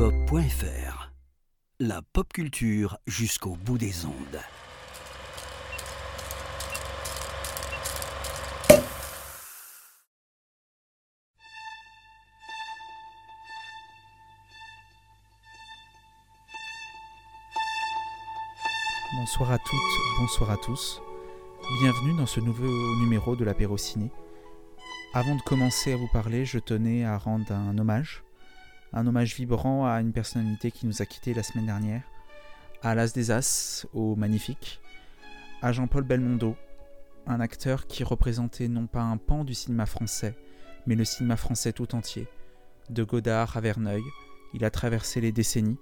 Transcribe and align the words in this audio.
polypop.fr. 0.00 1.12
La 1.78 2.00
pop 2.00 2.32
culture 2.32 2.96
jusqu'au 3.06 3.54
bout 3.54 3.76
des 3.76 4.06
ondes. 4.06 4.14
Bonsoir 19.18 19.52
à 19.52 19.58
toutes, 19.58 19.78
bonsoir 20.18 20.50
à 20.50 20.56
tous. 20.56 21.02
Bienvenue 21.82 22.16
dans 22.16 22.24
ce 22.24 22.40
nouveau 22.40 22.96
numéro 23.00 23.36
de 23.36 23.44
l'apéro 23.44 23.76
ciné. 23.76 24.10
Avant 25.12 25.34
de 25.34 25.42
commencer 25.42 25.92
à 25.92 25.96
vous 25.96 26.08
parler, 26.10 26.46
je 26.46 26.58
tenais 26.58 27.04
à 27.04 27.18
rendre 27.18 27.52
un 27.52 27.76
hommage. 27.76 28.22
Un 28.92 29.06
hommage 29.06 29.34
vibrant 29.36 29.86
à 29.86 30.00
une 30.00 30.12
personnalité 30.12 30.70
qui 30.70 30.86
nous 30.86 31.00
a 31.00 31.06
quittés 31.06 31.34
la 31.34 31.42
semaine 31.42 31.66
dernière. 31.66 32.02
À 32.82 32.94
l'As 32.94 33.12
des 33.12 33.30
As, 33.30 33.86
au 33.94 34.16
Magnifique. 34.16 34.80
À 35.62 35.72
Jean-Paul 35.72 36.04
Belmondo, 36.04 36.56
un 37.26 37.40
acteur 37.40 37.86
qui 37.86 38.02
représentait 38.02 38.68
non 38.68 38.86
pas 38.86 39.02
un 39.02 39.16
pan 39.16 39.44
du 39.44 39.54
cinéma 39.54 39.86
français, 39.86 40.34
mais 40.86 40.96
le 40.96 41.04
cinéma 41.04 41.36
français 41.36 41.72
tout 41.72 41.94
entier. 41.94 42.26
De 42.88 43.04
Godard 43.04 43.56
à 43.56 43.60
Verneuil, 43.60 44.02
il 44.54 44.64
a 44.64 44.70
traversé 44.70 45.20
les 45.20 45.30
décennies. 45.30 45.78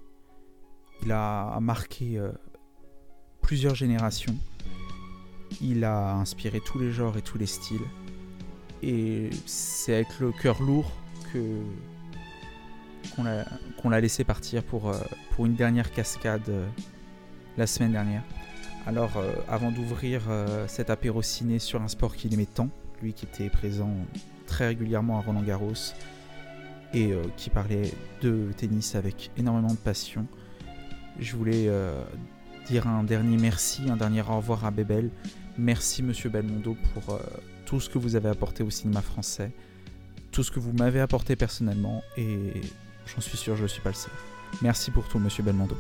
Il 1.03 1.13
a 1.13 1.59
marqué 1.61 2.19
euh, 2.19 2.33
plusieurs 3.41 3.75
générations. 3.75 4.37
Il 5.63 5.85
a 5.85 6.15
inspiré 6.15 6.61
tous 6.61 6.79
les 6.79 6.93
genres 6.93 7.17
et 7.17 7.23
tous 7.23 7.39
les 7.39 7.47
styles. 7.47 7.87
Et 8.83 9.31
c'est 9.47 9.95
avec 9.95 10.21
le 10.21 10.33
cœur 10.33 10.61
lourd 10.63 10.93
que 11.33 11.63
qu'on 13.17 13.91
l'a 13.91 14.01
laissé 14.01 14.25
partir 14.25 14.63
pour, 14.63 14.89
euh, 14.89 14.99
pour 15.33 15.47
une 15.47 15.55
dernière 15.55 15.91
cascade 15.91 16.49
euh, 16.49 16.67
la 17.57 17.67
semaine 17.67 17.93
dernière. 17.93 18.23
Alors, 18.87 19.17
euh, 19.17 19.33
avant 19.49 19.71
d'ouvrir 19.71 20.23
cet 20.67 20.91
apéro 20.91 21.23
ciné 21.23 21.59
sur 21.59 21.83
un 21.83 21.89
sport 21.89 22.17
qu'il 22.17 22.33
aimait 22.33 22.47
tant, 22.47 22.69
lui 23.03 23.13
qui 23.13 23.27
était 23.27 23.51
présent 23.51 23.91
très 24.47 24.69
régulièrement 24.69 25.19
à 25.19 25.23
Roland 25.23 25.43
Garros 25.43 25.93
et 26.95 27.13
qui 27.37 27.51
parlait 27.51 27.93
de 28.23 28.49
tennis 28.57 28.95
avec 28.95 29.31
énormément 29.37 29.75
de 29.75 29.79
passion, 29.79 30.27
je 31.21 31.37
voulais 31.37 31.71
dire 32.67 32.87
un 32.87 33.05
dernier 33.05 33.37
merci, 33.37 33.83
un 33.91 33.97
dernier 33.97 34.23
au 34.23 34.37
revoir 34.37 34.65
à 34.65 34.71
Bébel. 34.71 35.11
Merci 35.59 36.03
Monsieur 36.03 36.31
Belmondo 36.31 36.77
pour 36.95 37.21
tout 37.67 37.81
ce 37.81 37.91
que 37.91 37.99
vous 37.99 38.17
avez 38.17 38.31
apporté 38.31 38.63
au 38.63 38.71
cinéma 38.71 39.03
français, 39.03 39.53
tout 40.33 40.43
ce 40.43 40.51
que 40.51 40.61
vous 40.61 40.73
m'avez 40.73 41.01
apporté 41.01 41.37
personnellement, 41.37 42.03
et 42.17 42.55
j'en 43.15 43.21
suis 43.21 43.37
sûr, 43.37 43.57
je 43.57 43.63
ne 43.63 43.69
suis 43.69 43.81
pas 43.81 43.91
le 43.91 43.95
seul. 43.95 44.13
Merci 44.63 44.91
pour 44.91 45.09
tout, 45.09 45.19
monsieur 45.19 45.43
Belmondo. 45.43 45.77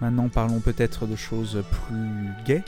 Maintenant, 0.00 0.28
parlons 0.28 0.60
peut-être 0.60 1.06
de 1.06 1.16
choses 1.16 1.62
plus 1.70 2.28
gaies. 2.44 2.62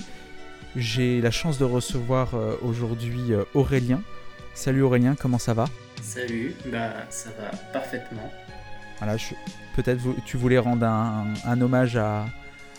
J'ai 0.77 1.20
la 1.20 1.31
chance 1.31 1.59
de 1.59 1.64
recevoir 1.64 2.34
euh, 2.34 2.56
aujourd'hui 2.62 3.33
euh, 3.33 3.44
Aurélien. 3.55 4.03
Salut 4.55 4.83
Aurélien, 4.83 5.14
comment 5.14 5.39
ça 5.39 5.55
va? 5.55 5.66
Salut, 6.03 6.55
bah 6.66 6.92
ça 7.11 7.31
va 7.39 7.50
parfaitement. 7.72 8.31
Voilà, 8.98 9.16
peut-être 9.77 10.03
tu 10.25 10.36
voulais 10.36 10.59
rendre 10.59 10.84
un, 10.86 11.61
hommage 11.61 11.97
à, 11.97 12.27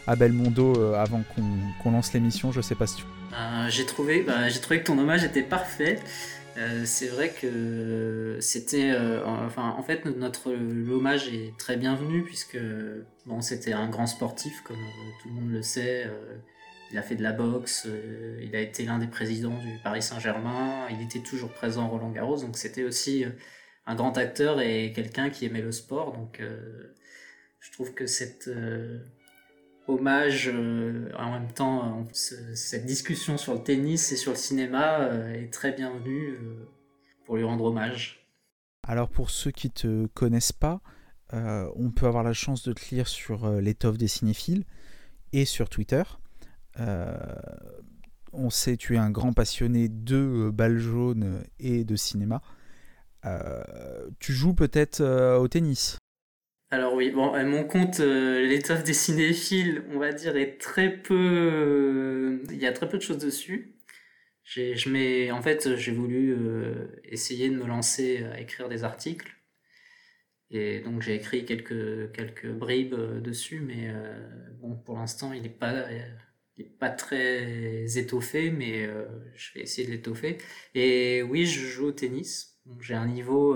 à 0.08 0.16
Belmondo 0.16 0.76
euh, 0.78 0.96
avant 0.96 1.24
qu'on 1.82 1.92
lance 1.92 2.14
l'émission, 2.14 2.52
je 2.52 2.62
sais 2.62 2.76
pas 2.76 2.88
si 2.88 2.98
tu 2.98 3.04
euh, 3.34 3.68
j'ai 3.70 3.86
trouvé, 3.86 4.24
bah, 4.24 4.50
j'ai 4.50 4.60
trouvé 4.60 4.80
que 4.80 4.86
ton 4.86 4.98
hommage 4.98 5.24
était 5.24 5.44
parfait. 5.44 6.00
Euh, 6.60 6.84
c'est 6.86 7.08
vrai 7.08 7.30
que 7.30 8.38
c'était, 8.42 8.92
euh, 8.92 9.26
en 9.26 9.84
fait, 9.84 10.06
notre 10.06 10.52
l'hommage 10.52 11.30
est 11.30 11.58
très 11.58 11.78
bienvenu 11.78 12.24
puisque 12.24 12.58
c'était 13.42 13.72
un 13.72 13.88
grand 13.90 14.08
sportif 14.08 14.62
comme 14.64 14.84
tout 15.22 15.30
le 15.30 15.36
monde 15.36 15.52
le 15.52 15.62
sait. 15.62 16.08
il 16.92 16.98
a 16.98 17.02
fait 17.02 17.16
de 17.16 17.24
la 17.24 17.32
boxe, 17.32 17.88
il 18.42 18.56
a 18.56 18.60
été 18.60 18.84
l'un 18.84 19.00
des 19.00 19.08
présidents 19.08 19.58
du 19.58 19.78
Paris 19.84 20.02
Saint-Germain, 20.02 20.88
il 20.90 21.02
était 21.02 21.20
toujours 21.20 21.52
présent 21.54 21.88
Roland 21.88 22.12
Garros, 22.12 22.38
donc 22.38 22.58
c'était 22.58 22.84
aussi 22.84 23.26
un 23.86 23.96
grand 23.96 24.18
acteur 24.18 24.60
et 24.60 24.92
quelqu'un 24.94 25.30
qui 25.30 25.46
aimait 25.46 25.62
le 25.62 25.72
sport. 25.72 26.14
Donc, 26.14 26.42
je 27.60 27.72
trouve 27.72 27.94
que 27.94 28.08
cette 28.08 28.50
hommage 29.90 30.50
euh, 30.54 31.10
en 31.18 31.32
même 31.32 31.52
temps 31.52 32.08
cette 32.14 32.86
discussion 32.86 33.38
sur 33.38 33.54
le 33.56 33.64
tennis 33.64 34.12
et 34.12 34.16
sur 34.16 34.32
le 34.32 34.38
cinéma 34.38 35.00
euh, 35.00 35.34
est 35.34 35.52
très 35.52 35.72
bienvenue 35.72 36.34
euh, 36.34 36.70
pour 37.26 37.38
lui 37.38 37.44
rendre 37.44 37.66
hommage. 37.66 38.28
Alors 38.88 39.10
pour 39.10 39.30
ceux 39.30 39.52
qui 39.52 39.70
te 39.72 40.08
connaissent 40.08 40.54
pas, 40.54 40.82
on 41.32 41.92
peut 41.92 42.08
avoir 42.08 42.24
la 42.24 42.34
chance 42.34 42.64
de 42.64 42.74
te 42.74 42.96
lire 42.96 43.08
sur 43.08 43.48
l'étoffe 43.62 44.00
des 44.00 44.08
cinéphiles 44.08 44.64
et 45.32 45.46
sur 45.46 45.70
Twitter. 45.70 46.02
on 48.34 48.50
sait 48.50 48.78
tu 48.78 48.96
es 48.96 48.98
un 48.98 49.12
grand 49.12 49.34
passionné 49.34 49.90
de 49.90 50.50
balles 50.52 50.80
jaunes 50.80 51.44
et 51.60 51.84
de 51.84 51.96
cinéma. 51.96 52.42
tu 54.18 54.34
joues 54.34 54.56
peut-être 54.56 55.04
au 55.38 55.48
tennis? 55.48 55.99
Alors 56.72 56.94
oui, 56.94 57.10
bon, 57.10 57.34
euh, 57.36 57.46
mon 57.46 57.64
compte, 57.64 58.00
euh, 58.00 58.46
l'étoffe 58.46 58.84
des 58.84 58.94
cinéphiles, 58.94 59.84
on 59.92 59.98
va 59.98 60.12
dire, 60.14 60.38
est 60.38 60.60
très 60.60 60.96
peu... 60.96 61.16
Euh, 61.16 62.44
il 62.52 62.58
y 62.60 62.68
a 62.68 62.72
très 62.72 62.88
peu 62.88 62.98
de 62.98 63.04
choses 63.04 63.18
dessus. 63.18 63.76
J'ai, 64.44 64.76
je 64.76 64.90
mets, 64.90 65.32
en 65.32 65.42
fait, 65.42 65.76
j'ai 65.78 65.92
voulu 65.92 66.36
essayer 67.04 67.50
de 67.50 67.56
me 67.56 67.66
lancer 67.68 68.24
à 68.26 68.40
écrire 68.40 68.70
des 68.70 68.84
articles. 68.84 69.36
Et 70.52 70.80
donc 70.82 71.02
j'ai 71.02 71.16
écrit 71.16 71.46
quelques, 71.46 72.12
quelques 72.14 72.48
bribes 72.48 72.96
dessus, 73.22 73.60
mais 73.62 73.94
bon, 74.60 74.76
pour 74.76 74.98
l'instant, 74.98 75.34
il 75.34 75.44
n'est 75.44 75.50
pas, 75.50 75.86
il 76.58 76.66
est 76.66 76.78
pas 76.80 76.90
très 76.90 77.98
étoffé, 78.00 78.50
mais 78.52 78.90
je 79.36 79.54
vais 79.54 79.62
essayer 79.62 79.88
de 79.88 79.92
l'étoffer. 79.94 80.40
Et 80.74 81.22
oui, 81.24 81.46
je 81.46 81.60
joue 81.68 81.88
au 81.88 81.92
tennis. 81.92 82.60
J'ai 82.82 82.96
un 82.96 83.08
niveau 83.08 83.56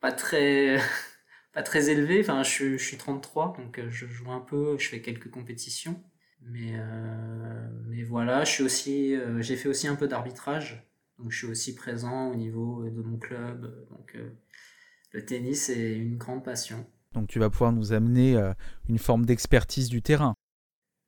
pas 0.00 0.12
très 0.12 0.78
pas 1.52 1.62
très 1.62 1.90
élevé. 1.90 2.20
Enfin, 2.20 2.42
je, 2.42 2.76
je, 2.76 2.84
suis 2.84 2.96
33, 2.96 3.54
donc 3.58 3.78
euh, 3.78 3.90
je 3.90 4.06
joue 4.06 4.30
un 4.30 4.40
peu, 4.40 4.76
je 4.78 4.88
fais 4.88 5.00
quelques 5.00 5.30
compétitions. 5.30 6.02
Mais, 6.42 6.72
euh, 6.74 7.68
mais 7.88 8.04
voilà, 8.04 8.44
je 8.44 8.50
suis 8.50 8.62
aussi, 8.62 9.16
euh, 9.16 9.42
j'ai 9.42 9.56
fait 9.56 9.68
aussi 9.68 9.88
un 9.88 9.96
peu 9.96 10.08
d'arbitrage. 10.08 10.84
Donc 11.18 11.32
je 11.32 11.38
suis 11.38 11.46
aussi 11.48 11.74
présent 11.74 12.28
au 12.28 12.36
niveau 12.36 12.88
de 12.88 13.02
mon 13.02 13.18
club. 13.18 13.86
Donc 13.90 14.16
le 15.12 15.24
tennis 15.24 15.68
est 15.68 15.96
une 15.96 16.16
grande 16.16 16.44
passion. 16.44 16.86
Donc 17.12 17.26
tu 17.26 17.40
vas 17.40 17.50
pouvoir 17.50 17.72
nous 17.72 17.92
amener 17.92 18.40
une 18.88 19.00
forme 19.00 19.26
d'expertise 19.26 19.88
du 19.88 20.00
terrain. 20.00 20.34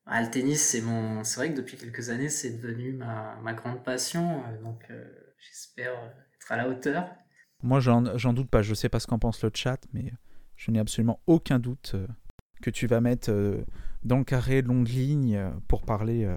Ah, 0.06 0.20
le 0.20 0.28
tennis, 0.28 0.60
c'est 0.60 0.80
mon, 0.80 1.22
c'est 1.22 1.36
vrai 1.36 1.52
que 1.52 1.56
depuis 1.56 1.76
quelques 1.76 2.10
années, 2.10 2.28
c'est 2.28 2.60
devenu 2.60 2.92
ma, 2.92 3.38
ma 3.44 3.52
grande 3.54 3.84
passion. 3.84 4.42
Donc 4.64 4.82
j'espère 5.38 5.92
être 6.34 6.50
à 6.50 6.56
la 6.56 6.68
hauteur. 6.68 7.08
Moi, 7.62 7.78
j'en 7.78 8.32
doute 8.32 8.50
pas. 8.50 8.62
Je 8.62 8.74
sais 8.74 8.88
pas 8.88 8.98
ce 8.98 9.06
qu'en 9.06 9.20
pense 9.20 9.44
le 9.44 9.52
chat, 9.54 9.78
mais 9.92 10.12
je 10.60 10.70
n'ai 10.70 10.78
absolument 10.78 11.20
aucun 11.26 11.58
doute 11.58 11.92
euh, 11.94 12.06
que 12.60 12.68
tu 12.68 12.86
vas 12.86 13.00
mettre 13.00 13.30
euh, 13.30 13.64
dans 14.04 14.18
le 14.18 14.24
carré 14.24 14.60
longue 14.60 14.88
ligne 14.88 15.36
euh, 15.36 15.50
pour 15.68 15.86
parler 15.86 16.28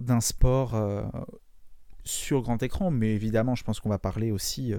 d'un 0.00 0.20
sport 0.20 0.74
sur 2.04 2.42
grand 2.42 2.60
écran, 2.60 2.90
mais 2.90 3.14
évidemment, 3.14 3.54
je 3.54 3.62
pense 3.62 3.78
qu'on 3.78 3.88
va 3.88 4.00
parler 4.00 4.32
aussi 4.32 4.74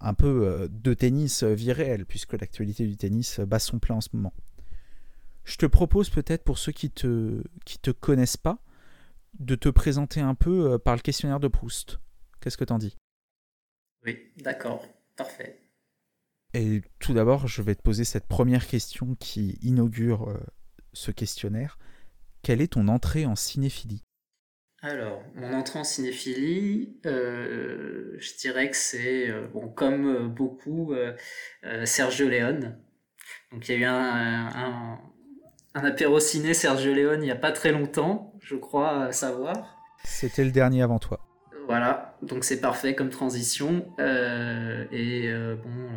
un 0.00 0.14
peu 0.14 0.68
de 0.68 0.94
tennis 0.94 1.44
vie 1.44 1.70
réelle, 1.70 2.04
puisque 2.04 2.32
l'actualité 2.32 2.84
du 2.84 2.96
tennis 2.96 3.38
bat 3.38 3.60
son 3.60 3.78
plein 3.78 3.94
en 3.94 4.00
ce 4.00 4.08
moment. 4.12 4.32
Je 5.44 5.56
te 5.56 5.66
propose 5.66 6.10
peut-être 6.10 6.42
pour 6.42 6.58
ceux 6.58 6.72
qui 6.72 6.90
te 6.90 7.40
qui 7.64 7.78
te 7.78 7.92
connaissent 7.92 8.36
pas, 8.36 8.58
de 9.38 9.54
te 9.54 9.68
présenter 9.68 10.20
un 10.20 10.34
peu 10.34 10.76
par 10.80 10.96
le 10.96 11.00
questionnaire 11.02 11.38
de 11.38 11.46
Proust. 11.46 12.00
Qu'est-ce 12.40 12.56
que 12.56 12.64
t'en 12.64 12.78
dis? 12.78 12.96
Oui, 14.04 14.18
d'accord, 14.38 14.84
parfait. 15.16 15.65
Et 16.56 16.80
tout 17.00 17.12
d'abord, 17.12 17.46
je 17.46 17.60
vais 17.60 17.74
te 17.74 17.82
poser 17.82 18.04
cette 18.04 18.26
première 18.26 18.66
question 18.66 19.14
qui 19.20 19.58
inaugure 19.60 20.30
euh, 20.30 20.38
ce 20.94 21.10
questionnaire. 21.10 21.78
Quelle 22.42 22.62
est 22.62 22.72
ton 22.72 22.88
entrée 22.88 23.26
en 23.26 23.36
cinéphilie? 23.36 24.02
Alors, 24.80 25.22
mon 25.34 25.52
entrée 25.52 25.80
en 25.80 25.84
cinéphilie, 25.84 26.96
euh, 27.04 28.16
je 28.18 28.36
dirais 28.38 28.70
que 28.70 28.76
c'est, 28.76 29.28
euh, 29.28 29.48
bon, 29.52 29.68
comme 29.68 30.28
beaucoup, 30.28 30.94
Sergio 31.84 32.26
Leone. 32.26 32.78
Donc, 33.52 33.68
il 33.68 33.72
y 33.72 33.74
a 33.74 33.80
eu 33.80 33.84
un, 33.84 34.46
un, 34.46 34.98
un, 35.74 35.84
apéro 35.84 36.20
ciné 36.20 36.54
Sergio 36.54 36.94
Leone 36.94 37.20
il 37.20 37.26
n'y 37.26 37.30
a 37.30 37.36
pas 37.36 37.52
très 37.52 37.70
longtemps, 37.72 38.32
je 38.40 38.56
crois 38.56 39.12
savoir. 39.12 39.76
C'était 40.04 40.44
le 40.44 40.52
dernier 40.52 40.80
avant 40.80 41.00
toi. 41.00 41.20
Voilà, 41.66 42.16
donc 42.22 42.44
c'est 42.44 42.60
parfait 42.60 42.94
comme 42.94 43.10
transition. 43.10 43.92
et 43.98 45.30
bon 45.62 45.90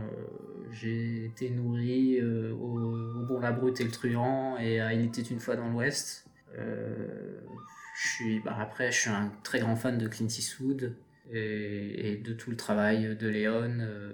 j'ai 0.72 1.26
été 1.26 1.50
nourri 1.50 2.20
euh, 2.20 2.54
au, 2.54 3.26
Bon 3.26 3.40
la 3.40 3.52
Brute 3.52 3.80
et 3.82 3.84
le 3.84 3.92
Truand 3.92 4.58
et 4.58 4.80
à 4.80 4.94
Il 4.94 5.06
était 5.06 5.22
une 5.22 5.40
fois 5.40 5.56
dans 5.56 5.70
l'Ouest. 5.70 6.26
Euh, 6.58 7.40
je 7.96 8.08
suis, 8.08 8.40
bah, 8.40 8.56
après, 8.60 8.92
je 8.92 9.02
suis 9.02 9.10
un 9.10 9.32
très 9.44 9.60
grand 9.60 9.76
fan 9.76 9.98
de 9.98 10.08
Clint 10.08 10.28
Eastwood 10.28 10.96
et, 11.32 12.18
de 12.24 12.34
tout 12.34 12.50
le 12.50 12.58
travail 12.58 13.16
de 13.16 13.28
Léon. 13.28 13.78
Euh, 13.82 14.14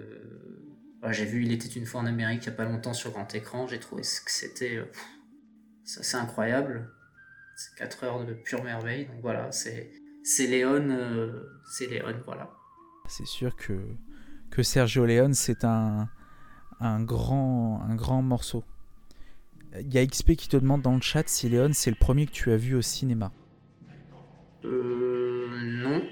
j'ai 1.10 1.24
vu 1.24 1.44
Il 1.44 1.52
était 1.52 1.68
une 1.68 1.86
fois 1.86 2.00
en 2.00 2.06
Amérique 2.06 2.44
il 2.44 2.48
n'y 2.48 2.54
a 2.54 2.56
pas 2.56 2.64
longtemps 2.64 2.94
sur 2.94 3.12
grand 3.12 3.32
écran. 3.34 3.66
J'ai 3.66 3.78
trouvé 3.78 4.02
que 4.02 4.30
c'était. 4.30 4.82
c'est 5.84 6.16
incroyable. 6.16 6.90
C'est 7.56 7.74
4 7.78 8.04
heures 8.04 8.26
de 8.26 8.34
pure 8.34 8.64
merveille. 8.64 9.06
Donc 9.06 9.20
voilà, 9.22 9.52
c'est. 9.52 9.92
C'est 10.24 10.48
Léon, 10.48 11.32
c'est 11.70 11.86
Léon, 11.86 12.16
voilà. 12.24 12.50
C'est 13.08 13.26
sûr 13.26 13.54
que, 13.54 13.78
que 14.50 14.64
Sergio 14.64 15.06
Leone, 15.06 15.34
c'est 15.34 15.62
un, 15.62 16.08
un, 16.80 17.02
grand, 17.02 18.22
morceau. 18.22 18.64
Il 19.80 19.92
y 19.92 19.98
a 19.98 20.06
XP 20.06 20.36
qui 20.36 20.48
te 20.48 20.56
demande 20.56 20.82
dans 20.82 20.94
le 20.94 21.02
chat 21.02 21.24
si 21.26 21.48
Léon, 21.48 21.70
c'est 21.72 21.90
le 21.90 21.96
premier 21.96 22.26
que 22.26 22.32
tu 22.32 22.50
as 22.50 22.56
vu 22.56 22.74
au 22.74 22.82
cinéma. 22.82 23.32
Euh, 24.64 25.46
non. 25.62 26.02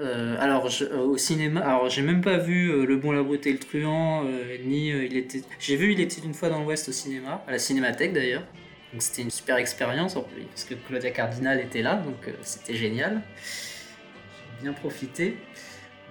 Euh, 0.00 0.36
alors 0.38 0.68
euh, 0.80 0.98
au 0.98 1.16
cinéma, 1.16 1.60
alors 1.60 1.88
j'ai 1.88 2.02
même 2.02 2.20
pas 2.20 2.38
vu 2.38 2.70
euh, 2.70 2.86
Le 2.86 2.96
Bon, 2.96 3.10
la 3.10 3.22
Brute 3.22 3.46
et 3.48 3.52
le 3.52 3.58
Truand, 3.58 4.24
ni 4.64 4.88
il 4.88 5.16
était. 5.16 5.42
J'ai 5.58 5.76
vu 5.76 5.92
Il 5.92 6.00
était 6.00 6.20
une 6.20 6.34
fois 6.34 6.48
dans 6.48 6.62
l'Ouest 6.62 6.88
au 6.88 6.92
cinéma, 6.92 7.42
à 7.48 7.52
la 7.52 7.58
Cinémathèque 7.58 8.12
d'ailleurs. 8.12 8.44
Donc 8.92 9.02
c'était 9.02 9.22
une 9.22 9.30
super 9.30 9.56
expérience 9.56 10.14
parce 10.14 10.64
que 10.64 10.74
Claudia 10.74 11.10
Cardinal 11.10 11.60
était 11.60 11.82
là, 11.82 11.96
donc 11.96 12.32
c'était 12.42 12.74
génial. 12.74 13.22
J'ai 13.44 14.62
bien 14.62 14.72
profité. 14.72 15.36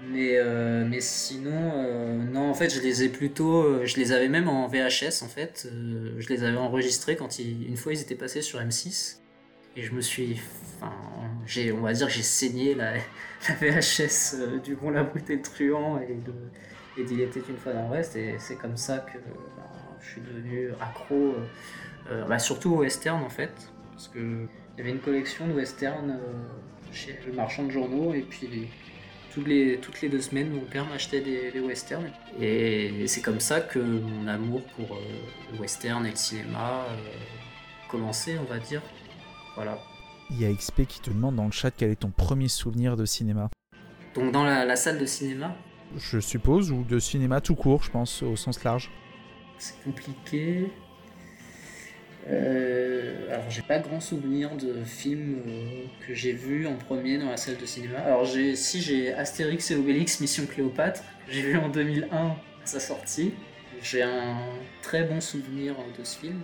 Mais, 0.03 0.37
mais 0.85 1.01
sinon, 1.01 2.21
non, 2.31 2.49
en 2.49 2.53
fait, 2.53 2.69
je 2.69 2.81
les 2.81 3.03
ai 3.03 3.09
plutôt. 3.09 3.85
je 3.85 3.95
les 3.97 4.11
avais 4.11 4.29
même 4.29 4.47
en 4.47 4.67
VHS, 4.67 5.23
en 5.23 5.27
fait. 5.27 5.67
je 5.71 6.27
les 6.29 6.43
avais 6.43 6.57
enregistrés 6.57 7.15
quand 7.15 7.39
une 7.39 7.77
fois 7.77 7.93
ils 7.93 8.01
étaient 8.01 8.15
passés 8.15 8.41
sur 8.41 8.59
M6. 8.59 9.17
Et 9.77 9.83
je 9.83 9.93
me 9.93 10.01
suis. 10.01 10.41
Enfin, 10.81 10.91
on 11.73 11.81
va 11.81 11.93
dire 11.93 12.07
que 12.07 12.13
j'ai 12.13 12.23
saigné 12.23 12.73
la, 12.73 12.93
VHS 13.61 14.33
euh, 14.33 14.59
du 14.59 14.75
Bon, 14.75 14.89
la 14.89 15.03
Brute 15.03 15.29
et 15.29 15.39
Truand 15.39 15.99
et 15.99 17.03
d'Il 17.03 17.21
était 17.21 17.41
une 17.47 17.57
fois 17.57 17.73
dans 17.73 17.87
l'Ouest. 17.87 18.15
Et 18.15 18.35
c'est 18.39 18.55
comme 18.55 18.75
ça 18.75 18.97
que 18.99 19.19
ben, 19.19 19.35
je 20.01 20.09
suis 20.09 20.21
devenu 20.21 20.69
accro, 20.81 21.15
euh, 21.15 21.45
euh, 22.09 22.25
bah, 22.25 22.39
surtout 22.39 22.73
au 22.73 22.77
western 22.79 23.23
en 23.23 23.29
fait. 23.29 23.53
Parce 23.91 24.07
que 24.07 24.17
il 24.19 24.79
y 24.79 24.81
avait 24.81 24.89
une 24.89 24.99
collection 24.99 25.47
de 25.47 25.53
western 25.53 26.19
chez 26.91 27.17
le 27.27 27.33
marchand 27.33 27.63
de 27.63 27.71
journaux 27.71 28.13
et 28.13 28.21
puis 28.21 28.69
toutes 29.37 29.47
les, 29.47 29.77
toutes 29.77 30.01
les 30.01 30.09
deux 30.09 30.21
semaines, 30.21 30.49
mon 30.49 30.65
père 30.65 30.87
m'achetait 30.87 31.21
des, 31.21 31.51
des, 31.51 31.59
westerns. 31.59 32.09
Et 32.41 33.05
c'est 33.05 33.21
comme 33.21 33.39
ça 33.39 33.61
que 33.61 33.77
mon 33.77 34.27
amour 34.27 34.63
pour 34.75 34.97
le 35.53 35.59
western 35.59 36.03
et 36.07 36.09
le 36.09 36.15
cinéma 36.15 36.87
commençait, 37.87 38.39
on 38.39 38.45
va 38.45 38.57
dire. 38.57 38.81
Voilà. 39.53 39.77
Il 40.31 40.41
y 40.41 40.45
a 40.45 40.51
XP 40.51 40.87
qui 40.87 41.01
te 41.01 41.11
demande 41.11 41.35
dans 41.35 41.45
le 41.45 41.51
chat 41.51 41.69
quel 41.69 41.91
est 41.91 41.97
ton 41.97 42.09
premier 42.09 42.47
souvenir 42.47 42.97
de 42.97 43.05
cinéma. 43.05 43.51
Donc 44.15 44.31
dans 44.31 44.43
la, 44.43 44.75
salle 44.75 44.97
de 44.97 45.05
cinéma? 45.05 45.55
Je 45.95 46.19
suppose, 46.19 46.71
ou 46.71 46.83
de 46.83 46.97
cinéma 46.97 47.39
tout 47.39 47.55
court, 47.55 47.83
je 47.83 47.91
pense, 47.91 48.23
au 48.23 48.35
sens 48.35 48.63
large. 48.63 48.89
C'est 49.59 49.79
compliqué. 49.83 50.71
Euh, 52.29 53.31
alors 53.31 53.49
j'ai 53.49 53.61
pas 53.61 53.79
grand 53.79 54.01
souvenir 54.01 54.55
de 54.57 54.83
films 54.83 55.41
euh, 55.47 55.85
que 56.05 56.13
j'ai 56.13 56.33
vus 56.33 56.67
en 56.67 56.75
premier 56.75 57.17
dans 57.17 57.29
la 57.29 57.37
salle 57.37 57.57
de 57.57 57.65
cinéma. 57.65 57.99
Alors 57.99 58.25
j'ai, 58.25 58.55
si 58.55 58.81
j'ai 58.81 59.13
Astérix 59.13 59.71
et 59.71 59.75
Obélix 59.75 60.19
Mission 60.19 60.45
Cléopâtre, 60.45 61.03
j'ai 61.29 61.41
vu 61.41 61.57
en 61.57 61.69
2001 61.69 62.15
à 62.15 62.35
sa 62.65 62.79
sortie. 62.79 63.33
J'ai 63.81 64.01
un 64.01 64.37
très 64.81 65.03
bon 65.03 65.21
souvenir 65.21 65.75
de 65.97 66.03
ce 66.03 66.17
film. 66.17 66.41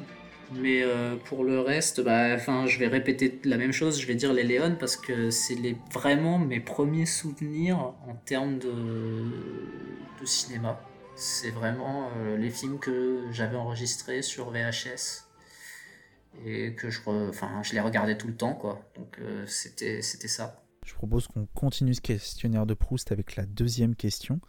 Mais 0.53 0.83
euh, 0.83 1.15
pour 1.15 1.43
le 1.43 1.59
reste, 1.59 2.01
bah, 2.01 2.37
je 2.37 2.77
vais 2.77 2.87
répéter 2.87 3.39
la 3.43 3.57
même 3.57 3.71
chose, 3.71 3.99
je 3.99 4.05
vais 4.05 4.13
dire 4.13 4.33
les 4.33 4.43
Léon 4.43 4.75
parce 4.79 4.95
que 4.95 5.31
c'est 5.31 5.55
les, 5.55 5.75
vraiment 5.91 6.37
mes 6.37 6.59
premiers 6.59 7.07
souvenirs 7.07 7.77
en 7.77 8.13
termes 8.25 8.59
de, 8.59 8.69
cinéma. 10.25 10.79
C'est 11.15 11.49
vraiment 11.49 12.09
les 12.37 12.49
films 12.49 12.79
que 12.79 13.23
j'avais 13.31 13.57
enregistrés 13.57 14.21
sur 14.21 14.51
VHS 14.51 15.32
et 16.45 16.73
que 16.75 16.89
je, 16.89 16.99
enfin, 17.07 17.61
je 17.63 17.73
les 17.73 17.79
regardais 17.79 18.17
tout 18.17 18.27
le 18.27 18.35
temps. 18.35 18.53
Quoi. 18.53 18.89
Donc 18.95 19.19
euh, 19.19 19.45
c'était, 19.47 20.01
c'était 20.01 20.27
ça. 20.27 20.63
Je 20.85 20.93
propose 20.95 21.27
qu'on 21.27 21.45
continue 21.45 21.93
ce 21.93 22.01
questionnaire 22.01 22.65
de 22.65 22.73
Proust 22.73 23.11
avec 23.11 23.35
la 23.35 23.45
deuxième 23.45 23.95
question. 23.95 24.39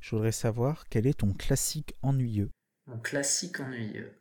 Je 0.00 0.14
voudrais 0.14 0.32
savoir 0.32 0.88
quel 0.88 1.06
est 1.06 1.20
ton 1.20 1.32
classique 1.32 1.94
ennuyeux. 2.02 2.50
Mon 2.86 2.98
classique 2.98 3.60
ennuyeux. 3.60 4.12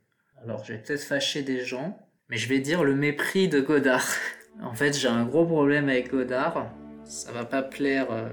Alors, 0.44 0.64
je 0.64 0.74
vais 0.74 0.80
peut-être 0.80 1.04
fâcher 1.04 1.42
des 1.42 1.66
gens, 1.66 1.98
mais 2.30 2.38
je 2.38 2.48
vais 2.48 2.60
dire 2.60 2.84
le 2.84 2.96
mépris 2.96 3.50
de 3.50 3.60
Godard. 3.60 4.08
en 4.62 4.74
fait, 4.74 4.94
j'ai 4.98 5.08
un 5.08 5.26
gros 5.26 5.46
problème 5.46 5.90
avec 5.90 6.12
Godard. 6.12 6.72
Ça 7.04 7.32
va 7.32 7.46
pas 7.46 7.62
plaire 7.62 8.08
euh, 8.12 8.30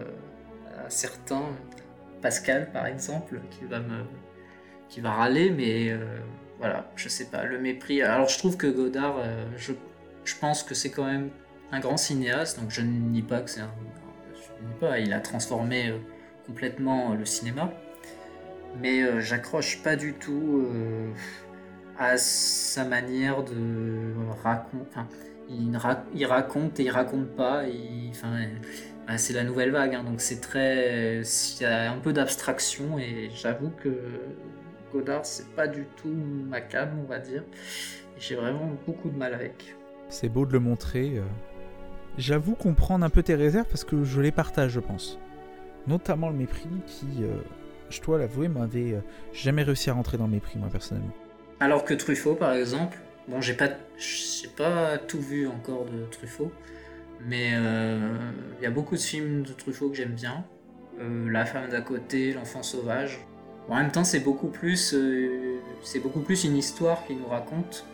à 0.84 0.90
certains. 0.90 1.46
Pascal, 2.22 2.72
par 2.72 2.86
exemple, 2.86 3.40
qui 3.50 3.64
va 3.66 3.80
me, 3.80 4.04
qui 4.88 5.00
va 5.00 5.12
râler, 5.12 5.50
mais 5.50 5.90
euh, 5.90 6.18
voilà, 6.58 6.90
je 6.96 7.08
sais 7.08 7.26
pas, 7.26 7.44
le 7.44 7.58
mépris. 7.58 8.02
Alors, 8.02 8.28
je 8.28 8.38
trouve 8.38 8.56
que 8.56 8.66
Godard, 8.66 9.16
euh, 9.18 9.44
je, 9.56 9.72
pense 10.40 10.62
que 10.62 10.74
c'est 10.74 10.90
quand 10.90 11.04
même 11.04 11.30
un 11.72 11.80
grand 11.80 11.96
cinéaste, 11.96 12.60
donc 12.60 12.70
je 12.70 12.80
ne 12.80 12.88
nie 12.88 13.22
pas 13.22 13.40
que 13.40 13.50
c'est 13.50 13.60
un. 13.60 13.70
Je 14.34 14.66
nie 14.66 14.74
pas, 14.80 14.98
il 14.98 15.12
a 15.12 15.20
transformé 15.20 15.92
complètement 16.46 17.14
le 17.14 17.24
cinéma, 17.24 17.72
mais 18.80 19.20
j'accroche 19.20 19.82
pas 19.82 19.96
du 19.96 20.14
tout 20.14 20.66
à 21.98 22.16
sa 22.16 22.84
manière 22.84 23.42
de 23.42 24.14
raconter. 24.42 25.00
Il, 25.48 25.76
raconte 26.26 26.80
et 26.80 26.84
il 26.84 26.90
raconte 26.90 27.28
pas. 27.36 27.62
enfin, 28.10 28.46
bah, 29.06 29.18
c'est 29.18 29.32
la 29.32 29.44
nouvelle 29.44 29.70
vague, 29.70 29.94
hein, 29.94 30.04
donc 30.04 30.20
c'est 30.20 30.40
très. 30.40 31.22
Il 31.22 31.62
y 31.62 31.64
a 31.64 31.92
un 31.92 31.98
peu 31.98 32.12
d'abstraction 32.12 32.98
et 32.98 33.30
j'avoue 33.34 33.70
que 33.70 33.90
Godard, 34.92 35.24
c'est 35.26 35.48
pas 35.54 35.68
du 35.68 35.86
tout 35.96 36.08
ma 36.08 36.60
cam, 36.60 36.90
on 37.02 37.08
va 37.08 37.18
dire. 37.18 37.44
J'ai 38.18 38.34
vraiment 38.34 38.70
beaucoup 38.86 39.10
de 39.10 39.16
mal 39.16 39.34
avec. 39.34 39.74
C'est 40.08 40.28
beau 40.28 40.46
de 40.46 40.52
le 40.52 40.60
montrer. 40.60 41.18
Euh. 41.18 41.22
J'avoue 42.18 42.54
comprendre 42.54 43.04
un 43.04 43.10
peu 43.10 43.22
tes 43.22 43.34
réserves 43.34 43.66
parce 43.68 43.84
que 43.84 44.04
je 44.04 44.20
les 44.20 44.32
partage, 44.32 44.72
je 44.72 44.80
pense. 44.80 45.18
Notamment 45.86 46.30
le 46.30 46.36
mépris 46.36 46.68
qui, 46.86 47.06
euh, 47.20 47.36
je 47.90 48.00
dois 48.00 48.18
l'avouer, 48.18 48.48
m'avait 48.48 48.94
euh, 48.94 49.00
jamais 49.32 49.62
réussi 49.62 49.90
à 49.90 49.92
rentrer 49.92 50.16
dans 50.16 50.26
le 50.26 50.32
mépris, 50.32 50.58
moi 50.58 50.68
personnellement. 50.70 51.12
Alors 51.60 51.84
que 51.84 51.94
Truffaut, 51.94 52.34
par 52.34 52.52
exemple, 52.52 52.98
bon, 53.28 53.40
j'ai 53.40 53.54
pas, 53.54 53.68
pas 54.56 54.98
tout 54.98 55.20
vu 55.20 55.46
encore 55.46 55.84
de 55.86 56.04
Truffaut, 56.10 56.52
mais 57.24 57.50
euh, 57.54 58.16
il 58.58 58.64
y 58.64 58.66
a 58.66 58.70
beaucoup 58.70 58.96
de 58.96 59.00
films 59.00 59.42
de 59.42 59.52
Truffaut 59.52 59.90
que 59.90 59.96
j'aime 59.96 60.14
bien. 60.14 60.44
Euh, 61.00 61.30
La 61.30 61.44
femme 61.44 61.68
d'à 61.70 61.80
côté, 61.80 62.32
L'enfant 62.32 62.62
sauvage. 62.62 63.20
En 63.68 63.76
même 63.76 63.90
temps, 63.90 64.04
c'est 64.04 64.20
beaucoup 64.20 64.48
plus, 64.48 64.94
euh, 64.94 65.58
c'est 65.82 66.00
beaucoup 66.00 66.20
plus 66.20 66.44
une 66.44 66.56
histoire 66.56 67.04
qu'il 67.06 67.18
nous 67.18 67.26
raconte. 67.26 67.86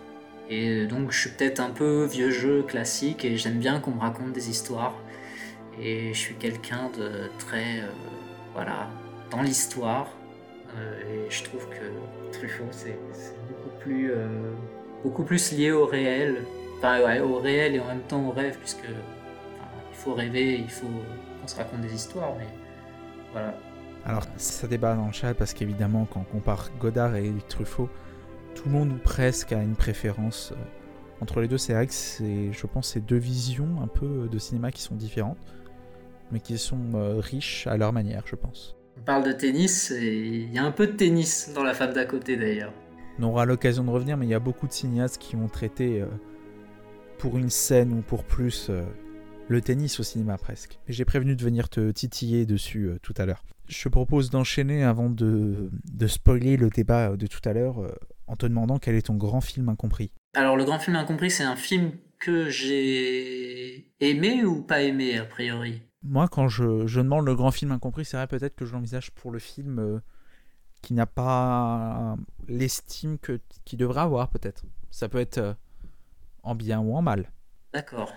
Et 0.50 0.86
donc, 0.86 1.12
je 1.12 1.20
suis 1.20 1.30
peut-être 1.30 1.60
un 1.60 1.70
peu 1.70 2.04
vieux 2.04 2.30
jeu 2.30 2.62
classique 2.62 3.24
et 3.24 3.36
j'aime 3.36 3.58
bien 3.58 3.80
qu'on 3.80 3.92
me 3.92 4.00
raconte 4.00 4.32
des 4.32 4.50
histoires. 4.50 4.94
Et 5.80 6.12
je 6.12 6.18
suis 6.18 6.34
quelqu'un 6.34 6.90
de 6.98 7.30
très, 7.38 7.82
voilà, 8.52 8.90
dans 9.30 9.40
l'histoire. 9.40 10.08
et 10.76 11.30
je 11.30 11.42
trouve 11.44 11.66
que 11.68 12.32
Truffaut, 12.32 12.64
c'est 12.70 12.98
plus, 13.82 14.12
euh, 14.12 14.26
beaucoup 15.02 15.24
plus 15.24 15.52
lié 15.52 15.72
au 15.72 15.86
réel, 15.86 16.44
enfin 16.78 17.20
au 17.20 17.38
réel 17.38 17.74
et 17.74 17.80
en 17.80 17.86
même 17.86 18.02
temps 18.02 18.24
au 18.26 18.30
rêve, 18.30 18.56
puisque 18.58 18.84
il 18.88 19.96
faut 19.96 20.14
rêver, 20.14 20.54
il 20.54 20.70
faut 20.70 20.86
qu'on 20.86 21.48
se 21.48 21.56
raconte 21.56 21.80
des 21.80 21.94
histoires, 21.94 22.34
mais 22.38 22.46
voilà. 23.32 23.54
Alors 24.04 24.24
ça 24.36 24.66
débat 24.66 24.94
dans 24.94 25.06
le 25.06 25.12
chat 25.12 25.34
parce 25.34 25.54
qu'évidemment 25.54 26.06
quand 26.10 26.20
on 26.20 26.24
compare 26.24 26.70
Godard 26.80 27.16
et 27.16 27.32
Truffaut, 27.48 27.88
tout 28.54 28.64
le 28.66 28.72
monde 28.72 28.92
ou 28.92 28.98
presque 28.98 29.52
a 29.52 29.62
une 29.62 29.76
préférence 29.76 30.52
euh, 30.52 30.62
entre 31.20 31.40
les 31.40 31.48
deux. 31.48 31.58
C'est 31.58 31.74
vrai 31.74 31.86
que 31.86 31.94
c'est, 31.94 32.52
je 32.52 32.66
pense, 32.66 32.88
c'est 32.88 33.04
deux 33.04 33.16
visions 33.16 33.80
un 33.82 33.86
peu 33.86 34.28
de 34.30 34.38
cinéma 34.38 34.72
qui 34.72 34.82
sont 34.82 34.96
différentes, 34.96 35.38
mais 36.30 36.40
qui 36.40 36.58
sont 36.58 36.94
euh, 36.94 37.20
riches 37.20 37.66
à 37.66 37.76
leur 37.76 37.92
manière, 37.92 38.24
je 38.26 38.36
pense. 38.36 38.76
On 38.98 39.02
parle 39.02 39.24
de 39.24 39.32
tennis 39.32 39.90
et 39.90 40.16
il 40.16 40.52
y 40.52 40.58
a 40.58 40.64
un 40.64 40.72
peu 40.72 40.86
de 40.86 40.92
tennis 40.92 41.52
dans 41.54 41.62
la 41.62 41.74
femme 41.74 41.92
d'à 41.92 42.04
côté 42.04 42.36
d'ailleurs. 42.36 42.72
On 43.18 43.24
aura 43.24 43.44
l'occasion 43.44 43.84
de 43.84 43.90
revenir, 43.90 44.16
mais 44.16 44.26
il 44.26 44.30
y 44.30 44.34
a 44.34 44.40
beaucoup 44.40 44.66
de 44.66 44.72
cinéastes 44.72 45.18
qui 45.18 45.36
ont 45.36 45.48
traité 45.48 46.00
euh, 46.00 46.06
pour 47.18 47.38
une 47.38 47.50
scène 47.50 47.92
ou 47.92 48.02
pour 48.02 48.24
plus 48.24 48.68
euh, 48.70 48.82
le 49.48 49.60
tennis 49.60 50.00
au 50.00 50.02
cinéma 50.02 50.38
presque. 50.38 50.78
J'ai 50.88 51.04
prévenu 51.04 51.36
de 51.36 51.44
venir 51.44 51.68
te 51.68 51.90
titiller 51.90 52.46
dessus 52.46 52.86
euh, 52.86 52.98
tout 53.02 53.14
à 53.16 53.26
l'heure. 53.26 53.44
Je 53.72 53.88
propose 53.88 54.30
d'enchaîner 54.30 54.84
avant 54.84 55.08
de, 55.08 55.70
de, 55.92 56.06
spoiler 56.06 56.56
le 56.56 56.68
débat 56.68 57.16
de 57.16 57.26
tout 57.26 57.40
à 57.48 57.52
l'heure 57.52 57.76
en 58.26 58.36
te 58.36 58.44
demandant 58.46 58.78
quel 58.78 58.94
est 58.94 59.06
ton 59.06 59.14
grand 59.14 59.40
film 59.40 59.68
incompris. 59.70 60.10
Alors 60.34 60.56
le 60.56 60.64
grand 60.64 60.78
film 60.78 60.96
incompris, 60.96 61.30
c'est 61.30 61.44
un 61.44 61.56
film 61.56 61.92
que 62.18 62.50
j'ai 62.50 63.92
aimé 64.00 64.44
ou 64.44 64.62
pas 64.62 64.82
aimé 64.82 65.18
a 65.18 65.24
priori? 65.24 65.82
Moi, 66.04 66.28
quand 66.28 66.48
je, 66.48 66.86
je 66.86 67.00
demande 67.00 67.26
le 67.26 67.34
grand 67.34 67.50
film 67.50 67.72
incompris, 67.72 68.04
c'est 68.04 68.16
vrai 68.16 68.26
peut-être 68.26 68.54
que 68.54 68.64
je 68.66 68.72
l'envisage 68.72 69.10
pour 69.10 69.30
le 69.30 69.38
film 69.38 70.00
qui 70.82 70.94
n'a 70.94 71.06
pas 71.06 72.16
l'estime 72.48 73.18
que 73.18 73.40
qu'il 73.64 73.78
devrait 73.78 74.02
avoir 74.02 74.28
peut-être. 74.28 74.64
Ça 74.90 75.08
peut 75.08 75.20
être 75.20 75.38
euh, 75.38 75.54
en 76.42 76.54
bien 76.54 76.80
ou 76.80 76.94
en 76.94 77.02
mal. 77.02 77.32
D'accord. 77.72 78.12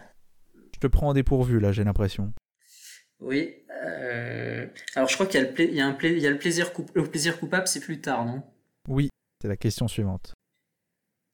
Je 0.74 0.80
te 0.80 0.88
prends 0.88 1.10
en 1.10 1.14
dépourvu 1.14 1.60
là, 1.60 1.72
j'ai 1.72 1.84
l'impression. 1.84 2.34
Oui. 3.20 3.56
euh, 3.84 4.68
Alors, 4.96 5.10
je 5.10 5.14
crois 5.16 5.26
qu'il 5.26 5.40
y 5.40 5.44
a 5.44 5.48
le, 5.48 5.54
pla- 5.54 5.66
il 5.66 5.74
y 5.76 5.82
a 5.82 5.88
un 5.88 5.94
pla- 5.94 6.10
il 6.10 6.20
y 6.20 6.28
a 6.28 6.32
le 6.32 6.38
plaisir, 6.38 6.74
coup- 6.74 6.86
le 6.94 7.04
plaisir 7.04 7.40
coupable, 7.40 7.68
c'est 7.68 7.80
plus 7.80 8.02
tard, 8.02 8.26
non? 8.26 8.44
Oui, 8.88 9.10
c'est 9.42 9.48
la 9.48 9.58
question 9.58 9.88
suivante. 9.88 10.34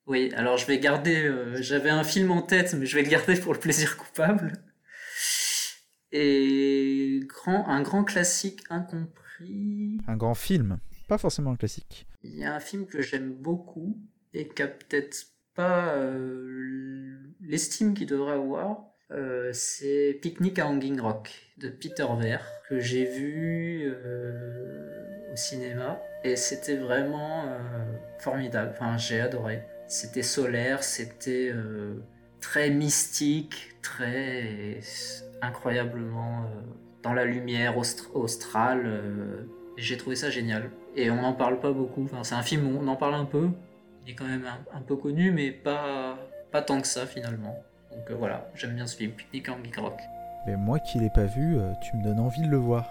Oui, 0.07 0.31
alors 0.35 0.57
je 0.57 0.65
vais 0.65 0.79
garder. 0.79 1.23
euh, 1.23 1.61
J'avais 1.61 1.89
un 1.89 2.03
film 2.03 2.31
en 2.31 2.41
tête, 2.41 2.73
mais 2.73 2.85
je 2.85 2.95
vais 2.95 3.03
le 3.03 3.09
garder 3.09 3.35
pour 3.39 3.53
le 3.53 3.59
plaisir 3.59 3.97
coupable. 3.97 4.53
Et 6.11 7.21
grand, 7.27 7.67
un 7.67 7.81
grand 7.81 8.03
classique 8.03 8.63
incompris. 8.69 9.97
Un 10.07 10.17
grand 10.17 10.35
film, 10.35 10.79
pas 11.07 11.17
forcément 11.17 11.51
un 11.51 11.55
classique. 11.55 12.05
Il 12.23 12.35
y 12.37 12.43
a 12.43 12.53
un 12.53 12.59
film 12.59 12.85
que 12.85 13.01
j'aime 13.01 13.33
beaucoup 13.33 13.97
et 14.33 14.47
qui 14.47 14.61
a 14.61 14.67
peut-être 14.67 15.25
pas 15.55 15.93
euh, 15.95 17.17
l'estime 17.41 17.93
qu'il 17.93 18.07
devrait 18.07 18.33
avoir. 18.33 18.90
Euh, 19.11 19.49
c'est 19.51 20.17
Picnic 20.21 20.57
à 20.59 20.67
Hanging 20.67 20.99
Rock 21.01 21.29
de 21.57 21.67
Peter 21.69 22.05
Weir 22.17 22.41
que 22.69 22.79
j'ai 22.79 23.03
vu 23.05 23.91
euh, 23.93 25.33
au 25.33 25.35
cinéma 25.35 25.99
et 26.23 26.35
c'était 26.37 26.77
vraiment 26.77 27.45
euh, 27.47 27.57
formidable. 28.19 28.71
Enfin, 28.73 28.97
j'ai 28.97 29.19
adoré. 29.19 29.63
C'était 29.87 30.23
solaire, 30.23 30.83
c'était 30.83 31.53
très 32.39 32.69
mystique, 32.69 33.73
très 33.81 34.79
incroyablement 35.41 36.45
dans 37.03 37.13
la 37.13 37.25
lumière 37.25 37.77
austra- 37.77 38.09
australe. 38.13 39.45
j'ai 39.75 39.97
trouvé 39.97 40.15
ça 40.15 40.29
génial. 40.29 40.69
Et 40.95 41.11
on 41.11 41.21
n'en 41.21 41.33
parle 41.33 41.59
pas 41.59 41.73
beaucoup. 41.73 42.05
Enfin, 42.05 42.23
c'est 42.23 42.35
un 42.35 42.41
film 42.41 42.73
où 42.73 42.79
on 42.81 42.87
en 42.87 42.95
parle 42.95 43.15
un 43.15 43.25
peu. 43.25 43.49
Il 44.05 44.11
est 44.11 44.15
quand 44.15 44.27
même 44.27 44.45
un, 44.45 44.77
un 44.77 44.81
peu 44.81 44.95
connu, 44.95 45.31
mais 45.31 45.51
pas, 45.51 46.17
pas 46.53 46.61
tant 46.61 46.79
que 46.79 46.87
ça 46.87 47.05
finalement. 47.05 47.61
Donc 47.95 48.09
euh, 48.09 48.15
voilà, 48.15 48.49
j'aime 48.55 48.75
bien 48.75 48.87
ce 48.87 48.95
film, 48.95 49.11
Picnic 49.11 49.49
en 49.49 49.61
Geek 49.63 49.77
Rock. 49.77 49.99
Mais 50.45 50.55
moi 50.55 50.79
qui 50.79 50.99
l'ai 50.99 51.09
pas 51.09 51.25
vu, 51.25 51.57
euh, 51.57 51.73
tu 51.81 51.95
me 51.95 52.03
donnes 52.03 52.19
envie 52.19 52.41
de 52.41 52.47
le 52.47 52.57
voir 52.57 52.89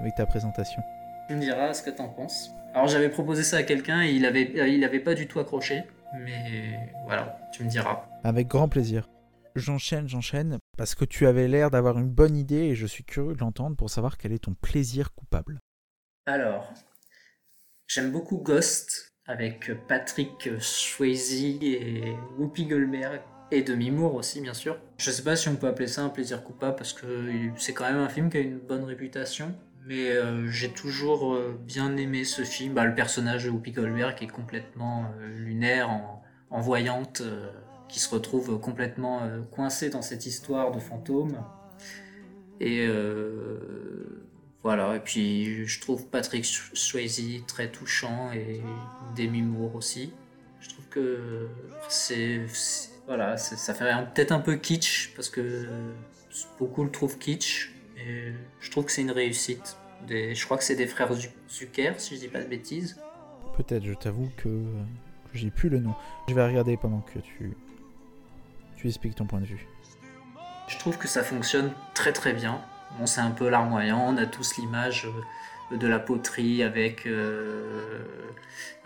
avec 0.00 0.14
ta 0.14 0.26
présentation. 0.26 0.82
Tu 1.28 1.34
me 1.34 1.40
diras 1.40 1.74
ce 1.74 1.82
que 1.82 1.90
t'en 1.90 2.08
penses. 2.08 2.52
Alors 2.74 2.88
j'avais 2.88 3.08
proposé 3.08 3.42
ça 3.42 3.58
à 3.58 3.62
quelqu'un 3.62 4.02
et 4.02 4.12
il 4.12 4.26
avait, 4.26 4.52
euh, 4.58 4.68
il 4.68 4.84
avait 4.84 5.00
pas 5.00 5.14
du 5.14 5.26
tout 5.26 5.38
accroché. 5.40 5.84
Mais 6.20 6.92
voilà, 7.04 7.38
tu 7.52 7.64
me 7.64 7.68
diras. 7.68 8.04
Avec 8.24 8.48
grand 8.48 8.68
plaisir. 8.68 9.08
J'enchaîne, 9.54 10.08
j'enchaîne, 10.08 10.58
parce 10.76 10.94
que 10.94 11.04
tu 11.04 11.26
avais 11.26 11.48
l'air 11.48 11.70
d'avoir 11.70 11.98
une 11.98 12.10
bonne 12.10 12.36
idée 12.36 12.56
et 12.56 12.74
je 12.74 12.86
suis 12.86 13.04
curieux 13.04 13.34
de 13.34 13.40
l'entendre 13.40 13.74
pour 13.74 13.88
savoir 13.88 14.18
quel 14.18 14.32
est 14.32 14.44
ton 14.44 14.54
plaisir 14.54 15.14
coupable. 15.14 15.60
Alors, 16.26 16.72
j'aime 17.86 18.12
beaucoup 18.12 18.38
Ghost 18.38 19.14
avec 19.26 19.70
Patrick 19.88 20.50
Swayze 20.60 21.42
et 21.62 22.14
Whoopi 22.38 22.66
Goldberg 22.66 23.22
et 23.50 23.62
Demi 23.62 23.90
Moore 23.90 24.14
aussi 24.14 24.40
bien 24.40 24.54
sûr. 24.54 24.76
Je 24.98 25.10
sais 25.10 25.22
pas 25.22 25.36
si 25.36 25.48
on 25.48 25.56
peut 25.56 25.68
appeler 25.68 25.88
ça 25.88 26.02
un 26.02 26.08
plaisir 26.08 26.42
coupable 26.42 26.76
parce 26.76 26.92
que 26.92 27.06
c'est 27.56 27.74
quand 27.74 27.84
même 27.84 27.98
un 28.00 28.08
film 28.08 28.30
qui 28.30 28.38
a 28.38 28.40
une 28.40 28.58
bonne 28.58 28.84
réputation. 28.84 29.54
Mais 29.86 30.10
euh, 30.10 30.48
j'ai 30.48 30.70
toujours 30.70 31.34
euh, 31.34 31.56
bien 31.64 31.96
aimé 31.96 32.24
ce 32.24 32.42
film. 32.42 32.74
Bah, 32.74 32.84
le 32.84 32.94
personnage 32.94 33.44
de 33.44 33.50
Whoopi 33.50 33.70
Goldberg 33.70 34.20
est 34.20 34.26
complètement 34.26 35.12
euh, 35.20 35.28
lunaire, 35.28 35.88
en, 36.50 36.60
voyante, 36.60 37.22
qui 37.88 38.00
se 38.00 38.12
retrouve 38.12 38.58
complètement 38.58 39.22
euh, 39.22 39.42
coincé 39.42 39.88
dans 39.90 40.02
cette 40.02 40.26
histoire 40.26 40.72
de 40.72 40.80
fantôme. 40.80 41.40
Et 42.58 42.88
voilà, 44.62 44.96
et 44.96 45.00
puis 45.00 45.66
je 45.66 45.80
trouve 45.80 46.06
Patrick 46.08 46.44
Swayze 46.44 47.44
très 47.46 47.70
touchant 47.70 48.32
et 48.32 48.62
Demi 49.14 49.42
Moore 49.42 49.76
aussi. 49.76 50.12
Je 50.60 50.70
trouve 50.70 50.86
que 50.88 51.48
c'est. 51.88 52.40
Voilà, 53.06 53.36
ça 53.36 53.72
fait 53.72 53.84
peut-être 54.14 54.32
un 54.32 54.40
peu 54.40 54.56
kitsch 54.56 55.12
parce 55.14 55.28
que 55.28 55.68
beaucoup 56.58 56.82
le 56.84 56.90
trouvent 56.90 57.18
kitsch. 57.18 57.70
Et 57.98 58.32
je 58.60 58.70
trouve 58.70 58.84
que 58.84 58.92
c'est 58.92 59.02
une 59.02 59.10
réussite. 59.12 59.76
Des, 60.06 60.34
je 60.34 60.44
crois 60.44 60.58
que 60.58 60.64
c'est 60.64 60.76
des 60.76 60.86
frères 60.86 61.12
Zu- 61.14 61.30
Zucker, 61.48 61.94
si 61.98 62.16
je 62.16 62.20
dis 62.20 62.28
pas 62.28 62.40
de 62.40 62.46
bêtises. 62.46 63.00
Peut-être, 63.56 63.84
je 63.84 63.94
t'avoue 63.94 64.30
que, 64.36 64.48
que 64.48 65.34
j'ai 65.34 65.50
plus 65.50 65.68
le 65.68 65.78
nom. 65.78 65.94
Je 66.28 66.34
vais 66.34 66.46
regarder 66.46 66.76
pendant 66.76 67.00
que 67.00 67.18
tu, 67.20 67.56
tu 68.76 68.88
expliques 68.88 69.14
ton 69.14 69.26
point 69.26 69.40
de 69.40 69.46
vue. 69.46 69.66
Je 70.68 70.78
trouve 70.78 70.98
que 70.98 71.08
ça 71.08 71.22
fonctionne 71.22 71.72
très 71.94 72.12
très 72.12 72.32
bien. 72.32 72.60
Bon, 72.98 73.06
c'est 73.06 73.20
un 73.20 73.30
peu 73.30 73.48
larmoyant, 73.48 74.04
on 74.14 74.16
a 74.16 74.26
tous 74.26 74.56
l'image 74.58 75.06
euh, 75.72 75.76
de 75.76 75.86
la 75.86 75.98
poterie 75.98 76.62
avec 76.62 77.06
euh, 77.06 78.04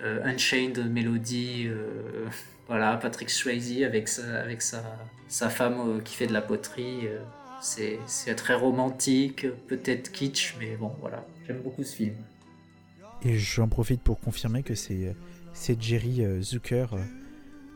euh, 0.02 0.24
Unchained 0.24 0.90
Melody, 0.90 1.66
euh, 1.66 2.28
voilà, 2.70 2.96
Patrick 2.96 3.28
Swayze 3.30 3.82
avec 3.82 4.06
sa, 4.06 4.40
avec 4.40 4.62
sa, 4.62 4.80
sa 5.26 5.50
femme 5.50 5.78
euh, 5.80 6.00
qui 6.00 6.14
fait 6.14 6.28
de 6.28 6.32
la 6.32 6.40
poterie. 6.40 7.08
euh, 7.08 7.18
c'est 7.60 8.34
très 8.36 8.54
romantique, 8.54 9.44
peut-être 9.66 10.12
kitsch, 10.12 10.54
mais 10.60 10.76
bon, 10.76 10.92
voilà, 11.00 11.26
j'aime 11.46 11.60
beaucoup 11.60 11.82
ce 11.82 11.94
film. 11.96 12.14
Et 13.22 13.36
j'en 13.38 13.68
profite 13.68 14.00
pour 14.02 14.20
confirmer 14.20 14.62
que 14.62 14.74
c'est 14.74 15.14
Jerry 15.78 16.24
euh, 16.24 16.40
Zucker 16.40 16.86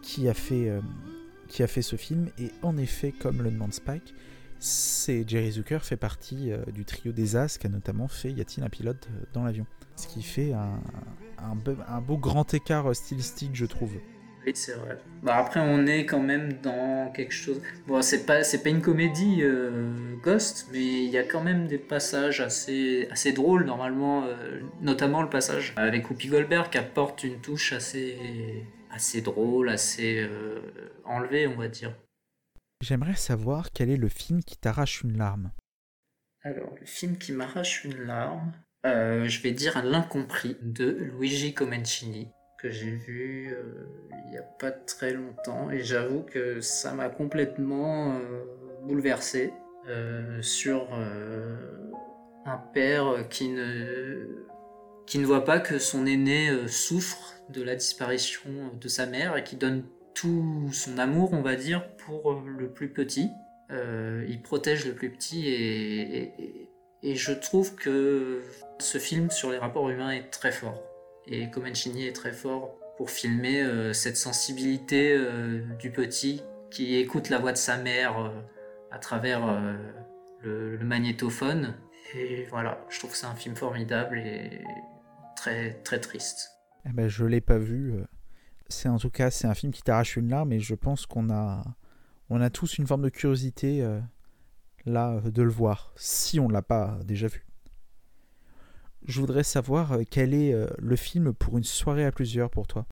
qui 0.01 0.29
a 0.29 0.35
fait 0.35 0.71
qui 1.49 1.63
a 1.63 1.67
fait 1.67 1.83
ce 1.83 1.97
film 1.97 2.31
et 2.39 2.51
en 2.63 2.77
effet 2.79 3.13
comme 3.13 3.43
le 3.43 3.51
demande 3.51 3.75
Spike, 3.75 4.15
c'est 4.59 5.29
Jerry 5.29 5.53
Zucker 5.53 5.81
fait 5.83 5.97
partie 5.99 6.51
du 6.73 6.85
trio 6.85 7.13
des 7.13 7.37
As 7.37 7.59
qui 7.59 7.67
a 7.67 7.71
notamment 7.71 8.09
fait 8.09 8.31
Y 8.33 8.41
a-t-il 8.41 8.65
un 8.65 8.71
pilote 8.71 9.09
dans 9.35 9.45
l'avion 9.45 9.67
Ce 9.97 10.07
qui 10.07 10.23
fait 10.23 10.53
un, 10.55 10.81
un, 11.39 11.57
be- 11.57 11.77
un 11.89 12.01
beau 12.01 12.17
grand 12.17 12.55
écart 12.55 12.95
stylistique 12.97 13.55
je 13.55 13.67
trouve. 13.67 13.93
Oui, 14.47 14.53
c'est 14.55 14.75
vrai. 14.75 14.99
Bah 15.23 15.37
après, 15.37 15.61
on 15.61 15.87
est 15.87 16.05
quand 16.05 16.21
même 16.21 16.55
dans 16.61 17.11
quelque 17.13 17.33
chose. 17.33 17.63
Bon, 17.87 18.03
c'est 18.03 18.27
pas, 18.27 18.45
c'est 18.45 18.63
pas 18.63 18.69
une 18.69 18.83
comédie 18.83 19.39
euh, 19.43 20.17
Ghost, 20.23 20.69
mais 20.71 21.05
il 21.05 21.11
y 21.11 21.17
a 21.17 21.23
quand 21.23 21.43
même 21.43 21.67
des 21.67 21.79
passages 21.79 22.41
assez, 22.41 23.09
assez 23.11 23.33
drôles 23.33 23.65
normalement, 23.65 24.25
euh, 24.25 24.61
notamment 24.83 25.23
le 25.23 25.31
passage 25.31 25.73
avec 25.77 26.11
Whoopi 26.11 26.29
Goldberg 26.29 26.69
qui 26.69 26.77
apporte 26.77 27.25
une 27.25 27.41
touche 27.41 27.73
assez, 27.73 28.67
assez 28.91 29.23
drôle, 29.23 29.71
assez 29.71 30.19
euh, 30.21 30.61
enlevée, 31.05 31.47
on 31.47 31.57
va 31.57 31.69
dire. 31.69 31.95
J'aimerais 32.83 33.17
savoir 33.17 33.73
quel 33.73 33.89
est 33.89 33.97
le 33.97 34.09
film 34.09 34.43
qui 34.43 34.59
t'arrache 34.59 35.03
une 35.03 35.17
larme. 35.17 35.53
Alors, 36.43 36.75
le 36.79 36.85
film 36.85 37.17
qui 37.17 37.33
m'arrache 37.33 37.85
une 37.85 38.05
larme, 38.05 38.53
je 38.85 39.41
vais 39.41 39.53
dire 39.53 39.83
L'incompris 39.83 40.59
de 40.61 40.91
Luigi 40.91 41.55
Comencini 41.55 42.29
que 42.65 42.71
j'ai 42.71 42.93
vu 42.93 43.53
euh, 43.53 43.85
il 44.25 44.31
n'y 44.31 44.39
a 44.39 44.43
pas 44.43 44.71
très 44.71 45.13
longtemps 45.13 45.71
et 45.71 45.81
j'avoue 45.85 46.23
que 46.23 46.63
ça 46.63 46.95
m'a 46.95 47.11
complètement 47.11 48.15
euh, 48.15 48.45
bouleversé 48.85 49.53
euh, 49.87 50.41
sur 50.41 50.89
un 52.47 52.57
père 52.73 53.29
qui 53.29 53.51
ne 53.51 54.47
qui 55.07 55.19
ne 55.19 55.27
voit 55.27 55.45
pas 55.45 55.61
que 55.61 55.79
son 55.79 56.07
aîné 56.07 56.51
souffre 56.69 57.35
de 57.51 57.63
la 57.63 57.77
disparition 57.77 58.49
de 58.81 58.89
sa 58.89 59.05
mère 59.05 59.37
et 59.37 59.45
qui 59.45 59.57
donne 59.57 59.85
tout 60.15 60.71
son 60.73 60.97
amour, 60.97 61.35
on 61.35 61.43
va 61.43 61.57
dire, 61.57 61.87
pour 61.99 62.41
le 62.41 62.71
plus 62.71 62.89
petit. 62.89 63.29
Il 63.71 64.41
protège 64.43 64.87
le 64.87 64.95
plus 64.95 65.11
petit 65.11 65.47
et, 65.49 66.23
et- 66.23 66.71
et 67.03 67.17
je 67.17 67.33
trouve 67.33 67.75
que 67.75 68.41
ce 68.79 68.97
film 68.97 69.31
sur 69.31 69.51
les 69.51 69.59
rapports 69.59 69.91
humains 69.91 70.13
est 70.13 70.31
très 70.31 70.53
fort. 70.53 70.81
Et 71.27 71.51
Comencini 71.51 72.07
est 72.07 72.13
très 72.13 72.33
fort 72.33 72.77
pour 72.97 73.11
filmer 73.11 73.63
euh, 73.63 73.93
cette 73.93 74.17
sensibilité 74.17 75.15
euh, 75.17 75.65
du 75.79 75.91
petit 75.91 76.43
qui 76.71 76.97
écoute 76.97 77.31
la 77.31 77.39
voix 77.39 77.53
de 77.53 77.57
sa 77.57 77.77
mère 77.79 78.19
euh, 78.19 78.29
à 78.91 78.99
travers 78.99 79.41
le, 80.43 80.79
magnétophone. 80.79 81.75
Et 82.15 82.47
voilà, 82.51 82.85
je 82.91 82.99
trouve 82.99 83.13
que 83.13 83.17
c'est 83.17 83.27
un 83.27 83.35
film 83.35 83.57
formidable 83.57 84.19
et 84.19 84.63
très 85.37 85.75
très 85.83 85.99
triste. 86.01 86.51
Eh 86.85 86.93
ben, 86.93 87.09
je 87.09 87.25
l'ai 87.25 87.41
pas 87.41 87.59
vu. 87.59 87.95
C'est 88.69 88.89
en 88.89 88.99
tout 88.99 89.11
cas 89.11 89.31
c'est 89.31 89.47
un 89.47 89.55
film 89.55 89.73
qui 89.73 89.83
t'arrache 89.83 90.17
une 90.17 90.29
larme 90.29 90.53
et 90.53 90.61
je 90.61 90.75
pense 90.75 91.07
qu'on 91.07 91.31
a 91.31 91.65
on 92.31 92.41
a 92.41 92.51
tous 92.51 92.79
une 92.79 92.87
forme 92.87 93.03
de 93.03 93.09
curiosité 93.09 93.85
là 94.85 95.21
de 95.21 95.43
le 95.43 95.51
voir 95.51 95.93
si 95.97 96.39
on 96.39 96.49
l'a 96.49 96.63
pas 96.63 96.99
déjà 97.05 97.27
vu. 97.27 97.45
Je 99.07 99.21
voudrais 99.21 99.43
savoir 99.45 99.93
euh, 99.93 100.03
quel 100.11 100.33
est 100.33 100.55
euh, 100.55 100.67
le 100.79 100.97
film 100.97 101.35
pour 101.35 101.59
une 101.59 101.65
soirée 101.65 102.07
à 102.07 102.13
plusieurs 102.13 102.51
pour 102.51 102.67
toi? 102.67 102.87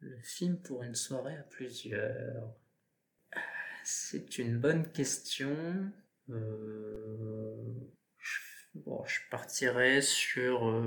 Le 0.00 0.20
film 0.22 0.56
pour 0.56 0.82
une 0.82 0.96
soirée 0.96 1.36
à 1.36 1.42
plusieurs. 1.42 2.54
C'est 3.84 4.38
une 4.38 4.58
bonne 4.58 4.90
question. 4.90 5.56
Euh, 6.30 7.56
bon, 8.74 9.02
je 9.06 9.18
partirais 9.30 10.02
sur 10.02 10.82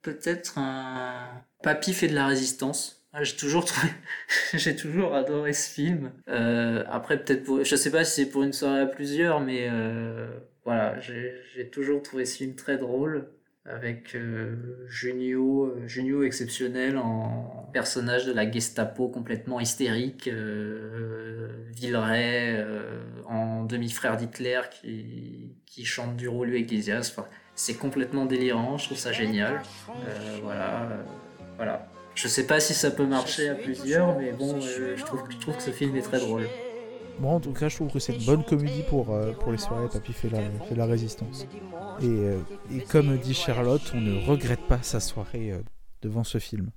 peut-être 0.00 0.58
un 0.58 1.44
Papy 1.62 1.92
fait 1.92 2.08
de 2.08 2.14
la 2.14 2.26
résistance. 2.26 3.06
Ah, 3.12 3.22
J'ai 3.22 3.36
toujours 3.36 3.64
trouvé, 3.64 3.88
j'ai 4.54 4.74
toujours 4.74 5.14
adoré 5.14 5.52
ce 5.52 5.70
film. 5.70 6.12
Après 6.26 7.22
peut-être 7.22 7.44
pour, 7.44 7.62
je 7.62 7.76
sais 7.76 7.90
pas 7.90 8.04
si 8.04 8.22
c'est 8.22 8.30
pour 8.30 8.42
une 8.42 8.52
soirée 8.52 8.80
à 8.80 8.86
plusieurs, 8.86 9.40
mais 9.40 9.70
voilà, 10.64 10.98
j'ai 11.00 11.70
toujours 11.70 12.02
trouvé 12.02 12.24
ce 12.26 12.38
film 12.38 12.54
très 12.54 12.76
drôle. 12.76 13.30
Avec 13.64 14.16
euh, 14.16 14.56
Junio, 14.88 15.66
euh, 15.66 15.86
Junio 15.86 16.24
exceptionnel 16.24 16.98
en 16.98 17.68
personnage 17.72 18.26
de 18.26 18.32
la 18.32 18.50
Gestapo 18.50 19.08
complètement 19.08 19.60
hystérique, 19.60 20.28
euh, 20.28 21.48
Villeray 21.70 22.56
euh, 22.56 23.00
en 23.28 23.64
demi-frère 23.64 24.16
d'Hitler 24.16 24.60
qui, 24.70 25.52
qui 25.66 25.84
chante 25.84 26.16
du 26.16 26.28
Rollo 26.28 26.54
Iglesias. 26.54 27.12
Enfin, 27.12 27.28
c'est 27.54 27.74
complètement 27.74 28.26
délirant, 28.26 28.78
je 28.78 28.86
trouve 28.86 28.98
ça 28.98 29.12
génial. 29.12 29.62
Voilà, 30.42 30.88
voilà. 31.56 31.88
Je 32.14 32.28
sais 32.28 32.46
pas 32.46 32.60
si 32.60 32.74
ça 32.74 32.90
peut 32.90 33.06
marcher 33.06 33.48
à 33.48 33.54
plusieurs, 33.54 34.18
mais 34.18 34.32
bon, 34.32 34.60
je 34.60 35.02
trouve 35.04 35.56
que 35.56 35.62
ce 35.62 35.70
film 35.70 35.96
est 35.96 36.02
très 36.02 36.18
drôle. 36.18 36.46
Moi, 37.20 37.32
en 37.32 37.40
tout 37.40 37.52
cas, 37.52 37.68
je 37.68 37.76
trouve 37.76 37.92
que 37.92 37.98
c'est 37.98 38.14
une 38.14 38.24
bonne 38.24 38.44
comédie 38.44 38.82
pour, 38.88 39.10
euh, 39.14 39.32
pour 39.32 39.52
les 39.52 39.58
soirées. 39.58 39.88
Papy 39.88 40.12
fait 40.12 40.30
la, 40.30 40.40
fait 40.68 40.74
la 40.74 40.86
résistance. 40.86 41.46
Et, 42.00 42.06
euh, 42.06 42.38
et 42.72 42.80
comme 42.80 43.16
dit 43.18 43.34
Charlotte, 43.34 43.92
on 43.94 44.00
ne 44.00 44.26
regrette 44.26 44.66
pas 44.66 44.82
sa 44.82 44.98
soirée 44.98 45.52
euh, 45.52 45.58
devant 46.00 46.24
ce 46.24 46.38
film. 46.38 46.70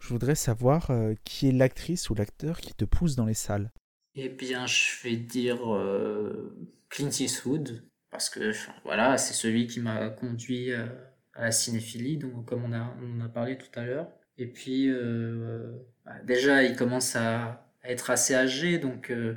Je 0.00 0.08
voudrais 0.08 0.34
savoir 0.34 0.90
euh, 0.90 1.14
qui 1.24 1.48
est 1.48 1.52
l'actrice 1.52 2.10
ou 2.10 2.14
l'acteur 2.14 2.60
qui 2.60 2.74
te 2.74 2.84
pousse 2.84 3.16
dans 3.16 3.26
les 3.26 3.34
salles. 3.34 3.70
Eh 4.14 4.28
bien, 4.28 4.66
je 4.66 5.02
vais 5.04 5.16
dire 5.16 5.72
euh, 5.72 6.56
Clint 6.88 7.10
Eastwood, 7.10 7.84
parce 8.10 8.28
que 8.28 8.52
voilà, 8.84 9.18
c'est 9.18 9.34
celui 9.34 9.66
qui 9.66 9.80
m'a 9.80 10.08
conduit 10.08 10.72
à, 10.72 10.88
à 11.34 11.44
la 11.44 11.52
cinéphilie, 11.52 12.16
donc, 12.16 12.46
comme 12.46 12.64
on 12.64 12.72
a, 12.72 12.94
on 13.02 13.20
en 13.20 13.24
a 13.24 13.28
parlé 13.28 13.56
tout 13.56 13.78
à 13.78 13.84
l'heure. 13.84 14.08
Et 14.38 14.46
puis, 14.46 14.88
euh, 14.88 15.72
bah, 16.04 16.12
déjà, 16.24 16.62
il 16.64 16.76
commence 16.76 17.14
à, 17.14 17.65
à 17.86 17.90
être 17.90 18.10
assez 18.10 18.34
âgé, 18.34 18.78
donc 18.78 19.10
euh, 19.10 19.36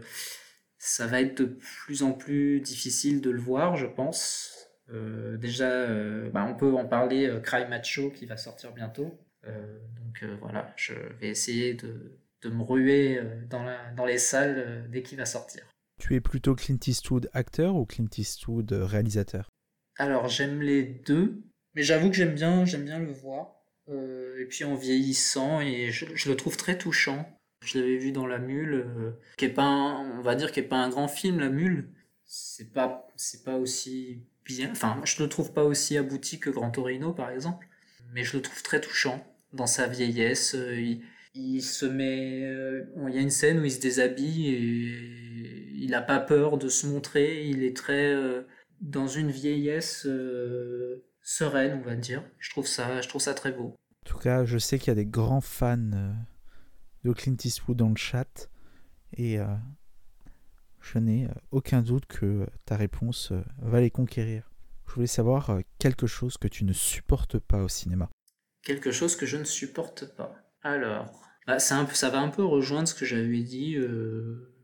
ça 0.77 1.07
va 1.07 1.21
être 1.21 1.37
de 1.41 1.45
plus 1.45 2.03
en 2.03 2.13
plus 2.13 2.59
difficile 2.61 3.21
de 3.21 3.29
le 3.29 3.39
voir, 3.39 3.75
je 3.75 3.85
pense. 3.85 4.67
Euh, 4.91 5.37
déjà, 5.37 5.69
euh, 5.69 6.29
bah, 6.31 6.45
on 6.49 6.55
peut 6.55 6.73
en 6.73 6.85
parler, 6.85 7.31
Cry 7.43 7.67
Macho 7.67 8.11
qui 8.11 8.25
va 8.25 8.37
sortir 8.37 8.71
bientôt. 8.73 9.17
Donc 9.43 10.23
voilà, 10.41 10.73
je 10.75 10.93
vais 11.19 11.29
essayer 11.29 11.73
de, 11.73 12.19
de 12.41 12.49
me 12.49 12.61
ruer 12.61 13.21
dans, 13.49 13.63
la, 13.63 13.91
dans 13.91 14.05
les 14.05 14.17
salles 14.17 14.85
dès 14.89 15.01
qu'il 15.01 15.17
va 15.17 15.25
sortir. 15.25 15.63
Tu 15.97 16.15
es 16.15 16.19
plutôt 16.19 16.55
Clint 16.55 16.79
Eastwood 16.85 17.29
acteur 17.33 17.75
ou 17.75 17.85
Clint 17.85 18.09
Eastwood 18.17 18.71
réalisateur? 18.71 19.49
Alors 19.97 20.27
j'aime 20.27 20.61
les 20.61 20.83
deux, 20.83 21.41
mais 21.73 21.83
j'avoue 21.83 22.09
que 22.09 22.15
j'aime 22.15 22.35
bien, 22.35 22.65
j'aime 22.65 22.83
bien 22.83 22.99
le 22.99 23.11
voir. 23.11 23.55
Euh, 23.89 24.39
et 24.39 24.45
puis 24.45 24.65
en 24.65 24.75
vieillissant, 24.75 25.61
et 25.61 25.89
je, 25.89 26.05
je 26.13 26.29
le 26.29 26.35
trouve 26.35 26.57
très 26.57 26.77
touchant. 26.77 27.27
Je 27.61 27.77
l'avais 27.79 27.97
vu 27.97 28.11
dans 28.11 28.25
La 28.25 28.39
Mule, 28.39 28.73
euh, 28.73 29.11
qui 29.37 29.45
est 29.45 29.49
pas, 29.49 29.63
un- 29.63 30.17
on 30.17 30.21
va 30.21 30.35
dire, 30.35 30.51
qui 30.51 30.59
est 30.61 30.63
pas 30.63 30.77
un 30.77 30.89
grand 30.89 31.07
film, 31.07 31.39
La 31.39 31.49
Mule. 31.49 31.89
C'est 32.25 32.71
pas, 32.73 33.07
c'est 33.15 33.43
pas 33.43 33.57
aussi 33.57 34.23
bien. 34.45 34.69
Enfin, 34.71 35.01
je 35.03 35.21
le 35.21 35.29
trouve 35.29 35.51
pas 35.53 35.63
aussi 35.63 35.97
abouti 35.97 36.39
que 36.39 36.49
Grand 36.49 36.71
Torino, 36.71 37.11
par 37.13 37.29
exemple, 37.31 37.67
mais 38.13 38.23
je 38.23 38.37
le 38.37 38.41
trouve 38.43 38.61
très 38.63 38.79
touchant 38.81 39.25
dans 39.53 39.67
sa 39.67 39.87
vieillesse. 39.87 40.55
Euh, 40.55 40.95
Il, 41.35 41.61
se 41.61 41.85
met, 41.85 42.43
euh, 42.45 42.85
il 43.07 43.15
y 43.15 43.17
a 43.17 43.21
une 43.21 43.29
scène 43.29 43.59
où 43.59 43.65
il 43.65 43.71
se 43.71 43.79
déshabille 43.79 44.47
et 44.49 45.69
il 45.75 45.93
a 45.93 46.01
pas 46.01 46.19
peur 46.19 46.57
de 46.57 46.69
se 46.69 46.87
montrer. 46.87 47.45
Il 47.47 47.63
est 47.63 47.75
très 47.75 48.15
dans 48.81 49.07
une 49.07 49.29
vieillesse 49.31 50.07
sereine, 51.21 51.79
on 51.83 51.87
va 51.87 51.95
dire. 51.95 52.23
Je 52.39 52.49
trouve 52.49 52.67
ça, 52.67 53.01
je 53.01 53.07
trouve 53.07 53.21
ça 53.21 53.33
très 53.33 53.51
beau. 53.51 53.75
En 54.05 54.09
tout 54.09 54.17
cas, 54.17 54.43
je 54.45 54.57
sais 54.57 54.79
qu'il 54.79 54.87
y 54.89 54.91
a 54.91 54.95
des 54.95 55.05
grands 55.05 55.41
fans 55.41 55.91
de 57.09 57.13
Clint 57.13 57.37
Eastwood 57.43 57.77
dans 57.77 57.89
le 57.89 57.95
chat. 57.95 58.49
Et 59.17 59.39
euh, 59.39 59.45
je 60.79 60.99
n'ai 60.99 61.25
euh, 61.25 61.33
aucun 61.51 61.81
doute 61.81 62.05
que 62.05 62.25
euh, 62.25 62.45
ta 62.65 62.77
réponse 62.77 63.33
va 63.61 63.81
les 63.81 63.89
conquérir. 63.89 64.49
Je 64.87 64.93
voulais 64.93 65.07
savoir 65.07 65.59
quelque 65.77 66.07
chose 66.07 66.37
que 66.37 66.47
tu 66.47 66.63
ne 66.63 66.73
supportes 66.73 67.37
pas 67.37 67.61
au 67.61 67.67
cinéma. 67.67 68.09
Quelque 68.63 68.91
chose 68.91 69.15
que 69.15 69.25
je 69.25 69.37
ne 69.37 69.43
supporte 69.43 70.15
pas. 70.15 70.35
Alors, 70.63 71.11
bah, 71.45 71.59
ça 71.59 71.83
va 71.83 72.19
un 72.19 72.29
peu 72.29 72.43
rejoindre 72.43 72.87
ce 72.87 72.95
que 72.95 73.05
j'avais 73.05 73.43
dit 73.43 73.77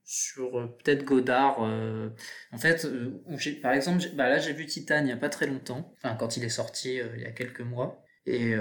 sur 0.04 0.52
peut-être 0.80 1.06
Godard. 1.06 1.60
en 1.60 2.58
fait, 2.58 2.88
par 3.62 3.74
exemple, 3.74 4.04
bah, 4.16 4.28
là 4.28 4.40
j'ai 4.40 4.54
vu 4.54 4.66
Titan 4.66 4.98
il 4.98 5.06
n'y 5.06 5.12
a 5.12 5.18
pas 5.18 5.30
très 5.30 5.46
longtemps, 5.46 5.94
enfin 5.98 6.16
quand 6.16 6.38
il 6.38 6.44
est 6.44 6.50
sorti 6.50 6.96
il 6.96 7.22
y 7.22 7.26
a 7.26 7.32
quelques 7.32 7.62
mois, 7.62 8.04
et 8.26 8.56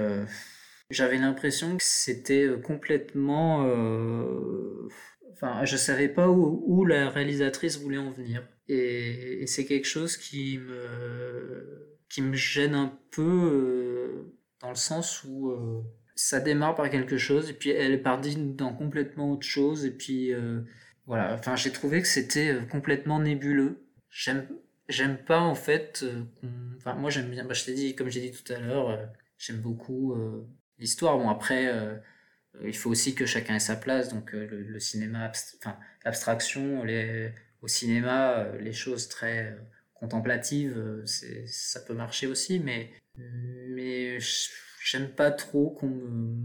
j'avais 0.89 1.17
l'impression 1.17 1.77
que 1.77 1.83
c'était 1.83 2.45
euh, 2.45 2.57
complètement... 2.57 3.65
euh, 3.67 4.87
Enfin, 5.33 5.65
je 5.65 5.75
savais 5.75 6.07
pas 6.07 6.29
où, 6.29 6.63
où 6.65 6.85
la 6.85 7.09
réalisatrice 7.09 7.77
voulait 7.79 7.97
en 7.97 8.09
venir. 8.11 8.47
Et, 8.69 9.43
c'est 9.47 9.65
quelque 9.65 9.85
chose 9.87 10.15
qui 10.17 10.57
me, 10.59 11.99
qui 12.09 12.21
me 12.21 12.33
gêne 12.35 12.73
un 12.73 12.97
peu 13.11 13.21
euh, 13.21 14.33
dans 14.61 14.69
le 14.69 14.75
sens 14.75 15.23
où 15.25 15.53
ça 16.15 16.39
démarre 16.39 16.75
par 16.75 16.89
quelque 16.89 17.17
chose 17.17 17.49
et 17.49 17.53
puis 17.53 17.69
elle 17.71 17.91
est 17.91 17.97
partie 17.97 18.37
dans 18.37 18.73
complètement 18.73 19.31
autre 19.33 19.45
chose 19.45 19.85
et 19.85 19.91
puis 19.91 20.31
voilà. 21.05 21.33
Enfin, 21.35 21.55
j'ai 21.55 21.71
trouvé 21.71 22.01
que 22.01 22.07
c'était 22.07 22.55
complètement 22.71 23.19
nébuleux. 23.19 23.85
J'aime, 24.09 24.47
j'aime 24.89 25.17
pas 25.17 25.39
en 25.41 25.55
fait. 25.55 26.03
euh, 26.03 26.23
enfin, 26.77 26.95
moi 26.95 27.09
j'aime 27.09 27.29
bien. 27.29 27.45
Bah, 27.45 27.53
je 27.53 27.65
t'ai 27.65 27.73
dit, 27.73 27.95
comme 27.95 28.09
j'ai 28.09 28.21
dit 28.21 28.31
tout 28.31 28.53
à 28.53 28.59
l'heure, 28.59 28.97
j'aime 29.37 29.57
beaucoup 29.61 30.15
l'histoire. 30.79 31.17
Bon 31.17 31.29
après. 31.29 31.67
euh, 32.61 32.67
il 32.67 32.75
faut 32.75 32.89
aussi 32.89 33.15
que 33.15 33.25
chacun 33.25 33.55
ait 33.55 33.59
sa 33.59 33.75
place, 33.75 34.13
donc 34.13 34.33
euh, 34.33 34.47
le, 34.49 34.79
cinéma, 34.79 35.31
enfin 35.59 35.77
l'abstraction, 36.03 36.83
au 37.61 37.67
cinéma, 37.67 38.39
euh, 38.39 38.59
les 38.59 38.73
choses 38.73 39.07
très 39.07 39.57
contemplatives, 39.93 41.03
c'est, 41.05 41.47
ça 41.47 41.79
peut 41.81 41.93
marcher 41.93 42.27
aussi, 42.27 42.59
mais, 42.59 42.91
mais 43.69 44.19
j'aime 44.83 45.09
pas 45.09 45.31
trop 45.31 45.71
qu'on 45.71 45.87
me, 45.87 46.35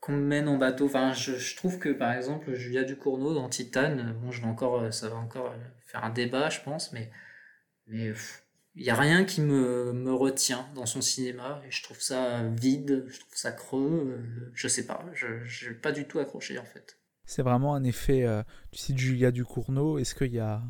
qu'on 0.00 0.12
mène 0.12 0.48
en 0.48 0.58
bateau. 0.58 0.86
Enfin, 0.86 1.12
je, 1.12 1.56
trouve 1.56 1.78
que 1.78 1.90
par 1.90 2.12
exemple 2.12 2.54
Julia 2.54 2.84
Ducournau 2.84 3.34
dans 3.34 3.48
Titane, 3.48 4.14
bon, 4.20 4.30
je 4.30 4.40
vais 4.42 4.48
encore, 4.48 4.92
ça 4.92 5.08
va 5.08 5.16
encore 5.16 5.54
faire 5.86 6.04
un 6.04 6.10
débat, 6.10 6.50
je 6.50 6.60
pense, 6.60 6.92
mais 6.92 7.10
il 8.74 8.84
y 8.84 8.90
a 8.90 8.94
rien 8.94 9.24
qui 9.24 9.40
me, 9.40 9.92
me 9.92 10.12
retient 10.12 10.66
dans 10.74 10.86
son 10.86 11.00
cinéma 11.02 11.60
et 11.66 11.70
je 11.70 11.82
trouve 11.82 12.00
ça 12.00 12.42
vide, 12.48 13.04
je 13.08 13.20
trouve 13.20 13.34
ça 13.34 13.52
creux, 13.52 14.18
euh, 14.18 14.50
je 14.54 14.68
sais 14.68 14.86
pas, 14.86 15.04
je 15.14 15.44
j'ai 15.44 15.74
pas 15.74 15.92
du 15.92 16.06
tout 16.06 16.18
accroché 16.18 16.58
en 16.58 16.64
fait. 16.64 16.98
C'est 17.24 17.42
vraiment 17.42 17.74
un 17.74 17.84
effet. 17.84 18.24
euh, 18.24 18.42
tu 18.72 18.78
cites 18.78 18.98
Julia 18.98 19.30
Ducournau. 19.30 19.98
Est-ce 19.98 20.14
qu'il 20.14 20.32
y 20.32 20.40
a, 20.40 20.62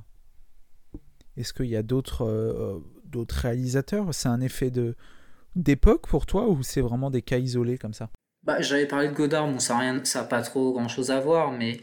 est-ce 1.37 1.53
qu'il 1.53 1.67
y 1.67 1.77
a 1.77 1.83
d'autres, 1.83 2.25
euh, 2.25 2.79
d'autres 3.05 3.37
réalisateurs? 3.37 4.15
C'est 4.15 4.29
un 4.29 4.41
effet 4.41 4.71
de 4.71 4.95
d'époque 5.55 6.07
pour 6.09 6.25
toi 6.25 6.49
ou 6.49 6.62
c'est 6.62 6.81
vraiment 6.81 7.11
des 7.11 7.23
cas 7.23 7.38
isolés 7.38 7.79
comme 7.79 7.93
ça? 7.95 8.11
Bah, 8.43 8.61
j'avais 8.61 8.87
parlé 8.87 9.09
de 9.09 9.15
Godard, 9.15 9.47
bon, 9.47 9.59
ça 9.61 9.77
a 9.77 9.81
rien, 9.81 10.05
ça 10.05 10.23
a 10.23 10.25
pas 10.25 10.43
trop 10.43 10.73
grand 10.73 10.88
chose 10.88 11.11
à 11.11 11.21
voir, 11.21 11.53
mais, 11.53 11.81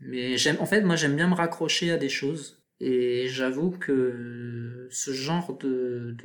mais 0.00 0.36
j'aime, 0.38 0.56
en 0.60 0.66
fait, 0.66 0.82
moi, 0.82 0.96
j'aime 0.96 1.16
bien 1.16 1.28
me 1.28 1.34
raccrocher 1.34 1.90
à 1.90 1.98
des 1.98 2.08
choses. 2.08 2.61
Et 2.84 3.28
j'avoue 3.28 3.70
que 3.70 4.88
ce 4.90 5.12
genre 5.12 5.56
de, 5.56 6.16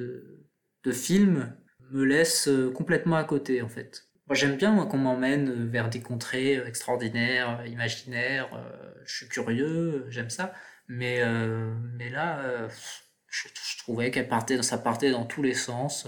de, 0.83 0.91
film 0.91 1.55
me 1.91 2.03
laisse 2.03 2.47
euh, 2.47 2.71
complètement 2.71 3.17
à 3.17 3.23
côté, 3.25 3.61
en 3.61 3.69
fait. 3.69 4.07
Moi, 4.25 4.35
j'aime 4.35 4.55
bien, 4.55 4.71
moi, 4.71 4.87
qu'on 4.87 4.97
m'emmène 4.97 5.69
vers 5.69 5.89
des 5.89 6.01
contrées 6.01 6.57
euh, 6.57 6.65
extraordinaires, 6.65 7.59
euh, 7.59 7.67
imaginaires. 7.67 8.49
je 9.05 9.17
suis 9.17 9.27
curieux, 9.27 10.07
j'aime 10.09 10.31
ça. 10.31 10.51
Mais, 10.87 11.21
mais 11.97 12.09
là, 12.09 12.69
je, 13.27 13.77
trouvais 13.79 14.09
qu'elle 14.09 14.29
partait, 14.29 14.63
ça 14.63 14.77
partait 14.77 15.11
dans 15.11 15.25
tous 15.25 15.43
les 15.43 15.53
sens. 15.53 16.07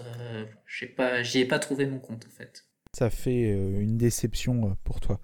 J'ai 0.66 0.88
pas, 0.88 1.22
j'y 1.22 1.40
ai 1.42 1.46
pas 1.46 1.60
trouvé 1.60 1.86
mon 1.86 2.00
compte, 2.00 2.26
en 2.26 2.32
fait. 2.32 2.66
Ça 2.98 3.10
fait 3.10 3.52
une 3.52 3.98
déception 3.98 4.78
pour 4.86 5.02
toi. 5.02 5.20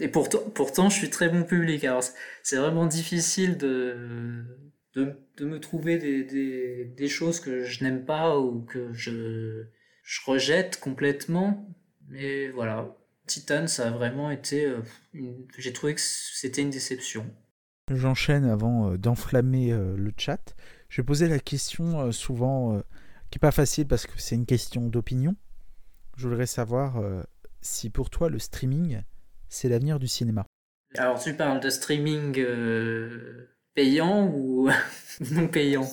Et 0.00 0.08
pourtant, 0.08 0.38
pourtant, 0.54 0.88
je 0.90 0.96
suis 0.96 1.10
très 1.10 1.28
bon 1.28 1.42
public. 1.44 1.84
Alors, 1.84 2.02
c'est- 2.42 2.56
vraiment 2.56 2.86
difficile 2.86 3.56
de, 3.58 4.44
de, 4.94 5.16
me 5.44 5.58
trouver 5.60 5.98
des, 5.98 6.86
des, 6.86 7.08
choses 7.08 7.40
que 7.40 7.64
je 7.64 7.84
n'aime 7.84 8.04
pas 8.04 8.38
ou 8.38 8.62
que 8.62 8.92
je, 8.92 9.64
je 10.02 10.20
rejette 10.26 10.80
complètement. 10.80 11.68
Mais 12.08 12.48
voilà, 12.50 12.96
Titan, 13.26 13.66
ça 13.66 13.88
a 13.88 13.90
vraiment 13.90 14.30
été. 14.30 14.66
euh, 14.66 14.80
J'ai 15.58 15.72
trouvé 15.72 15.94
que 15.94 16.00
c'était 16.00 16.62
une 16.62 16.70
déception. 16.70 17.26
J'enchaîne 17.90 18.44
avant 18.44 18.92
euh, 18.92 18.98
d'enflammer 18.98 19.72
euh, 19.72 19.96
le 19.96 20.12
chat. 20.16 20.54
Je 20.88 21.00
vais 21.00 21.06
poser 21.06 21.28
la 21.28 21.38
question 21.38 22.10
souvent 22.12 22.82
qui 23.30 23.36
est 23.36 23.40
pas 23.40 23.50
facile 23.50 23.86
parce 23.86 24.06
que 24.06 24.12
c'est 24.16 24.36
une 24.36 24.46
question 24.46 24.88
d'opinion. 24.88 25.36
Je 26.16 26.26
voudrais 26.26 26.46
savoir 26.46 27.02
si 27.60 27.90
pour 27.90 28.08
toi 28.08 28.30
le 28.30 28.38
streaming 28.38 29.02
c'est 29.48 29.68
l'avenir 29.68 29.98
du 29.98 30.08
cinéma. 30.08 30.46
Alors, 30.96 31.22
tu 31.22 31.34
parles 31.34 31.60
de 31.60 31.70
streaming 31.70 32.38
euh, 32.38 33.48
payant 33.74 34.26
ou 34.26 34.70
non 35.32 35.48
payant? 35.48 35.88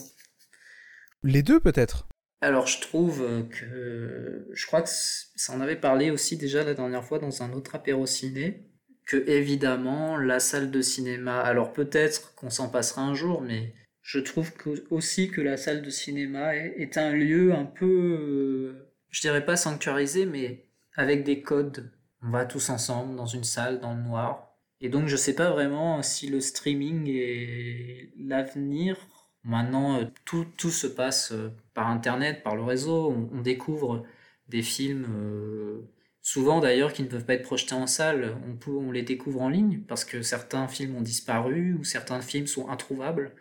Les 1.24 1.44
deux 1.44 1.60
peut-être. 1.60 2.08
Alors, 2.42 2.68
je 2.68 2.80
trouve 2.80 3.24
euh, 3.24 3.44
que 3.44 4.48
je 4.54 4.68
crois 4.68 4.82
que 4.82 4.90
ça 4.90 5.54
en 5.54 5.62
avait 5.62 5.76
parlé 5.76 6.12
aussi 6.12 6.38
déjà 6.38 6.64
la 6.64 6.74
dernière 6.74 7.04
fois 7.04 7.20
dans 7.20 7.42
un 7.44 7.54
autre 7.54 7.76
apéro 7.76 8.06
ciné, 8.06 8.70
que 9.06 9.18
évidemment 9.30 10.18
la 10.18 10.40
salle 10.40 10.72
de 10.72 10.82
cinéma, 10.82 11.42
alors 11.42 11.74
peut-être 11.74 12.36
qu'on 12.36 12.50
s'en 12.50 12.70
passera 12.70 13.02
un 13.02 13.16
jour, 13.16 13.42
mais 13.42 13.74
je 14.02 14.20
trouve 14.20 14.54
que, 14.54 14.86
aussi 14.92 15.30
que 15.32 15.42
la 15.42 15.58
salle 15.58 15.82
de 15.82 15.90
cinéma 15.90 16.56
est, 16.56 16.76
est 16.78 16.98
un 16.98 17.12
lieu 17.12 17.54
un 17.54 17.66
peu, 17.66 17.86
euh, 17.86 18.94
je 19.10 19.22
dirais 19.22 19.46
pas 19.46 19.58
sanctuarisé, 19.58 20.26
mais 20.26 20.66
avec 20.96 21.24
des 21.24 21.42
codes. 21.42 21.92
On 22.26 22.32
va 22.32 22.46
tous 22.46 22.70
ensemble 22.70 23.16
dans 23.16 23.28
une 23.28 23.44
salle, 23.44 23.80
dans 23.80 23.94
le 23.94 24.02
noir. 24.02 24.52
Et 24.82 24.90
donc, 24.90 25.08
je 25.08 25.16
sais 25.16 25.36
pas 25.36 25.52
vraiment 25.52 26.02
si 26.02 26.28
le 26.28 26.42
streaming 26.42 27.08
est 27.08 28.12
l'avenir. 28.18 28.98
Maintenant, 29.44 30.00
euh, 30.00 30.06
tout, 30.26 30.72
se 30.72 30.88
passe 30.88 31.32
euh, 31.34 31.52
par 31.76 31.88
Internet, 31.88 32.42
par 32.42 32.56
le 32.56 32.64
réseau. 32.64 33.12
On, 33.32 33.42
découvre 33.42 34.04
des 34.48 34.64
films, 34.64 35.06
euh, 35.08 35.82
souvent 36.24 36.62
d'ailleurs, 36.62 36.94
qui 36.94 37.04
ne 37.04 37.08
peuvent 37.08 37.26
pas 37.26 37.36
être 37.36 37.44
projetés 37.44 37.76
en 37.76 37.86
salle. 37.86 38.36
On 38.68 38.92
les 38.92 39.04
découvre 39.04 39.42
en 39.42 39.50
ligne 39.50 39.82
parce 39.88 40.04
que 40.04 40.24
certains 40.24 40.68
films 40.68 40.96
ont 40.96 41.02
disparu 41.02 41.76
ou 41.76 41.84
certains 41.84 42.22
films 42.22 42.48
sont 42.48 42.70
introuvables. 42.70 43.36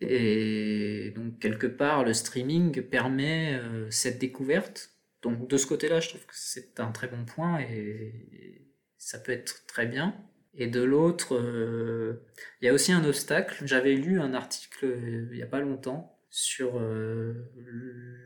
Et 0.00 1.12
donc, 1.16 1.38
quelque 1.38 1.66
part, 1.66 2.04
le 2.04 2.12
streaming 2.12 2.82
permet 2.82 3.60
cette 3.90 4.18
découverte. 4.18 4.97
Donc, 5.22 5.48
de 5.48 5.56
ce 5.56 5.66
côté-là, 5.66 6.00
je 6.00 6.10
trouve 6.10 6.26
que 6.26 6.34
c'est 6.34 6.80
un 6.80 6.92
très 6.92 7.08
bon 7.08 7.24
point 7.24 7.60
et 7.60 8.66
ça 8.98 9.18
peut 9.18 9.32
être 9.32 9.66
très 9.66 9.86
bien. 9.86 10.14
Et 10.54 10.66
de 10.66 10.82
l'autre, 10.82 11.36
euh, 11.36 12.24
il 12.60 12.66
y 12.66 12.68
a 12.68 12.72
aussi 12.72 12.92
un 12.92 13.04
obstacle. 13.04 13.62
J'avais 13.64 13.94
lu 13.94 14.20
un 14.20 14.34
article 14.34 14.86
euh, 14.86 15.28
il 15.30 15.36
n'y 15.36 15.42
a 15.42 15.46
pas 15.46 15.60
longtemps 15.60 16.18
sur 16.30 16.78
euh, 16.78 17.32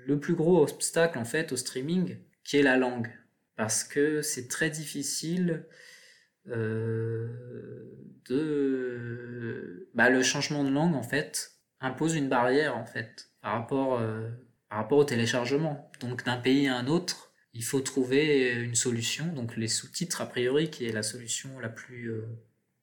le 0.07 0.19
plus 0.19 0.35
gros 0.35 0.63
obstacle 0.63 1.19
en 1.19 1.25
fait 1.25 1.53
au 1.53 1.57
streaming, 1.57 2.17
qui 2.43 2.57
est 2.57 2.63
la 2.63 2.77
langue. 2.77 3.11
Parce 3.57 3.85
que 3.85 4.23
c'est 4.23 4.49
très 4.49 4.71
difficile 4.71 5.67
de... 6.47 7.29
Bah, 9.95 10.09
le 10.09 10.23
changement 10.23 10.65
de 10.65 10.71
langue 10.71 10.95
en 10.95 11.03
fait 11.03 11.53
impose 11.81 12.17
une 12.17 12.29
barrière 12.31 12.77
en 12.77 12.87
fait 12.87 13.29
par 13.43 13.53
rapport, 13.53 14.01
par 14.73 14.79
rapport 14.79 14.97
au 14.97 15.05
téléchargement. 15.05 15.91
Donc 16.01 16.25
d'un 16.25 16.39
pays 16.39 16.67
à 16.67 16.79
un 16.79 16.87
autre, 16.87 17.35
il 17.53 17.63
faut 17.63 17.81
trouver 17.81 18.55
une 18.55 18.75
solution. 18.75 19.27
Donc 19.35 19.55
les 19.59 19.69
sous-titres, 19.69 20.23
a 20.23 20.27
priori, 20.27 20.71
qui 20.71 20.87
est 20.87 20.93
la 20.93 21.03
solution 21.03 21.61
la 21.61 21.69
plus 21.69 22.11
euh, 22.11 22.23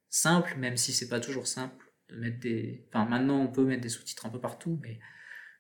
simple, 0.08 0.54
même 0.60 0.78
si 0.78 0.94
c'est 0.94 1.10
pas 1.10 1.20
toujours 1.20 1.48
simple 1.48 1.92
de 2.10 2.16
mettre 2.18 2.40
des. 2.42 2.86
Enfin, 2.90 3.06
maintenant, 3.06 3.40
on 3.40 3.48
peut 3.48 3.66
mettre 3.66 3.82
des 3.82 3.90
sous-titres 3.90 4.28
un 4.28 4.30
peu 4.30 4.40
partout, 4.40 4.80
mais, 4.84 5.00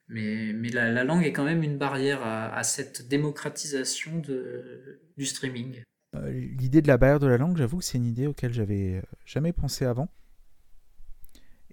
mais, 0.07 0.53
mais 0.53 0.69
la, 0.69 1.03
langue 1.03 1.23
est 1.23 1.33
quand 1.33 1.45
même 1.45 1.63
une 1.63 1.79
barrière 1.79 2.21
à, 2.23 2.61
cette 2.61 3.07
démocratisation 3.07 4.19
de, 4.19 5.01
du 5.17 5.25
streaming. 5.25 5.81
Euh, 6.15 6.29
l'idée 6.29 6.83
de 6.83 6.87
la 6.87 6.99
barrière 6.99 7.19
de 7.19 7.25
la 7.25 7.39
langue, 7.39 7.57
j'avoue 7.57 7.79
que 7.79 7.85
c'est 7.85 7.97
une 7.97 8.05
idée 8.05 8.27
auquel 8.27 8.53
j'avais 8.53 8.97
euh, 8.97 9.01
jamais 9.25 9.51
pensé 9.51 9.83
avant. 9.83 10.09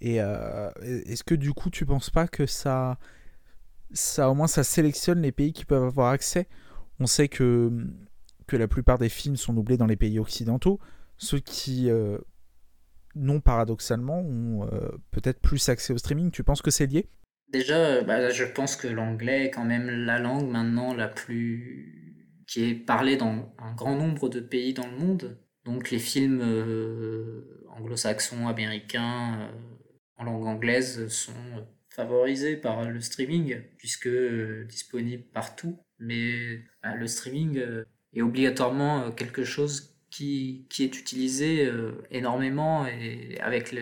Et 0.00 0.16
est-ce 0.16 1.24
que 1.24 1.34
du 1.34 1.54
coup, 1.54 1.70
tu 1.70 1.86
penses 1.86 2.10
pas 2.10 2.28
que 2.28 2.44
ça, 2.44 2.98
ça, 3.92 4.30
au 4.30 4.34
moins, 4.34 4.46
ça 4.46 4.64
sélectionne 4.64 5.20
les 5.22 5.32
pays 5.32 5.52
qui 5.52 5.64
peuvent 5.64 5.84
avoir 5.84 6.10
accès 6.10 6.48
on 7.00 7.06
sait 7.06 7.28
que, 7.28 7.70
que 8.46 8.56
la 8.56 8.68
plupart 8.68 8.98
des 8.98 9.08
films 9.08 9.36
sont 9.36 9.52
doublés 9.52 9.76
dans 9.76 9.86
les 9.86 9.96
pays 9.96 10.18
occidentaux, 10.18 10.80
ceux 11.18 11.40
qui 11.40 11.90
euh, 11.90 12.18
non 13.14 13.40
paradoxalement 13.40 14.20
ont 14.20 14.64
euh, 14.64 14.90
peut-être 15.10 15.40
plus 15.40 15.68
accès 15.68 15.92
au 15.92 15.98
streaming. 15.98 16.30
Tu 16.30 16.42
penses 16.42 16.62
que 16.62 16.70
c'est 16.70 16.86
lié? 16.86 17.08
Déjà, 17.52 17.76
euh, 17.76 18.02
bah, 18.02 18.30
je 18.30 18.44
pense 18.44 18.76
que 18.76 18.88
l'anglais 18.88 19.46
est 19.46 19.50
quand 19.50 19.64
même 19.64 19.88
la 19.88 20.18
langue 20.18 20.48
maintenant 20.48 20.94
la 20.94 21.08
plus 21.08 22.22
qui 22.46 22.64
est 22.64 22.74
parlée 22.74 23.16
dans 23.16 23.52
un 23.58 23.74
grand 23.74 23.96
nombre 23.96 24.28
de 24.28 24.40
pays 24.40 24.72
dans 24.72 24.86
le 24.86 24.96
monde. 24.96 25.38
Donc 25.64 25.90
les 25.90 25.98
films 25.98 26.40
anglo-saxons, 27.76 28.46
américains, 28.46 29.50
en 30.16 30.24
langue 30.24 30.46
anglaise 30.46 31.08
sont 31.08 31.32
favorisés 31.96 32.56
par 32.56 32.88
le 32.88 33.00
streaming 33.00 33.62
puisque 33.78 34.08
disponibles 34.68 35.24
partout 35.32 35.80
mais 35.98 36.62
bah, 36.82 36.94
le 36.94 37.06
streaming 37.06 37.58
euh, 37.58 37.84
est 38.12 38.22
obligatoirement 38.22 39.00
euh, 39.00 39.10
quelque 39.10 39.44
chose 39.44 39.96
qui, 40.10 40.66
qui 40.68 40.84
est 40.84 40.98
utilisé 40.98 41.66
euh, 41.66 42.06
énormément 42.10 42.86
et 42.86 43.38
avec 43.40 43.74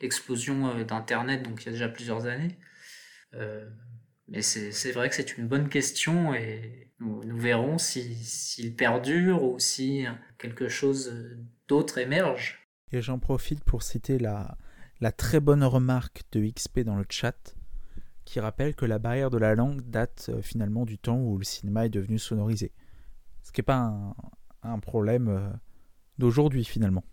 l'explosion 0.00 0.84
d'Internet, 0.84 1.42
donc 1.42 1.62
il 1.62 1.66
y 1.66 1.68
a 1.68 1.72
déjà 1.72 1.88
plusieurs 1.88 2.26
années. 2.26 2.58
mais 4.28 4.42
c'est 4.42 4.92
vrai 4.92 5.08
que 5.08 5.14
c'est 5.14 5.36
une 5.36 5.46
bonne 5.46 5.68
question 5.68 6.34
et 6.34 6.92
nous, 7.00 7.22
nous 7.24 7.38
verrons 7.38 7.78
s'il 7.78 8.16
si, 8.16 8.70
perdure 8.74 9.42
ou 9.42 9.58
si 9.58 10.04
quelque 10.38 10.68
chose 10.68 11.12
d'autre 11.68 11.98
émerge. 11.98 12.66
Et 12.92 13.02
j'en 13.02 13.18
profite 13.18 13.62
pour 13.64 13.82
citer 13.82 14.18
la, 14.18 14.56
la 15.00 15.12
très 15.12 15.40
bonne 15.40 15.64
remarque 15.64 16.22
de 16.32 16.48
XP 16.48 16.80
dans 16.80 16.96
le 16.96 17.06
chat 17.08 17.54
qui 18.30 18.38
rappelle 18.38 18.76
que 18.76 18.84
la 18.84 19.00
barrière 19.00 19.28
de 19.28 19.38
la 19.38 19.56
langue 19.56 19.82
date 19.82 20.26
euh, 20.28 20.40
finalement 20.40 20.84
du 20.84 20.98
temps 20.98 21.18
où 21.18 21.36
le 21.36 21.42
cinéma 21.42 21.86
est 21.86 21.90
devenu 21.90 22.16
sonorisé. 22.16 22.70
Ce 23.42 23.50
qui 23.50 23.60
n'est 23.60 23.64
pas 23.64 24.14
un, 24.62 24.78
problème 24.78 25.28
euh, 25.28 25.50
d'aujourd'hui 26.16 26.64
finalement. 26.64 27.04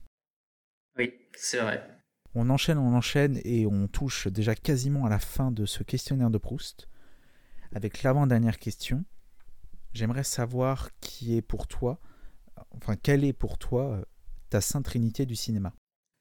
Oui, 0.96 1.12
c'est 1.36 1.58
vrai. 1.58 1.84
On 2.36 2.52
enchaîne, 2.52 2.78
on 2.78 2.94
enchaîne 2.94 3.42
et 3.44 3.66
on 3.66 3.88
touche 3.88 4.28
déjà 4.28 4.54
quasiment 4.54 5.06
à 5.06 5.10
la 5.10 5.18
fin 5.18 5.50
de 5.50 5.66
ce 5.66 5.82
questionnaire 5.82 6.30
de 6.30 6.38
Proust. 6.38 6.88
Avec 7.74 8.04
l'avant-dernière 8.04 8.60
question, 8.60 9.04
j'aimerais 9.94 10.24
savoir 10.24 10.92
qui 11.02 11.36
est 11.36 11.42
pour 11.42 11.66
toi, 11.66 12.00
enfin 12.76 12.96
quelle 12.96 13.24
est 13.24 13.34
pour 13.34 13.58
toi 13.58 13.92
euh, 13.94 14.06
ta 14.52 14.62
sainte 14.62 14.86
trinité 14.86 15.26
du 15.26 15.36
cinéma? 15.36 15.74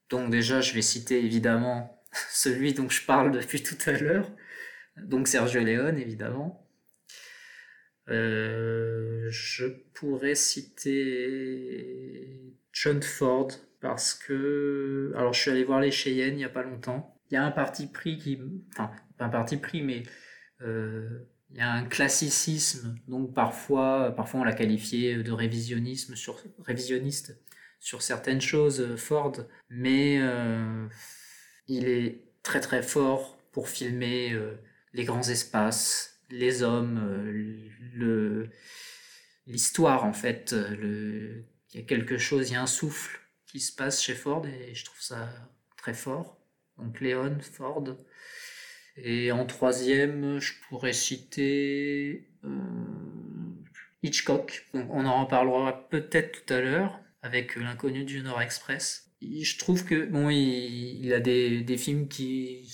Donc 0.09 0.31
déjà, 0.31 0.59
je 0.59 0.73
vais 0.73 0.81
citer 0.81 1.23
évidemment 1.23 2.03
celui 2.31 2.73
dont 2.73 2.89
je 2.89 3.05
parle 3.05 3.31
depuis 3.31 3.61
tout 3.61 3.77
à 3.85 3.91
l'heure, 3.91 4.31
donc 5.03 5.27
Sergio 5.27 5.61
Leone, 5.61 5.97
évidemment. 5.99 6.67
Euh, 8.09 9.27
je 9.29 9.65
pourrais 9.93 10.35
citer 10.35 10.95
John 12.71 13.01
Ford 13.01 13.49
parce 13.81 14.13
que 14.13 15.11
alors 15.15 15.33
je 15.33 15.41
suis 15.41 15.51
allé 15.51 15.65
voir 15.65 15.81
les 15.81 15.91
Cheyennes 15.91 16.35
il 16.35 16.37
n'y 16.37 16.45
a 16.45 16.49
pas 16.49 16.63
longtemps. 16.63 17.19
Il 17.29 17.33
y 17.33 17.37
a 17.37 17.43
un 17.43 17.51
parti 17.51 17.87
pris 17.87 18.17
qui, 18.17 18.39
enfin 18.71 18.91
pas 19.17 19.25
un 19.25 19.29
parti 19.29 19.57
pris 19.57 19.81
mais 19.81 20.03
euh, 20.61 21.27
il 21.51 21.57
y 21.57 21.61
a 21.61 21.69
un 21.69 21.83
classicisme 21.83 22.95
donc 23.09 23.33
parfois 23.33 24.13
parfois 24.15 24.39
on 24.39 24.45
l'a 24.45 24.53
qualifié 24.53 25.21
de 25.21 25.31
révisionnisme 25.33 26.15
sur 26.15 26.41
révisionniste 26.59 27.37
sur 27.81 28.01
certaines 28.01 28.41
choses 28.41 28.95
Ford 28.95 29.33
mais 29.69 30.17
euh, 30.21 30.87
il 31.67 31.89
est 31.89 32.21
très 32.41 32.61
très 32.61 32.81
fort 32.83 33.37
pour 33.51 33.67
filmer 33.67 34.33
les 34.97 35.05
grands 35.05 35.29
espaces, 35.29 36.19
les 36.29 36.63
hommes, 36.63 36.99
euh, 37.07 37.69
le, 37.93 38.49
l'histoire 39.45 40.03
en 40.03 40.13
fait. 40.13 40.51
Le, 40.53 41.45
il 41.71 41.79
y 41.79 41.83
a 41.83 41.85
quelque 41.85 42.17
chose, 42.17 42.49
il 42.49 42.53
y 42.53 42.55
a 42.55 42.61
un 42.61 42.67
souffle 42.67 43.21
qui 43.45 43.59
se 43.59 43.71
passe 43.71 44.01
chez 44.01 44.15
Ford 44.15 44.45
et 44.45 44.73
je 44.73 44.83
trouve 44.83 45.01
ça 45.01 45.29
très 45.77 45.93
fort. 45.93 46.37
Donc 46.77 46.99
Léon, 46.99 47.37
Ford. 47.39 47.85
Et 48.97 49.31
en 49.31 49.45
troisième, 49.45 50.39
je 50.39 50.53
pourrais 50.67 50.93
citer 50.93 52.27
euh, 52.43 52.49
Hitchcock. 54.01 54.67
On 54.73 55.05
en 55.05 55.23
reparlera 55.23 55.87
peut-être 55.89 56.43
tout 56.43 56.53
à 56.53 56.59
l'heure 56.59 56.99
avec 57.21 57.55
l'inconnu 57.55 58.03
du 58.03 58.21
Nord 58.21 58.41
Express. 58.41 59.11
je 59.21 59.57
trouve 59.59 59.85
que 59.85 60.05
bon, 60.05 60.29
il, 60.29 61.13
a 61.13 61.19
des, 61.19 61.61
des 61.61 61.77
films 61.77 62.07
qui 62.07 62.67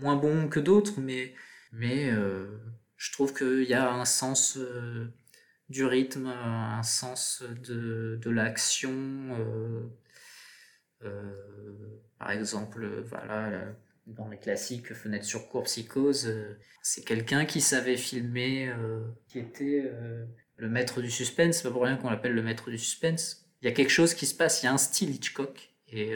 moins 0.00 0.16
bon 0.16 0.48
que 0.48 0.60
d'autres, 0.60 1.00
mais, 1.00 1.34
mais 1.72 2.10
euh, 2.10 2.46
je 2.96 3.12
trouve 3.12 3.34
qu'il 3.34 3.64
y 3.64 3.74
a 3.74 3.92
un 3.92 4.04
sens 4.04 4.56
euh, 4.56 5.06
du 5.68 5.84
rythme, 5.84 6.26
un 6.26 6.82
sens 6.82 7.42
de, 7.42 8.18
de 8.20 8.30
l'action. 8.30 8.92
Euh, 11.02 11.20
par 12.18 12.30
exemple, 12.30 12.86
voilà, 13.02 13.74
dans 14.06 14.28
les 14.28 14.38
classiques, 14.38 14.94
Fenêtre 14.94 15.24
sur 15.24 15.48
cour, 15.48 15.64
Psychose, 15.64 16.34
c'est 16.82 17.04
quelqu'un 17.04 17.44
qui 17.44 17.60
savait 17.60 17.96
filmer, 17.96 18.72
qui 19.28 19.38
était 19.38 19.92
le 20.56 20.68
maître 20.68 21.00
du 21.00 21.10
suspense, 21.10 21.58
c'est 21.58 21.62
pas 21.62 21.70
pour 21.70 21.84
rien 21.84 21.96
qu'on 21.96 22.10
l'appelle 22.10 22.34
le 22.34 22.42
maître 22.42 22.70
du 22.70 22.78
suspense. 22.78 23.48
Il 23.62 23.66
y 23.66 23.68
a 23.68 23.72
quelque 23.72 23.90
chose 23.90 24.14
qui 24.14 24.26
se 24.26 24.34
passe, 24.34 24.62
il 24.62 24.66
y 24.66 24.68
a 24.68 24.72
un 24.72 24.78
style 24.78 25.10
Hitchcock, 25.10 25.72
et 25.86 26.14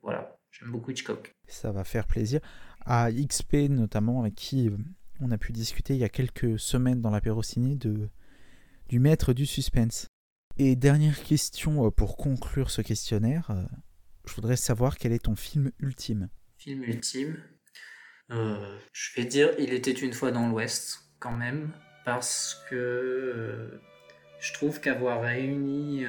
voilà, 0.00 0.38
j'aime 0.52 0.70
beaucoup 0.70 0.92
Hitchcock. 0.92 1.34
Ça 1.48 1.72
va 1.72 1.82
faire 1.82 2.06
plaisir 2.06 2.40
à 2.86 3.10
XP 3.10 3.68
notamment, 3.68 4.20
avec 4.20 4.34
qui 4.34 4.68
euh, 4.68 4.76
on 5.20 5.30
a 5.30 5.38
pu 5.38 5.52
discuter 5.52 5.94
il 5.94 6.00
y 6.00 6.04
a 6.04 6.08
quelques 6.08 6.58
semaines 6.58 7.00
dans 7.00 7.10
l'apéro 7.10 7.42
ciné 7.42 7.76
de, 7.76 8.08
du 8.88 8.98
maître 8.98 9.32
du 9.32 9.46
suspense. 9.46 10.06
Et 10.58 10.76
dernière 10.76 11.22
question 11.22 11.86
euh, 11.86 11.90
pour 11.90 12.16
conclure 12.16 12.70
ce 12.70 12.82
questionnaire, 12.82 13.50
euh, 13.50 13.64
je 14.26 14.34
voudrais 14.34 14.56
savoir 14.56 14.98
quel 14.98 15.12
est 15.12 15.24
ton 15.24 15.36
film 15.36 15.70
ultime. 15.80 16.28
Film 16.58 16.82
ultime 16.84 17.36
Je 18.30 19.16
vais 19.16 19.24
dire 19.24 19.50
Il 19.58 19.72
était 19.72 19.92
une 19.92 20.12
fois 20.12 20.30
dans 20.30 20.48
l'Ouest, 20.48 21.00
quand 21.18 21.36
même, 21.36 21.72
parce 22.04 22.62
que 22.68 23.80
je 24.40 24.52
trouve 24.52 24.80
qu'avoir 24.80 25.22
réuni 25.22 26.04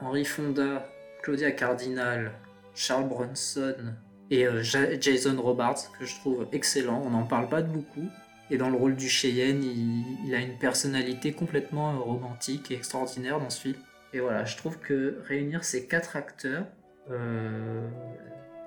Henri 0.00 0.24
Fonda, 0.24 0.88
Claudia 1.22 1.52
Cardinal, 1.52 2.32
Charles 2.74 3.08
Bronson, 3.08 3.94
et 4.30 4.46
euh, 4.46 4.62
Jason 4.62 5.40
Robards, 5.40 5.92
que 5.98 6.04
je 6.04 6.14
trouve 6.16 6.46
excellent. 6.52 7.02
On 7.04 7.10
n'en 7.10 7.24
parle 7.24 7.48
pas 7.48 7.62
de 7.62 7.68
beaucoup, 7.68 8.08
Et 8.50 8.56
dans 8.56 8.70
le 8.70 8.76
rôle 8.76 8.96
du 8.96 9.08
Cheyenne, 9.08 9.62
il, 9.62 10.34
a 10.34 10.38
une 10.38 10.58
personnalité 10.58 11.32
complètement 11.32 11.98
romantique 12.00 12.70
et 12.70 12.74
extraordinaire 12.74 13.40
dans 13.40 13.50
ce 13.50 13.60
film. 13.60 13.76
Et 14.12 14.20
voilà, 14.20 14.44
je 14.44 14.56
trouve 14.56 14.78
que 14.78 15.18
réunir 15.26 15.64
ces 15.64 15.86
quatre 15.86 16.16
acteurs, 16.16 16.66
euh, 17.10 17.88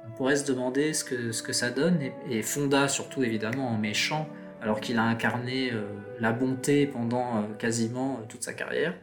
on 0.06 0.16
pourrait 0.16 0.36
se 0.36 0.46
demander 0.46 0.94
ce 0.94 1.04
que, 1.04 1.32
ce 1.32 1.44
que 1.44 1.54
ça 1.54 1.70
donne. 1.70 2.00
Et, 2.30 2.42
Fonda, 2.42 2.88
surtout 2.88 3.24
évidemment, 3.24 3.68
en 3.70 3.78
méchant, 3.78 4.28
alors 4.62 4.82
qu'il 4.82 4.98
a 4.98 5.04
incarné 5.04 5.72
euh, 5.72 5.86
la 6.20 6.32
bonté 6.32 6.86
pendant 6.88 7.38
euh, 7.38 7.42
quasiment 7.58 8.22
toute 8.28 8.44
sa 8.44 8.54
carrière. 8.54 8.94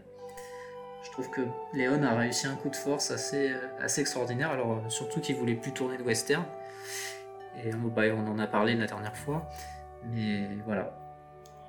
Je 1.05 1.11
trouve 1.11 1.31
que 1.31 1.43
Léon 1.75 2.03
a 2.03 2.17
réussi 2.17 2.47
un 2.47 2.57
coup 2.57 2.71
de 2.71 2.77
force 2.77 3.11
assez, 3.11 3.53
assez 3.81 4.01
extraordinaire, 4.01 4.51
alors 4.51 4.83
surtout 4.91 5.21
qu'il 5.21 5.37
voulait 5.37 5.55
plus 5.55 5.73
tourner 5.73 5.99
de 5.99 6.03
western. 6.03 6.45
Et 7.63 7.71
bah, 7.71 8.03
on 8.17 8.27
en 8.27 8.39
a 8.39 8.47
parlé 8.47 8.75
la 8.75 8.87
dernière 8.87 9.17
fois. 9.17 9.49
Mais 10.11 10.49
voilà, 10.67 10.93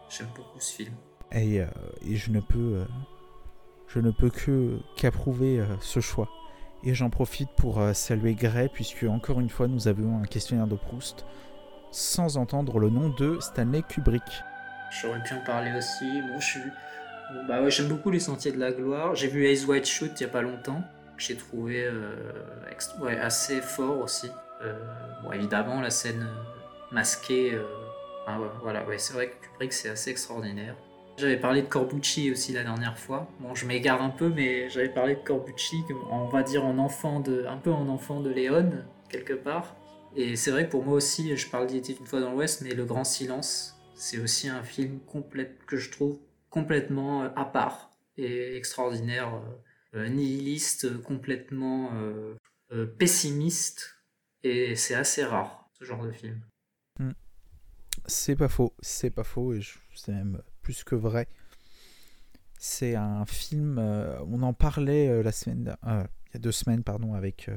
j'aime 0.09 0.27
beaucoup 0.35 0.59
ce 0.59 0.73
film. 0.73 0.93
Et, 1.31 1.61
euh, 1.61 1.67
je 2.09 2.31
ne 2.31 2.39
peux, 2.39 2.79
euh, 2.79 2.85
je 3.87 3.99
ne 3.99 4.11
peux 4.11 4.29
que 4.29 4.79
qu'approuver 4.95 5.59
euh, 5.59 5.65
ce 5.81 5.99
choix. 5.99 6.29
Et 6.83 6.93
j'en 6.93 7.09
profite 7.09 7.49
pour 7.57 7.81
saluer 7.93 8.35
Gray, 8.35 8.69
puisque 8.69 9.03
encore 9.03 9.39
une 9.39 9.49
fois 9.49 9.67
nous 9.67 9.87
avions 9.87 10.19
un 10.21 10.25
questionnaire 10.25 10.67
de 10.67 10.75
Proust 10.75 11.25
sans 11.89 12.37
entendre 12.37 12.77
le 12.77 12.91
nom 12.91 13.09
de 13.09 13.39
Stanley 13.39 13.81
Kubrick. 13.81 14.21
J'aurais 14.91 15.23
pu 15.23 15.33
en 15.33 15.43
parler 15.43 15.71
aussi. 15.75 16.21
Bon, 16.21 16.39
je 16.39 16.45
suis... 16.45 16.61
bah 17.47 17.61
ouais, 17.61 17.71
j'aime 17.71 17.87
beaucoup 17.87 18.11
Les 18.11 18.19
Sentiers 18.19 18.51
de 18.51 18.59
la 18.59 18.71
Gloire. 18.71 19.15
J'ai 19.15 19.27
vu 19.27 19.45
Ace 19.47 19.65
White 19.65 19.85
Shoot 19.85 20.11
il 20.19 20.23
n'y 20.23 20.29
a 20.29 20.33
pas 20.33 20.41
longtemps, 20.41 20.81
que 21.17 21.23
j'ai 21.23 21.35
trouvé 21.35 21.89
ouais, 23.01 23.17
assez 23.17 23.61
fort 23.61 23.99
aussi. 23.99 24.29
bon, 25.23 25.31
évidemment, 25.31 25.81
la 25.81 25.89
scène 25.89 26.27
masquée 26.91 27.57
ah 28.27 28.39
voilà, 28.61 28.85
ouais, 28.85 28.97
c'est 28.97 29.13
vrai 29.13 29.29
que 29.29 29.45
Kubrick 29.45 29.71
c'est 29.71 29.89
assez 29.89 30.09
extraordinaire. 30.09 30.75
J'avais 31.17 31.37
parlé 31.37 31.61
de 31.61 31.67
Corbucci 31.67 32.31
aussi 32.31 32.51
la 32.53 32.63
dernière 32.63 32.97
fois. 32.97 33.29
Bon, 33.39 33.53
je 33.55 33.65
m'égare 33.65 34.01
un 34.01 34.09
peu, 34.09 34.29
mais 34.29 34.69
j'avais 34.69 34.89
parlé 34.89 35.15
de 35.15 35.21
Corbucci, 35.21 35.83
on 36.11 36.25
va 36.25 36.43
dire 36.43 36.65
en 36.65 36.77
enfant 36.77 37.19
de, 37.19 37.45
un 37.45 37.57
peu 37.57 37.71
en 37.71 37.87
enfant 37.87 38.19
de 38.19 38.29
Léon, 38.29 38.71
quelque 39.09 39.33
part. 39.33 39.75
Et 40.15 40.35
c'est 40.35 40.51
vrai 40.51 40.65
que 40.65 40.71
pour 40.71 40.83
moi 40.83 40.95
aussi, 40.95 41.37
je 41.37 41.49
parle 41.49 41.67
d'Il 41.67 41.83
une 41.99 42.05
fois 42.05 42.19
dans 42.19 42.31
l'Ouest, 42.31 42.61
mais 42.61 42.73
Le 42.73 42.83
Grand 42.83 43.03
Silence, 43.03 43.79
c'est 43.93 44.17
aussi 44.17 44.49
un 44.49 44.63
film 44.63 44.99
complet, 45.05 45.55
que 45.67 45.77
je 45.77 45.91
trouve 45.91 46.17
complètement 46.55 47.23
euh, 47.23 47.29
à 47.35 47.43
part 47.43 47.91
et 48.17 48.55
extraordinaire, 48.55 49.35
euh, 49.35 49.99
euh, 49.99 50.07
nihiliste, 50.07 51.01
complètement 51.01 51.91
pessimiste. 52.97 53.97
Et 54.43 54.75
c'est 54.75 54.95
assez 54.95 55.23
rare, 55.23 55.69
ce 55.73 55.83
genre 55.83 56.03
de 56.03 56.11
film. 56.11 56.41
C'est 58.05 58.35
pas 58.35 58.47
faux, 58.47 58.73
c'est 58.81 59.09
pas 59.09 59.23
faux, 59.23 59.53
et 59.53 59.61
c'est 59.95 60.11
même 60.11 60.41
plus 60.61 60.83
que 60.83 60.95
vrai. 60.95 61.27
C'est 62.57 62.95
un 62.95 63.25
film, 63.25 63.79
on 63.79 64.43
en 64.43 64.53
parlait 64.53 65.23
la 65.23 65.31
semaine, 65.31 65.75
il 65.85 66.33
y 66.33 66.37
a 66.37 66.39
deux 66.39 66.51
semaines, 66.51 66.83
pardon, 66.83 67.15
avec, 67.15 67.49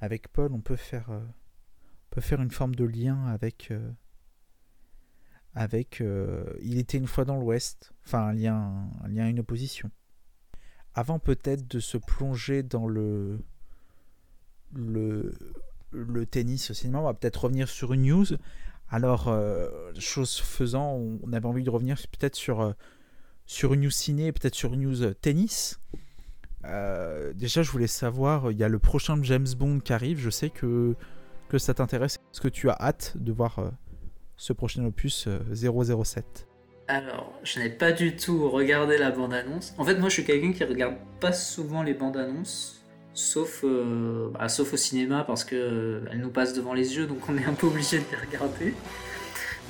avec 0.00 0.28
Paul. 0.28 0.52
On 0.52 0.60
peut 0.60 0.76
faire, 0.76 1.10
peut 2.10 2.20
faire 2.20 2.42
une 2.42 2.50
forme 2.50 2.74
de 2.74 2.84
lien 2.84 3.26
avec, 3.26 3.72
avec 5.54 6.02
Il 6.62 6.78
était 6.78 6.98
une 6.98 7.06
fois 7.06 7.24
dans 7.24 7.36
l'Ouest, 7.36 7.92
enfin 8.06 8.28
un 8.28 8.32
lien, 8.32 8.88
un 9.02 9.08
lien, 9.08 9.28
une 9.28 9.40
opposition. 9.40 9.90
Avant 10.94 11.18
peut-être 11.18 11.68
de 11.68 11.80
se 11.80 11.98
plonger 11.98 12.62
dans 12.62 12.86
le, 12.86 13.44
le, 14.72 15.34
le 15.90 16.26
tennis 16.26 16.70
au 16.70 16.74
cinéma, 16.74 17.00
on 17.00 17.04
va 17.04 17.14
peut-être 17.14 17.44
revenir 17.44 17.68
sur 17.68 17.92
une 17.92 18.02
news. 18.02 18.26
Alors, 18.88 19.28
euh, 19.28 19.92
chose 19.98 20.38
faisant, 20.38 20.92
on 20.92 21.32
avait 21.32 21.46
envie 21.46 21.64
de 21.64 21.70
revenir 21.70 21.96
peut-être 21.96 22.36
sur, 22.36 22.60
euh, 22.60 22.72
sur 23.44 23.74
une 23.74 23.82
news 23.82 23.90
ciné, 23.90 24.30
peut-être 24.32 24.54
sur 24.54 24.72
une 24.74 24.82
news 24.82 25.02
euh, 25.02 25.12
tennis. 25.14 25.80
déjà, 27.34 27.62
je 27.62 27.70
voulais 27.70 27.88
savoir, 27.88 28.52
il 28.52 28.58
y 28.58 28.64
a 28.64 28.68
le 28.68 28.78
prochain 28.78 29.20
James 29.22 29.48
Bond 29.58 29.80
qui 29.80 29.92
arrive. 29.92 30.18
Je 30.18 30.30
sais 30.30 30.50
que, 30.50 30.94
que 31.48 31.58
ça 31.58 31.74
t'intéresse. 31.74 32.14
Est-ce 32.32 32.40
que 32.40 32.48
tu 32.48 32.70
as 32.70 32.76
hâte 32.80 33.16
de 33.16 33.32
voir 33.32 33.72
ce 34.36 34.52
prochain 34.52 34.84
opus 34.84 35.28
007 35.52 36.45
alors, 36.88 37.32
je 37.42 37.58
n'ai 37.58 37.68
pas 37.68 37.90
du 37.90 38.14
tout 38.14 38.48
regardé 38.48 38.96
la 38.96 39.10
bande-annonce. 39.10 39.74
En 39.76 39.84
fait, 39.84 39.96
moi, 39.96 40.08
je 40.08 40.14
suis 40.14 40.24
quelqu'un 40.24 40.52
qui 40.52 40.62
regarde 40.62 40.94
pas 41.18 41.32
souvent 41.32 41.82
les 41.82 41.94
bandes-annonces 41.94 42.76
sauf, 43.16 43.64
euh, 43.64 44.28
bah, 44.30 44.48
sauf 44.48 44.74
au 44.74 44.76
cinéma 44.76 45.24
parce 45.24 45.42
que 45.42 45.56
euh, 45.56 46.14
nous 46.14 46.30
passe 46.30 46.52
devant 46.52 46.74
les 46.74 46.96
yeux, 46.96 47.06
donc 47.06 47.18
on 47.28 47.36
est 47.36 47.44
un 47.44 47.54
peu 47.54 47.66
obligé 47.66 47.98
de 47.98 48.04
les 48.12 48.16
regarder. 48.16 48.74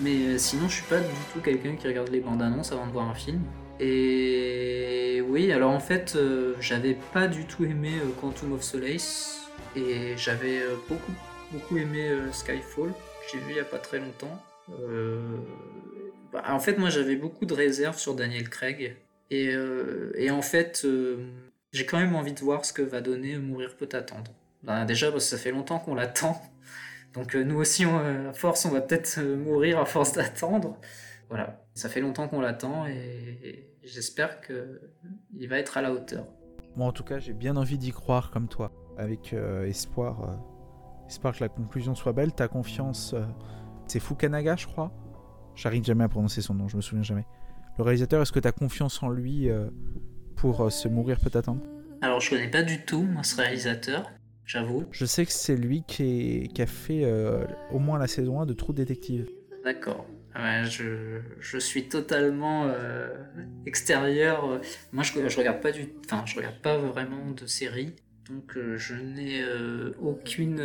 Mais 0.00 0.16
euh, 0.26 0.38
sinon, 0.38 0.68
je 0.68 0.74
suis 0.74 0.84
pas 0.84 0.98
du 0.98 1.14
tout 1.32 1.40
quelqu'un 1.40 1.76
qui 1.76 1.86
regarde 1.86 2.08
les 2.10 2.20
bandes 2.20 2.42
annonces 2.42 2.72
avant 2.72 2.86
de 2.86 2.92
voir 2.92 3.08
un 3.08 3.14
film. 3.14 3.40
Et 3.80 5.22
oui, 5.26 5.52
alors 5.52 5.70
en 5.70 5.80
fait, 5.80 6.18
j'avais 6.60 6.96
pas 7.12 7.28
du 7.28 7.44
tout 7.44 7.64
aimé 7.64 7.92
Quantum 8.20 8.52
of 8.52 8.62
Solace 8.62 9.50
et 9.76 10.14
j'avais 10.16 10.62
beaucoup 10.88 11.12
beaucoup 11.52 11.76
aimé 11.76 12.10
Skyfall, 12.32 12.88
que 12.88 13.30
j'ai 13.30 13.38
vu 13.38 13.50
il 13.50 13.56
y 13.56 13.60
a 13.60 13.64
pas 13.64 13.76
très 13.76 13.98
longtemps. 13.98 14.42
Bah, 16.36 16.44
en 16.54 16.60
fait, 16.60 16.78
moi, 16.78 16.90
j'avais 16.90 17.16
beaucoup 17.16 17.46
de 17.46 17.54
réserves 17.54 17.98
sur 17.98 18.14
Daniel 18.14 18.48
Craig. 18.48 18.96
Et, 19.30 19.54
et 20.14 20.30
en 20.30 20.42
fait, 20.42 20.86
j'ai 21.72 21.84
quand 21.84 21.98
même 21.98 22.14
envie 22.14 22.32
de 22.32 22.38
voir 22.40 22.64
ce 22.64 22.72
que 22.72 22.82
va 22.82 23.00
donner 23.00 23.38
Mourir 23.38 23.76
peut 23.76 23.88
attendre. 23.92 24.30
Ben, 24.62 24.84
déjà 24.84 25.10
parce 25.10 25.24
que 25.24 25.30
ça 25.30 25.38
fait 25.38 25.50
longtemps 25.50 25.78
qu'on 25.78 25.94
l'attend. 25.94 26.40
Donc 27.16 27.34
euh, 27.34 27.44
nous 27.44 27.56
aussi, 27.56 27.84
euh, 27.86 28.30
à 28.30 28.32
force, 28.34 28.66
on 28.66 28.70
va 28.70 28.82
peut-être 28.82 29.18
euh, 29.18 29.36
mourir 29.36 29.78
à 29.78 29.86
force 29.86 30.12
d'attendre. 30.12 30.76
Voilà, 31.30 31.64
ça 31.74 31.88
fait 31.88 32.00
longtemps 32.00 32.28
qu'on 32.28 32.40
l'attend 32.40 32.86
et, 32.86 33.72
j'espère 33.82 34.40
qu'il 34.40 35.48
va 35.48 35.58
être 35.58 35.76
à 35.76 35.82
la 35.82 35.92
hauteur. 35.92 36.26
Moi 36.76 36.86
en 36.86 36.92
tout 36.92 37.04
cas, 37.04 37.18
j'ai 37.18 37.32
bien 37.32 37.56
envie 37.56 37.78
d'y 37.78 37.92
croire 37.92 38.30
comme 38.30 38.48
toi, 38.48 38.72
avec 38.98 39.32
espoir, 39.64 40.38
espoir 41.06 41.34
que 41.34 41.40
la 41.40 41.48
conclusion 41.48 41.94
soit 41.94 42.12
belle. 42.12 42.32
Ta 42.32 42.48
confiance, 42.48 43.14
c'est 43.86 44.00
Fukanaga, 44.00 44.56
je 44.56 44.66
crois. 44.66 44.92
J'arrive 45.56 45.84
jamais 45.84 46.04
à 46.04 46.08
prononcer 46.08 46.42
son 46.42 46.54
nom, 46.54 46.68
je 46.68 46.76
me 46.76 46.82
souviens 46.82 47.02
jamais. 47.02 47.24
Le 47.78 47.84
réalisateur, 47.84 48.22
est-ce 48.22 48.32
que 48.32 48.40
tu 48.40 48.48
as 48.48 48.52
confiance 48.52 49.02
en 49.02 49.08
lui 49.08 49.50
pour 50.36 50.60
euh, 50.60 50.70
se 50.70 50.86
mourir 50.86 51.18
peut 51.18 51.36
attendre 51.36 51.62
Alors 52.02 52.20
je 52.20 52.30
connais 52.30 52.50
pas 52.50 52.62
du 52.62 52.84
tout 52.84 53.02
moi 53.02 53.22
ce 53.22 53.36
réalisateur, 53.36 54.10
j'avoue. 54.44 54.84
Je 54.92 55.04
sais 55.04 55.26
que 55.26 55.32
c'est 55.32 55.56
lui 55.56 55.82
qui, 55.86 56.50
a 56.58 56.66
fait 56.66 57.04
euh, 57.04 57.44
au 57.72 57.78
moins 57.78 57.98
la 57.98 58.06
saison 58.06 58.40
1 58.40 58.46
de 58.46 58.52
Trou 58.52 58.72
Détective. 58.72 59.28
D'accord. 59.64 60.06
je, 60.34 61.58
suis 61.58 61.88
totalement 61.88 62.66
euh, 62.66 63.08
extérieur. 63.64 64.60
Moi, 64.92 65.02
je, 65.02 65.28
je 65.28 65.36
regarde 65.36 65.60
pas 65.60 65.72
du, 65.72 65.88
enfin, 66.04 66.22
je 66.26 66.36
regarde 66.36 66.60
pas 66.62 66.78
vraiment 66.78 67.32
de 67.32 67.46
séries, 67.46 67.96
donc 68.30 68.56
je 68.76 68.94
n'ai 68.94 69.42
aucune, 69.98 70.62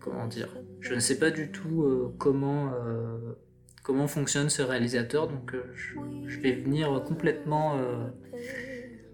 comment 0.00 0.26
dire, 0.26 0.48
je 0.80 0.94
ne 0.94 1.00
sais 1.00 1.18
pas 1.18 1.30
du 1.30 1.52
tout 1.52 2.12
comment 2.18 2.72
comment 3.86 4.08
fonctionne 4.08 4.50
ce 4.50 4.62
réalisateur. 4.62 5.28
Donc 5.28 5.54
je, 6.26 6.40
vais 6.40 6.52
venir 6.52 7.02
complètement 7.06 7.80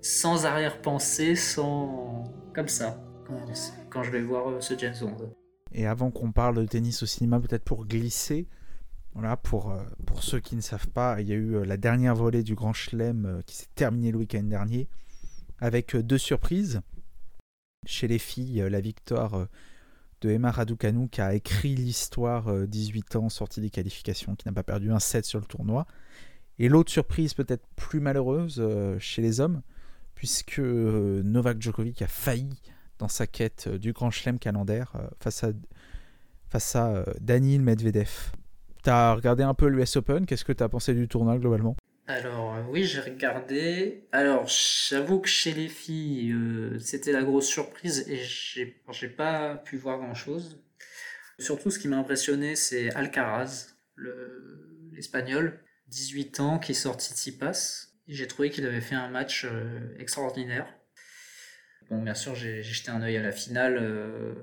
sans 0.03 0.47
arrière-pensée, 0.47 1.37
sans. 1.37 2.25
comme 2.55 2.69
ça, 2.69 3.01
quand 3.91 4.03
je 4.03 4.11
vais 4.11 4.23
voir 4.23 4.49
euh, 4.49 4.61
ce 4.61 4.77
James 4.79 4.95
Bond. 5.01 5.33
Et 5.73 5.87
avant 5.87 6.11
qu'on 6.11 6.33
parle 6.33 6.57
de 6.57 6.67
tennis 6.67 7.03
au 7.03 7.07
cinéma, 7.07 7.41
peut-être 7.41 7.65
pour 7.65 7.87
glisser, 7.87 8.49
voilà, 9.15 9.37
pour, 9.37 9.71
euh, 9.71 9.83
pour 10.07 10.23
ceux 10.23 10.41
qui 10.41 10.57
ne 10.57 10.61
savent 10.61 10.89
pas, 10.89 11.21
il 11.21 11.29
y 11.29 11.33
a 11.33 11.37
eu 11.37 11.57
euh, 11.57 11.65
la 11.65 11.77
dernière 11.77 12.15
volée 12.15 12.43
du 12.43 12.55
Grand 12.55 12.73
Chelem 12.73 13.43
qui 13.47 13.57
s'est 13.57 13.69
terminée 13.75 14.11
le 14.11 14.19
week-end 14.19 14.43
dernier, 14.43 14.89
avec 15.61 15.97
deux 15.97 16.19
surprises. 16.19 16.81
Chez 17.87 18.07
les 18.07 18.19
filles, 18.19 18.65
la 18.71 18.81
victoire 18.81 19.49
de 20.23 20.31
Emma 20.31 20.51
Raducanu 20.51 21.09
qui 21.09 21.21
a 21.21 21.35
écrit 21.35 21.75
l'histoire 21.75 22.51
18 22.67 23.17
ans, 23.17 23.29
sortie 23.29 23.61
des 23.61 23.71
qualifications, 23.71 24.35
qui 24.35 24.49
n'a 24.49 24.53
pas 24.53 24.63
perdu 24.63 24.91
un 24.91 24.99
set 24.99 25.25
sur 25.25 25.39
le 25.39 25.45
tournoi. 25.45 25.87
Et 26.59 26.69
l'autre 26.69 26.91
surprise 26.91 27.35
peut-être 27.35 27.67
plus 27.77 28.01
malheureuse 28.01 28.63
chez 28.99 29.21
les 29.21 29.41
hommes, 29.41 29.63
puisque 30.23 30.61
euh, 30.61 31.21
Novak 31.25 31.61
Djokovic 31.61 32.01
a 32.01 32.07
failli 32.07 32.57
dans 33.01 33.09
sa 33.09 33.27
quête 33.27 33.65
euh, 33.67 33.77
du 33.77 33.93
Grand 33.93 34.13
Chelem 34.13 34.39
calendaire 34.39 34.93
euh, 34.95 35.09
face 35.19 35.43
à, 35.43 35.49
face 36.49 36.77
à 36.77 37.05
Daniil 37.21 37.61
Medvedev. 37.61 38.31
T'as 38.85 39.15
regardé 39.15 39.43
un 39.43 39.53
peu 39.53 39.67
l'US 39.67 39.97
Open, 39.97 40.25
qu'est-ce 40.25 40.45
que 40.45 40.53
t'as 40.53 40.69
pensé 40.69 40.95
du 40.95 41.09
tournoi 41.09 41.39
globalement? 41.39 41.75
Alors 42.07 42.65
oui, 42.69 42.85
j'ai 42.85 43.01
regardé. 43.01 44.05
Alors 44.13 44.47
j'avoue 44.47 45.21
que 45.21 45.29
chez 45.29 45.53
les 45.53 45.69
filles, 45.69 46.35
c'était 46.81 47.13
la 47.13 47.23
grosse 47.23 47.47
surprise 47.47 48.05
et 48.09 48.19
j'ai 48.19 49.09
pas 49.09 49.57
pu 49.57 49.77
voir 49.77 49.99
grand-chose. 49.99 50.63
Surtout 51.39 51.71
ce 51.71 51.79
qui 51.79 51.89
m'a 51.89 51.97
impressionné, 51.97 52.57
c'est 52.57 52.95
Alcaraz, 52.95 53.75
l'espagnol, 54.93 55.61
18 55.89 56.41
ans, 56.41 56.59
qui 56.59 56.73
est 56.73 56.75
sorti 56.75 57.13
de 57.13 57.19
Tsipas. 57.19 57.89
J'ai 58.09 58.27
trouvé 58.27 58.51
qu'il 58.51 58.67
avait 58.67 58.81
fait 58.81 58.95
un 58.95 59.09
match 59.09 59.45
euh, 59.45 59.97
extraordinaire. 59.99 60.67
Bon, 61.91 62.03
bien 62.03 62.15
sûr, 62.15 62.35
j'ai 62.35 62.63
jeté 62.63 62.91
un 62.91 63.03
œil 63.03 63.17
à 63.17 63.23
la 63.23 63.33
finale 63.33 63.79
euh, 63.81 64.35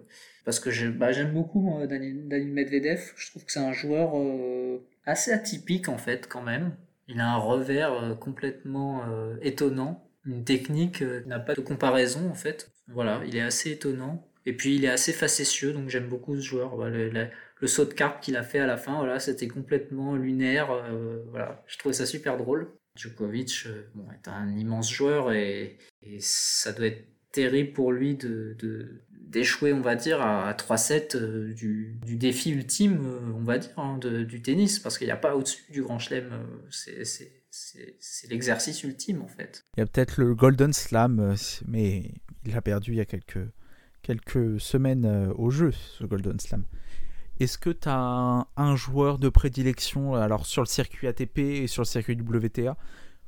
parce 0.46 0.60
que 0.60 0.90
bah, 0.90 1.12
j'aime 1.12 1.34
beaucoup 1.34 1.80
Daniel, 1.88 2.48
Medvedev. 2.48 3.14
Je 3.16 3.30
trouve 3.30 3.46
que 3.46 3.52
c'est 3.52 3.60
un 3.60 3.74
joueur 3.74 4.18
euh, 4.18 4.86
assez 5.06 5.32
atypique 5.32 5.90
en 5.90 5.98
fait 5.98 6.28
quand 6.28 6.42
même. 6.42 6.76
Il 7.10 7.20
a 7.20 7.34
un 7.34 7.38
revers 7.38 8.18
complètement 8.20 9.04
étonnant, 9.42 10.10
une 10.26 10.44
technique 10.44 11.00
qui 11.00 11.28
n'a 11.28 11.40
pas 11.40 11.56
de 11.56 11.62
comparaison 11.62 12.30
en 12.30 12.36
fait. 12.36 12.72
Voilà, 12.88 13.22
il 13.26 13.36
est 13.36 13.42
assez 13.42 13.72
étonnant. 13.72 14.26
Et 14.46 14.54
puis 14.54 14.76
il 14.76 14.86
est 14.86 14.90
assez 14.90 15.12
facétieux, 15.12 15.74
donc 15.74 15.90
j'aime 15.90 16.08
beaucoup 16.08 16.36
ce 16.36 16.42
joueur. 16.42 16.78
Le, 16.78 17.68
saut 17.68 17.86
de 17.86 17.94
carte 17.94 18.24
qu'il 18.24 18.38
a 18.38 18.44
fait 18.44 18.60
à 18.60 18.68
la 18.68 18.78
fin, 18.78 18.98
voilà, 18.98 19.20
c'était 19.20 19.48
complètement 19.48 20.16
lunaire. 20.16 20.70
voilà, 21.32 21.64
je 21.68 21.78
trouvais 21.80 21.94
ça 21.94 22.06
super 22.06 22.38
drôle. 22.38 22.72
Djokovic 22.96 23.68
bon, 23.96 24.06
est 24.12 24.28
un 24.28 24.56
immense 24.56 24.92
joueur 24.92 25.34
et 25.34 25.78
ça 26.20 26.74
doit 26.74 26.88
être 26.88 27.08
terrible 27.32 27.74
pour 27.74 27.92
lui 27.92 28.16
de, 28.16 29.02
d'échouer, 29.30 29.74
on 29.74 29.82
va 29.82 29.96
dire, 29.96 30.22
à, 30.22 30.54
3-7 30.54 31.16
euh, 31.16 31.54
du, 31.54 32.00
défi 32.04 32.52
ultime, 32.52 33.00
euh, 33.06 33.34
on 33.36 33.44
va 33.44 33.60
dire, 33.60 33.72
hein, 33.78 33.98
du 34.00 34.42
tennis, 34.42 34.80
parce 34.80 34.98
qu'il 34.98 35.08
n'y 35.08 35.12
a 35.12 35.18
pas 35.18 35.36
au-dessus 35.36 35.64
du 35.72 35.84
Grand 35.84 36.00
Chelem. 36.00 36.30
Euh, 36.32 37.04
c'est 37.52 38.30
l'exercice 38.30 38.84
ultime, 38.84 39.22
en 39.22 39.28
fait. 39.28 39.66
Il 39.78 39.82
y 39.82 39.84
a 39.84 39.86
peut-être 39.86 40.20
le 40.20 40.36
Golden 40.36 40.74
Slam, 40.74 41.36
mais 41.68 42.12
il 42.46 42.56
a 42.56 42.62
perdu 42.62 42.92
il 42.92 42.98
y 42.98 43.02
a 43.02 43.06
quelques, 43.06 44.60
semaines 44.60 45.32
au 45.36 45.50
jeu, 45.50 45.72
ce 45.72 46.04
Golden 46.04 46.40
Slam. 46.40 46.64
Est-ce 47.40 47.58
que 47.58 47.70
tu 47.70 47.88
as 47.88 48.48
un, 48.56 48.76
joueur 48.76 49.18
de 49.18 49.30
prédilection 49.30 50.16
alors 50.16 50.46
sur 50.46 50.62
le 50.62 50.68
circuit 50.68 51.08
ATP 51.08 51.40
et 51.40 51.68
sur 51.68 51.84
le 51.84 51.88
circuit 51.88 52.16
WTA 52.16 52.76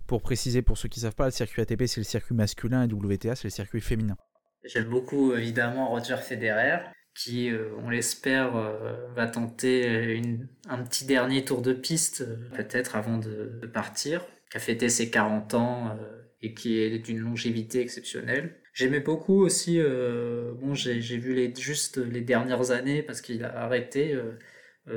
Pour 0.06 0.22
préciser, 0.22 0.62
pour 0.62 0.78
ceux 0.78 0.90
qui 0.90 1.00
ne 1.00 1.04
savent 1.04 1.16
pas, 1.16 1.26
le 1.26 1.32
circuit 1.32 1.62
ATP 1.62 1.86
c'est 1.86 2.00
le 2.00 2.06
circuit 2.06 2.36
masculin 2.36 2.84
et 2.84 2.92
WTA 2.92 3.36
c'est 3.36 3.46
le 3.46 3.52
circuit 3.52 3.82
féminin. 3.82 4.18
J'aime 4.64 4.90
beaucoup 4.90 5.34
évidemment 5.34 5.90
Roger 5.90 6.18
Federer, 6.18 6.80
qui, 7.16 7.50
euh, 7.50 7.70
on 7.84 7.90
l'espère, 7.90 8.56
euh, 8.56 9.08
va 9.16 9.28
tenter 9.28 10.22
un 10.68 10.84
petit 10.84 11.06
dernier 11.06 11.44
tour 11.44 11.62
de 11.62 11.74
piste, 11.74 12.22
euh, 12.22 12.50
peut-être 12.56 12.96
avant 12.96 13.18
de, 13.18 13.68
partir, 13.74 14.26
qui 14.50 14.58
a 14.58 14.60
fêté 14.60 14.90
ses 14.90 15.10
40 15.10 15.54
ans 15.54 15.98
et 16.42 16.54
qui 16.54 16.80
est 16.80 17.00
d'une 17.00 17.20
longévité 17.20 17.80
exceptionnelle. 17.80 18.56
J'aimais 18.74 19.00
beaucoup 19.00 19.42
aussi, 19.42 19.80
bon, 19.80 20.74
j'ai 20.74 21.00
vu 21.00 21.34
les, 21.34 21.54
juste 21.56 21.98
les 21.98 22.22
dernières 22.22 22.72
années 22.72 23.02
parce 23.02 23.22
qu'il 23.22 23.44
a 23.46 23.64
arrêté 23.64 24.18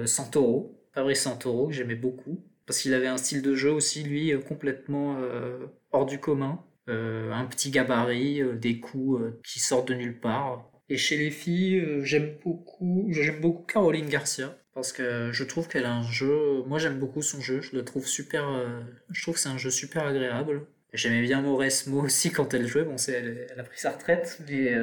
Santoro, 0.07 0.81
Fabrice 0.93 1.23
Santoro, 1.23 1.69
que 1.69 1.75
j'aimais 1.75 1.95
beaucoup, 1.95 2.45
parce 2.67 2.81
qu'il 2.81 2.95
avait 2.95 3.07
un 3.07 3.17
style 3.17 3.43
de 3.43 3.55
jeu 3.55 3.71
aussi, 3.71 4.03
lui, 4.03 4.33
complètement 4.49 5.21
hors 5.93 6.07
du 6.07 6.19
commun. 6.19 6.65
Euh, 6.89 7.33
un 7.33 7.47
petit 7.47 7.71
gabarit, 7.71 8.43
euh, 8.43 8.57
des 8.57 8.79
coups 8.79 9.21
euh, 9.21 9.41
qui 9.43 9.59
sortent 9.59 9.89
de 9.89 9.95
nulle 9.95 10.21
part. 10.21 10.71
Et 10.91 10.99
chez 10.99 11.17
les 11.17 11.31
filles, 11.31 11.83
j'aime 12.03 12.37
beaucoup, 12.45 13.07
j'aime 13.11 13.41
beaucoup 13.41 13.63
Caroline 13.63 14.09
Garcia 14.09 14.59
parce 14.75 14.93
que 14.93 15.33
je 15.33 15.45
trouve 15.45 15.67
qu'elle 15.67 15.87
a 15.87 15.95
un 15.95 16.03
jeu. 16.03 16.63
Moi, 16.67 16.79
j'aime 16.79 16.99
beaucoup 16.99 17.23
son 17.23 17.41
jeu. 17.41 17.63
Je 17.63 17.75
le 17.75 17.85
trouve 17.87 18.07
super. 18.07 18.45
je 19.11 19.23
trouve 19.23 19.35
que 19.35 19.41
c'est 19.41 19.49
un 19.49 19.57
jeu 19.57 19.71
super 19.71 20.05
agréable. 20.05 20.67
J'aimais 20.93 21.23
bien 21.23 21.41
Mauresmo 21.41 22.03
aussi 22.03 22.31
quand 22.31 22.53
elle 22.53 22.67
jouait. 22.67 22.85
Bon, 22.85 22.97
elle, 23.09 23.49
elle, 23.51 23.61
a 23.61 23.63
pris 23.63 23.79
sa 23.79 23.93
retraite, 23.93 24.43
mais 24.47 24.75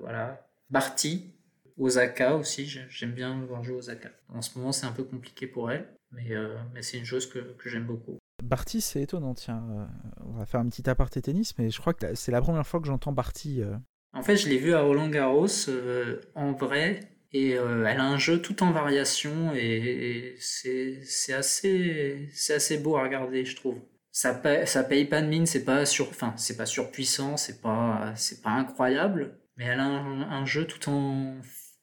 voilà. 0.00 0.46
Barty, 0.68 1.32
Osaka 1.78 2.36
aussi. 2.36 2.66
J'aime 2.90 3.12
bien 3.12 3.40
voir 3.46 3.64
jouer 3.64 3.76
Osaka. 3.76 4.10
En 4.28 4.42
ce 4.42 4.58
moment, 4.58 4.72
c'est 4.72 4.86
un 4.86 4.92
peu 4.92 5.04
compliqué 5.04 5.46
pour 5.46 5.70
elle, 5.70 5.86
mais, 6.12 6.32
mais 6.74 6.82
c'est 6.82 6.98
une 6.98 7.06
chose 7.06 7.26
que, 7.26 7.38
que 7.38 7.70
j'aime 7.70 7.86
beaucoup. 7.86 8.18
Barty, 8.42 8.80
c'est 8.80 9.02
étonnant, 9.02 9.34
tiens. 9.34 9.64
Euh, 9.70 9.86
on 10.24 10.38
va 10.38 10.46
faire 10.46 10.60
un 10.60 10.68
petit 10.68 10.88
aparté 10.88 11.22
tennis, 11.22 11.56
mais 11.58 11.70
je 11.70 11.80
crois 11.80 11.94
que 11.94 12.14
c'est 12.14 12.32
la 12.32 12.40
première 12.40 12.66
fois 12.66 12.80
que 12.80 12.86
j'entends 12.86 13.12
Barty. 13.12 13.62
Euh. 13.62 13.76
En 14.12 14.22
fait, 14.22 14.36
je 14.36 14.48
l'ai 14.48 14.58
vu 14.58 14.74
à 14.74 14.82
Roland 14.82 15.08
Garros 15.08 15.68
euh, 15.68 16.20
en 16.34 16.52
vrai, 16.52 17.00
et 17.32 17.50
elle 17.50 18.00
a 18.00 18.04
un 18.04 18.16
jeu 18.16 18.40
tout 18.40 18.62
en 18.62 18.70
variation, 18.70 19.52
et, 19.54 20.36
c'est 20.38 21.32
assez, 21.34 22.30
assez 22.48 22.78
beau 22.78 22.96
à 22.96 23.02
regarder, 23.02 23.44
je 23.44 23.56
trouve. 23.56 23.78
Ça 24.12 24.32
paye, 24.32 24.66
ça 24.66 24.84
paye 24.84 25.04
pas 25.04 25.20
de 25.20 25.26
mine, 25.26 25.44
c'est 25.44 25.64
pas 25.64 25.84
sur, 25.84 26.10
pas 26.12 26.66
surpuissant, 26.66 27.36
c'est 27.36 27.60
pas, 27.60 28.14
c'est 28.16 28.42
pas 28.42 28.50
incroyable, 28.50 29.38
mais 29.56 29.64
elle 29.64 29.80
a 29.80 29.84
un, 29.84 30.46
jeu 30.46 30.66
tout 30.66 30.88
en, 30.88 31.36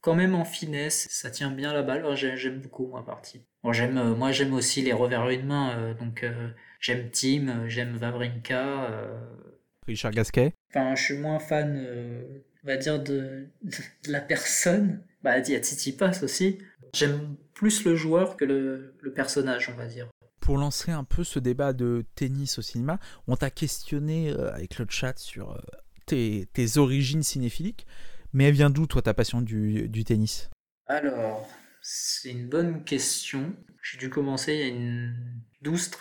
quand 0.03 0.15
même 0.15 0.35
en 0.35 0.43
finesse, 0.43 1.07
ça 1.09 1.31
tient 1.31 1.49
bien 1.49 1.73
la 1.73 1.81
balle. 1.81 2.05
j'aime 2.15 2.59
beaucoup 2.59 2.85
moi 2.87 3.03
Barty 3.07 3.41
j'aime, 3.71 3.97
euh, 3.97 4.13
moi 4.13 4.33
j'aime 4.33 4.53
aussi 4.53 4.81
les 4.81 4.91
revers 4.91 5.29
une 5.29 5.45
main, 5.45 5.77
euh, 5.77 5.93
donc 5.93 6.23
euh, 6.23 6.49
j'aime 6.81 7.09
Tim, 7.09 7.67
j'aime 7.67 7.95
Vavrinka. 7.95 8.91
Richard 9.87 10.11
Gasquet? 10.11 10.53
Enfin, 10.69 10.93
je 10.95 11.03
suis 11.03 11.17
moins 11.17 11.39
fan, 11.39 11.87
on 12.63 12.67
va 12.67 12.77
dire, 12.77 13.01
de, 13.01 13.47
de, 13.63 13.77
la 14.07 14.19
personne. 14.19 15.01
Bah, 15.23 15.39
il 15.39 15.49
y 15.49 15.55
a 15.55 15.59
Tsitsipas 15.59 16.21
aussi. 16.21 16.57
J'aime 16.93 17.35
plus 17.53 17.85
le 17.85 17.95
joueur 17.95 18.35
que 18.35 18.45
le, 18.45 18.95
le, 18.99 19.13
personnage, 19.13 19.69
on 19.69 19.77
va 19.77 19.85
dire. 19.87 20.07
Pour 20.41 20.57
lancer 20.57 20.91
un 20.91 21.03
peu 21.05 21.23
ce 21.23 21.39
débat 21.39 21.73
de 21.73 22.05
tennis 22.15 22.59
au 22.59 22.61
cinéma, 22.61 22.99
on 23.27 23.35
t'a 23.35 23.49
questionné 23.49 24.31
avec 24.31 24.79
le 24.79 24.85
chat 24.89 25.17
sur 25.17 25.61
tes, 26.05 26.47
tes, 26.53 26.77
origines 26.77 27.23
cinéphiliques, 27.23 27.85
mais 28.33 28.45
elle 28.45 28.53
vient 28.53 28.69
d'où, 28.69 28.87
toi, 28.87 29.01
ta 29.01 29.13
passion 29.13 29.41
du, 29.41 30.03
tennis? 30.05 30.49
Alors, 30.87 31.47
c'est 31.81 32.31
une 32.31 32.47
bonne 32.47 32.83
question. 32.83 33.55
J'ai 33.81 33.97
dû 33.97 34.09
commencer 34.09 34.53
il 34.53 34.59
y 34.59 34.63
a 34.63 34.67
une 34.67 35.15
12, 35.61 35.91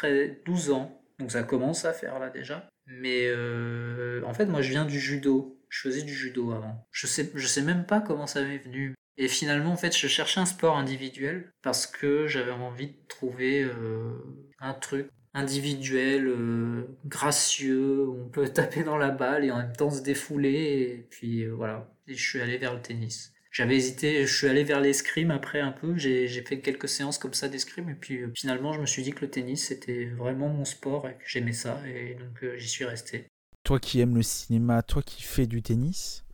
12 0.44 0.70
ans, 0.70 1.02
donc 1.18 1.30
ça 1.30 1.42
commence 1.42 1.84
à 1.84 1.92
faire 1.92 2.18
là 2.18 2.30
déjà. 2.30 2.68
Mais 2.86 3.26
euh, 3.26 4.22
en 4.24 4.34
fait, 4.34 4.46
moi 4.46 4.62
je 4.62 4.70
viens 4.70 4.84
du 4.84 4.98
judo. 4.98 5.58
Je 5.68 5.80
faisais 5.80 6.02
du 6.02 6.12
judo 6.12 6.52
avant. 6.52 6.86
Je 6.90 7.06
sais, 7.06 7.30
je 7.34 7.46
sais 7.46 7.62
même 7.62 7.86
pas 7.86 8.00
comment 8.00 8.26
ça 8.26 8.42
m'est 8.42 8.58
venu. 8.58 8.94
Et 9.16 9.28
finalement, 9.28 9.72
en 9.72 9.76
fait, 9.76 9.96
je 9.96 10.06
cherchais 10.06 10.40
un 10.40 10.46
sport 10.46 10.76
individuel 10.76 11.52
parce 11.62 11.86
que 11.86 12.26
j'avais 12.26 12.50
envie 12.50 12.88
de 12.88 13.06
trouver 13.08 13.62
euh, 13.62 14.12
un 14.58 14.74
truc 14.74 15.08
individuel, 15.34 16.26
euh, 16.26 16.98
gracieux, 17.06 18.06
où 18.06 18.24
on 18.24 18.28
peut 18.28 18.48
taper 18.52 18.84
dans 18.84 18.98
la 18.98 19.10
balle 19.10 19.44
et 19.44 19.50
en 19.50 19.58
même 19.58 19.76
temps 19.76 19.90
se 19.90 20.02
défouler. 20.02 20.98
Et 20.98 21.06
puis 21.10 21.46
voilà. 21.46 21.90
Et 22.08 22.14
je 22.14 22.28
suis 22.28 22.40
allé 22.40 22.58
vers 22.58 22.74
le 22.74 22.82
tennis 22.82 23.32
j'avais 23.52 23.76
hésité, 23.76 24.26
je 24.26 24.34
suis 24.34 24.48
allé 24.48 24.64
vers 24.64 24.80
l'escrime 24.80 25.30
après 25.30 25.60
un 25.60 25.72
peu, 25.72 25.96
j'ai 25.98 26.26
fait 26.42 26.60
quelques 26.60 26.88
séances 26.88 27.18
comme 27.18 27.34
ça 27.34 27.48
d'escrime 27.48 27.90
et 27.90 27.94
puis 27.94 28.22
euh, 28.22 28.32
finalement 28.34 28.72
je 28.72 28.80
me 28.80 28.86
suis 28.86 29.02
dit 29.02 29.12
que 29.12 29.20
le 29.20 29.30
tennis 29.30 29.68
c'était 29.68 30.06
vraiment 30.06 30.48
mon 30.48 30.64
sport 30.64 31.06
et 31.06 31.12
que 31.12 31.24
j'aimais 31.26 31.52
ça 31.52 31.78
et 31.86 32.14
donc 32.14 32.42
euh, 32.42 32.56
j'y 32.56 32.68
suis 32.68 32.86
resté. 32.86 33.26
Toi 33.62 33.78
qui 33.78 34.00
aimes 34.00 34.16
le 34.16 34.22
cinéma, 34.22 34.82
toi 34.82 35.02
qui 35.02 35.22
fais 35.22 35.46
du 35.46 35.62
tennis, 35.62 36.24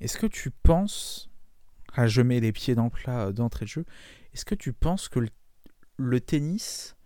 est-ce 0.00 0.16
que 0.16 0.26
tu 0.26 0.50
penses, 0.50 1.30
ah, 1.92 2.06
je 2.06 2.22
mets 2.22 2.40
les 2.40 2.52
pieds 2.52 2.74
dans 2.74 2.84
le 2.84 2.90
plat 2.90 3.26
euh, 3.26 3.32
d'entrée 3.32 3.66
de 3.66 3.70
jeu, 3.70 3.84
est-ce 4.32 4.46
que 4.46 4.54
tu 4.54 4.72
penses 4.72 5.10
que 5.10 5.20
le, 5.98 6.20
tennis, 6.20 6.96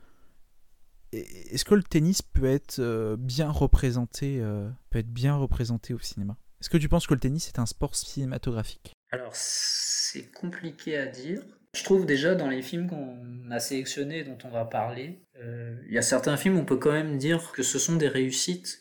est-ce 1.10 1.64
que 1.64 1.74
le 1.74 1.82
tennis 1.82 2.22
peut 2.22 2.44
être 2.44 3.16
bien 3.18 3.50
représenté, 3.50 4.38
peut 4.90 4.98
être 4.98 5.12
bien 5.12 5.34
représenté 5.34 5.94
au 5.94 5.98
cinéma? 5.98 6.36
Est-ce 6.64 6.70
que 6.70 6.78
tu 6.78 6.88
penses 6.88 7.06
que 7.06 7.12
le 7.12 7.20
tennis 7.20 7.48
est 7.48 7.58
un 7.58 7.66
sport 7.66 7.94
cinématographique? 7.94 8.94
Alors, 9.10 9.32
c'est 9.34 10.32
compliqué 10.32 10.96
à 10.96 11.04
dire. 11.04 11.42
Je 11.76 11.84
trouve 11.84 12.06
déjà 12.06 12.34
dans 12.34 12.48
les 12.48 12.62
films 12.62 12.88
qu'on 12.88 13.50
a 13.50 13.60
sélectionnés, 13.60 14.24
dont 14.24 14.38
on 14.44 14.48
va 14.48 14.64
parler, 14.64 15.26
euh, 15.36 15.76
il 15.86 15.92
y 15.92 15.98
a 15.98 16.02
certains 16.02 16.38
films 16.38 16.56
où 16.56 16.60
on 16.60 16.64
peut 16.64 16.78
quand 16.78 16.92
même 16.92 17.18
dire 17.18 17.52
que 17.52 17.62
ce 17.62 17.78
sont 17.78 17.96
des 17.96 18.08
réussites. 18.08 18.80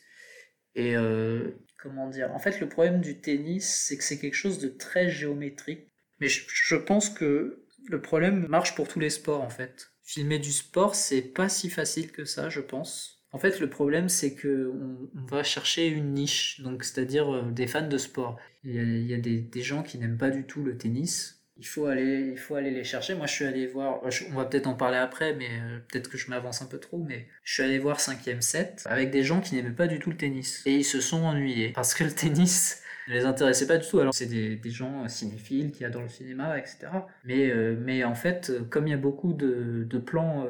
Et 0.75 0.95
euh, 0.95 1.51
comment 1.77 2.07
dire? 2.07 2.31
En 2.31 2.39
fait, 2.39 2.61
le 2.61 2.69
problème 2.69 3.01
du 3.01 3.19
tennis, 3.19 3.83
c'est 3.85 3.97
que 3.97 4.03
c'est 4.05 4.17
quelque 4.17 4.33
chose 4.33 4.59
de 4.59 4.69
très 4.69 5.09
géométrique. 5.09 5.91
Mais 6.21 6.29
je, 6.29 6.75
pense 6.77 7.09
que 7.09 7.65
le 7.89 8.01
problème 8.01 8.47
marche 8.47 8.75
pour 8.75 8.87
tous 8.87 9.01
les 9.01 9.09
sports, 9.09 9.41
en 9.41 9.49
fait. 9.49 9.91
Filmer 10.03 10.39
du 10.39 10.53
sport, 10.53 10.95
c'est 10.95 11.21
pas 11.21 11.49
si 11.49 11.69
facile 11.69 12.13
que 12.13 12.23
ça, 12.23 12.47
je 12.47 12.61
pense. 12.61 13.22
En 13.33 13.39
fait, 13.39 13.59
le 13.59 13.67
problème, 13.67 14.09
c'est 14.09 14.35
que 14.35 14.71
on, 15.15 15.25
va 15.25 15.41
chercher 15.43 15.87
une 15.87 16.13
niche, 16.13 16.61
donc 16.61 16.83
c'est-à-dire 16.83 17.33
euh, 17.33 17.51
des 17.51 17.65
fans 17.65 17.87
de 17.87 17.97
sport. 17.97 18.37
Il 18.63 19.05
y 19.05 19.13
a, 19.13 19.17
des, 19.17 19.61
gens 19.61 19.81
qui 19.81 19.97
n'aiment 19.97 20.17
pas 20.17 20.29
du 20.29 20.45
tout 20.45 20.63
le 20.63 20.77
tennis. 20.77 21.43
Il 21.57 21.65
faut 21.65 21.87
aller, 21.87 22.29
il 22.31 22.37
faut 22.37 22.55
aller 22.55 22.69
les 22.69 22.83
chercher. 22.83 23.15
Moi, 23.15 23.25
je 23.25 23.33
suis 23.33 23.45
allé 23.45 23.65
voir. 23.65 24.01
on 24.03 24.35
va 24.35 24.45
peut-être 24.45 24.67
en 24.67 24.75
parler 24.75 24.97
après, 24.97 25.33
mais 25.33 25.49
euh, 25.49 25.79
peut-être 25.89 26.11
que 26.11 26.17
je 26.17 26.29
m'avance 26.29 26.61
un 26.61 26.67
peu 26.67 26.77
trop. 26.77 26.99
Mais 26.99 27.27
je 27.43 27.53
suis 27.53 27.63
allé 27.63 27.79
voir 27.79 27.97
5ème 27.97 28.41
set 28.41 28.83
avec 28.85 29.09
des 29.09 29.23
gens 29.23 29.41
qui 29.41 29.55
n'aimaient 29.55 29.71
pas 29.71 29.87
du 29.87 29.97
tout 29.97 30.11
le 30.11 30.17
tennis 30.17 30.61
et 30.67 30.75
ils 30.75 30.85
se 30.85 31.01
sont 31.01 31.23
ennuyés 31.23 31.73
parce 31.73 31.95
que 31.95 32.03
le 32.03 32.11
tennis 32.11 32.81
ne 33.07 33.13
les 33.15 33.25
intéressait 33.25 33.67
pas 33.67 33.77
du 33.77 33.87
tout. 33.87 33.99
Alors 33.99 34.13
c'est 34.13 34.27
des, 34.27 34.59
gens 34.69 35.07
cinéphiles 35.07 35.71
qui 35.71 35.85
adorent 35.85 36.03
le 36.03 36.09
cinéma, 36.09 36.57
etc. 36.59 36.87
Mais, 37.23 37.49
euh, 37.49 37.75
mais 37.79 38.03
en 38.03 38.15
fait, 38.15 38.51
comme 38.69 38.87
il 38.87 38.91
y 38.91 38.95
a 38.95 38.97
beaucoup 38.97 39.33
de, 39.33 39.97
plans, 39.97 40.47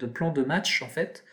de 0.00 0.06
plans 0.06 0.32
de 0.32 0.42
match, 0.42 0.82
en 0.82 0.88
fait, 0.88 1.24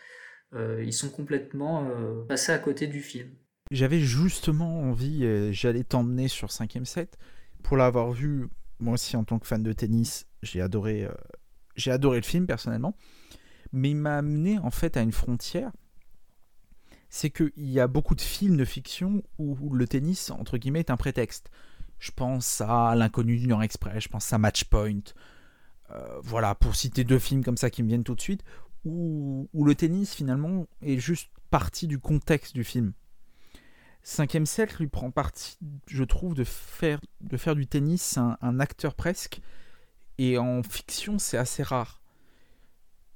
ils 0.54 0.92
sont 0.92 1.08
complètement 1.08 1.88
euh, 1.88 2.24
passés 2.24 2.52
à 2.52 2.58
côté 2.58 2.86
du 2.86 3.00
film. 3.00 3.30
J'avais 3.70 4.00
justement 4.00 4.80
envie, 4.80 5.24
j'allais 5.52 5.84
t'emmener 5.84 6.28
sur 6.28 6.48
5ème 6.48 6.84
set. 6.84 7.18
Pour 7.62 7.76
l'avoir 7.76 8.12
vu, 8.12 8.48
moi 8.80 8.94
aussi 8.94 9.16
en 9.16 9.24
tant 9.24 9.38
que 9.38 9.46
fan 9.46 9.62
de 9.62 9.72
tennis, 9.72 10.26
j'ai 10.42 10.60
adoré, 10.60 11.04
euh, 11.04 11.12
j'ai 11.76 11.90
adoré 11.90 12.18
le 12.18 12.24
film 12.24 12.46
personnellement. 12.46 12.96
Mais 13.72 13.90
il 13.90 13.96
m'a 13.96 14.18
amené 14.18 14.58
en 14.58 14.70
fait 14.70 14.96
à 14.96 15.00
une 15.00 15.12
frontière. 15.12 15.72
C'est 17.08 17.30
qu'il 17.30 17.52
y 17.56 17.80
a 17.80 17.86
beaucoup 17.86 18.14
de 18.14 18.20
films 18.20 18.56
de 18.56 18.64
fiction 18.64 19.22
où 19.38 19.74
le 19.74 19.86
tennis, 19.86 20.30
entre 20.30 20.58
guillemets, 20.58 20.80
est 20.80 20.90
un 20.90 20.96
prétexte. 20.96 21.50
Je 21.98 22.10
pense 22.10 22.60
à 22.60 22.94
L'inconnu 22.94 23.38
du 23.38 23.46
Nord 23.46 23.62
Express, 23.62 24.04
je 24.04 24.08
pense 24.08 24.32
à 24.32 24.38
Matchpoint, 24.38 25.00
voilà, 26.22 26.54
pour 26.54 26.74
citer 26.74 27.04
deux 27.04 27.18
films 27.18 27.44
comme 27.44 27.58
ça 27.58 27.68
qui 27.68 27.82
me 27.82 27.88
viennent 27.88 28.02
tout 28.02 28.14
de 28.14 28.20
suite, 28.20 28.42
où, 28.84 29.48
le 29.54 29.74
tennis 29.74 30.14
finalement 30.14 30.66
est 30.80 30.98
juste 30.98 31.30
partie 31.50 31.86
du 31.86 31.98
contexte 31.98 32.54
du 32.54 32.64
film. 32.64 32.92
Cinquième 34.02 34.46
cercle 34.46 34.82
lui 34.82 34.88
prend 34.88 35.10
partie, 35.10 35.58
je 35.86 36.02
trouve, 36.02 36.34
de 36.34 36.44
faire, 36.44 37.00
de 37.20 37.36
faire 37.36 37.54
du 37.54 37.66
tennis 37.66 38.18
un, 38.18 38.60
acteur 38.60 38.94
presque. 38.94 39.40
Et 40.18 40.38
en 40.38 40.62
fiction, 40.62 41.18
c'est 41.18 41.38
assez 41.38 41.62
rare. 41.62 42.00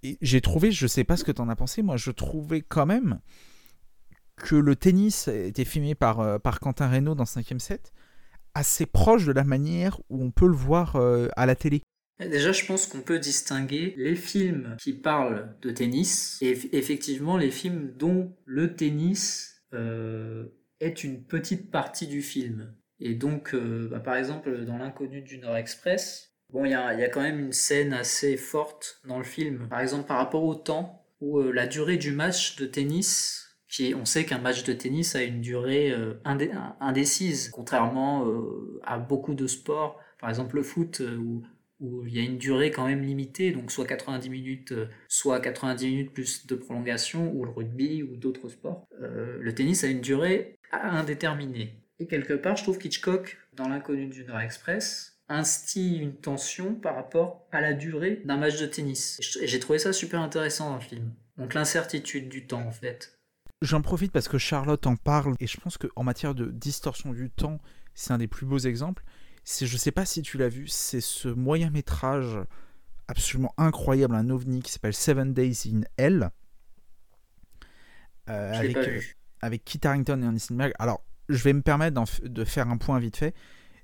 Et 0.02 0.18
j'ai 0.22 0.40
trouvé, 0.40 0.70
je 0.70 0.86
sais 0.86 1.04
pas 1.04 1.16
ce 1.16 1.24
que 1.24 1.32
tu 1.32 1.40
en 1.40 1.48
as 1.48 1.56
pensé, 1.56 1.82
moi 1.82 1.96
je 1.96 2.10
trouvais 2.10 2.60
quand 2.62 2.86
même 2.86 3.20
que 4.36 4.54
le 4.54 4.76
tennis 4.76 5.28
était 5.28 5.64
filmé 5.64 5.94
par, 5.94 6.20
euh, 6.20 6.38
par 6.38 6.60
Quentin 6.60 6.88
Reynaud 6.88 7.14
dans 7.14 7.24
5ème 7.24 7.58
set 7.58 7.92
assez 8.56 8.86
proche 8.86 9.26
de 9.26 9.32
la 9.32 9.44
manière 9.44 10.00
où 10.08 10.24
on 10.24 10.30
peut 10.30 10.46
le 10.46 10.54
voir 10.54 10.96
euh, 10.96 11.28
à 11.36 11.44
la 11.44 11.54
télé. 11.54 11.82
Déjà, 12.18 12.52
je 12.52 12.64
pense 12.64 12.86
qu'on 12.86 13.02
peut 13.02 13.18
distinguer 13.18 13.94
les 13.98 14.14
films 14.14 14.76
qui 14.80 14.94
parlent 14.94 15.54
de 15.60 15.70
tennis 15.70 16.38
et 16.40 16.58
effectivement 16.72 17.36
les 17.36 17.50
films 17.50 17.92
dont 17.94 18.34
le 18.46 18.74
tennis 18.74 19.62
euh, 19.74 20.46
est 20.80 21.04
une 21.04 21.22
petite 21.22 21.70
partie 21.70 22.06
du 22.06 22.22
film. 22.22 22.74
Et 23.00 23.14
donc, 23.14 23.54
euh, 23.54 23.88
bah, 23.90 24.00
par 24.00 24.16
exemple, 24.16 24.64
dans 24.64 24.78
L'inconnu 24.78 25.20
du 25.20 25.38
Nord 25.38 25.56
Express, 25.56 26.32
bon, 26.50 26.64
il 26.64 26.70
y 26.70 26.74
a, 26.74 26.94
y 26.94 27.04
a, 27.04 27.10
quand 27.10 27.20
même 27.20 27.38
une 27.38 27.52
scène 27.52 27.92
assez 27.92 28.38
forte 28.38 29.02
dans 29.06 29.18
le 29.18 29.24
film. 29.24 29.68
Par 29.68 29.80
exemple, 29.80 30.06
par 30.06 30.16
rapport 30.16 30.44
au 30.44 30.54
temps, 30.54 31.04
où 31.20 31.38
euh, 31.38 31.52
la 31.52 31.66
durée 31.66 31.98
du 31.98 32.12
match 32.12 32.56
de 32.56 32.64
tennis, 32.64 33.58
qui 33.68 33.94
on 33.94 34.06
sait 34.06 34.24
qu'un 34.24 34.38
match 34.38 34.64
de 34.64 34.72
tennis 34.72 35.16
a 35.16 35.22
une 35.22 35.42
durée 35.42 35.92
indécise, 36.80 37.50
contrairement 37.50 38.24
à 38.84 38.96
beaucoup 38.96 39.34
de 39.34 39.48
sports, 39.48 40.00
par 40.20 40.30
exemple 40.30 40.54
le 40.54 40.62
foot, 40.62 41.02
où 41.18 41.42
où 41.80 42.06
il 42.06 42.14
y 42.14 42.20
a 42.20 42.22
une 42.22 42.38
durée 42.38 42.70
quand 42.70 42.86
même 42.86 43.02
limitée, 43.02 43.52
donc 43.52 43.70
soit 43.70 43.86
90 43.86 44.30
minutes, 44.30 44.72
euh, 44.72 44.88
soit 45.08 45.40
90 45.40 45.86
minutes 45.86 46.12
plus 46.12 46.46
de 46.46 46.54
prolongation, 46.54 47.32
ou 47.34 47.44
le 47.44 47.50
rugby, 47.50 48.02
ou 48.02 48.16
d'autres 48.16 48.48
sports. 48.48 48.86
Euh, 49.02 49.38
le 49.40 49.54
tennis 49.54 49.84
a 49.84 49.88
une 49.88 50.00
durée 50.00 50.58
indéterminée. 50.72 51.82
Et 51.98 52.06
quelque 52.06 52.34
part, 52.34 52.56
je 52.56 52.62
trouve 52.62 52.78
qu'Hitchcock, 52.78 53.38
dans 53.54 53.68
l'inconnu 53.68 54.06
du 54.06 54.24
Nord 54.24 54.40
Express, 54.40 55.18
instille 55.28 55.98
une 55.98 56.14
tension 56.14 56.74
par 56.74 56.94
rapport 56.94 57.46
à 57.52 57.60
la 57.60 57.72
durée 57.72 58.22
d'un 58.24 58.36
match 58.36 58.60
de 58.60 58.66
tennis. 58.66 59.18
Et 59.40 59.46
j'ai 59.46 59.60
trouvé 59.60 59.78
ça 59.78 59.92
super 59.92 60.20
intéressant 60.20 60.70
dans 60.70 60.76
le 60.76 60.82
film. 60.82 61.12
Donc 61.36 61.54
l'incertitude 61.54 62.28
du 62.28 62.46
temps, 62.46 62.66
en 62.66 62.72
fait. 62.72 63.18
J'en 63.62 63.80
profite 63.80 64.12
parce 64.12 64.28
que 64.28 64.38
Charlotte 64.38 64.86
en 64.86 64.96
parle, 64.96 65.34
et 65.40 65.46
je 65.46 65.58
pense 65.58 65.78
qu'en 65.78 66.04
matière 66.04 66.34
de 66.34 66.46
distorsion 66.46 67.12
du 67.12 67.30
temps, 67.30 67.60
c'est 67.94 68.12
un 68.12 68.18
des 68.18 68.28
plus 68.28 68.46
beaux 68.46 68.58
exemples 68.58 69.02
c'est, 69.48 69.66
je 69.66 69.76
sais 69.76 69.92
pas 69.92 70.04
si 70.04 70.22
tu 70.22 70.38
l'as 70.38 70.48
vu, 70.48 70.66
c'est 70.66 71.00
ce 71.00 71.28
moyen 71.28 71.70
métrage 71.70 72.36
absolument 73.06 73.54
incroyable, 73.56 74.16
un 74.16 74.28
ovni 74.28 74.60
qui 74.60 74.72
s'appelle 74.72 74.92
Seven 74.92 75.32
Days 75.32 75.70
in 75.72 75.82
Hell. 75.96 76.30
Euh, 78.28 78.52
avec, 78.52 78.76
euh, 78.76 79.00
avec 79.40 79.64
Kit 79.64 79.78
Harington 79.84 80.20
et 80.20 80.52
Berg. 80.52 80.72
Alors, 80.80 81.04
je 81.28 81.40
vais 81.44 81.52
me 81.52 81.62
permettre 81.62 82.02
de 82.24 82.44
faire 82.44 82.68
un 82.68 82.76
point 82.76 82.98
vite 82.98 83.18
fait. 83.18 83.34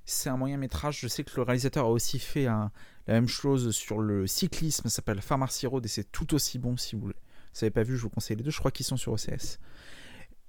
C'est 0.04 0.28
un 0.28 0.36
moyen 0.36 0.56
métrage. 0.56 0.98
Je 0.98 1.06
sais 1.06 1.22
que 1.22 1.30
le 1.36 1.42
réalisateur 1.42 1.86
a 1.86 1.90
aussi 1.90 2.18
fait 2.18 2.46
la 2.46 2.70
même 3.06 3.28
chose 3.28 3.70
sur 3.70 4.00
le 4.00 4.26
cyclisme. 4.26 4.88
Ça 4.88 4.96
s'appelle 4.96 5.22
Pharmacy 5.22 5.68
Road 5.68 5.84
et 5.84 5.88
c'est 5.88 6.10
tout 6.10 6.34
aussi 6.34 6.58
bon 6.58 6.76
si 6.76 6.96
vous 6.96 7.06
ne 7.06 7.12
l'avez 7.60 7.70
pas 7.70 7.84
vu. 7.84 7.96
Je 7.96 8.02
vous 8.02 8.10
conseille 8.10 8.36
les 8.36 8.42
deux. 8.42 8.50
Je 8.50 8.58
crois 8.58 8.72
qu'ils 8.72 8.86
sont 8.86 8.96
sur 8.96 9.12
OCS 9.12 9.60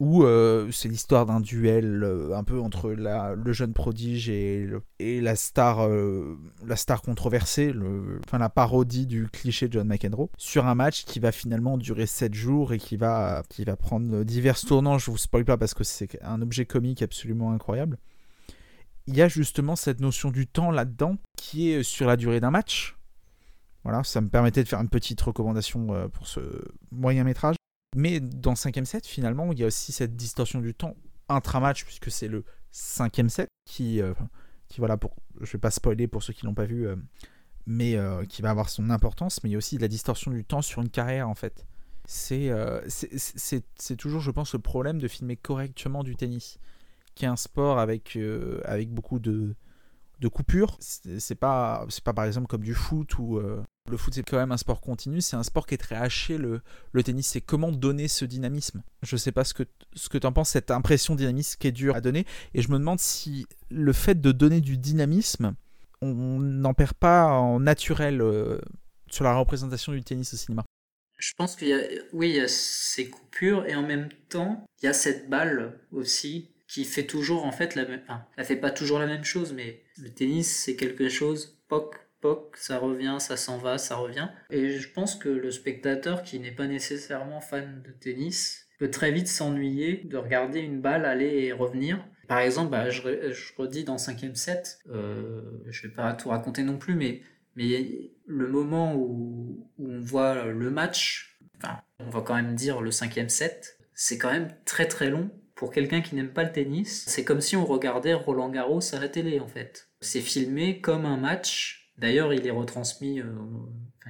où 0.04 0.26
euh, 0.26 0.70
c'est 0.72 0.89
l'histoire 0.89 1.26
d'un 1.26 1.39
duel 1.39 2.04
euh, 2.04 2.36
un 2.36 2.43
peu 2.43 2.60
entre 2.60 2.89
le 2.89 3.54
jeune 3.54 3.72
prodige 3.72 4.30
et, 4.30 4.68
la 4.99 5.38
star 5.38 5.88
euh, 5.88 6.38
la 6.66 6.76
star 6.76 7.01
controversée, 7.01 7.74
enfin 8.26 8.38
la 8.38 8.49
parodie 8.49 9.08
du 9.08 9.30
cliché 9.30 9.70
de 9.70 9.74
John 9.74 9.88
McEnroe, 9.88 10.30
sur 10.38 10.68
un 10.68 10.76
match 10.76 11.06
qui 11.06 11.22
va 11.22 11.32
finalement 11.32 11.78
durer 11.78 12.06
7 12.06 12.34
jours 12.34 12.74
et 12.74 12.80
qui 12.80 12.97
va, 12.97 13.43
qui 13.47 13.64
va 13.64 13.78
prendre 13.78 14.26
divers 14.26 14.60
tournants. 14.60 14.97
Je 14.97 15.10
vous 15.10 15.18
spoil 15.18 15.45
pas 15.45 15.58
parce 15.58 15.74
que 15.74 15.86
c'est 15.86 16.22
un 16.22 16.41
objet 16.41 16.66
comique 16.66 17.01
absolument 17.01 17.54
incroyable. 17.54 17.97
Il 19.08 19.16
y 19.16 19.22
a 19.22 19.30
justement 19.30 19.78
cette 19.78 20.01
notion 20.01 20.32
du 20.32 20.47
temps 20.47 20.72
là-dedans 20.72 21.18
qui 21.38 21.70
est 21.70 21.84
sur 21.84 22.08
la 22.08 22.18
durée 22.18 22.41
d'un 22.41 22.51
match. 22.51 22.97
Voilà, 23.86 24.04
ça 24.04 24.20
me 24.20 24.28
permettait 24.28 24.64
de 24.64 24.68
faire 24.68 24.82
une 24.82 24.89
petite 24.89 25.22
recommandation 25.22 26.10
pour 26.12 26.28
ce 26.28 26.41
moyen 26.91 27.24
métrage. 27.24 27.56
Mais 27.95 28.19
dans 28.19 28.53
5ème 28.53 28.85
set, 28.85 29.05
finalement, 29.05 29.51
il 29.51 29.59
y 29.59 29.63
a 29.63 29.67
aussi 29.67 29.91
cette 29.91 30.15
distorsion 30.15 30.59
du 30.59 30.73
temps 30.73 30.95
intra-match, 31.29 31.85
puisque 31.85 32.11
c'est 32.11 32.27
le 32.27 32.43
5ème 32.73 33.29
set 33.29 33.49
qui, 33.65 34.01
euh, 34.01 34.13
qui, 34.67 34.79
voilà, 34.79 34.97
pour, 34.97 35.15
je 35.41 35.51
vais 35.51 35.59
pas 35.59 35.71
spoiler 35.71 36.07
pour 36.07 36.23
ceux 36.23 36.33
qui 36.33 36.45
l'ont 36.45 36.53
pas 36.53 36.65
vu, 36.65 36.87
euh, 36.87 36.95
mais 37.65 37.95
euh, 37.95 38.25
qui 38.25 38.41
va 38.41 38.49
avoir 38.49 38.69
son 38.69 38.89
importance, 38.89 39.43
mais 39.43 39.49
il 39.49 39.53
y 39.53 39.55
a 39.55 39.57
aussi 39.57 39.77
de 39.77 39.81
la 39.81 39.87
distorsion 39.87 40.31
du 40.31 40.43
temps 40.43 40.61
sur 40.61 40.81
une 40.81 40.89
carrière, 40.89 41.29
en 41.29 41.35
fait. 41.35 41.65
C'est 42.05 42.51
c'est 42.89 43.95
toujours, 43.95 44.19
je 44.19 44.29
pense, 44.29 44.51
le 44.51 44.59
problème 44.59 44.99
de 44.99 45.07
filmer 45.07 45.37
correctement 45.37 46.03
du 46.03 46.17
tennis, 46.17 46.59
qui 47.15 47.23
est 47.23 47.29
un 47.29 47.37
sport 47.37 47.79
avec, 47.79 48.19
avec 48.65 48.89
beaucoup 48.89 49.19
de, 49.19 49.55
de 50.24 50.28
coupures. 50.30 50.78
C'est 50.80 51.36
pas, 51.36 51.86
pas 52.03 52.13
par 52.13 52.26
exemple 52.26 52.47
comme 52.47 52.63
du 52.63 52.74
foot 52.74 53.17
où 53.19 53.39
le 53.89 53.97
foot, 53.97 54.13
c'est 54.13 54.24
quand 54.24 54.38
même 54.38 54.53
un 54.53 54.57
sport 54.57 54.80
continu, 54.80 55.19
c'est 55.19 55.36
un 55.36 55.43
sport 55.43 55.67
qui 55.67 55.76
est 55.76 55.78
très 55.78 55.95
haché. 55.95 56.38
Le, 56.38 56.61
le 56.93 57.03
tennis, 57.03 57.28
c'est 57.28 57.41
comment 57.41 57.71
donner 57.71 58.07
ce 58.07 58.24
dynamisme? 58.24 58.82
Je 59.01 59.17
sais 59.17 59.34
pas 59.34 59.43
ce 59.43 59.53
que, 59.53 59.63
ce 59.93 60.07
que 60.07 60.17
tu 60.17 60.26
en 60.26 60.32
penses, 60.32 60.51
cette 60.51 60.71
impression 60.71 61.15
dynamisme 61.15 61.57
qui 61.59 61.67
est 61.67 61.74
dure 61.74 61.95
à 61.95 62.01
donner. 62.01 62.26
Et 62.53 62.61
je 62.61 62.69
me 62.71 62.80
demande 62.80 62.99
si 62.99 63.45
le 63.69 63.91
fait 63.91 64.19
de 64.19 64.32
donner 64.32 64.61
du 64.61 64.78
dynamisme, 64.78 65.55
on 66.01 66.13
n'en 66.39 66.74
perd 66.74 66.93
pas 66.93 67.28
en 67.28 67.59
naturel 67.59 68.21
euh, 68.21 68.59
sur 69.07 69.26
la 69.26 69.36
représentation 69.36 69.91
du 69.91 70.01
tennis 70.01 70.34
au 70.34 70.38
cinéma. 70.38 70.63
Je 71.17 71.34
pense 71.38 71.55
qu'il 71.55 71.67
y 71.67 71.74
a, 71.74 71.80
oui, 72.13 72.30
il 72.30 72.36
y 72.36 72.39
a 72.39 72.47
ces 72.47 73.09
coupures 73.09 73.65
et 73.65 73.76
en 73.76 73.84
même 73.86 74.09
temps, 74.30 74.65
il 74.82 74.86
y 74.86 74.89
a 74.89 74.93
cette 74.93 75.30
balle 75.30 75.80
aussi 75.91 76.53
qui 76.74 76.86
fait 76.86 77.05
toujours 77.05 77.45
en 77.45 77.51
fait 77.51 77.76
la 77.76 77.86
même, 77.86 78.01
enfin, 78.01 78.26
elle 78.36 78.45
fait 78.45 78.55
pas 78.55 78.71
toujours 78.71 78.97
la 78.97 79.05
même 79.05 79.24
chose, 79.24 79.53
mais 79.53 79.84
le 80.01 80.09
tennis 80.09 80.51
c'est 80.51 80.76
quelque 80.76 81.07
chose, 81.07 81.61
poc, 81.67 81.99
ça 82.55 82.80
revient, 82.80 83.17
ça 83.19 83.38
s'en 83.38 83.59
va, 83.59 83.78
ça 83.78 83.95
revient. 83.95 84.30
Et 84.49 84.80
je 84.80 84.89
pense 84.91 85.15
que 85.15 85.30
le 85.30 85.51
spectateur 85.51 86.24
qui 86.24 86.39
n'est 86.39 86.51
pas 86.51 86.65
nécessairement 86.65 87.41
fan 87.41 87.84
de 87.86 87.91
tennis 87.91 88.69
peut 88.80 88.89
très 88.89 89.11
vite 89.11 89.28
s'ennuyer 89.28 89.97
de 90.05 90.17
regarder 90.17 90.61
une 90.61 90.82
balle 90.82 91.05
aller 91.05 91.43
et 91.43 91.51
revenir. 91.51 92.03
Par 92.28 92.39
exemple, 92.39 92.71
bah, 92.71 92.89
je, 92.89 93.03
redis 93.55 93.84
dans 93.84 93.97
5ème 93.97 94.34
set, 94.34 94.80
euh, 94.89 95.41
je 95.67 95.88
vais 95.88 95.93
pas 95.93 96.13
tout 96.13 96.30
raconter 96.30 96.63
non 96.63 96.80
plus, 96.80 96.95
mais, 96.95 97.21
mais 97.55 98.13
le 98.26 98.47
moment 98.47 98.95
où, 98.95 99.69
on 99.78 99.99
voit 99.99 100.45
le 100.45 100.71
match, 100.71 101.38
enfin, 101.57 101.82
on 101.99 102.09
va 102.09 102.21
quand 102.21 102.36
même 102.36 102.55
dire 102.55 102.82
le 102.82 102.89
5ème 102.89 103.30
set, 103.30 103.78
c'est 103.93 104.17
quand 104.17 104.32
même 104.32 104.47
très 104.65 104.88
très 104.88 105.11
long. 105.11 105.30
Pour 105.64 105.72
quelqu'un 105.72 106.01
qui 106.01 106.16
n'aime 106.16 106.34
pas 106.34 106.43
le 106.43 106.51
tennis, 106.51 107.05
c'est 107.07 107.24
comme 107.24 107.39
si 107.39 107.55
on 107.55 107.64
regardait 107.64 108.14
Roland 108.14 108.49
Garros 108.49 108.82
à 108.93 108.99
la 108.99 109.07
télé 109.07 109.39
en 109.39 109.47
fait. 109.47 109.88
C'est 110.01 110.20
filmé 110.20 110.82
comme 110.82 111.05
un 111.05 111.16
match 111.16 111.84
D'ailleurs, 111.97 112.34
il 112.34 112.45
est 112.45 112.51
retransmis, 112.51 113.22
euh, 113.22 113.26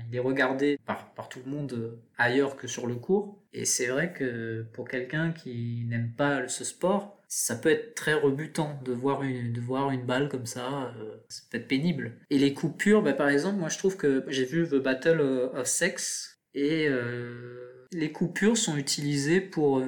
il 0.09 0.15
est 0.15 0.19
regardé 0.19 0.79
par, 0.85 1.13
par 1.13 1.29
tout 1.29 1.41
le 1.45 1.51
monde 1.51 1.73
euh, 1.73 2.01
ailleurs 2.17 2.55
que 2.55 2.65
sur 2.65 2.87
le 2.87 2.95
cours. 2.95 3.37
Et 3.51 3.65
c'est 3.65 3.87
vrai 3.87 4.13
que 4.13 4.65
pour 4.73 4.87
quelqu'un 4.87 5.31
qui 5.31 5.85
n'aime 5.87 6.11
pas 6.11 6.47
ce 6.47 6.63
sport, 6.63 7.19
ça 7.27 7.55
peut 7.55 7.69
être 7.69 7.93
très 7.93 8.13
rebutant 8.13 8.79
de 8.83 8.93
voir 8.93 9.21
une, 9.21 9.51
de 9.51 9.61
voir 9.61 9.91
une 9.91 10.05
balle 10.05 10.29
comme 10.29 10.45
ça. 10.45 10.93
Euh, 10.97 11.17
ça 11.27 11.43
peut 11.51 11.57
être 11.57 11.67
pénible. 11.67 12.13
Et 12.29 12.39
les 12.39 12.53
coupures, 12.55 13.03
bah, 13.03 13.13
par 13.13 13.29
exemple, 13.29 13.59
moi 13.59 13.69
je 13.69 13.77
trouve 13.77 13.97
que 13.97 14.23
j'ai 14.27 14.45
vu 14.45 14.67
The 14.67 14.75
Battle 14.75 15.21
of 15.53 15.67
Sex 15.67 16.39
et 16.55 16.87
les 17.93 18.11
coupures 18.11 18.57
sont 18.57 18.77
utilisées 18.77 19.41
pour 19.41 19.83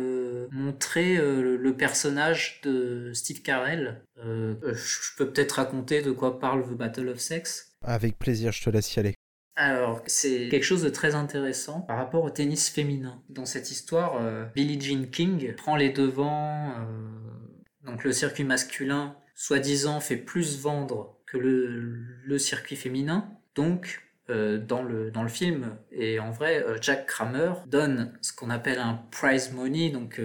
montrer 0.51 1.17
le 1.17 1.73
personnage 1.75 2.61
de 2.63 3.11
Steve 3.13 3.41
Carell. 3.41 4.01
je 4.17 5.15
peux 5.17 5.31
peut-être 5.31 5.53
raconter 5.53 6.01
de 6.01 6.11
quoi 6.11 6.39
parle 6.39 6.63
The 6.63 6.73
Battle 6.73 7.09
of 7.09 7.19
Sex? 7.19 7.75
Avec 7.81 8.17
plaisir, 8.17 8.51
je 8.51 8.63
te 8.63 8.69
laisse 8.69 8.95
y 8.95 8.99
aller. 8.99 9.15
Alors, 9.57 10.01
c'est 10.05 10.49
quelque 10.49 10.63
chose 10.63 10.83
de 10.83 10.89
très 10.89 11.15
intéressant 11.15 11.79
par 11.79 11.97
rapport 11.97 12.23
au 12.23 12.29
tennis 12.29 12.69
féminin. 12.69 13.21
Dans 13.29 13.45
cette 13.45 13.71
histoire, 13.71 14.17
euh, 14.19 14.45
Billie 14.53 14.79
Jean 14.81 15.09
King 15.09 15.53
prend 15.55 15.77
les 15.77 15.89
devants. 15.89 16.71
Euh, 16.71 17.89
donc, 17.89 18.03
le 18.03 18.11
circuit 18.11 18.43
masculin, 18.43 19.15
soi-disant, 19.33 20.01
fait 20.01 20.17
plus 20.17 20.59
vendre 20.59 21.17
que 21.25 21.37
le, 21.37 22.37
circuit 22.37 22.75
féminin. 22.75 23.29
Donc, 23.55 23.85
euh, 23.85 24.04
dans, 24.29 24.81
le, 24.81 25.11
dans 25.11 25.23
le 25.23 25.29
film, 25.29 25.77
et 25.91 26.19
en 26.19 26.31
vrai, 26.31 26.65
Jack 26.81 27.05
Kramer 27.05 27.53
donne 27.67 28.11
ce 28.21 28.33
qu'on 28.33 28.49
appelle 28.49 28.79
un 28.79 28.99
prize 29.11 29.53
money, 29.53 29.89
donc 29.89 30.19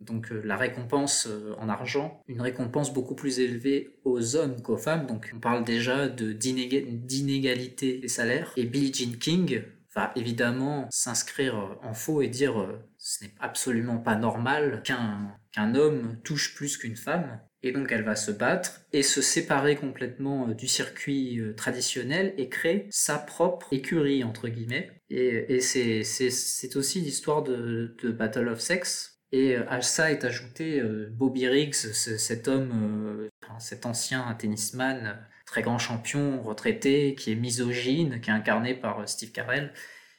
donc 0.00 0.32
euh, 0.32 0.40
la 0.44 0.56
récompense 0.56 1.26
euh, 1.28 1.54
en 1.58 1.68
argent, 1.68 2.22
une 2.26 2.40
récompense 2.40 2.92
beaucoup 2.92 3.14
plus 3.14 3.38
élevée 3.38 3.96
aux 4.04 4.36
hommes 4.36 4.60
qu'aux 4.62 4.78
femmes. 4.78 5.06
Donc 5.06 5.30
on 5.34 5.40
parle 5.40 5.64
déjà 5.64 6.08
de 6.08 6.32
d'inégalité 6.32 7.98
des 7.98 8.08
salaires. 8.08 8.52
Et 8.56 8.64
Billie 8.64 8.92
Jean 8.92 9.18
King 9.18 9.62
va 9.94 10.12
évidemment 10.16 10.86
s'inscrire 10.90 11.76
en 11.82 11.92
faux 11.92 12.22
et 12.22 12.28
dire 12.28 12.60
euh, 12.60 12.78
ce 12.96 13.24
n'est 13.24 13.34
absolument 13.40 13.98
pas 13.98 14.16
normal 14.16 14.82
qu'un 14.84 15.34
qu'un 15.52 15.74
homme 15.74 16.16
touche 16.24 16.54
plus 16.54 16.78
qu'une 16.78 16.96
femme. 16.96 17.40
Et 17.62 17.72
donc 17.72 17.92
elle 17.92 18.04
va 18.04 18.16
se 18.16 18.30
battre 18.30 18.80
et 18.92 19.02
se 19.02 19.20
séparer 19.20 19.76
complètement 19.76 20.48
du 20.48 20.66
circuit 20.66 21.40
traditionnel 21.56 22.32
et 22.38 22.48
créer 22.48 22.86
sa 22.90 23.18
propre 23.18 23.72
écurie, 23.72 24.24
entre 24.24 24.48
guillemets. 24.48 24.90
Et, 25.10 25.60
c'est 25.60 26.76
aussi 26.76 27.00
l'histoire 27.00 27.42
de, 27.42 27.94
Battle 28.04 28.48
of 28.48 28.60
Sex. 28.60 29.20
Et 29.32 29.56
à 29.56 29.82
ça 29.82 30.10
est 30.10 30.24
ajouté 30.24 30.82
Bobby 31.10 31.46
Riggs, 31.46 31.74
cet 31.74 32.48
homme, 32.48 33.28
cet 33.58 33.84
ancien 33.84 34.34
tennisman 34.38 35.18
très 35.50 35.62
grand 35.62 35.78
champion 35.78 36.40
retraité, 36.42 37.16
qui 37.16 37.32
est 37.32 37.34
misogyne, 37.34 38.20
qui 38.20 38.30
est 38.30 38.32
incarné 38.32 38.74
par 38.74 39.00
euh, 39.00 39.06
Steve 39.06 39.32
Carell, 39.32 39.72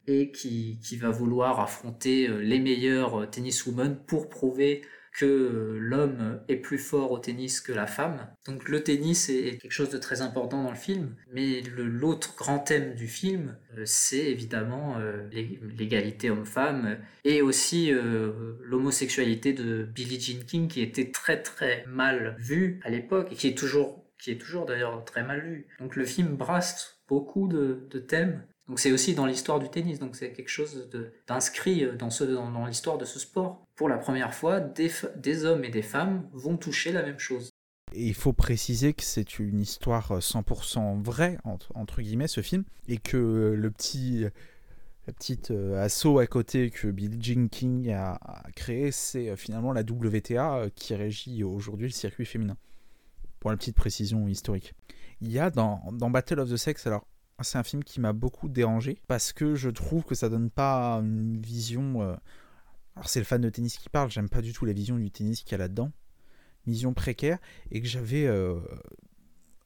et 0.05 0.31
qui, 0.31 0.77
va 0.99 1.09
vouloir 1.09 1.61
affronter 1.61 2.27
euh, 2.27 2.39
les 2.39 2.59
meilleurs 2.59 3.21
euh, 3.21 3.25
tenniswomen 3.27 3.95
pour 3.95 4.27
prouver 4.27 4.81
que 5.11 5.77
l'homme 5.79 6.41
est 6.47 6.55
plus 6.55 6.77
fort 6.77 7.11
au 7.11 7.19
tennis 7.19 7.61
que 7.61 7.71
la 7.71 7.87
femme. 7.87 8.27
Donc 8.45 8.69
le 8.69 8.83
tennis 8.83 9.29
est 9.29 9.57
quelque 9.57 9.71
chose 9.71 9.89
de 9.89 9.97
très 9.97 10.21
important 10.21 10.63
dans 10.63 10.69
le 10.69 10.77
film, 10.77 11.15
mais 11.31 11.61
l'autre 11.75 12.35
grand 12.35 12.59
thème 12.59 12.95
du 12.95 13.07
film, 13.07 13.57
c'est 13.85 14.25
évidemment 14.25 14.97
l'égalité 15.77 16.29
homme-femme 16.29 16.97
et 17.25 17.41
aussi 17.41 17.91
l'homosexualité 18.61 19.53
de 19.53 19.83
Billie 19.83 20.19
Jean 20.19 20.45
King 20.45 20.67
qui 20.67 20.81
était 20.81 21.11
très 21.11 21.41
très 21.41 21.83
mal 21.87 22.35
vue 22.39 22.79
à 22.83 22.89
l'époque 22.89 23.29
et 23.31 23.35
qui 23.35 23.47
est 23.47 23.57
toujours 23.57 24.01
qui 24.21 24.31
est 24.31 24.37
toujours 24.37 24.65
d'ailleurs 24.65 25.03
très 25.03 25.23
mal 25.23 25.41
vu. 25.41 25.67
Donc 25.79 25.95
le 25.95 26.05
film 26.05 26.35
brasse 26.35 27.01
beaucoup 27.11 27.49
de, 27.49 27.99
thèmes. 28.07 28.41
Donc 28.71 28.79
c'est 28.79 28.93
aussi 28.93 29.15
dans 29.15 29.25
l'histoire 29.25 29.59
du 29.59 29.67
tennis, 29.67 29.99
donc 29.99 30.15
c'est 30.15 30.31
quelque 30.31 30.47
chose 30.47 30.89
d'inscrit 31.27 31.85
dans, 31.99 32.07
dans, 32.51 32.65
l'histoire 32.65 32.97
de 32.97 33.03
ce 33.03 33.19
sport. 33.19 33.67
Pour 33.75 33.89
la 33.89 33.97
première 33.97 34.33
fois, 34.33 34.61
des, 34.61 35.43
hommes 35.43 35.65
et 35.65 35.69
des 35.69 35.81
femmes 35.81 36.29
vont 36.31 36.55
toucher 36.55 36.93
la 36.93 37.03
même 37.03 37.19
chose. 37.19 37.49
Et 37.91 38.07
il 38.07 38.13
faut 38.13 38.31
préciser 38.31 38.93
que 38.93 39.03
c'est 39.03 39.39
une 39.39 39.59
histoire 39.59 40.19
100% 40.19 41.03
vraie, 41.03 41.37
entre, 41.43 42.01
guillemets, 42.01 42.29
ce 42.29 42.39
film, 42.39 42.63
et 42.87 42.97
que 42.97 43.17
le 43.57 43.71
petit, 43.71 44.27
euh, 45.49 45.83
assaut 45.83 46.19
à 46.19 46.25
côté 46.25 46.69
que 46.69 46.87
Bill 46.87 47.21
Jean 47.21 47.49
King 47.49 47.91
a 47.91 48.17
créé, 48.55 48.93
c'est 48.93 49.31
euh, 49.31 49.35
finalement 49.35 49.73
la 49.73 49.81
WTA 49.81 50.55
euh, 50.55 50.69
qui 50.73 50.95
régit 50.95 51.43
aujourd'hui 51.43 51.87
le 51.87 51.93
circuit 51.93 52.25
féminin 52.25 52.55
pour 53.41 53.51
la 53.51 53.57
petite 53.57 53.75
précision 53.75 54.29
historique. 54.29 54.73
Il 55.19 55.29
y 55.29 55.39
a 55.39 55.49
dans, 55.49 55.83
dans 55.91 56.09
Battle 56.09 56.39
of 56.39 56.49
the 56.49 56.55
Sex, 56.55 56.87
alors 56.87 57.05
c'est 57.43 57.57
un 57.57 57.63
film 57.63 57.83
qui 57.83 57.99
m'a 57.99 58.13
beaucoup 58.13 58.49
dérangé 58.49 58.97
parce 59.07 59.33
que 59.33 59.55
je 59.55 59.69
trouve 59.69 60.03
que 60.03 60.15
ça 60.15 60.29
donne 60.29 60.49
pas 60.49 60.95
une 60.95 61.39
vision. 61.39 62.01
Euh, 62.01 62.15
alors 62.95 63.09
c'est 63.09 63.19
le 63.19 63.25
fan 63.25 63.41
de 63.41 63.49
tennis 63.49 63.77
qui 63.77 63.89
parle, 63.89 64.11
j'aime 64.11 64.29
pas 64.29 64.41
du 64.41 64.53
tout 64.53 64.65
la 64.65 64.73
vision 64.73 64.97
du 64.97 65.11
tennis 65.11 65.43
qu'il 65.43 65.53
y 65.53 65.55
a 65.55 65.57
là-dedans, 65.59 65.91
vision 66.67 66.93
précaire 66.93 67.37
et 67.71 67.81
que 67.81 67.87
j'avais. 67.87 68.25
Euh, 68.25 68.59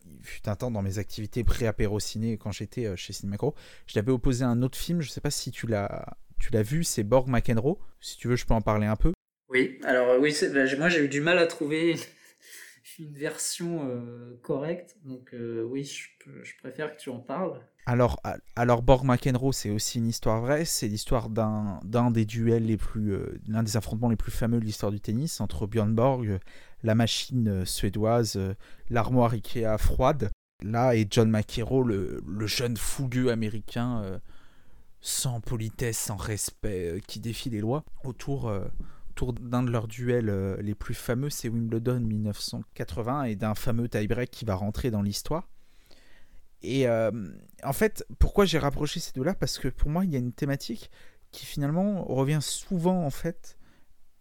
il 0.06 0.24
fut 0.24 0.48
un 0.48 0.56
temps 0.56 0.72
dans 0.72 0.82
mes 0.82 1.00
activités 1.00 1.44
pré-apéro 1.44 2.00
ciné 2.00 2.38
quand 2.38 2.52
j'étais 2.52 2.86
euh, 2.86 2.96
chez 2.96 3.14
Cinemacro, 3.14 3.56
je 3.88 3.94
l'avais 3.96 4.12
opposé 4.12 4.44
à 4.44 4.50
un 4.50 4.62
autre 4.62 4.78
film, 4.78 5.02
je 5.02 5.10
sais 5.10 5.22
pas 5.22 5.32
si 5.32 5.52
tu 5.52 5.68
l'as 5.68 6.18
tu 6.40 6.52
l'as 6.52 6.64
vu, 6.64 6.84
c'est 6.84 7.04
Borg 7.04 7.28
McEnroe. 7.28 7.80
Si 8.02 8.18
tu 8.18 8.28
veux, 8.28 8.36
je 8.36 8.46
peux 8.46 8.54
en 8.54 8.62
parler 8.62 8.86
un 8.86 8.96
peu. 8.96 9.14
Oui, 9.50 9.80
alors 9.84 10.20
oui, 10.20 10.36
bah, 10.54 10.66
moi 10.78 10.90
j'ai 10.90 11.04
eu 11.04 11.08
du 11.08 11.22
mal 11.22 11.38
à 11.40 11.48
trouver 11.48 11.96
une 13.00 13.14
version 13.14 13.88
euh, 13.90 14.40
correcte. 14.42 14.98
Donc 15.04 15.34
euh, 15.34 15.64
oui, 15.64 15.84
je, 15.84 16.52
préfère 16.60 16.96
que 16.96 17.02
tu 17.02 17.10
en 17.10 17.20
parles. 17.20 17.60
Alors, 17.86 18.20
alors 18.56 18.82
Borg 18.82 19.06
McEnroe, 19.06 19.52
c'est 19.52 19.70
aussi 19.70 20.00
une 20.00 20.08
histoire 20.08 20.42
vraie. 20.42 20.66
C'est 20.66 20.88
l'histoire 20.88 21.30
d'un, 21.30 21.80
des 22.12 22.26
duels 22.26 22.66
les 22.66 22.78
plus, 22.78 23.14
euh, 23.14 23.40
l'un 23.48 23.64
des 23.64 23.78
affrontements 23.78 24.10
les 24.10 24.16
plus 24.16 24.32
fameux 24.32 24.60
de 24.60 24.66
l'histoire 24.66 24.92
du 24.92 25.00
tennis 25.00 25.42
entre 25.42 25.68
Björn 25.68 25.94
Borg, 25.94 26.40
la 26.84 26.96
machine 26.96 27.66
suédoise, 27.66 28.40
l'armoire 28.90 29.34
Ikea 29.34 29.78
froide, 29.78 30.30
là 30.64 30.96
et 30.96 31.08
John 31.10 31.30
McEnroe, 31.30 31.84
le, 31.84 32.24
le 32.26 32.48
jeune 32.48 32.78
fougueux 32.78 33.30
américain 33.30 34.20
sans 35.02 35.40
politesse, 35.42 35.98
sans 35.98 36.16
respect, 36.16 37.02
qui 37.08 37.20
défie 37.20 37.50
les 37.50 37.62
lois 37.62 37.84
autour 38.04 38.52
d'un 39.24 39.64
de 39.64 39.72
leurs 39.72 39.88
duels 39.88 40.30
euh, 40.30 40.58
les 40.62 40.76
plus 40.76 40.94
fameux, 40.94 41.30
c'est 41.30 41.50
Wimbledon 41.50 42.00
1980, 42.00 43.24
et 43.24 43.36
d'un 43.36 43.56
fameux 43.56 43.88
tie-break 43.88 44.30
qui 44.30 44.46
va 44.46 44.56
rentrer 44.56 44.92
dans 44.92 45.02
l'histoire. 45.02 45.48
Et 46.62 46.88
euh, 46.88 47.12
en 47.64 47.74
fait, 47.74 48.06
pourquoi 48.20 48.46
j'ai 48.46 48.58
rapproché 48.58 49.00
ces 49.00 49.12
deux-là? 49.14 49.36
Parce 49.36 49.60
que 49.60 49.68
pour 49.68 49.90
moi, 49.90 50.04
il 50.06 50.12
y 50.12 50.16
a 50.16 50.20
une 50.20 50.34
thématique 50.34 50.90
qui 51.32 51.46
finalement 51.46 52.04
revient 52.06 52.40
souvent 52.42 53.06
en 53.06 53.10
fait. 53.10 53.58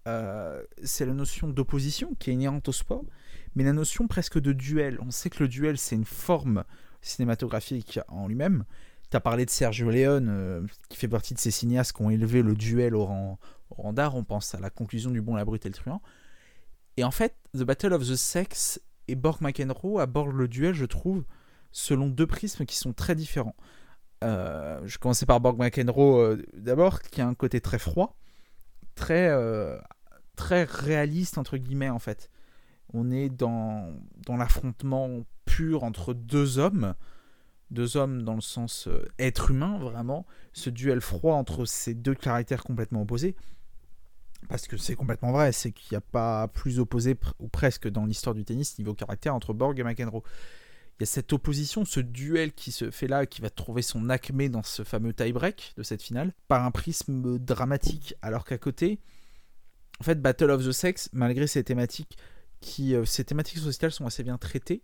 Euh, 0.07 0.63
c'est 0.83 1.07
la 1.07 1.15
notion 1.15 1.49
d'opposition 1.49 2.15
qui 2.19 2.29
est 2.29 2.35
inhérente 2.35 2.69
au 2.69 2.73
sport, 2.73 3.05
mais 3.55 3.65
la 3.65 3.73
notion 3.73 4.07
presque 4.07 4.39
de 4.39 4.53
duel. 4.53 4.99
On 5.01 5.11
sait 5.11 5.31
que 5.31 5.43
le 5.43 5.49
duel, 5.49 5.79
c'est 5.79 5.97
une 5.97 6.05
forme 6.05 6.65
cinématographique 7.01 7.99
en 8.09 8.29
lui-même. 8.29 8.65
Tu 9.11 9.17
as 9.17 9.21
parlé 9.21 9.47
de 9.47 9.51
Sergio 9.51 9.91
Leone, 9.91 10.67
qui 10.91 10.99
fait 10.99 11.09
partie 11.09 11.33
de 11.33 11.39
ces 11.39 11.51
cinéastes 11.51 11.97
qui 11.97 12.03
ont 12.03 12.11
élevé 12.11 12.43
le 12.43 12.55
duel 12.55 12.95
au 12.95 13.07
rang, 13.07 13.39
Randar, 13.71 14.15
on 14.15 14.25
pense 14.25 14.55
à 14.55 14.61
la 14.61 14.71
conclusion 14.71 15.11
du 15.11 15.21
Bon, 15.21 15.35
la 15.35 15.45
Brute 15.45 15.67
et 15.67 15.69
le 15.69 15.75
Truand. 15.75 16.03
Et 16.97 17.05
en 17.05 17.11
fait, 17.11 17.35
The 17.55 17.63
Battle 17.63 17.93
of 17.93 18.03
the 18.03 18.17
Sex 18.17 18.81
et 19.09 19.15
Borg 19.15 19.41
McEnroe 19.41 20.01
abordent 20.01 20.37
le 20.37 20.49
duel, 20.49 20.75
je 20.75 20.85
trouve, 20.85 21.25
selon 21.73 22.09
deux 22.09 22.27
prismes 22.27 22.65
qui 22.67 22.77
sont 22.77 22.93
très 22.93 23.15
différents. 23.15 23.57
Euh, 24.23 24.81
je 24.85 24.99
commençais 24.99 25.27
par 25.27 25.41
Borg 25.41 25.59
McEnroe 25.59 26.21
euh, 26.21 26.43
d'abord, 26.55 27.03
qui 27.03 27.21
a 27.21 27.27
un 27.27 27.35
côté 27.35 27.61
très 27.61 27.79
froid, 27.79 28.17
très, 28.95 29.29
euh, 29.29 29.79
très 30.37 30.65
réaliste, 30.65 31.37
entre 31.37 31.57
guillemets, 31.57 31.91
en 31.91 31.99
fait. 31.99 32.31
On 32.93 33.11
est 33.11 33.29
dans, 33.29 33.93
dans 34.27 34.37
l'affrontement 34.37 35.25
pur 35.45 35.85
entre 35.85 36.15
deux 36.15 36.59
hommes, 36.59 36.95
deux 37.71 37.97
hommes 37.97 38.23
dans 38.23 38.35
le 38.35 38.41
sens 38.41 38.89
être 39.19 39.51
humain, 39.51 39.79
vraiment, 39.79 40.27
ce 40.53 40.71
duel 40.71 41.01
froid 41.01 41.35
entre 41.35 41.65
ces 41.65 41.95
deux 41.95 42.15
caractères 42.15 42.63
complètement 42.63 43.03
opposés 43.03 43.35
parce 44.49 44.67
que 44.67 44.77
c'est 44.77 44.95
complètement 44.95 45.33
vrai, 45.33 45.53
c'est 45.53 45.73
qu'il 45.73 45.95
n'y 45.95 45.99
a 45.99 46.01
pas 46.01 46.49
plus 46.49 46.79
opposé, 46.79 47.17
ou 47.39 47.49
presque, 47.49 47.89
dans 47.89 48.07
l'histoire 48.07 48.35
du 48.35 48.45
tennis 48.45 48.79
niveau 48.79 48.95
caractère 48.95 49.35
entre 49.35 49.53
Borg 49.53 49.79
et 49.79 49.83
McEnroe. 49.83 50.23
Il 50.99 51.03
y 51.03 51.05
a 51.05 51.07
cette 51.07 51.33
opposition, 51.33 51.85
ce 51.85 52.01
duel 52.01 52.53
qui 52.53 52.71
se 52.71 52.91
fait 52.91 53.09
là, 53.09 53.27
qui 53.27 53.41
va 53.41 53.51
trouver 53.51 53.83
son 53.83 54.09
acmé 54.11 54.49
dans 54.49 54.63
ce 54.63 54.85
fameux 54.85 55.13
tie-break 55.13 55.75
de 55.77 55.83
cette 55.83 56.03
finale, 56.03 56.33
par 56.47 56.65
un 56.65 56.71
prisme 56.71 57.39
dramatique, 57.39 58.15
alors 58.23 58.45
qu'à 58.45 58.59
côté, 58.59 59.01
en 60.01 60.05
fait, 60.05 60.21
Battle 60.21 60.51
of 60.51 60.65
the 60.65 60.73
Sex, 60.73 61.09
malgré 61.13 61.47
ces 61.47 61.65
thématiques, 61.65 62.17
qui, 62.61 62.95
euh, 62.95 63.05
ces 63.05 63.25
thématiques 63.25 63.59
sociales 63.59 63.93
sont 63.93 64.07
assez 64.07 64.23
bien 64.23 64.39
traitées, 64.39 64.83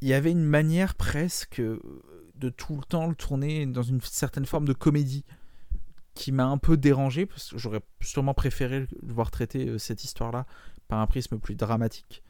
il 0.00 0.08
y 0.08 0.14
avait 0.14 0.30
une 0.30 0.44
manière 0.44 0.94
presque 0.94 1.60
de 1.60 2.48
tout 2.50 2.76
le 2.76 2.84
temps 2.84 3.06
le 3.06 3.14
tourner 3.14 3.66
dans 3.66 3.82
une 3.82 4.00
certaine 4.00 4.46
forme 4.46 4.66
de 4.66 4.72
comédie 4.72 5.24
qui 6.14 6.32
m'a 6.32 6.46
un 6.46 6.58
peu 6.58 6.76
dérangé, 6.76 7.26
parce 7.26 7.50
que 7.50 7.58
j'aurais 7.58 7.80
sûrement 8.00 8.34
préféré 8.34 8.88
voir 9.02 9.30
traiter 9.30 9.68
euh, 9.68 9.78
cette 9.78 10.02
histoire-là 10.02 10.46
par 10.88 10.98
un 10.98 11.06
prisme 11.06 11.38
plus 11.38 11.54
dramatique. 11.54 12.24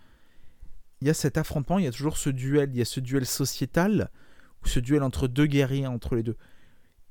Il 1.00 1.06
y 1.06 1.10
a 1.10 1.14
cet 1.14 1.38
affrontement, 1.38 1.78
il 1.78 1.86
y 1.86 1.88
a 1.88 1.90
toujours 1.90 2.18
ce 2.18 2.28
duel, 2.28 2.68
il 2.72 2.76
y 2.76 2.82
a 2.82 2.84
ce 2.84 3.00
duel 3.00 3.24
sociétal, 3.24 4.10
ou 4.62 4.68
ce 4.68 4.78
duel 4.78 5.02
entre 5.02 5.26
deux 5.26 5.46
guerriers, 5.46 5.86
entre 5.86 6.16
les 6.16 6.22
deux. 6.22 6.36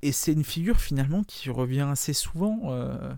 Et 0.04 0.12
c'est 0.12 0.34
une 0.34 0.44
figure 0.44 0.80
finalement 0.80 1.24
qui 1.24 1.50
revient 1.50 1.88
assez 1.90 2.14
souvent, 2.14 2.60
euh, 2.66 3.12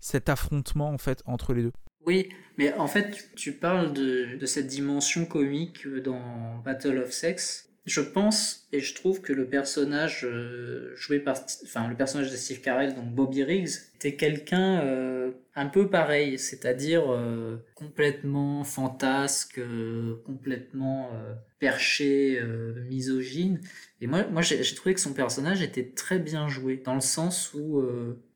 cet 0.00 0.28
affrontement 0.28 0.90
en 0.90 0.98
fait 0.98 1.22
entre 1.26 1.54
les 1.54 1.62
deux. 1.62 1.72
Oui, 2.06 2.30
mais 2.56 2.72
en 2.74 2.86
fait, 2.86 3.30
tu 3.36 3.52
parles 3.52 3.92
de, 3.92 4.44
cette 4.46 4.66
dimension 4.66 5.24
comique 5.26 5.86
dans 5.86 6.58
Battle 6.64 6.98
of 6.98 7.12
Sex, 7.12 7.70
je 7.86 8.00
pense 8.00 8.68
et 8.72 8.80
je 8.80 8.94
trouve 8.94 9.20
que 9.20 9.32
le 9.32 9.46
personnage 9.48 10.24
euh, 10.24 10.94
joué 10.96 11.18
par 11.18 11.36
enfin 11.64 11.88
le 11.88 11.96
personnage 11.96 12.30
de 12.30 12.36
Steve 12.36 12.60
Carell 12.60 12.94
donc 12.94 13.06
Bobby 13.06 13.42
Riggs 13.42 13.70
était 13.96 14.16
quelqu'un 14.16 14.80
euh, 14.80 15.30
un 15.54 15.66
peu 15.66 15.88
pareil 15.88 16.38
c'est-à-dire 16.38 17.10
euh, 17.10 17.56
complètement 17.74 18.64
fantasque 18.64 19.60
complètement 20.26 21.10
perché 21.60 22.42
misogyne 22.88 23.60
et 24.00 24.06
moi 24.06 24.26
moi 24.32 24.42
j'ai 24.42 24.74
trouvé 24.74 24.94
que 24.94 25.00
son 25.00 25.12
personnage 25.12 25.62
était 25.62 25.84
très 25.84 26.18
bien 26.18 26.48
joué 26.48 26.82
dans 26.84 26.94
le 26.94 27.00
sens 27.00 27.54
où 27.54 27.84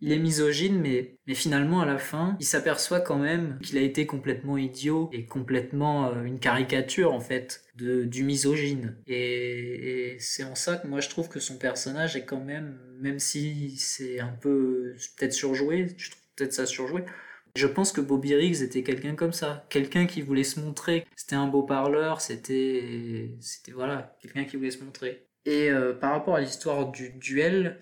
il 0.01 0.13
est 0.13 0.19
misogyne 0.19 0.79
mais 0.79 1.17
mais 1.27 1.35
finalement 1.35 1.81
à 1.81 1.87
la 1.87 1.99
fin 1.99 2.37
il 2.39 2.47
s'aperçoit 2.47 3.01
quand 3.01 3.19
même 3.19 3.59
qu'il 3.63 3.79
a 3.79 3.81
été 3.81 4.07
complètement 4.07 4.59
idiot 4.59 5.09
et 5.13 5.25
complètement 5.25 6.23
une 6.23 6.39
caricature 6.39 7.13
en 7.13 7.21
fait 7.21 7.65
de, 7.77 8.05
du 8.05 8.23
misogyne. 8.23 8.97
Et, 9.07 10.17
c'est 10.21 10.45
en 10.45 10.55
ça 10.55 10.77
que 10.77 10.87
moi 10.87 11.01
je 11.01 11.09
trouve 11.09 11.29
que 11.29 11.41
son 11.41 11.59
personnage 11.59 12.17
est 12.17 12.25
quand 12.25 12.41
même, 12.41 12.79
même 13.01 13.19
si 13.19 13.77
c'est 13.77 14.21
un 14.21 14.29
peu 14.41 14.95
peut-être 15.17 15.33
surjoué, 15.33 15.89
je 15.97 16.11
trouve 16.11 16.23
peut-être 16.37 16.53
ça 16.53 16.67
surjoué, 16.67 17.05
je 17.57 17.67
pense 17.67 17.93
que 17.93 18.01
Bobby 18.01 18.35
Riggs 18.35 18.63
était 18.63 18.83
quelqu'un 18.83 19.15
comme 19.15 19.33
ça, 19.33 19.65
quelqu'un 19.69 20.07
qui 20.07 20.23
voulait 20.23 20.45
se 20.45 20.59
montrer. 20.59 21.07
C'était 21.15 21.37
un 21.37 21.47
beau 21.47 21.63
parleur, 21.63 22.21
c'était, 22.21 23.31
c'était 23.41 23.73
voilà, 23.73 24.17
quelqu'un 24.21 24.45
qui 24.45 24.57
voulait 24.57 24.73
se 24.73 24.83
montrer. 24.83 25.29
Et 25.47 25.71
euh, 25.71 25.93
par 25.93 26.13
rapport 26.13 26.35
à 26.35 26.41
l'histoire 26.41 26.91
du 26.91 27.11
duel, 27.11 27.79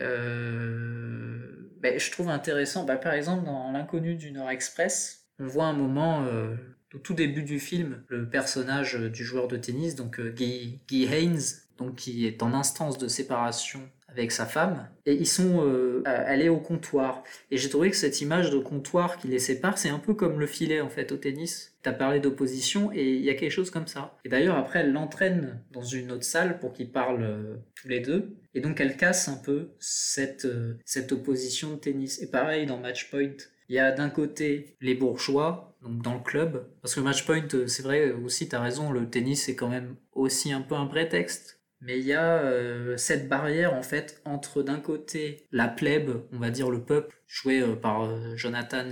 euh, 0.00 1.70
ben, 1.78 1.98
je 1.98 2.10
trouve 2.10 2.28
intéressant, 2.28 2.84
ben, 2.84 2.96
par 2.96 3.14
exemple 3.14 3.46
dans 3.46 3.72
L'inconnu 3.72 4.16
du 4.16 4.32
Nord 4.32 4.50
Express, 4.50 5.28
on 5.38 5.46
voit 5.46 5.66
un 5.66 5.72
moment 5.72 6.24
euh, 6.24 6.54
au 6.94 6.98
tout 6.98 7.14
début 7.14 7.42
du 7.42 7.58
film, 7.58 8.04
le 8.08 8.28
personnage 8.28 8.96
du 8.96 9.24
joueur 9.24 9.48
de 9.48 9.56
tennis, 9.56 9.94
donc 9.94 10.20
Guy, 10.20 10.80
Haynes, 10.90 11.40
donc 11.78 11.96
qui 11.96 12.26
est 12.26 12.42
en 12.42 12.52
instance 12.52 12.98
de 12.98 13.08
séparation 13.08 13.80
avec 14.12 14.32
sa 14.32 14.46
femme, 14.46 14.88
et 15.06 15.14
ils 15.14 15.26
sont 15.26 15.64
euh, 15.64 16.02
allés 16.04 16.48
au 16.48 16.58
comptoir. 16.58 17.22
Et 17.50 17.56
j'ai 17.56 17.68
trouvé 17.68 17.90
que 17.90 17.96
cette 17.96 18.20
image 18.20 18.50
de 18.50 18.58
comptoir 18.58 19.16
qui 19.16 19.28
les 19.28 19.38
sépare, 19.38 19.78
c'est 19.78 19.88
un 19.88 19.98
peu 19.98 20.14
comme 20.14 20.38
le 20.38 20.46
filet 20.46 20.80
en 20.80 20.88
fait 20.88 21.12
au 21.12 21.16
tennis. 21.16 21.74
T'as 21.82 21.92
parlé 21.92 22.20
d'opposition 22.20 22.92
et 22.92 23.14
il 23.14 23.24
y 23.24 23.30
a 23.30 23.34
quelque 23.34 23.52
chose 23.52 23.70
comme 23.70 23.86
ça. 23.86 24.16
Et 24.24 24.28
d'ailleurs 24.28 24.56
après 24.56 24.80
elle 24.80 24.92
l'entraîne 24.92 25.60
dans 25.72 25.82
une 25.82 26.12
autre 26.12 26.24
salle 26.24 26.58
pour 26.58 26.72
qu'ils 26.72 26.92
parlent 26.92 27.22
euh, 27.22 27.56
tous 27.74 27.88
les 27.88 28.00
deux. 28.00 28.36
Et 28.54 28.60
donc 28.60 28.80
elle 28.80 28.96
casse 28.96 29.28
un 29.28 29.36
peu 29.36 29.70
cette, 29.78 30.44
euh, 30.44 30.74
cette 30.84 31.12
opposition 31.12 31.72
de 31.72 31.76
tennis. 31.76 32.20
Et 32.20 32.30
pareil 32.30 32.66
dans 32.66 32.78
Matchpoint, 32.78 33.36
il 33.68 33.76
y 33.76 33.78
a 33.78 33.92
d'un 33.92 34.10
côté 34.10 34.76
les 34.80 34.94
bourgeois, 34.94 35.76
donc 35.82 36.02
dans 36.02 36.14
le 36.14 36.20
club, 36.20 36.66
parce 36.82 36.94
que 36.94 37.00
Matchpoint, 37.00 37.46
c'est 37.68 37.82
vrai 37.82 38.10
aussi, 38.10 38.48
t'as 38.48 38.60
raison, 38.60 38.90
le 38.90 39.08
tennis 39.08 39.44
c'est 39.44 39.54
quand 39.54 39.68
même 39.68 39.94
aussi 40.12 40.52
un 40.52 40.60
peu 40.60 40.74
un 40.74 40.86
prétexte 40.86 41.59
mais 41.80 41.98
il 41.98 42.06
y 42.06 42.12
a 42.12 42.38
euh, 42.38 42.96
cette 42.96 43.28
barrière 43.28 43.74
en 43.74 43.82
fait 43.82 44.20
entre 44.24 44.62
d'un 44.62 44.80
côté 44.80 45.46
la 45.52 45.68
plèbe, 45.68 46.10
on 46.32 46.38
va 46.38 46.50
dire 46.50 46.70
le 46.70 46.82
peuple, 46.82 47.16
joué 47.26 47.60
euh, 47.60 47.74
par 47.74 48.02
euh, 48.02 48.36
Jonathan 48.36 48.84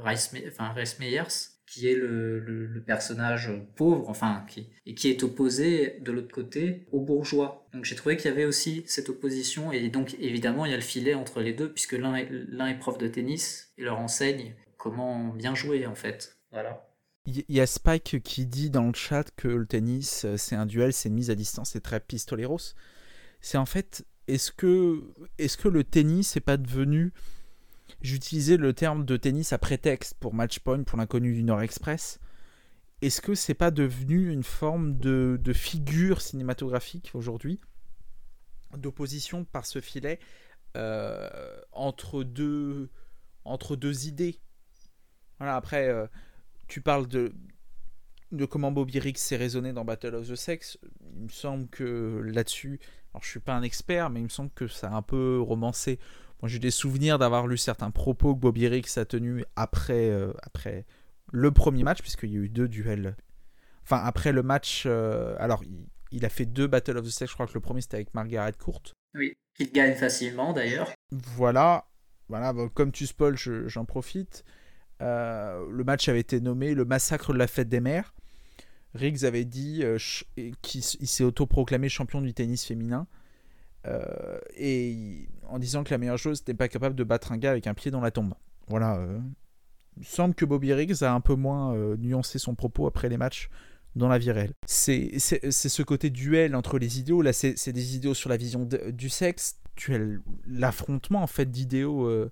Rhys 0.00 0.30
Meyers, 1.00 1.52
qui 1.66 1.88
est 1.88 1.94
le, 1.94 2.82
personnage 2.86 3.50
pauvre, 3.76 4.08
enfin, 4.08 4.46
qui, 4.48 4.70
et 4.86 4.94
qui 4.94 5.10
est 5.10 5.22
opposé 5.22 5.98
de 6.00 6.12
l'autre 6.12 6.32
côté 6.34 6.86
aux 6.92 7.00
bourgeois. 7.00 7.68
Donc 7.74 7.84
j'ai 7.84 7.94
trouvé 7.96 8.16
qu'il 8.16 8.30
y 8.30 8.32
avait 8.32 8.46
aussi 8.46 8.84
cette 8.86 9.10
opposition, 9.10 9.70
et 9.72 9.90
donc 9.90 10.16
évidemment 10.18 10.64
il 10.64 10.70
y 10.70 10.74
a 10.74 10.78
le 10.78 10.82
filet 10.82 11.14
entre 11.14 11.40
les 11.40 11.52
deux, 11.52 11.70
puisque 11.70 11.92
l'un 11.92 12.14
est, 12.14 12.28
l'un 12.30 12.68
est 12.68 12.78
prof 12.78 12.96
de 12.96 13.08
tennis 13.08 13.72
et 13.76 13.82
leur 13.82 13.98
enseigne 13.98 14.54
comment 14.78 15.28
bien 15.34 15.54
jouer 15.54 15.86
en 15.86 15.94
fait. 15.94 16.38
Voilà. 16.52 16.87
Il 17.30 17.44
y 17.54 17.60
a 17.60 17.66
Spike 17.66 18.22
qui 18.22 18.46
dit 18.46 18.70
dans 18.70 18.86
le 18.86 18.94
chat 18.94 19.30
que 19.36 19.48
le 19.48 19.66
tennis, 19.66 20.24
euh, 20.24 20.38
c'est 20.38 20.56
un 20.56 20.64
duel, 20.64 20.94
c'est 20.94 21.10
une 21.10 21.14
mise 21.14 21.28
à 21.28 21.34
distance, 21.34 21.70
c'est 21.70 21.82
très 21.82 22.00
pistoleros. 22.00 22.74
C'est 23.42 23.58
en 23.58 23.66
fait, 23.66 24.06
est-ce 24.28 24.50
que, 24.50 25.04
est 25.36 25.54
que 25.60 25.68
le 25.68 25.84
tennis 25.84 26.34
n'est 26.34 26.40
pas 26.40 26.56
devenu. 26.56 27.12
J'utilisais 28.00 28.56
le 28.56 28.72
terme 28.72 29.04
de 29.04 29.18
tennis 29.18 29.52
à 29.52 29.58
prétexte 29.58 30.14
pour 30.18 30.32
Matchpoint, 30.32 30.84
pour 30.84 30.96
l'inconnu 30.96 31.34
du 31.34 31.42
Nord 31.42 31.60
Express. 31.60 32.18
Est-ce 33.02 33.20
que 33.20 33.34
c'est 33.34 33.54
pas 33.54 33.70
devenu 33.70 34.32
une 34.32 34.42
forme 34.42 34.96
de, 34.98 35.38
de 35.38 35.52
figure 35.52 36.22
cinématographique 36.22 37.10
aujourd'hui 37.14 37.60
d'opposition 38.76 39.44
par 39.44 39.66
ce 39.66 39.80
filet 39.80 40.18
euh, 40.76 41.28
entre, 41.72 42.24
deux, 42.24 42.88
entre 43.44 43.76
deux 43.76 44.06
idées? 44.06 44.40
Voilà, 45.38 45.56
après, 45.56 45.88
euh, 45.88 46.06
tu 46.68 46.80
parles 46.80 47.08
de, 47.08 47.34
de 48.32 48.44
comment 48.44 48.70
Bobby 48.70 48.98
Riggs 48.98 49.18
s'est 49.18 49.36
raisonné 49.36 49.72
dans 49.72 49.84
Battle 49.84 50.14
of 50.14 50.28
the 50.28 50.36
Sex. 50.36 50.78
Il 51.14 51.24
me 51.24 51.28
semble 51.28 51.68
que 51.68 52.22
là-dessus, 52.24 52.78
alors 53.12 53.24
je 53.24 53.30
suis 53.30 53.40
pas 53.40 53.54
un 53.54 53.62
expert, 53.62 54.10
mais 54.10 54.20
il 54.20 54.24
me 54.24 54.28
semble 54.28 54.50
que 54.50 54.68
ça 54.68 54.88
a 54.88 54.94
un 54.94 55.02
peu 55.02 55.40
romancé. 55.40 55.98
Moi, 56.42 56.48
j'ai 56.48 56.58
des 56.58 56.70
souvenirs 56.70 57.18
d'avoir 57.18 57.46
lu 57.46 57.56
certains 57.56 57.90
propos 57.90 58.34
que 58.34 58.40
Bobby 58.40 58.68
Riggs 58.68 58.96
a 58.96 59.04
tenus 59.04 59.44
après, 59.56 60.10
euh, 60.10 60.32
après 60.42 60.86
le 61.32 61.50
premier 61.50 61.82
match, 61.82 62.00
puisqu'il 62.00 62.30
y 62.30 62.36
a 62.36 62.40
eu 62.40 62.48
deux 62.48 62.68
duels. 62.68 63.16
Enfin, 63.82 63.98
après 64.04 64.32
le 64.32 64.42
match, 64.42 64.84
euh, 64.86 65.34
alors 65.38 65.62
il, 66.12 66.24
a 66.24 66.28
fait 66.28 66.46
deux 66.46 66.66
Battle 66.66 66.98
of 66.98 67.06
the 67.06 67.10
Sex. 67.10 67.30
Je 67.30 67.34
crois 67.34 67.46
que 67.46 67.54
le 67.54 67.60
premier 67.60 67.80
c'était 67.80 67.96
avec 67.96 68.14
Margaret 68.14 68.52
Court. 68.52 68.82
Oui, 69.14 69.36
qu'il 69.54 69.72
gagne 69.72 69.94
facilement 69.94 70.52
d'ailleurs. 70.52 70.92
Voilà, 71.10 71.88
voilà. 72.28 72.54
comme 72.74 72.92
tu 72.92 73.06
spoil, 73.06 73.34
j'en 73.36 73.84
profite. 73.84 74.44
Euh, 75.00 75.66
le 75.70 75.84
match 75.84 76.08
avait 76.08 76.20
été 76.20 76.40
nommé 76.40 76.74
le 76.74 76.84
massacre 76.84 77.32
de 77.32 77.38
la 77.38 77.46
fête 77.46 77.68
des 77.68 77.80
mères. 77.80 78.14
Riggs 78.94 79.24
avait 79.24 79.44
dit 79.44 79.80
euh, 79.82 79.98
qu'il 80.62 80.82
s'est 80.82 81.24
autoproclamé 81.24 81.88
champion 81.88 82.20
du 82.20 82.34
tennis 82.34 82.64
féminin. 82.64 83.06
Euh, 83.86 84.38
et 84.56 85.28
en 85.48 85.58
disant 85.58 85.84
que 85.84 85.90
la 85.90 85.98
meilleure 85.98 86.18
chose 86.18 86.40
n'était 86.40 86.54
pas 86.54 86.68
capable 86.68 86.96
de 86.96 87.04
battre 87.04 87.32
un 87.32 87.38
gars 87.38 87.50
avec 87.50 87.66
un 87.66 87.74
pied 87.74 87.90
dans 87.90 88.00
la 88.00 88.10
tombe. 88.10 88.34
Voilà. 88.66 89.00
il 89.96 90.04
semble 90.04 90.34
que 90.34 90.44
Bobby 90.44 90.74
Riggs 90.74 91.02
a 91.02 91.12
un 91.12 91.20
peu 91.20 91.34
moins 91.34 91.74
nuancé 91.96 92.38
son 92.38 92.54
propos 92.54 92.86
après 92.86 93.08
les 93.08 93.16
matchs 93.16 93.48
dans 93.96 94.08
la 94.08 94.18
vie 94.18 94.30
réelle. 94.30 94.52
C'est 94.66 95.18
ce 95.18 95.82
côté 95.82 96.10
duel 96.10 96.54
entre 96.54 96.78
les 96.78 96.98
idéaux. 96.98 97.22
Là, 97.22 97.32
c'est 97.32 97.72
des 97.72 97.96
idéaux 97.96 98.14
sur 98.14 98.28
la 98.28 98.36
vision 98.36 98.68
du 98.90 99.08
sexe. 99.08 99.58
L'affrontement 100.46 101.22
en 101.22 101.26
fait 101.26 101.50
d'idéaux 101.50 102.28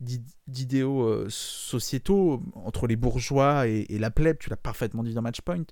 d'idéaux 0.00 1.02
euh, 1.02 1.26
sociétaux 1.30 2.42
entre 2.54 2.86
les 2.86 2.96
bourgeois 2.96 3.66
et, 3.66 3.98
la 3.98 4.10
plèbe, 4.10 4.38
tu 4.38 4.50
l'as 4.50 4.56
parfaitement 4.56 5.02
dit 5.02 5.14
dans 5.14 5.22
Matchpoint. 5.22 5.64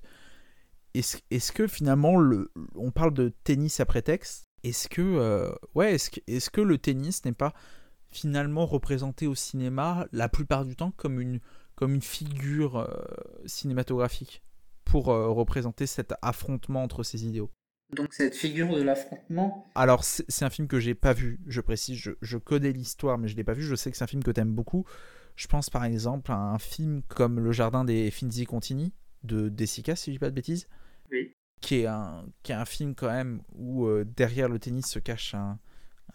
Est-ce 0.93 1.17
est 1.29 1.51
que 1.51 1.67
finalement, 1.67 2.17
le, 2.17 2.51
on 2.75 2.91
parle 2.91 3.13
de 3.13 3.33
tennis 3.43 3.79
à 3.79 3.85
prétexte 3.85 4.45
Est-ce 4.63 4.87
que, 4.87 5.01
euh, 5.01 5.51
ouais, 5.75 5.93
est-ce 5.93 6.09
que, 6.09 6.49
que 6.49 6.61
le 6.61 6.77
tennis 6.77 7.25
n'est 7.25 7.33
pas 7.33 7.53
finalement 8.09 8.65
représenté 8.65 9.27
au 9.27 9.35
cinéma 9.35 10.07
la 10.13 10.29
plupart 10.29 10.63
du 10.63 10.75
temps 10.75 10.91
comme 10.91 11.19
une, 11.19 11.41
comme 11.75 11.93
une 11.93 12.01
figure 12.01 12.77
euh, 12.77 12.87
cinématographique 13.45 14.41
pour 14.85 15.05
représenter 15.05 15.87
cet 15.87 16.13
affrontement 16.21 16.83
entre 16.83 17.03
ces 17.03 17.25
idéaux? 17.25 17.51
Donc 17.93 18.13
cette 18.13 18.35
figure 18.35 18.75
de 18.75 18.81
l'affrontement. 18.81 19.67
Alors 19.75 20.03
c'est 20.03 20.43
un 20.43 20.49
film 20.49 20.67
que 20.67 20.79
j'ai 20.79 20.95
pas 20.95 21.13
vu, 21.13 21.39
je 21.47 21.61
précise, 21.61 22.15
je, 22.21 22.37
connais 22.37 22.71
l'histoire 22.71 23.17
mais 23.17 23.27
je 23.27 23.35
l'ai 23.35 23.43
pas 23.43 23.53
vu, 23.53 23.63
je 23.63 23.75
sais 23.75 23.91
que 23.91 23.97
c'est 23.97 24.03
un 24.03 24.07
film 24.07 24.23
que 24.23 24.31
t'aimes 24.31 24.53
beaucoup. 24.53 24.85
Je 25.35 25.47
pense 25.47 25.69
par 25.69 25.83
exemple 25.85 26.31
à 26.31 26.37
un 26.37 26.59
film 26.59 27.01
comme 27.07 27.39
Le 27.39 27.51
Jardin 27.51 27.83
des 27.83 28.09
Finzi 28.11 28.45
Contini 28.45 28.93
de 29.23 29.49
Desica 29.49 29.95
si 29.95 30.11
je 30.11 30.15
dis 30.15 30.19
pas 30.19 30.29
de 30.29 30.35
bêtises. 30.35 30.67
Oui. 31.11 31.33
Qui 31.61 31.81
est 31.81 31.85
un, 31.87 32.25
qui 32.43 32.51
est 32.51 32.55
un 32.55 32.65
film 32.65 32.95
quand 32.95 33.09
même 33.09 33.41
où 33.53 33.85
euh, 33.85 34.05
derrière 34.05 34.49
le 34.49 34.59
tennis 34.59 34.87
se 34.87 34.99
cache 34.99 35.33
un, 35.33 35.59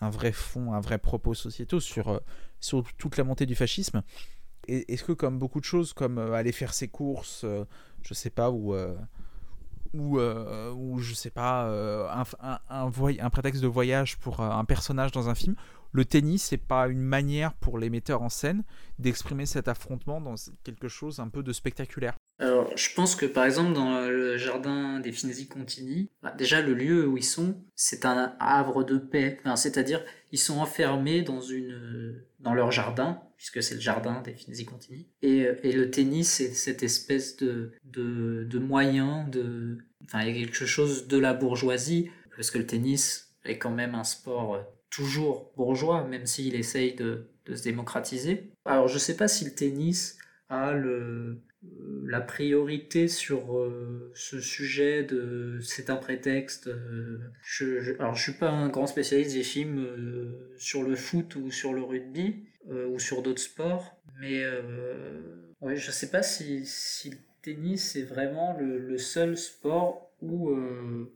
un, 0.00 0.10
vrai 0.10 0.32
fond, 0.32 0.72
un 0.72 0.80
vrai 0.80 0.98
propos 0.98 1.34
sociétaux 1.34 1.80
sur, 1.80 2.08
euh, 2.08 2.18
sur 2.60 2.84
toute 2.98 3.16
la 3.16 3.24
montée 3.24 3.46
du 3.46 3.54
fascisme. 3.54 4.02
Est-ce 4.68 5.02
que 5.02 5.12
comme 5.12 5.38
beaucoup 5.38 5.58
de 5.58 5.64
choses, 5.64 5.92
comme 5.92 6.18
euh, 6.18 6.34
aller 6.34 6.52
faire 6.52 6.74
ses 6.74 6.88
courses, 6.88 7.44
je 8.02 8.14
sais 8.14 8.30
pas, 8.30 8.50
ou 8.50 8.74
ou, 9.94 10.18
euh, 10.18 10.72
ou 10.72 10.98
je 10.98 11.14
sais 11.14 11.30
pas, 11.30 11.66
euh, 11.66 12.06
un, 12.68 13.30
prétexte 13.30 13.62
de 13.62 13.66
voyage 13.66 14.18
pour 14.18 14.40
euh, 14.40 14.50
un 14.50 14.64
personnage 14.64 15.12
dans 15.12 15.28
un 15.28 15.34
film, 15.34 15.54
le 15.92 16.04
tennis, 16.04 16.44
c'est 16.44 16.56
pas 16.56 16.86
une 16.86 17.00
manière 17.00 17.52
pour 17.54 17.78
les 17.78 17.90
metteurs 17.90 18.22
en 18.22 18.28
scène 18.28 18.62
d'exprimer 18.98 19.44
cet 19.46 19.66
affrontement 19.66 20.20
dans 20.20 20.36
quelque 20.62 20.86
chose 20.86 21.18
un 21.18 21.28
peu 21.28 21.42
de 21.42 21.52
spectaculaire. 21.52 22.14
Alors, 22.38 22.70
je 22.76 22.94
pense 22.94 23.16
que 23.16 23.26
par 23.26 23.44
exemple 23.44 23.72
dans 23.72 24.08
le 24.08 24.36
jardin 24.36 25.00
des 25.00 25.12
Finzi 25.12 25.48
Contini, 25.48 26.10
bah, 26.22 26.32
déjà 26.38 26.62
le 26.62 26.74
lieu 26.74 27.06
où 27.06 27.16
ils 27.16 27.24
sont, 27.24 27.56
c'est 27.74 28.06
un 28.06 28.34
havre 28.38 28.84
de 28.84 28.98
paix. 28.98 29.40
C'est-à-dire, 29.56 30.02
ils 30.32 30.38
sont 30.38 30.58
enfermés 30.58 31.22
dans 31.22 31.40
une 31.40 32.22
dans 32.38 32.54
leur 32.54 32.70
jardin, 32.72 33.22
puisque 33.36 33.62
c'est 33.62 33.74
le 33.74 33.80
jardin 33.80 34.22
des 34.22 34.34
Finzi 34.34 34.64
Contini. 34.64 35.06
Et, 35.22 35.46
et 35.62 35.72
le 35.72 35.90
tennis, 35.90 36.28
c'est 36.30 36.52
cette 36.52 36.82
espèce 36.82 37.36
de, 37.36 37.72
de, 37.84 38.44
de 38.44 38.58
moyen 38.58 39.28
de. 39.28 39.78
Enfin, 40.04 40.22
il 40.22 40.28
y 40.28 40.30
a 40.30 40.42
quelque 40.42 40.64
chose 40.64 41.06
de 41.06 41.18
la 41.18 41.34
bourgeoisie, 41.34 42.10
parce 42.34 42.50
que 42.50 42.58
le 42.58 42.66
tennis 42.66 43.34
est 43.44 43.58
quand 43.58 43.70
même 43.70 43.94
un 43.94 44.04
sport 44.04 44.58
toujours 44.88 45.52
bourgeois, 45.56 46.04
même 46.04 46.26
s'il 46.26 46.54
essaye 46.54 46.94
de, 46.94 47.28
de 47.46 47.54
se 47.54 47.62
démocratiser. 47.62 48.50
Alors, 48.64 48.88
je 48.88 48.98
sais 48.98 49.16
pas 49.16 49.28
si 49.28 49.44
le 49.44 49.54
tennis 49.54 50.18
a 50.48 50.72
le, 50.72 51.42
la 52.10 52.20
priorité 52.20 53.08
sur 53.08 53.56
euh, 53.56 54.10
ce 54.14 54.40
sujet 54.40 55.04
de 55.04 55.58
c'est 55.62 55.90
un 55.90 55.96
prétexte. 55.96 56.66
Euh, 56.68 57.18
je, 57.42 57.80
je, 57.80 57.92
alors 57.94 58.14
je 58.14 58.22
suis 58.22 58.38
pas 58.38 58.50
un 58.50 58.68
grand 58.68 58.86
spécialiste 58.86 59.34
des 59.34 59.42
films 59.42 59.78
euh, 59.78 60.54
sur 60.58 60.82
le 60.82 60.96
foot 60.96 61.36
ou 61.36 61.50
sur 61.50 61.72
le 61.72 61.82
rugby 61.82 62.44
ou 62.66 62.98
sur 62.98 63.22
d'autres 63.22 63.40
sports, 63.40 63.96
mais 64.20 64.44
ouais, 65.62 65.76
je 65.76 65.90
sais 65.90 66.10
pas 66.10 66.22
si, 66.22 66.62
le 67.06 67.16
tennis 67.42 67.96
est 67.96 68.02
vraiment 68.02 68.54
le, 68.60 68.78
le 68.78 68.98
seul 68.98 69.36
sport 69.38 70.12
où, 70.20 70.50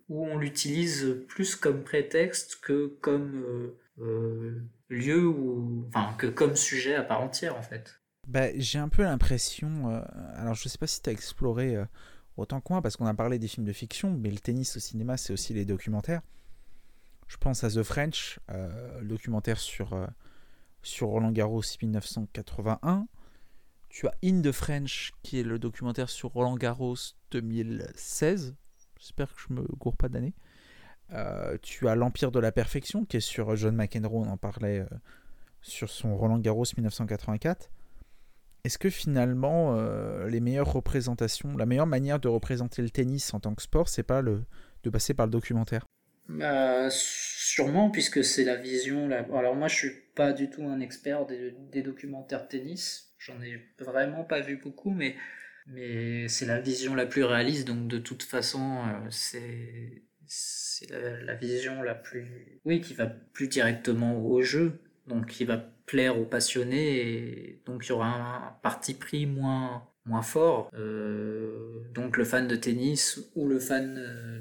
où 0.09 0.27
on 0.27 0.39
l'utilise 0.39 1.19
plus 1.29 1.55
comme 1.55 1.85
prétexte 1.85 2.61
que 2.63 2.87
comme 3.03 3.73
lieu 4.89 5.27
ou 5.27 5.85
enfin 5.89 6.15
que 6.19 6.27
comme 6.27 6.57
sujet 6.57 6.95
à 6.95 7.03
part 7.03 7.21
entière 7.21 7.57
en 7.57 7.63
fait. 7.63 8.01
Bah, 8.27 8.49
j'ai 8.57 8.79
un 8.79 8.89
peu 8.89 9.03
l'impression. 9.03 9.91
Euh, 9.91 10.01
alors, 10.37 10.55
je 10.55 10.69
sais 10.69 10.79
pas 10.79 10.87
si 10.87 11.03
tu 11.03 11.11
as 11.11 11.13
exploré 11.13 11.77
euh, 11.77 11.85
autant 12.37 12.61
que 12.61 12.73
moi, 12.73 12.81
parce 12.81 12.97
qu'on 12.97 13.07
a 13.07 13.15
parlé 13.15 13.39
des 13.39 13.49
films 13.49 13.67
de 13.67 13.73
fiction, 13.73 14.17
mais 14.19 14.31
le 14.31 14.39
tennis 14.39 14.77
au 14.77 14.81
cinéma, 14.81 15.17
c'est 15.17 15.33
aussi 15.33 15.53
les 15.53 15.65
documentaires. 15.65 16.23
Je 17.27 17.37
pense 17.37 17.65
à 17.65 17.71
The 17.71 17.83
French, 17.83 18.39
euh, 18.51 19.01
le 19.01 19.09
documentaire 19.09 19.59
sur, 19.59 20.09
sur 20.83 21.09
Roland 21.09 21.33
Garros 21.33 21.63
1981. 21.83 23.07
Tu 23.89 24.09
as 24.09 24.15
In 24.25 24.43
the 24.43 24.53
French, 24.53 25.13
qui 25.23 25.41
est 25.41 25.45
le 25.45 25.59
documentaire 25.59 26.09
sur 26.09 26.31
Roland 26.31 26.57
Garros 26.57 26.97
2016. 27.31 28.55
J'espère 28.99 29.35
que 29.35 29.41
je 29.49 29.55
me 29.55 29.63
gourre 29.79 29.97
pas 29.97 30.09
d'année. 30.09 30.35
tu 31.63 31.89
as 31.89 31.95
L'Empire 31.95 32.31
de 32.31 32.41
la 32.41 32.53
Perfection, 32.53 33.05
qui 33.05 33.19
est 33.19 33.21
sur 33.21 33.55
John 33.57 33.77
McEnroe, 33.77 34.25
on 34.25 34.29
en 34.29 34.37
parlait 34.37 34.85
sur 35.63 35.91
son 35.91 36.17
Roland 36.17 36.39
Garros 36.39 36.65
1984. 36.77 37.71
Est-ce 38.65 38.79
que 38.79 38.89
finalement, 38.89 39.77
euh, 39.77 40.29
les 40.29 40.41
meilleures 40.41 40.73
représentations, 40.73 41.55
la 41.57 41.67
meilleure 41.67 41.87
manière 41.87 42.19
de 42.19 42.29
représenter 42.29 42.81
le 42.81 42.89
tennis 42.91 43.35
en 43.35 43.41
tant 43.41 43.55
que 43.55 43.63
sport, 43.63 43.89
c'est 43.91 44.03
pas 44.03 44.23
de 44.23 44.91
passer 44.91 45.13
par 45.13 45.27
le 45.27 45.33
documentaire? 45.33 45.85
Bah, 46.29 46.89
Sûrement, 46.91 47.91
puisque 47.91 48.25
c'est 48.25 48.45
la 48.45 48.57
vision. 48.57 49.11
Alors, 49.11 49.55
moi, 49.55 49.69
je 49.69 49.77
suis 49.77 49.93
pas 50.15 50.33
du 50.33 50.49
tout 50.49 50.65
un 50.65 50.81
expert 50.81 51.27
des, 51.27 51.55
des 51.71 51.83
documentaires 51.83 52.49
tennis. 52.49 53.15
J'en 53.19 53.41
ai 53.43 53.61
vraiment 53.79 54.25
pas 54.25 54.41
vu 54.41 54.57
beaucoup, 54.57 54.91
mais, 54.91 55.17
c'est 56.29 56.47
la 56.47 56.61
vision 56.61 56.95
la 56.95 57.05
plus 57.07 57.25
réaliste. 57.25 57.67
Donc, 57.67 57.87
de 57.89 57.99
toute 57.99 58.23
façon, 58.23 58.79
euh, 58.79 59.07
c'est 59.11 60.03
c'est 60.27 60.91
la, 60.91 61.21
la, 61.23 61.35
vision 61.35 61.83
la 61.83 61.95
plus. 61.95 62.61
Oui, 62.65 62.81
qui 62.81 62.95
va 62.95 63.07
plus 63.07 63.49
directement 63.49 64.25
au 64.25 64.41
jeu. 64.41 64.81
Donc, 65.07 65.27
qui 65.27 65.45
va 65.45 65.74
plaire 65.87 66.19
aux 66.19 66.25
passionnés 66.25 66.97
et 66.97 67.63
donc 67.67 67.87
il 67.87 67.91
y 67.91 67.93
aura 67.93 68.09
un 68.09 68.53
parti 68.63 68.95
pris 68.95 69.27
moins 69.27 69.87
moins 70.07 70.23
fort. 70.23 70.71
Euh, 70.75 71.81
donc 71.95 72.17
le 72.17 72.25
fan 72.25 72.47
de 72.47 72.57
tennis 72.57 73.21
ou 73.35 73.49
le 73.49 73.59
fan 73.59 73.95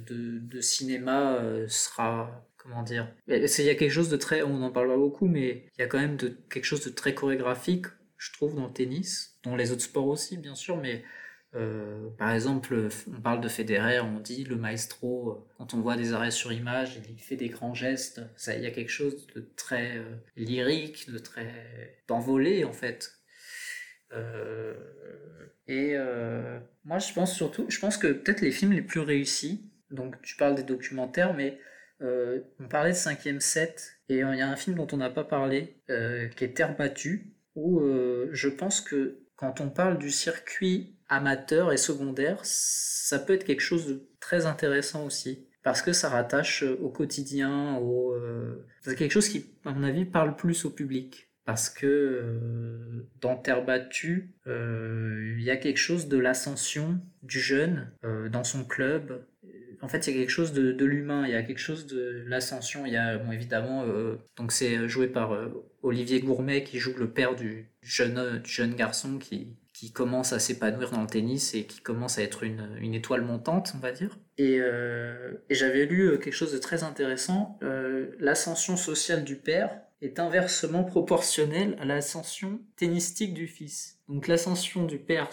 de, 0.06 0.40
de 0.40 0.62
cinéma 0.62 1.36
euh, 1.36 1.68
sera 1.68 2.46
comment 2.58 2.84
dire 2.84 3.08
il 3.28 3.66
y 3.66 3.70
a 3.70 3.76
quelque 3.76 3.92
chose 3.92 4.10
de 4.10 4.18
très 4.18 4.42
on 4.42 4.62
en 4.62 4.72
parle 4.72 4.88
pas 4.88 4.98
beaucoup 4.98 5.28
mais 5.28 5.66
il 5.78 5.82
y 5.82 5.84
a 5.84 5.88
quand 5.88 6.00
même 6.00 6.16
de 6.16 6.30
quelque 6.50 6.66
chose 6.66 6.84
de 6.84 6.90
très 6.90 7.14
chorégraphique 7.14 7.88
je 8.18 8.32
trouve 8.32 8.56
dans 8.56 8.68
le 8.68 8.74
tennis 8.74 9.38
dans 9.44 9.56
les 9.56 9.72
autres 9.72 9.82
sports 9.82 10.08
aussi 10.08 10.38
bien 10.38 10.56
sûr 10.56 10.78
mais 10.78 11.04
euh, 11.56 12.10
par 12.18 12.34
exemple, 12.34 12.90
on 13.08 13.22
parle 13.22 13.42
de 13.42 13.48
Federer, 13.48 14.00
on 14.00 14.20
dit 14.20 14.44
le 14.44 14.56
maestro, 14.56 15.30
euh, 15.30 15.48
quand 15.58 15.74
on 15.74 15.82
voit 15.82 15.96
des 15.96 16.14
arrêts 16.14 16.32
sur 16.32 16.52
image, 16.52 17.00
il 17.08 17.22
fait 17.22 17.36
des 17.36 17.50
grands 17.50 17.76
gestes, 17.76 18.22
il 18.48 18.62
y 18.62 18.66
a 18.66 18.72
quelque 18.72 18.90
chose 18.90 19.28
de 19.36 19.48
très 19.56 19.98
euh, 19.98 20.16
lyrique, 20.36 21.12
de 21.12 21.20
très 21.20 22.02
d'envolé 22.08 22.64
en 22.64 22.74
fait. 22.74 23.20
Et 25.68 25.96
moi, 26.84 27.00
je 27.00 27.14
pense 27.14 27.36
surtout, 27.36 27.66
je 27.70 27.80
pense 27.80 27.98
que 27.98 28.08
peut-être 28.08 28.42
les 28.42 28.52
films 28.52 28.74
les 28.74 28.82
plus 28.82 29.00
réussis, 29.00 29.72
donc 29.90 30.22
tu 30.22 30.36
parles 30.36 30.56
des 30.56 30.64
documentaires, 30.64 31.34
mais 31.34 31.60
on 32.00 32.68
parlait 32.70 32.92
de 32.92 32.96
5 32.96 33.20
set, 33.40 34.00
et 34.10 34.18
il 34.18 34.38
y 34.38 34.42
a 34.42 34.50
un 34.50 34.56
film 34.56 34.76
dont 34.76 34.88
on 34.92 34.98
n'a 34.98 35.10
pas 35.10 35.24
parlé, 35.24 35.82
qui 35.88 36.44
est 36.44 36.56
Terre 36.56 36.78
battue, 36.78 37.34
où 37.56 37.82
je 38.32 38.50
pense 38.50 38.82
que 38.82 39.24
quand 39.36 39.62
on 39.62 39.70
parle 39.72 39.98
du 39.98 40.12
circuit 40.12 40.96
amateur 41.14 41.72
et 41.72 41.78
secondaire, 41.78 42.40
ça 42.44 43.20
peut 43.20 43.34
être 43.34 43.44
quelque 43.44 43.62
chose 43.62 43.88
de 43.88 44.08
très 44.20 44.46
intéressant 44.46 45.06
aussi. 45.06 45.48
Parce 45.64 45.82
que 45.82 45.94
ça 45.94 46.10
rattache 46.10 46.64
au 46.64 46.90
quotidien, 46.90 47.78
au, 47.78 48.14
euh, 48.14 48.66
c'est 48.82 48.98
quelque 48.98 49.14
chose 49.14 49.30
qui, 49.30 49.46
à 49.64 49.72
mon 49.72 49.84
avis, 49.84 50.04
parle 50.04 50.36
plus 50.36 50.66
au 50.66 50.70
public. 50.70 51.30
Parce 51.46 51.70
que 51.70 51.88
euh, 51.88 53.08
dans 53.22 53.38
Terre 53.38 53.66
battue, 53.66 54.34
euh, 54.48 55.36
il 55.38 55.44
y 55.44 55.52
a 55.52 55.58
quelque 55.58 55.78
chose 55.78 56.08
de 56.08 56.18
l'ascension 56.18 57.00
du 57.22 57.40
jeune 57.40 57.92
euh, 58.04 58.30
dans 58.30 58.44
son 58.44 58.66
club. 58.66 59.26
En 59.82 59.88
fait, 59.90 60.08
il 60.08 60.14
y 60.14 60.18
a 60.18 60.20
quelque 60.20 60.30
chose 60.30 60.54
de, 60.54 60.72
de 60.72 60.86
l'humain, 60.86 61.26
il 61.26 61.32
y 61.32 61.36
a 61.36 61.44
quelque 61.44 61.60
chose 61.60 61.86
de 61.88 62.24
l'ascension. 62.28 62.86
Il 62.86 62.94
y 62.94 62.98
a, 62.98 63.18
bon, 63.18 63.32
évidemment, 63.32 63.84
euh, 63.84 64.16
donc 64.38 64.52
c'est 64.54 64.88
joué 64.88 65.08
par 65.08 65.38
Olivier 65.82 66.22
Gourmet 66.22 66.64
qui 66.64 66.80
joue 66.80 66.94
le 66.98 67.10
père 67.10 67.36
du 67.36 67.70
jeune, 67.82 68.40
du 68.40 68.50
jeune 68.50 68.76
garçon 68.76 69.18
qui, 69.18 69.58
qui 69.74 69.92
commence 69.92 70.34
à 70.34 70.40
s'épanouir 70.40 70.92
dans 70.92 71.02
le 71.02 71.08
tennis 71.08 71.56
et 71.56 71.66
qui 71.66 71.82
commence 71.82 72.20
à 72.20 72.22
être 72.22 72.44
une, 72.44 72.78
une 72.80 72.94
étoile 72.94 73.22
montante, 73.22 73.74
on 73.76 73.80
va 73.80 73.92
dire. 73.92 74.18
Et, 74.38 74.60
euh, 74.60 75.34
j'avais 75.50 75.86
lu 75.86 76.04
euh, 76.04 76.18
quelque 76.18 76.34
chose 76.34 76.54
de 76.54 76.60
très 76.60 76.84
intéressant. 76.84 77.58
Euh, 77.64 78.12
l'ascension 78.20 78.78
sociale 78.78 79.24
du 79.24 79.36
père 79.36 79.82
est 80.04 80.20
inversement 80.20 80.84
proportionnelle 80.84 81.76
à 81.80 81.86
l'ascension 81.86 82.60
tennistique 82.78 83.34
du 83.34 83.48
fils. 83.48 84.00
Donc 84.08 84.28
l'ascension 84.28 84.86
du 84.86 85.00
père, 85.00 85.30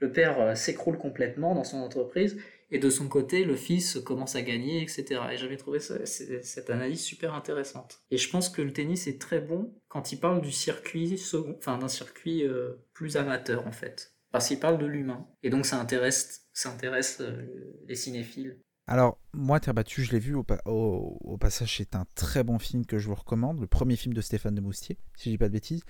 le 0.00 0.12
père 0.12 0.56
s'écroule 0.56 0.96
complètement 0.96 1.54
dans 1.54 1.64
son 1.64 1.78
entreprise 1.78 2.38
et 2.76 2.78
de 2.78 2.90
son 2.90 3.08
côté, 3.08 3.46
le 3.46 3.56
fils 3.56 3.98
commence 4.04 4.36
à 4.36 4.42
gagner, 4.42 4.82
etc. 4.82 5.18
Et 5.32 5.38
j'avais 5.38 5.56
trouvé 5.56 5.80
cette 5.80 6.68
analyse 6.68 7.02
super 7.02 7.32
intéressante. 7.32 8.02
Et 8.10 8.18
je 8.18 8.28
pense 8.28 8.50
que 8.50 8.60
le 8.60 8.70
tennis 8.70 9.06
est 9.06 9.18
très 9.18 9.40
bon 9.40 9.74
quand 9.88 10.12
il 10.12 10.20
parle 10.20 10.42
du 10.42 10.52
circuit, 10.52 11.18
enfin 11.56 11.78
d'un 11.78 11.88
circuit 11.88 12.46
euh, 12.46 12.74
plus 12.92 13.16
amateur 13.16 13.66
en 13.66 13.72
fait, 13.72 14.14
parce 14.30 14.48
qu'il 14.48 14.60
parle 14.60 14.76
de 14.76 14.84
l'humain. 14.84 15.26
Et 15.42 15.48
donc 15.48 15.64
ça 15.64 15.80
intéresse, 15.80 16.50
ça 16.52 16.70
intéresse 16.70 17.22
euh, 17.22 17.46
les 17.88 17.94
cinéphiles. 17.94 18.60
Alors, 18.86 19.18
moi, 19.32 19.58
Terre 19.58 19.72
battue, 19.72 20.04
je 20.04 20.12
l'ai 20.12 20.18
vu 20.18 20.34
au 20.34 21.38
passage, 21.40 21.78
c'est 21.78 21.96
un 21.96 22.04
très 22.14 22.44
bon 22.44 22.58
film 22.58 22.84
que 22.84 22.98
je 22.98 23.08
vous 23.08 23.14
recommande, 23.14 23.58
le 23.58 23.66
premier 23.66 23.96
film 23.96 24.12
de 24.12 24.20
Stéphane 24.20 24.54
de 24.54 24.60
Moustier, 24.60 24.98
si 25.16 25.30
je 25.30 25.30
dis 25.30 25.38
pas 25.38 25.48
de 25.48 25.54
bêtises. 25.54 25.82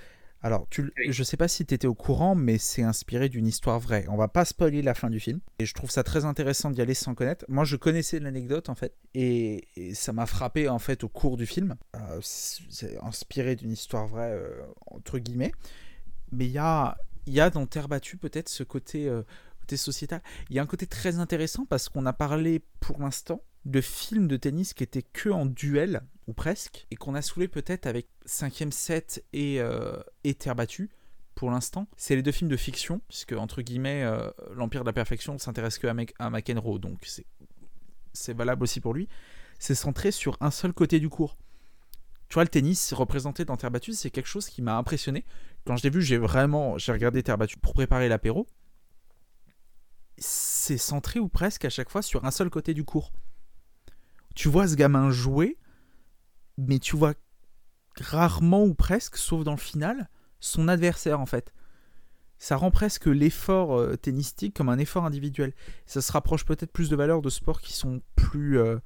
Alors, 0.42 0.66
tu, 0.70 0.92
oui. 0.98 1.12
je 1.12 1.24
sais 1.24 1.36
pas 1.36 1.48
si 1.48 1.64
tu 1.66 1.74
étais 1.74 1.86
au 1.86 1.94
courant, 1.94 2.34
mais 2.34 2.58
c'est 2.58 2.82
inspiré 2.82 3.28
d'une 3.28 3.46
histoire 3.46 3.80
vraie. 3.80 4.06
On 4.08 4.16
va 4.16 4.28
pas 4.28 4.44
spoiler 4.44 4.82
la 4.82 4.94
fin 4.94 5.10
du 5.10 5.18
film. 5.18 5.40
Et 5.58 5.66
je 5.66 5.74
trouve 5.74 5.90
ça 5.90 6.02
très 6.02 6.24
intéressant 6.24 6.70
d'y 6.70 6.80
aller 6.80 6.94
sans 6.94 7.14
connaître. 7.14 7.44
Moi, 7.48 7.64
je 7.64 7.76
connaissais 7.76 8.20
l'anecdote, 8.20 8.68
en 8.68 8.74
fait. 8.74 8.94
Et, 9.14 9.66
et 9.76 9.94
ça 9.94 10.12
m'a 10.12 10.26
frappé, 10.26 10.68
en 10.68 10.78
fait, 10.78 11.04
au 11.04 11.08
cours 11.08 11.36
du 11.36 11.46
film. 11.46 11.74
Euh, 11.96 12.20
c'est 12.22 12.98
inspiré 13.02 13.56
d'une 13.56 13.72
histoire 13.72 14.06
vraie, 14.06 14.32
euh, 14.32 14.62
entre 14.86 15.18
guillemets. 15.18 15.52
Mais 16.32 16.46
il 16.46 16.52
y 16.52 16.58
a, 16.58 16.96
y 17.26 17.40
a 17.40 17.50
dans 17.50 17.66
Terre 17.66 17.88
battue, 17.88 18.16
peut-être, 18.16 18.48
ce 18.48 18.62
côté, 18.62 19.08
euh, 19.08 19.22
côté 19.60 19.76
sociétal. 19.76 20.22
Il 20.50 20.56
y 20.56 20.58
a 20.58 20.62
un 20.62 20.66
côté 20.66 20.86
très 20.86 21.18
intéressant 21.18 21.64
parce 21.64 21.88
qu'on 21.88 22.06
a 22.06 22.12
parlé, 22.12 22.62
pour 22.80 23.00
l'instant, 23.00 23.42
de 23.66 23.80
films 23.80 24.28
de 24.28 24.36
tennis 24.36 24.74
qui 24.74 24.84
étaient 24.84 25.02
que 25.02 25.28
en 25.28 25.44
duel, 25.44 26.02
ou 26.28 26.32
presque, 26.32 26.86
et 26.90 26.96
qu'on 26.96 27.14
a 27.14 27.22
saoulé 27.22 27.48
peut-être 27.48 27.86
avec 27.86 28.08
5ème 28.26 28.70
set 28.70 29.24
et, 29.32 29.60
euh, 29.60 30.00
et 30.24 30.34
Terre 30.34 30.54
battue, 30.54 30.88
pour 31.34 31.50
l'instant. 31.50 31.88
C'est 31.96 32.14
les 32.14 32.22
deux 32.22 32.32
films 32.32 32.50
de 32.50 32.56
fiction, 32.56 33.00
puisque, 33.08 33.32
entre 33.32 33.62
guillemets, 33.62 34.04
euh, 34.04 34.30
l'Empire 34.54 34.82
de 34.82 34.86
la 34.86 34.92
Perfection 34.92 35.36
s'intéresse 35.38 35.78
que 35.78 35.88
à, 35.88 36.30
McEnroe, 36.30 36.78
donc 36.78 37.06
c'est 38.12 38.34
valable 38.34 38.62
aussi 38.62 38.80
pour 38.80 38.94
lui. 38.94 39.08
C'est 39.58 39.74
centré 39.74 40.12
sur 40.12 40.36
un 40.40 40.50
seul 40.50 40.72
côté 40.72 41.00
du 41.00 41.08
cours. 41.08 41.36
Tu 42.28 42.34
vois, 42.34 42.44
le 42.44 42.48
tennis 42.48 42.92
représenté 42.92 43.44
dans 43.44 43.56
Terre 43.56 43.70
battue, 43.70 43.92
c'est 43.92 44.10
quelque 44.10 44.28
chose 44.28 44.48
qui 44.48 44.62
m'a 44.62 44.76
impressionné. 44.76 45.24
Quand 45.64 45.76
je 45.76 45.82
l'ai 45.82 45.90
vu, 45.90 46.02
j'ai 46.02 46.18
vraiment 46.18 46.78
j'ai 46.78 46.92
regardé 46.92 47.22
Terre 47.22 47.38
battue 47.38 47.58
pour 47.58 47.74
préparer 47.74 48.08
l'apéro. 48.08 48.46
C'est 50.18 50.78
centré 50.78 51.20
ou 51.20 51.28
presque 51.28 51.64
à 51.64 51.70
chaque 51.70 51.90
fois 51.90 52.02
sur 52.02 52.24
un 52.24 52.30
seul 52.30 52.50
côté 52.50 52.72
du 52.72 52.84
cours 52.84 53.12
tu 54.36 54.48
vois 54.48 54.68
ce 54.68 54.76
gamin 54.76 55.10
jouer, 55.10 55.58
mais 56.58 56.78
tu 56.78 56.94
vois 56.94 57.14
rarement 57.98 58.64
ou 58.64 58.74
presque, 58.74 59.16
sauf 59.16 59.42
dans 59.42 59.52
le 59.52 59.56
final, 59.56 60.08
son 60.38 60.68
adversaire 60.68 61.20
en 61.20 61.26
fait. 61.26 61.52
Ça 62.38 62.56
rend 62.56 62.70
presque 62.70 63.06
l'effort 63.06 63.78
euh, 63.78 63.96
tennistique 63.96 64.54
comme 64.54 64.68
un 64.68 64.78
effort 64.78 65.06
individuel. 65.06 65.54
Ça 65.86 66.02
se 66.02 66.12
rapproche 66.12 66.44
peut-être 66.44 66.70
plus 66.70 66.90
de 66.90 66.96
valeurs 66.96 67.22
de 67.22 67.30
sport 67.30 67.62
qui 67.62 67.72
sont 67.72 68.02
plus, 68.14 68.58
euh, 68.58 68.76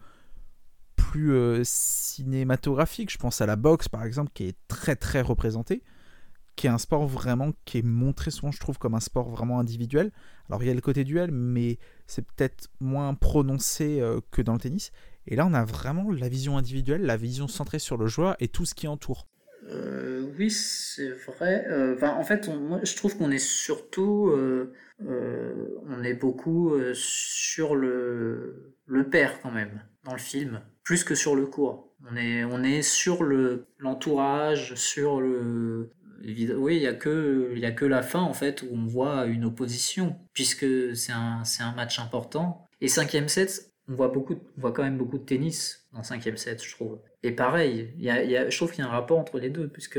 euh, 1.17 1.63
cinématographiques. 1.65 3.11
Je 3.11 3.19
pense 3.19 3.41
à 3.41 3.47
la 3.47 3.57
boxe 3.57 3.89
par 3.89 4.05
exemple, 4.05 4.31
qui 4.33 4.45
est 4.45 4.57
très 4.69 4.95
très 4.95 5.21
représentée, 5.21 5.83
qui 6.55 6.69
est 6.69 6.71
un 6.71 6.79
sport 6.79 7.09
vraiment 7.09 7.51
qui 7.65 7.79
est 7.79 7.85
montré 7.85 8.31
souvent, 8.31 8.53
je 8.53 8.61
trouve, 8.61 8.79
comme 8.79 8.95
un 8.95 9.01
sport 9.01 9.29
vraiment 9.29 9.59
individuel. 9.59 10.13
Alors 10.49 10.63
il 10.63 10.67
y 10.69 10.71
a 10.71 10.75
le 10.75 10.81
côté 10.81 11.03
duel, 11.03 11.33
mais 11.33 11.81
c'est 12.07 12.23
peut-être 12.23 12.69
moins 12.79 13.15
prononcé 13.15 14.01
que 14.31 14.43
dans 14.43 14.53
le 14.53 14.61
tennis. 14.61 14.93
Et 15.27 15.37
là, 15.37 15.47
on 15.47 15.55
a 15.55 15.65
vraiment 15.65 16.11
la 16.11 16.29
vision 16.29 16.57
individuelle, 16.57 17.03
la 17.03 17.17
vision 17.17 17.49
centrée 17.49 17.79
sur 17.79 17.97
le 17.97 18.07
joueur 18.07 18.37
et 18.41 18.49
tout 18.49 18.65
ce 18.65 18.75
qui 18.75 18.89
entoure. 18.89 19.27
Euh, 19.69 20.27
oui, 20.39 20.51
c'est 20.51 21.11
vrai. 21.11 21.65
Euh, 21.69 21.95
ben, 21.97 22.11
en 22.11 22.25
fait, 22.25 22.49
on, 22.49 22.57
moi, 22.57 22.81
je 22.83 22.97
trouve 22.97 23.17
qu'on 23.17 23.31
est 23.31 23.39
surtout, 23.39 24.29
euh, 24.29 24.73
on 25.89 26.03
est 26.03 26.15
beaucoup 26.15 26.75
sur 26.95 27.77
le, 27.77 28.75
père 29.11 29.41
quand 29.41 29.51
même 29.51 29.83
dans 30.05 30.13
le 30.13 30.19
film, 30.19 30.63
plus 30.83 31.05
que 31.05 31.15
sur 31.15 31.37
le 31.37 31.47
cours. 31.47 31.89
On 32.11 32.17
est, 32.17 32.45
on 32.45 32.63
est 32.63 32.83
sur 32.83 33.23
le 33.23 33.67
l'entourage, 33.79 34.75
sur 34.75 35.21
le, 35.21 35.91
oui, 36.23 36.77
il 36.77 36.83
y 36.83 36.87
a 36.87 36.95
que 36.95 37.55
a 37.63 37.71
que 37.73 37.85
la 37.85 38.03
fin 38.03 38.21
en 38.21 38.33
fait 38.35 38.63
où 38.63 38.69
on 38.73 38.87
voit 38.87 39.27
une 39.27 39.45
opposition 39.45 40.17
puisque 40.33 40.97
c'est 40.97 41.13
un 41.13 41.45
c'est 41.45 41.63
un 41.63 41.75
match 41.75 41.99
important. 41.99 42.67
Et 42.81 42.89
cinquième 42.89 43.29
set, 43.29 43.70
on 43.91 43.95
voit 43.95 44.09
beaucoup, 44.09 44.35
on 44.57 44.61
voit 44.61 44.73
quand 44.73 44.85
même 44.85 44.97
beaucoup 44.97 45.19
de 45.19 45.25
tennis 45.25 45.89
dans 45.93 46.03
cinquième 46.03 46.37
set, 46.37 46.65
je 46.65 46.71
trouve. 46.71 47.01
Et 47.23 47.33
pareil, 47.33 47.93
il 47.99 48.05
y 48.05 48.11
a, 48.11 48.49
je 48.49 48.57
trouve 48.57 48.71
qu'il 48.71 48.85
y 48.85 48.87
a 48.87 48.91
un 48.91 48.93
rapport 48.93 49.19
entre 49.19 49.39
les 49.39 49.51
deux, 49.51 49.69
puisque 49.69 49.99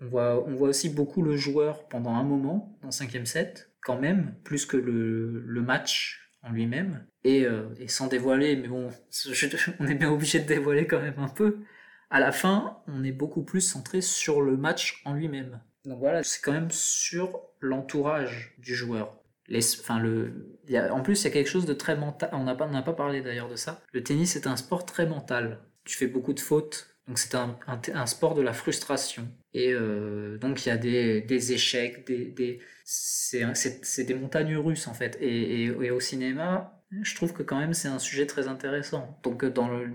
on 0.00 0.06
voit, 0.06 0.36
aussi 0.60 0.88
beaucoup 0.88 1.22
le 1.22 1.36
joueur 1.36 1.88
pendant 1.88 2.14
un 2.14 2.22
moment 2.22 2.78
dans 2.82 2.90
cinquième 2.92 3.26
set, 3.26 3.70
quand 3.80 3.98
même, 3.98 4.34
plus 4.44 4.64
que 4.64 4.76
le, 4.76 5.60
match 5.60 6.30
en 6.42 6.52
lui-même. 6.52 7.04
Et, 7.24 7.44
euh, 7.44 7.68
et, 7.78 7.88
sans 7.88 8.06
dévoiler, 8.06 8.56
mais 8.56 8.68
bon, 8.68 8.90
on 9.80 9.86
est 9.86 9.94
bien 9.94 10.10
obligé 10.10 10.38
de 10.38 10.46
dévoiler 10.46 10.86
quand 10.86 11.00
même 11.00 11.18
un 11.18 11.28
peu. 11.28 11.58
À 12.10 12.20
la 12.20 12.30
fin, 12.30 12.78
on 12.86 13.02
est 13.02 13.12
beaucoup 13.12 13.42
plus 13.42 13.60
centré 13.60 14.02
sur 14.02 14.42
le 14.42 14.56
match 14.56 15.02
en 15.04 15.14
lui-même. 15.14 15.60
Donc 15.84 15.98
voilà, 15.98 16.22
c'est 16.22 16.40
quand 16.40 16.52
même 16.52 16.70
sur 16.70 17.40
l'entourage 17.60 18.54
du 18.58 18.74
joueur 18.74 19.21
en 19.50 21.02
plus, 21.02 21.20
il 21.20 21.24
y 21.24 21.26
a 21.26 21.30
quelque 21.30 21.48
chose 21.48 21.66
de 21.66 21.74
très 21.74 21.96
mental. 21.96 22.30
On 22.32 22.44
n'a 22.44 22.54
pas, 22.54 22.66
pas 22.66 22.92
parlé 22.92 23.22
d'ailleurs 23.22 23.48
de 23.48 23.56
ça. 23.56 23.82
Le 23.92 24.02
tennis 24.02 24.36
est 24.36 24.46
un 24.46 24.56
sport 24.56 24.86
très 24.86 25.06
mental. 25.06 25.60
Tu 25.84 25.96
fais 25.96 26.06
beaucoup 26.06 26.32
de 26.32 26.40
fautes, 26.40 26.92
donc 27.08 27.18
c'est 27.18 27.34
un, 27.34 28.06
sport 28.06 28.34
de 28.34 28.42
la 28.42 28.52
frustration. 28.52 29.28
Et 29.52 29.74
donc 30.40 30.64
il 30.64 30.68
y 30.68 30.72
a 30.72 30.76
des, 30.76 31.52
échecs, 31.52 32.06
des, 32.06 32.60
c'est 32.84 34.04
des 34.04 34.14
montagnes 34.14 34.56
russes 34.56 34.86
en 34.86 34.94
fait. 34.94 35.18
Et, 35.20 35.90
au 35.90 36.00
cinéma, 36.00 36.80
je 37.02 37.14
trouve 37.16 37.32
que 37.32 37.42
quand 37.42 37.58
même 37.58 37.74
c'est 37.74 37.88
un 37.88 37.98
sujet 37.98 38.26
très 38.26 38.46
intéressant. 38.46 39.18
Donc 39.24 39.44
dans, 39.44 39.68
le, 39.68 39.90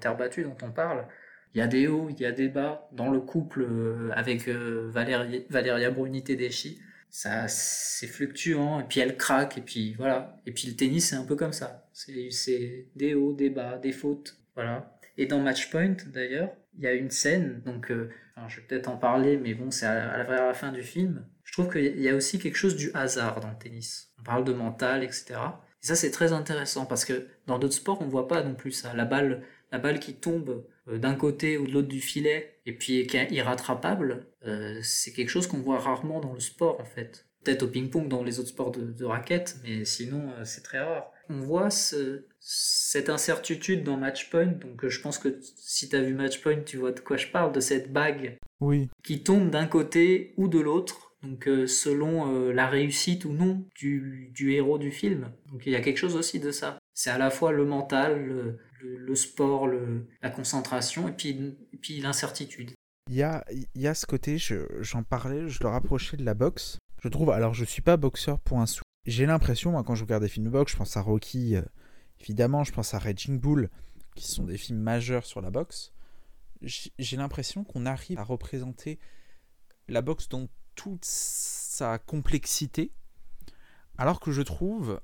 Terre 0.00 0.16
battue 0.16 0.42
dont 0.44 0.56
on 0.62 0.70
parle, 0.70 1.06
il 1.54 1.58
y 1.58 1.62
a 1.62 1.66
des 1.66 1.88
hauts, 1.88 2.08
il 2.10 2.20
y 2.20 2.26
a 2.26 2.32
des 2.32 2.48
bas. 2.48 2.88
Dans 2.92 3.08
le 3.10 3.20
couple 3.20 3.66
avec 4.12 4.46
Valéria, 4.46 5.40
Valéria 5.48 5.90
Bruni-Tedeschi, 5.90 6.80
ça 7.10 7.48
c'est 7.48 8.06
fluctuant 8.06 8.80
et 8.80 8.84
puis 8.84 9.00
elle 9.00 9.16
craque 9.16 9.58
et 9.58 9.60
puis 9.60 9.94
voilà. 9.94 10.40
Et 10.46 10.52
puis 10.52 10.68
le 10.68 10.76
tennis 10.76 11.10
c'est 11.10 11.16
un 11.16 11.24
peu 11.24 11.36
comme 11.36 11.52
ça. 11.52 11.88
C'est 11.92 12.86
des 12.96 13.14
hauts 13.14 13.32
des 13.32 13.50
bas 13.50 13.78
des 13.78 13.92
fautes 13.92 14.36
voilà. 14.54 14.96
Et 15.18 15.26
dans 15.26 15.40
Matchpoint 15.40 15.96
d'ailleurs 16.06 16.50
il 16.78 16.84
y 16.84 16.86
a 16.86 16.94
une 16.94 17.10
scène 17.10 17.62
donc 17.64 17.90
euh, 17.90 18.10
je 18.48 18.56
vais 18.56 18.62
peut-être 18.62 18.88
en 18.88 18.96
parler 18.96 19.36
mais 19.36 19.54
bon 19.54 19.70
c'est 19.70 19.86
à, 19.86 20.22
la 20.24 20.54
fin 20.54 20.72
du 20.72 20.82
film. 20.82 21.26
Je 21.44 21.52
trouve 21.52 21.70
qu'il 21.70 22.00
y 22.00 22.08
a 22.08 22.14
aussi 22.14 22.38
quelque 22.38 22.56
chose 22.56 22.76
du 22.76 22.90
hasard 22.94 23.40
dans 23.40 23.50
le 23.50 23.58
tennis. 23.58 24.12
On 24.20 24.22
parle 24.22 24.44
de 24.44 24.52
mental 24.52 25.02
etc 25.02 25.34
et 25.82 25.86
ça 25.86 25.96
c'est 25.96 26.10
très 26.10 26.32
intéressant 26.32 26.86
parce 26.86 27.04
que 27.04 27.26
dans 27.46 27.58
d'autres 27.58 27.74
sports 27.74 28.00
on 28.00 28.06
voit 28.06 28.28
pas 28.28 28.42
non 28.42 28.54
plus 28.54 28.72
ça. 28.72 28.94
La 28.94 29.04
balle 29.04 29.42
la 29.72 29.78
balle 29.78 30.00
qui 30.00 30.14
tombe 30.14 30.64
euh, 30.88 30.98
d'un 30.98 31.14
côté 31.14 31.58
ou 31.58 31.66
de 31.66 31.72
l'autre 31.72 31.88
du 31.88 32.00
filet 32.00 32.60
et 32.66 32.72
puis 32.72 33.06
qui 33.06 33.16
est 33.16 33.30
irrattrapable, 33.30 34.26
euh, 34.46 34.80
c'est 34.82 35.12
quelque 35.12 35.28
chose 35.28 35.46
qu'on 35.46 35.58
voit 35.58 35.78
rarement 35.78 36.20
dans 36.20 36.32
le 36.32 36.40
sport 36.40 36.80
en 36.80 36.84
fait. 36.84 37.26
Peut-être 37.44 37.62
au 37.62 37.68
ping-pong 37.68 38.08
dans 38.08 38.22
les 38.22 38.38
autres 38.38 38.50
sports 38.50 38.70
de, 38.70 38.82
de 38.82 39.04
raquettes, 39.04 39.56
mais 39.62 39.84
sinon 39.84 40.30
euh, 40.30 40.44
c'est 40.44 40.62
très 40.62 40.80
rare. 40.80 41.10
On 41.28 41.40
voit 41.40 41.70
ce, 41.70 42.26
cette 42.40 43.08
incertitude 43.08 43.82
dans 43.84 43.96
Matchpoint, 43.96 44.46
donc 44.46 44.86
je 44.86 45.00
pense 45.00 45.18
que 45.18 45.38
si 45.56 45.88
tu 45.88 45.96
as 45.96 46.02
vu 46.02 46.14
Matchpoint, 46.14 46.62
tu 46.64 46.76
vois 46.76 46.92
de 46.92 47.00
quoi 47.00 47.16
je 47.16 47.28
parle, 47.28 47.52
de 47.52 47.60
cette 47.60 47.92
bague 47.92 48.38
oui. 48.60 48.88
qui 49.04 49.22
tombe 49.22 49.50
d'un 49.50 49.66
côté 49.66 50.34
ou 50.36 50.48
de 50.48 50.58
l'autre, 50.58 51.14
donc 51.22 51.48
selon 51.66 52.50
la 52.50 52.66
réussite 52.66 53.26
ou 53.26 53.32
non 53.32 53.64
du, 53.76 54.30
du, 54.34 54.54
héros 54.54 54.78
du 54.78 54.90
film. 54.90 55.30
Donc 55.52 55.66
il 55.66 55.72
y 55.72 55.76
a 55.76 55.80
quelque 55.80 55.98
chose 55.98 56.16
aussi 56.16 56.40
de 56.40 56.50
ça. 56.50 56.78
C'est 56.94 57.10
à 57.10 57.18
la 57.18 57.30
fois 57.30 57.52
le 57.52 57.64
mental, 57.64 58.26
le, 58.26 58.58
le, 58.82 59.14
sport, 59.14 59.66
le, 59.66 60.06
la 60.22 60.30
concentration 60.30 61.08
et 61.08 61.12
puis, 61.12 61.56
puis 61.80 62.00
l'incertitude. 62.00 62.72
Il 63.10 63.16
y 63.16 63.24
a, 63.24 63.44
y 63.74 63.88
a 63.88 63.94
ce 63.94 64.06
côté, 64.06 64.38
j'en 64.38 65.02
parlais, 65.02 65.48
je 65.48 65.60
le 65.64 65.68
rapprochais 65.68 66.16
de 66.16 66.24
la 66.24 66.34
boxe. 66.34 66.78
Je 67.02 67.08
trouve, 67.08 67.30
alors 67.30 67.54
je 67.54 67.64
suis 67.64 67.82
pas 67.82 67.96
boxeur 67.96 68.38
pour 68.38 68.60
un 68.60 68.66
sou. 68.66 68.82
J'ai 69.04 69.26
l'impression, 69.26 69.72
moi, 69.72 69.82
quand 69.82 69.96
je 69.96 70.04
regarde 70.04 70.22
des 70.22 70.28
films 70.28 70.44
de 70.44 70.50
boxe, 70.50 70.70
je 70.70 70.76
pense 70.76 70.96
à 70.96 71.00
Rocky, 71.00 71.56
euh, 71.56 71.62
évidemment, 72.20 72.62
je 72.62 72.70
pense 72.70 72.94
à 72.94 73.00
Raging 73.00 73.40
Bull, 73.40 73.68
qui 74.14 74.28
sont 74.28 74.44
des 74.44 74.56
films 74.56 74.78
majeurs 74.78 75.26
sur 75.26 75.40
la 75.40 75.50
boxe. 75.50 75.92
J'ai 76.62 77.16
l'impression 77.16 77.64
qu'on 77.64 77.84
arrive 77.84 78.16
à 78.16 78.22
représenter 78.22 79.00
la 79.88 80.02
boxe 80.02 80.28
dans 80.28 80.46
toute 80.76 81.04
sa 81.04 81.98
complexité, 81.98 82.92
alors 83.98 84.20
que 84.20 84.30
je 84.30 84.42
trouve, 84.42 85.00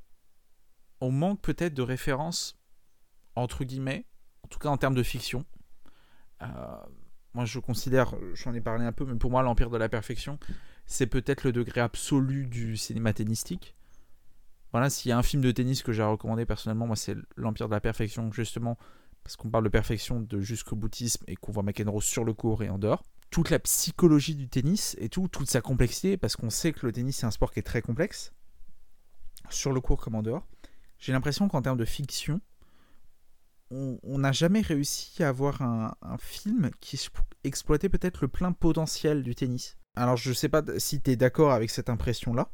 on 1.01 1.11
manque 1.11 1.41
peut-être 1.41 1.75
de 1.75 1.83
références 1.83 2.57
entre 3.35 3.65
guillemets, 3.65 4.07
en 4.45 4.49
tout 4.49 4.61
cas 4.61 4.69
en 4.69 4.77
termes 4.77 4.95
de 4.95 5.03
fiction. 5.03 5.45
Euh, 6.43 6.47
moi, 7.37 7.45
je 7.45 7.59
considère, 7.59 8.15
j'en 8.33 8.55
ai 8.55 8.63
parlé 8.63 8.87
un 8.87 8.93
peu, 8.93 9.05
mais 9.05 9.17
pour 9.17 9.31
moi, 9.31 9.43
l'Empire 9.43 9.69
de 9.69 9.77
la 9.77 9.91
Perfection, 9.91 10.39
c'est 10.87 11.07
peut-être 11.07 11.45
le 11.45 11.53
degré 11.53 11.83
absolu 11.83 12.47
du 12.47 12.79
cinéma 12.79 13.13
tennistique. 13.13 13.77
Voilà, 14.73 14.89
s'il 14.89 15.11
y 15.11 15.13
a 15.13 15.19
un 15.19 15.23
film 15.23 15.43
de 15.43 15.51
tennis 15.51 15.83
que 15.83 15.93
j'ai 15.93 16.03
recommandé 16.03 16.47
personnellement, 16.47 16.87
moi, 16.87 16.97
c'est 16.97 17.15
l'Empire 17.37 17.69
de 17.69 17.75
la 17.75 17.81
Perfection, 17.81 18.33
justement, 18.33 18.79
parce 19.23 19.37
qu'on 19.37 19.51
parle 19.51 19.65
de 19.65 19.69
perfection, 19.69 20.21
de 20.21 20.41
jusqu'au 20.41 20.77
boutisme, 20.77 21.25
et 21.29 21.37
qu'on 21.37 21.53
voit 21.53 21.63
McEnroe 21.63 22.01
sur 22.01 22.25
le 22.25 22.33
court 22.33 22.63
et 22.63 22.71
en 22.71 22.79
dehors. 22.79 23.05
Toute 23.31 23.51
la 23.51 23.59
psychologie 23.59 24.35
du 24.35 24.49
tennis 24.49 24.97
et 24.99 25.11
tout, 25.11 25.29
toute 25.29 25.51
sa 25.51 25.61
complexité, 25.61 26.17
parce 26.17 26.37
qu'on 26.37 26.49
sait 26.49 26.73
que 26.73 26.87
le 26.87 26.93
tennis, 26.93 27.19
c'est 27.19 27.27
un 27.27 27.31
sport 27.31 27.53
qui 27.53 27.59
est 27.59 27.65
très 27.65 27.83
complexe, 27.83 28.33
sur 29.51 29.75
le 29.75 29.83
court 29.83 30.01
comme 30.01 30.15
en 30.15 30.23
dehors. 30.23 30.49
J'ai 30.99 31.13
l'impression 31.13 31.49
qu'en 31.49 31.61
termes 31.61 31.77
de 31.77 31.85
fiction, 31.85 32.41
on 33.71 34.19
n'a 34.19 34.33
jamais 34.33 34.61
réussi 34.61 35.23
à 35.23 35.29
avoir 35.29 35.63
un, 35.63 35.95
film 36.19 36.71
qui 36.81 37.01
exploitait 37.45 37.89
peut-être 37.89 38.23
le 38.23 38.29
plein 38.29 38.53
potentiel 38.53 39.23
du 39.23 39.35
tennis. 39.35 39.77
Alors 39.97 40.17
je 40.17 40.29
ne 40.31 40.35
sais 40.35 40.49
pas 40.49 40.63
si 40.79 41.01
tu 41.01 41.11
es 41.11 41.17
d'accord 41.17 41.53
avec 41.53 41.71
cette 41.71 41.89
impression-là. 41.89 42.51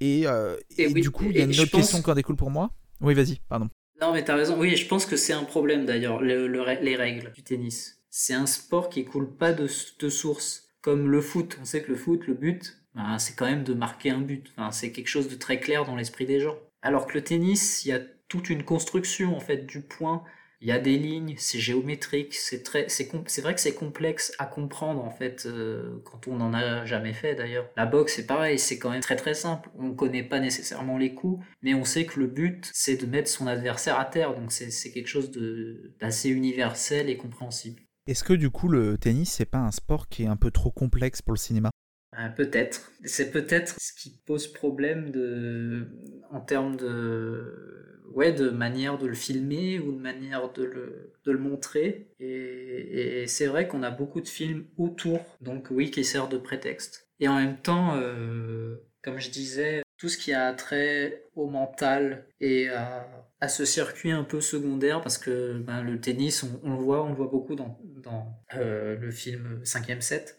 Et, 0.00 0.26
euh, 0.26 0.56
du 0.76 1.10
coup, 1.10 1.24
il 1.24 1.36
y 1.36 1.40
a 1.40 1.44
une 1.44 1.58
autre 1.58 1.70
question 1.70 2.02
qui 2.02 2.10
en 2.10 2.14
découle 2.14 2.36
pour 2.36 2.50
moi. 2.50 2.70
Oui, 3.00 3.14
vas-y, 3.14 3.40
pardon. 3.48 3.68
Non, 4.00 4.12
mais 4.12 4.24
tu 4.24 4.30
as 4.30 4.36
raison. 4.36 4.58
Oui, 4.58 4.76
je 4.76 4.86
pense 4.86 5.06
que 5.06 5.16
c'est 5.16 5.32
un 5.32 5.44
problème 5.44 5.86
d'ailleurs, 5.86 6.22
les 6.22 6.96
règles 6.96 7.32
du 7.32 7.42
tennis. 7.42 8.00
C'est 8.10 8.34
un 8.34 8.46
sport 8.46 8.88
qui 8.88 9.04
coule 9.04 9.36
pas 9.36 9.52
de, 9.52 9.68
de, 9.98 10.08
source. 10.08 10.68
Comme 10.80 11.10
le 11.10 11.20
foot. 11.20 11.58
On 11.60 11.64
sait 11.64 11.82
que 11.82 11.90
le 11.90 11.96
foot, 11.96 12.26
le 12.26 12.34
but, 12.34 12.78
ben, 12.94 13.18
c'est 13.18 13.34
quand 13.34 13.46
même 13.46 13.64
de 13.64 13.74
marquer 13.74 14.10
un 14.10 14.20
but. 14.20 14.52
c'est 14.70 14.92
quelque 14.92 15.08
chose 15.08 15.28
de 15.28 15.34
très 15.34 15.58
clair 15.58 15.84
dans 15.84 15.96
l'esprit 15.96 16.24
des 16.24 16.40
gens. 16.40 16.56
Alors 16.82 17.06
que 17.06 17.14
le 17.14 17.24
tennis, 17.24 17.84
il 17.84 17.88
y 17.88 17.92
a 17.92 18.00
toute 18.28 18.50
une 18.50 18.62
construction 18.62 19.36
en 19.36 19.40
fait 19.40 19.66
du 19.66 19.80
point. 19.80 20.22
Il 20.60 20.66
y 20.66 20.72
a 20.72 20.80
des 20.80 20.98
lignes, 20.98 21.36
c'est 21.38 21.60
géométrique, 21.60 22.34
c'est 22.34 22.64
très, 22.64 22.88
c'est, 22.88 23.08
c'est 23.26 23.42
vrai 23.42 23.54
que 23.54 23.60
c'est 23.60 23.74
complexe 23.74 24.32
à 24.40 24.46
comprendre 24.46 25.04
en 25.04 25.10
fait 25.10 25.46
euh, 25.46 26.00
quand 26.04 26.26
on 26.26 26.36
n'en 26.36 26.52
a 26.52 26.84
jamais 26.84 27.12
fait 27.12 27.36
d'ailleurs. 27.36 27.70
La 27.76 27.86
boxe 27.86 28.16
c'est 28.16 28.26
pareil, 28.26 28.58
c'est 28.58 28.76
quand 28.76 28.90
même 28.90 29.00
très 29.00 29.14
très 29.14 29.34
simple. 29.34 29.70
On 29.78 29.90
ne 29.90 29.94
connaît 29.94 30.24
pas 30.24 30.40
nécessairement 30.40 30.98
les 30.98 31.14
coups, 31.14 31.44
mais 31.62 31.74
on 31.74 31.84
sait 31.84 32.06
que 32.06 32.18
le 32.18 32.26
but 32.26 32.68
c'est 32.72 32.96
de 32.96 33.06
mettre 33.06 33.30
son 33.30 33.46
adversaire 33.46 34.00
à 34.00 34.04
terre, 34.04 34.34
donc 34.34 34.50
c'est, 34.50 34.72
c'est 34.72 34.90
quelque 34.90 35.06
chose 35.06 35.30
de, 35.30 35.94
d'assez 36.00 36.28
universel 36.28 37.08
et 37.08 37.16
compréhensible. 37.16 37.80
Est-ce 38.08 38.24
que 38.24 38.32
du 38.32 38.50
coup 38.50 38.66
le 38.68 38.98
tennis 38.98 39.30
c'est 39.30 39.46
pas 39.46 39.58
un 39.58 39.70
sport 39.70 40.08
qui 40.08 40.24
est 40.24 40.28
un 40.28 40.36
peu 40.36 40.50
trop 40.50 40.72
complexe 40.72 41.22
pour 41.22 41.34
le 41.34 41.38
cinéma? 41.38 41.70
Euh, 42.18 42.28
peut-être. 42.30 42.90
C'est 43.04 43.30
peut-être 43.30 43.76
ce 43.78 43.92
qui 43.92 44.20
pose 44.26 44.52
problème 44.52 45.10
de, 45.10 45.86
en 46.32 46.40
termes 46.40 46.76
de, 46.76 47.87
ouais, 48.14 48.32
de 48.32 48.50
manière 48.50 48.98
de 48.98 49.06
le 49.06 49.14
filmer 49.14 49.78
ou 49.78 49.92
de 49.92 49.98
manière 49.98 50.52
de 50.52 50.64
le, 50.64 51.12
de 51.24 51.32
le 51.32 51.38
montrer. 51.38 52.08
Et, 52.20 53.24
c'est 53.26 53.46
vrai 53.46 53.68
qu'on 53.68 53.82
a 53.82 53.90
beaucoup 53.90 54.20
de 54.20 54.28
films 54.28 54.66
autour, 54.76 55.20
donc 55.40 55.68
oui, 55.70 55.90
qui 55.90 56.04
servent 56.04 56.28
de 56.28 56.38
prétexte. 56.38 57.08
Et 57.20 57.28
en 57.28 57.36
même 57.36 57.58
temps, 57.58 57.96
euh, 57.96 58.76
comme 59.02 59.18
je 59.18 59.30
disais, 59.30 59.82
tout 59.96 60.08
ce 60.08 60.16
qui 60.16 60.32
a 60.32 60.52
trait 60.52 61.24
au 61.34 61.48
mental 61.48 62.26
et 62.40 62.68
à, 62.68 63.48
ce 63.48 63.64
circuit 63.64 64.10
un 64.10 64.24
peu 64.24 64.40
secondaire, 64.40 65.00
parce 65.00 65.18
que 65.18 65.58
ben, 65.58 65.82
le 65.82 66.00
tennis, 66.00 66.44
on, 66.64 66.70
le 66.70 66.76
voit, 66.76 67.04
on 67.04 67.10
le 67.10 67.14
voit 67.14 67.28
beaucoup 67.28 67.54
dans, 67.54 67.78
dans 68.02 68.42
euh, 68.54 68.96
le 68.96 69.10
film 69.10 69.60
5ème 69.64 70.00
set. 70.00 70.36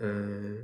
Euh, 0.00 0.62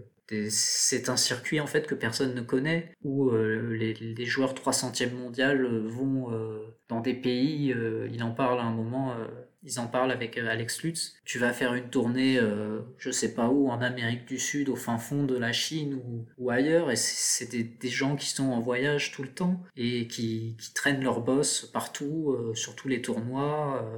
c'est 0.49 1.09
un 1.09 1.17
circuit 1.17 1.61
en 1.61 1.67
fait 1.67 1.87
que 1.87 1.95
personne 1.95 2.35
ne 2.35 2.41
connaît, 2.41 2.95
où 3.03 3.31
euh, 3.31 3.77
les, 3.77 4.27
joueurs 4.27 4.55
300e 4.55 5.13
mondial 5.13 5.65
euh, 5.65 5.89
vont 5.89 6.33
euh, 6.33 6.77
dans 6.89 7.01
des 7.01 7.15
pays, 7.15 7.75
ils 8.13 8.23
en 8.23 8.33
parlent 8.33 8.59
à 8.59 8.65
un 8.65 8.75
moment, 8.75 9.15
ils 9.63 9.79
en 9.79 9.87
parlent 9.87 10.11
avec 10.11 10.37
Alex 10.37 10.83
Lutz. 10.83 11.15
Tu 11.25 11.39
vas 11.39 11.53
faire 11.53 11.75
une 11.75 11.89
tournée, 11.89 12.41
je 12.99 13.11
sais 13.13 13.33
pas 13.33 13.49
où, 13.49 13.71
en 13.71 13.81
Amérique 13.81 14.27
du 14.27 14.41
Sud, 14.41 14.69
au 14.69 14.75
fin 14.75 14.99
fond 14.99 15.23
de 15.23 15.39
la 15.39 15.53
Chine 15.53 16.01
ou, 16.37 16.51
ailleurs, 16.51 16.91
et 16.91 16.97
c'est 16.97 17.49
des, 17.49 17.89
gens 17.89 18.17
qui 18.17 18.27
sont 18.31 18.51
en 18.51 18.59
voyage 18.59 19.13
tout 19.13 19.23
le 19.23 19.29
temps 19.29 19.63
et 19.77 20.09
qui, 20.09 20.57
qui 20.59 20.75
traînent 20.75 21.05
leur 21.05 21.21
boss 21.21 21.71
partout, 21.73 22.37
sur 22.55 22.75
tous 22.75 22.89
les 22.89 23.01
tournois, 23.01 23.89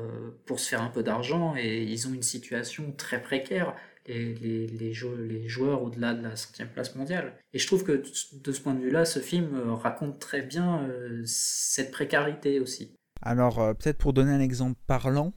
pour 0.45 0.61
se 0.61 0.69
faire 0.69 0.83
un 0.83 0.91
peu 0.91 1.03
d'argent, 1.03 1.55
et 1.57 1.83
ils 1.83 2.09
ont 2.09 2.13
une 2.13 2.23
situation 2.23 2.93
très 2.99 3.23
précaire 3.23 3.75
les, 4.07 4.35
les, 4.35 4.67
les, 4.67 5.49
joueurs, 5.49 5.83
au-delà 5.83 6.15
de 6.15 6.23
la 6.23 6.37
centième 6.37 6.69
place 6.69 6.95
mondiale. 6.95 7.35
Et 7.53 7.59
je 7.59 7.67
trouve 7.67 7.85
que 7.85 7.93
de 7.93 8.53
ce 8.53 8.61
point 8.61 8.75
de 8.75 8.81
vue-là, 8.81 9.05
ce 9.05 9.21
film 9.21 9.55
euh, 9.55 9.75
raconte 9.75 10.19
très 10.19 10.43
bien 10.43 10.83
euh, 10.85 11.23
cette 11.25 11.91
précarité 11.91 12.61
aussi. 12.61 12.95
Alors, 13.21 13.61
euh, 13.61 13.75
peut-être 13.75 13.99
pour 13.99 14.13
donner 14.13 14.33
un 14.33 14.41
exemple 14.41 14.79
parlant, 14.87 15.33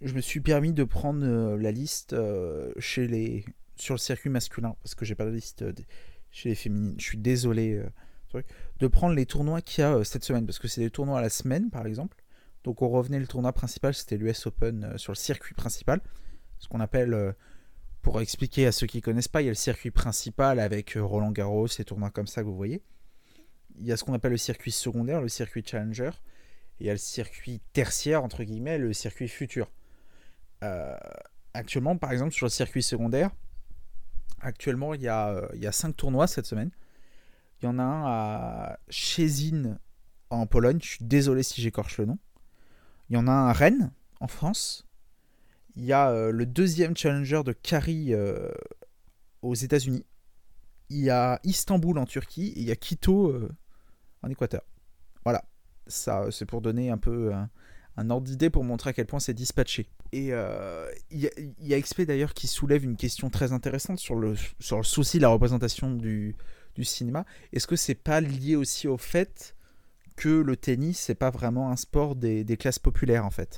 je 0.00 0.14
me 0.14 0.20
suis 0.20 0.40
permis 0.40 0.72
de 0.72 0.84
prendre 0.84 1.56
la 1.56 1.72
liste 1.72 2.14
chez 2.78 3.06
les, 3.06 3.44
sur 3.76 3.94
le 3.94 3.98
circuit 3.98 4.28
masculin, 4.28 4.76
parce 4.82 4.94
que 4.94 5.04
j'ai 5.04 5.14
pas 5.14 5.24
la 5.24 5.30
liste 5.30 5.64
chez 6.30 6.50
les 6.50 6.54
féminines. 6.54 6.94
Je 6.98 7.04
suis 7.04 7.16
désolé 7.16 7.82
de 8.80 8.86
prendre 8.86 9.14
les 9.14 9.24
tournois 9.24 9.62
qu'il 9.62 9.82
y 9.82 9.86
a 9.86 10.04
cette 10.04 10.24
semaine, 10.24 10.44
parce 10.44 10.58
que 10.58 10.68
c'est 10.68 10.82
des 10.82 10.90
tournois 10.90 11.20
à 11.20 11.22
la 11.22 11.30
semaine, 11.30 11.70
par 11.70 11.86
exemple. 11.86 12.18
Donc 12.64 12.82
on 12.82 12.88
revenait, 12.90 13.18
le 13.18 13.26
tournoi 13.26 13.52
principal, 13.52 13.94
c'était 13.94 14.18
l'US 14.18 14.46
Open 14.46 14.92
sur 14.98 15.12
le 15.12 15.16
circuit 15.16 15.54
principal, 15.54 16.02
ce 16.58 16.68
qu'on 16.68 16.80
appelle 16.80 17.34
pour 18.04 18.20
expliquer 18.20 18.66
à 18.66 18.72
ceux 18.72 18.86
qui 18.86 19.00
connaissent 19.00 19.28
pas, 19.28 19.40
il 19.40 19.46
y 19.46 19.48
a 19.48 19.50
le 19.50 19.56
circuit 19.56 19.90
principal 19.90 20.60
avec 20.60 20.94
euh, 20.96 21.02
Roland 21.02 21.32
Garros, 21.32 21.68
ces 21.68 21.86
tournois 21.86 22.10
comme 22.10 22.26
ça 22.26 22.42
que 22.42 22.46
vous 22.46 22.54
voyez. 22.54 22.82
Il 23.80 23.86
y 23.86 23.92
a 23.92 23.96
ce 23.96 24.04
qu'on 24.04 24.12
appelle 24.12 24.32
le 24.32 24.36
circuit 24.36 24.72
secondaire, 24.72 25.22
le 25.22 25.28
circuit 25.28 25.64
challenger. 25.66 26.10
Et 26.78 26.84
il 26.84 26.86
y 26.86 26.90
a 26.90 26.92
le 26.92 26.98
circuit 26.98 27.62
tertiaire, 27.72 28.22
entre 28.22 28.44
guillemets, 28.44 28.76
le 28.76 28.92
circuit 28.92 29.26
futur. 29.26 29.72
Euh, 30.62 30.94
actuellement, 31.54 31.96
par 31.96 32.12
exemple, 32.12 32.32
sur 32.32 32.44
le 32.44 32.50
circuit 32.50 32.82
secondaire, 32.82 33.30
actuellement, 34.42 34.92
il 34.92 35.00
y, 35.00 35.08
a, 35.08 35.30
euh, 35.30 35.48
il 35.54 35.62
y 35.62 35.66
a 35.66 35.72
cinq 35.72 35.96
tournois 35.96 36.26
cette 36.26 36.46
semaine. 36.46 36.72
Il 37.62 37.64
y 37.64 37.68
en 37.68 37.78
a 37.78 37.82
un 37.82 38.04
à 38.04 38.78
Chezin 38.90 39.78
en 40.28 40.46
Pologne. 40.46 40.78
Je 40.82 40.88
suis 40.88 41.04
désolé 41.06 41.42
si 41.42 41.62
j'écorche 41.62 41.96
le 41.96 42.04
nom. 42.04 42.18
Il 43.08 43.14
y 43.14 43.16
en 43.16 43.26
a 43.28 43.32
un 43.32 43.48
à 43.48 43.52
Rennes 43.54 43.92
en 44.20 44.28
France. 44.28 44.86
Il 45.76 45.84
y 45.84 45.92
a 45.92 46.30
le 46.30 46.46
deuxième 46.46 46.96
challenger 46.96 47.42
de 47.44 47.52
Kari 47.52 48.12
aux 49.42 49.54
États-Unis. 49.54 50.04
Il 50.90 50.98
y 51.00 51.10
a 51.10 51.40
Istanbul 51.44 51.98
en 51.98 52.06
Turquie 52.06 52.48
et 52.56 52.60
il 52.60 52.64
y 52.64 52.70
a 52.70 52.76
Quito 52.76 53.34
en 54.22 54.30
Équateur. 54.30 54.62
Voilà, 55.24 55.44
ça 55.86 56.26
c'est 56.30 56.46
pour 56.46 56.60
donner 56.60 56.90
un 56.90 56.98
peu 56.98 57.32
un, 57.96 58.10
ordre 58.10 58.26
d'idée 58.26 58.50
pour 58.50 58.62
montrer 58.62 58.90
à 58.90 58.92
quel 58.92 59.06
point 59.06 59.18
c'est 59.20 59.34
dispatché. 59.34 59.88
Et 60.12 60.26
il 60.26 61.20
y, 61.20 61.26
a, 61.26 61.30
y, 61.58 61.74
a 61.74 61.80
XP 61.80 62.02
d'ailleurs 62.02 62.34
qui 62.34 62.46
soulève 62.46 62.84
une 62.84 62.96
question 62.96 63.28
très 63.30 63.52
intéressante 63.52 63.98
sur 63.98 64.14
le, 64.14 64.34
sur 64.60 64.76
le 64.76 64.84
souci 64.84 65.16
de 65.16 65.22
la 65.22 65.28
représentation 65.28 65.90
du, 65.90 66.36
du 66.74 66.84
cinéma. 66.84 67.24
Est-ce 67.52 67.66
que 67.66 67.76
c'est 67.76 67.94
pas 67.94 68.20
lié 68.20 68.56
aussi 68.56 68.88
au 68.88 68.98
fait 68.98 69.56
que 70.16 70.28
le 70.28 70.56
tennis, 70.56 70.98
c'est 70.98 71.14
pas 71.14 71.30
vraiment 71.30 71.70
un 71.70 71.76
sport 71.76 72.16
des, 72.16 72.44
des 72.44 72.56
classes 72.56 72.78
populaires 72.78 73.24
en 73.24 73.30
fait? 73.30 73.56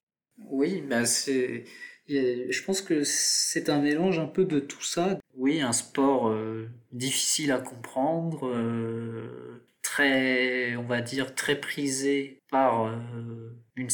Oui, 0.51 0.83
bah 0.89 1.07
c'est. 1.07 1.65
Je 2.09 2.63
pense 2.65 2.83
que 2.83 3.03
c'est 3.05 3.69
un 3.69 3.81
mélange 3.81 4.19
un 4.19 4.27
peu 4.27 4.45
de 4.45 4.61
tout 4.61 4.83
ça. 4.83 5.19
Oui, 5.35 5.61
un 5.61 5.73
sport 5.73 6.29
euh, 6.29 6.69
difficile 6.93 7.53
à 7.53 7.59
comprendre, 7.59 8.49
euh, 8.49 9.63
très, 9.83 10.77
on 10.77 10.85
va 10.85 11.01
dire, 11.01 11.35
très 11.35 11.61
prisé 11.61 12.41
par 12.51 12.87
euh, 12.87 13.51
une, 13.75 13.89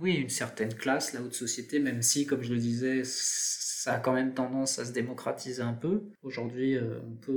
oui, 0.00 0.14
une 0.14 0.28
certaine 0.28 0.74
classe, 0.74 1.12
la 1.12 1.20
haute 1.20 1.34
société, 1.34 1.78
même 1.80 2.02
si, 2.02 2.26
comme 2.26 2.42
je 2.42 2.52
le 2.52 2.58
disais, 2.58 3.02
ça 3.04 3.94
a 3.94 3.98
quand 3.98 4.12
même 4.12 4.32
tendance 4.32 4.78
à 4.78 4.84
se 4.84 4.92
démocratiser 4.92 5.62
un 5.62 5.74
peu. 5.74 6.04
Aujourd'hui, 6.22 6.78
on 6.78 7.32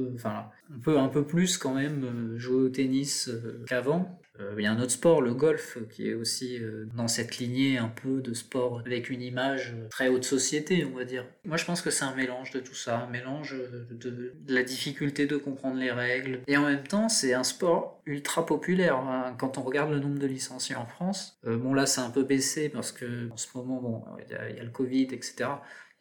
on 0.71 0.79
peut 0.79 0.97
un 0.97 1.09
peu 1.09 1.25
plus 1.25 1.57
quand 1.57 1.73
même 1.73 2.37
jouer 2.37 2.63
au 2.63 2.69
tennis 2.69 3.29
qu'avant. 3.67 4.19
Euh, 4.39 4.55
il 4.57 4.63
y 4.63 4.67
a 4.67 4.71
un 4.71 4.79
autre 4.79 4.91
sport, 4.91 5.21
le 5.21 5.33
golf, 5.33 5.77
qui 5.89 6.09
est 6.09 6.13
aussi 6.13 6.57
euh, 6.59 6.85
dans 6.95 7.07
cette 7.07 7.37
lignée 7.37 7.77
un 7.77 7.89
peu 7.89 8.21
de 8.21 8.33
sport 8.33 8.81
avec 8.85 9.09
une 9.09 9.21
image 9.21 9.75
très 9.89 10.07
haute 10.07 10.23
société, 10.23 10.85
on 10.85 10.95
va 10.95 11.05
dire. 11.05 11.25
Moi, 11.45 11.57
je 11.57 11.65
pense 11.65 11.81
que 11.81 11.89
c'est 11.89 12.05
un 12.05 12.15
mélange 12.15 12.51
de 12.51 12.59
tout 12.59 12.75
ça, 12.75 12.99
un 12.99 13.09
mélange 13.09 13.55
de, 13.91 14.33
la 14.47 14.63
difficulté 14.63 15.25
de 15.25 15.37
comprendre 15.37 15.77
les 15.77 15.91
règles. 15.91 16.41
Et 16.47 16.57
en 16.57 16.65
même 16.65 16.83
temps, 16.83 17.09
c'est 17.09 17.33
un 17.33 17.43
sport 17.43 18.01
ultra 18.05 18.45
populaire. 18.45 19.03
Quand 19.37 19.57
on 19.57 19.61
regarde 19.61 19.91
le 19.91 19.99
nombre 19.99 20.19
de 20.19 20.27
licenciés 20.27 20.75
en 20.75 20.85
France, 20.85 21.39
euh, 21.45 21.57
bon 21.57 21.73
là, 21.73 21.85
c'est 21.85 22.01
un 22.01 22.09
peu 22.09 22.23
baissé 22.23 22.69
parce 22.69 22.91
que 22.91 23.29
en 23.31 23.37
ce 23.37 23.47
moment, 23.55 23.81
bon, 23.81 24.03
il 24.27 24.55
y, 24.55 24.59
a 24.59 24.63
le 24.63 24.69
Covid, 24.69 25.07
etc. 25.11 25.49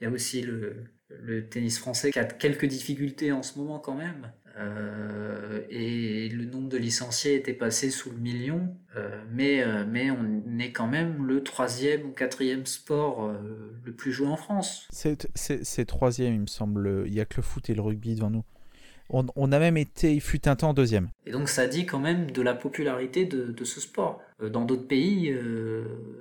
Il 0.01 0.05
y 0.05 0.07
a 0.07 0.11
aussi 0.11 0.43
le, 0.43 0.84
le 1.11 1.49
tennis 1.49 1.78
français 1.78 2.12
qui 2.12 2.18
a 2.18 2.24
quelques 2.24 2.66
difficultés 2.66 3.32
en 3.32 3.43
ce 3.43 3.59
moment 3.59 3.78
quand 3.78 3.95
même. 3.95 4.32
Euh, 4.59 5.61
et 5.70 6.28
le 6.28 6.44
nombre 6.44 6.68
de 6.68 6.76
licenciés 6.76 7.36
était 7.36 7.52
passé 7.52 7.90
sous 7.90 8.11
le 8.11 8.16
million, 8.16 8.74
euh, 8.96 9.22
mais, 9.30 9.62
euh, 9.62 9.84
mais 9.88 10.11
on 10.11 10.59
est 10.59 10.72
quand 10.72 10.88
même 10.88 11.26
le 11.26 11.44
troisième 11.44 12.06
ou 12.06 12.11
quatrième 12.11 12.66
sport 12.66 13.32
le 13.84 13.92
plus 13.92 14.12
joué 14.12 14.26
en 14.26 14.36
France. 14.36 14.88
C'est 14.90 15.84
troisième, 15.86 16.34
il 16.34 16.40
me 16.40 16.46
semble. 16.46 17.04
Il 17.06 17.12
n'y 17.12 17.20
a 17.20 17.24
que 17.24 17.36
le 17.36 17.42
foot 17.42 17.70
et 17.70 17.74
le 17.74 17.82
rugby 17.82 18.14
devant 18.14 18.30
nous. 18.30 18.44
On, 19.11 19.26
on, 19.36 19.52
a 19.52 19.59
même 19.59 19.78
été, 19.78 20.12
il 20.12 20.20
fut 20.20 20.46
un 20.48 20.56
temps 20.56 20.74
deuxième. 20.74 21.09
Et 21.24 21.30
donc 21.30 21.48
ça 21.48 21.66
dit 21.66 21.86
quand 21.86 21.98
même 21.98 22.30
de 22.30 22.42
la 22.42 22.54
popularité 22.54 23.24
de, 23.24 23.46
de 23.46 23.64
ce 23.64 23.80
sport. 23.80 24.20
Dans 24.42 24.66
d'autres 24.66 24.86
pays, 24.86 25.34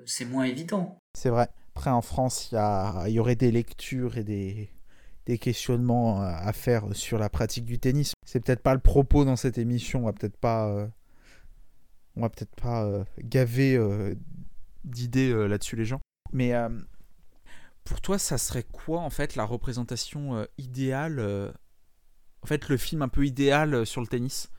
c'est 0.06 0.26
moins 0.26 0.46
évident. 0.46 0.98
C'est 1.14 1.30
vrai. 1.30 1.50
Après, 1.76 1.90
en 1.90 2.02
France, 2.02 2.50
il 2.52 2.56
y, 2.56 3.12
y 3.12 3.20
aurait 3.20 3.36
des 3.36 3.52
lectures 3.52 4.18
et 4.18 4.24
des, 4.24 4.70
des 5.28 5.38
questionnements 5.38 6.22
à 6.22 6.54
faire 6.54 6.96
sur 6.96 7.20
la 7.20 7.30
pratique 7.30 7.66
du 7.66 7.80
tennis. 7.80 8.14
C'est 8.26 8.40
peut-être 8.40 8.64
pas 8.64 8.74
le 8.74 8.80
propos 8.80 9.26
dans 9.26 9.36
cette 9.36 9.58
émission. 9.58 10.04
On 10.04 10.06
va 10.06 10.14
peut-être 10.14 10.38
pas, 10.38 10.70
euh, 10.70 10.88
on 12.16 12.22
va 12.22 12.30
peut-être 12.30 12.56
pas 12.56 12.86
euh, 12.86 13.04
gaver 13.20 13.76
euh, 13.76 14.16
d'idées 14.86 15.34
là-dessus 15.48 15.76
les 15.76 15.84
gens. 15.84 16.00
Mais 16.32 16.54
pour 17.84 18.00
toi, 18.00 18.18
ça 18.18 18.38
serait 18.38 18.64
quoi 18.64 19.02
en 19.02 19.10
fait 19.10 19.36
la 19.36 19.44
représentation 19.44 20.48
idéale 20.58 21.20
En 22.42 22.48
fait, 22.48 22.70
le 22.70 22.78
film 22.78 23.02
un 23.02 23.10
peu 23.10 23.26
idéal 23.26 23.86
sur 23.86 24.00
le 24.00 24.08
tennis? 24.08 24.50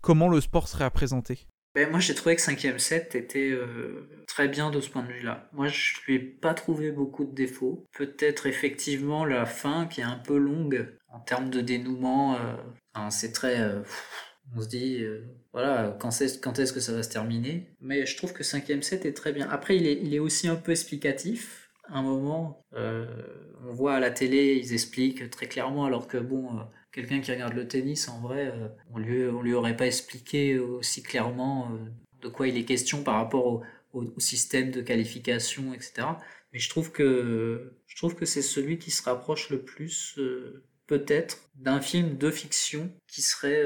Comment 0.00 0.28
le 0.28 0.40
sport 0.40 0.68
serait 0.68 0.84
représenté 0.84 1.46
ben, 1.74 1.90
moi, 1.90 1.98
j'ai 1.98 2.14
trouvé 2.14 2.36
que 2.36 2.42
5ème 2.42 2.78
set 2.78 3.16
était 3.16 3.50
euh, 3.50 4.08
très 4.28 4.46
bien 4.46 4.70
de 4.70 4.80
ce 4.80 4.88
point 4.88 5.02
de 5.02 5.12
vue-là. 5.12 5.48
Moi, 5.52 5.66
je 5.66 5.94
lui 6.06 6.14
ai 6.14 6.18
pas 6.20 6.54
trouvé 6.54 6.92
beaucoup 6.92 7.24
de 7.24 7.34
défauts. 7.34 7.84
Peut-être 7.92 8.46
effectivement 8.46 9.24
la 9.24 9.44
fin 9.44 9.86
qui 9.86 10.00
est 10.00 10.04
un 10.04 10.18
peu 10.18 10.38
longue 10.38 10.96
en 11.08 11.18
termes 11.18 11.50
de 11.50 11.60
dénouement. 11.60 12.36
Euh, 12.36 13.10
c'est 13.10 13.32
très. 13.32 13.60
Euh, 13.60 13.80
on 14.54 14.60
se 14.60 14.68
dit, 14.68 15.02
voilà, 15.52 15.96
quand, 15.98 16.10
est, 16.20 16.40
quand 16.40 16.58
est-ce 16.58 16.72
que 16.72 16.78
ça 16.78 16.92
va 16.92 17.02
se 17.02 17.08
terminer? 17.08 17.74
Mais 17.80 18.06
je 18.06 18.16
trouve 18.16 18.32
que 18.32 18.44
5ème 18.44 18.82
set 18.82 19.04
est 19.06 19.14
très 19.14 19.32
bien. 19.32 19.48
Après, 19.50 19.76
il 19.76 19.86
est, 19.86 19.98
il 20.00 20.14
est 20.14 20.18
aussi 20.18 20.48
un 20.48 20.56
peu 20.56 20.70
explicatif. 20.70 21.70
un 21.88 22.02
moment, 22.02 22.62
on 22.74 23.72
voit 23.72 23.94
à 23.94 24.00
la 24.00 24.10
télé, 24.10 24.60
ils 24.62 24.74
expliquent 24.74 25.30
très 25.30 25.46
clairement, 25.46 25.86
alors 25.86 26.06
que 26.06 26.18
bon 26.18 26.60
quelqu'un 26.94 27.20
qui 27.20 27.32
regarde 27.32 27.54
le 27.54 27.66
tennis, 27.66 28.08
en 28.08 28.20
vrai, 28.20 28.46
euh, 28.46 28.68
on 28.92 28.98
lui, 28.98 29.26
on 29.26 29.42
lui 29.42 29.52
aurait 29.52 29.76
pas 29.76 29.86
expliqué 29.86 30.58
aussi 30.58 31.02
clairement 31.02 31.72
euh, 31.72 31.90
de 32.22 32.28
quoi 32.28 32.46
il 32.46 32.56
est 32.56 32.64
question 32.64 33.02
par 33.02 33.16
rapport 33.16 33.46
au, 33.46 33.62
système 34.18 34.72
de 34.72 34.80
qualification, 34.80 35.72
etc. 35.72 36.08
Mais 36.52 36.58
je 36.58 36.68
trouve 36.68 36.90
que 36.90 37.74
je 37.86 37.96
trouve 37.96 38.16
que 38.16 38.24
c'est 38.24 38.42
celui 38.42 38.78
qui 38.78 38.90
se 38.90 39.02
rapproche 39.04 39.50
le 39.50 39.62
plus, 39.62 40.18
euh, 40.18 40.64
peut-être, 40.88 41.38
d'un 41.54 41.80
film 41.80 42.16
de 42.16 42.30
fiction 42.30 42.90
qui 43.06 43.22
serait 43.22 43.62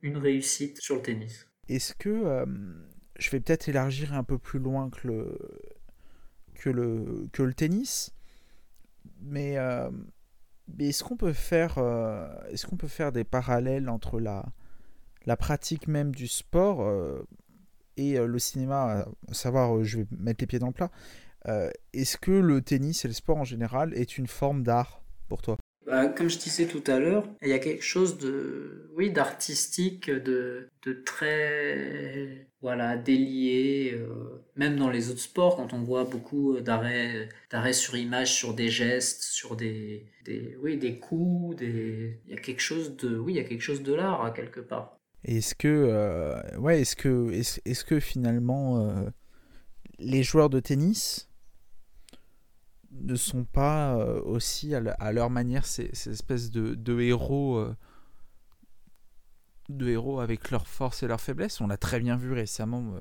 une 0.00 0.16
réussite 0.16 0.80
sur 0.80 0.96
le 0.96 1.02
tennis. 1.02 1.46
Est-ce 1.68 1.94
que 1.94 2.46
je 3.18 3.30
vais 3.30 3.40
peut-être 3.40 3.68
élargir 3.68 4.14
un 4.14 4.24
peu 4.24 4.38
plus 4.38 4.58
loin 4.58 4.88
que 4.88 5.06
le 5.08 5.38
que 6.54 6.70
le 6.70 7.28
que 7.32 7.42
le 7.42 7.52
tennis, 7.52 8.14
mais 9.20 9.58
est-ce 10.78 11.04
qu'on 11.04 11.16
peut 11.16 11.32
faire, 11.32 11.78
euh, 11.78 12.26
est-ce 12.50 12.66
qu'on 12.66 12.76
peut 12.76 12.88
faire 12.88 13.12
des 13.12 13.24
parallèles 13.24 13.88
entre 13.88 14.20
la, 14.20 14.44
pratique 15.36 15.88
même 15.88 16.14
du 16.14 16.28
sport 16.28 16.82
euh, 16.82 17.26
et 17.96 18.18
euh, 18.18 18.26
le 18.26 18.38
cinéma, 18.38 19.06
à 19.28 19.34
savoir, 19.34 19.82
je 19.84 19.98
vais 19.98 20.06
mettre 20.18 20.42
les 20.42 20.46
pieds 20.46 20.58
dans 20.58 20.68
le 20.68 20.72
plat. 20.72 20.90
est-ce 21.92 22.16
que 22.16 22.32
le 22.32 22.62
tennis 22.62 23.04
et 23.04 23.08
le 23.08 23.14
sport 23.14 23.38
en 23.38 23.44
général 23.44 23.94
est 23.94 24.18
une 24.18 24.26
forme 24.26 24.62
d'art 24.62 25.02
pour 25.28 25.42
toi? 25.42 25.56
Bah, 25.90 26.06
comme 26.06 26.30
je 26.30 26.38
disais 26.38 26.66
tout 26.66 26.84
à 26.86 27.00
l'heure, 27.00 27.26
il 27.42 27.48
y 27.48 27.52
a 27.52 27.58
quelque 27.58 27.82
chose 27.82 28.16
de, 28.18 28.90
oui, 28.94 29.10
d'artistique, 29.10 30.08
de, 30.08 30.68
de 30.82 30.92
très, 30.92 32.46
voilà, 32.62 32.96
délié. 32.96 33.94
Euh, 33.94 34.40
même 34.54 34.76
dans 34.76 34.88
les 34.88 35.10
autres 35.10 35.20
sports, 35.20 35.56
quand 35.56 35.72
on 35.72 35.82
voit 35.82 36.04
beaucoup 36.04 36.60
d'arrêts, 36.60 37.28
d'arrêts 37.50 37.72
sur 37.72 37.96
image, 37.96 38.32
sur 38.32 38.54
des 38.54 38.68
gestes, 38.68 39.22
sur 39.22 39.56
des, 39.56 40.06
des, 40.24 40.56
oui, 40.62 40.76
des 40.76 40.98
coups, 40.98 41.56
il 41.60 42.18
y 42.28 42.34
a 42.34 42.40
quelque 42.40 42.60
chose 42.60 42.96
de, 42.96 43.18
oui, 43.18 43.32
il 43.32 43.36
y 43.36 43.40
a 43.40 43.44
quelque 43.44 43.62
chose 43.62 43.82
de 43.82 43.92
l'art 43.92 44.32
quelque 44.32 44.60
part. 44.60 44.96
Est-ce 45.24 45.56
que, 45.56 45.66
euh, 45.68 46.40
ouais, 46.58 46.82
est-ce 46.82 46.94
que, 46.94 47.32
est-ce, 47.32 47.84
que 47.84 47.98
finalement, 47.98 48.78
euh, 48.78 49.10
les 49.98 50.22
joueurs 50.22 50.50
de 50.50 50.60
tennis 50.60 51.29
ne 52.92 53.14
sont 53.14 53.44
pas 53.44 53.96
euh, 53.96 54.20
aussi 54.22 54.74
à, 54.74 55.12
leur 55.12 55.30
manière 55.30 55.64
ces, 55.64 55.90
espèces 56.08 56.50
de, 56.50 57.00
héros 57.00 57.56
euh, 57.58 57.76
de 59.68 59.88
héros 59.88 60.20
avec 60.20 60.50
leurs 60.50 60.66
forces 60.66 61.02
et 61.02 61.06
leurs 61.06 61.20
faiblesses. 61.20 61.60
On 61.60 61.68
l'a 61.68 61.76
très 61.76 62.00
bien 62.00 62.16
vu 62.16 62.32
récemment 62.32 62.94
euh, 62.94 63.00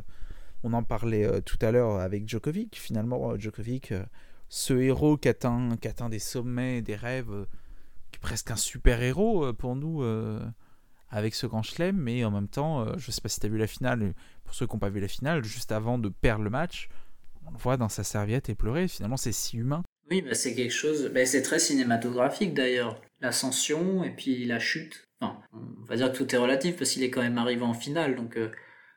on 0.63 0.73
en 0.73 0.83
parlait 0.83 1.41
tout 1.43 1.57
à 1.61 1.71
l'heure 1.71 2.01
avec 2.01 2.27
Djokovic. 2.27 2.77
Finalement 2.77 3.37
Djokovic 3.37 3.93
ce 4.49 4.73
héros 4.73 5.15
qui 5.15 5.29
atteint, 5.29 5.77
qui 5.77 5.87
atteint 5.87 6.09
des 6.09 6.19
sommets 6.19 6.81
des 6.81 6.97
rêves 6.97 7.47
qui 8.11 8.17
est 8.17 8.21
presque 8.21 8.51
un 8.51 8.57
super 8.57 9.01
héros 9.01 9.53
pour 9.53 9.77
nous 9.77 10.03
avec 11.09 11.33
ce 11.33 11.47
grand 11.47 11.63
chelem. 11.63 11.95
Mais 11.95 12.25
en 12.25 12.31
même 12.31 12.49
temps 12.49 12.85
je 12.97 13.09
sais 13.09 13.21
pas 13.21 13.29
si 13.29 13.39
tu 13.39 13.45
as 13.45 13.49
vu 13.49 13.57
la 13.57 13.67
finale 13.67 14.13
pour 14.43 14.53
ceux 14.53 14.67
qui 14.67 14.75
n'ont 14.75 14.79
pas 14.79 14.89
vu 14.89 14.99
la 14.99 15.07
finale 15.07 15.45
juste 15.45 15.71
avant 15.71 15.97
de 15.97 16.09
perdre 16.09 16.43
le 16.43 16.49
match 16.49 16.89
on 17.49 17.53
le 17.53 17.57
voit 17.57 17.77
dans 17.77 17.89
sa 17.89 18.03
serviette 18.03 18.49
et 18.49 18.55
pleurer. 18.55 18.87
Finalement, 18.87 19.17
c'est 19.17 19.31
si 19.31 19.57
humain. 19.57 19.83
Oui, 20.09 20.21
bah 20.21 20.33
c'est 20.33 20.55
quelque 20.55 20.73
chose. 20.73 21.11
Bah 21.13 21.25
c'est 21.25 21.41
très 21.41 21.59
cinématographique 21.59 22.53
d'ailleurs. 22.53 23.01
L'ascension 23.21 24.03
et 24.03 24.11
puis 24.11 24.45
la 24.45 24.59
chute. 24.59 25.03
Enfin, 25.21 25.39
on 25.53 25.85
va 25.85 25.95
dire 25.97 26.11
que 26.11 26.17
tout 26.17 26.33
est 26.33 26.37
relatif 26.37 26.77
parce 26.77 26.91
qu'il 26.91 27.03
est 27.03 27.09
quand 27.09 27.21
même 27.21 27.37
arrivé 27.37 27.61
en 27.61 27.73
finale. 27.73 28.15
Donc, 28.15 28.37
euh, 28.37 28.51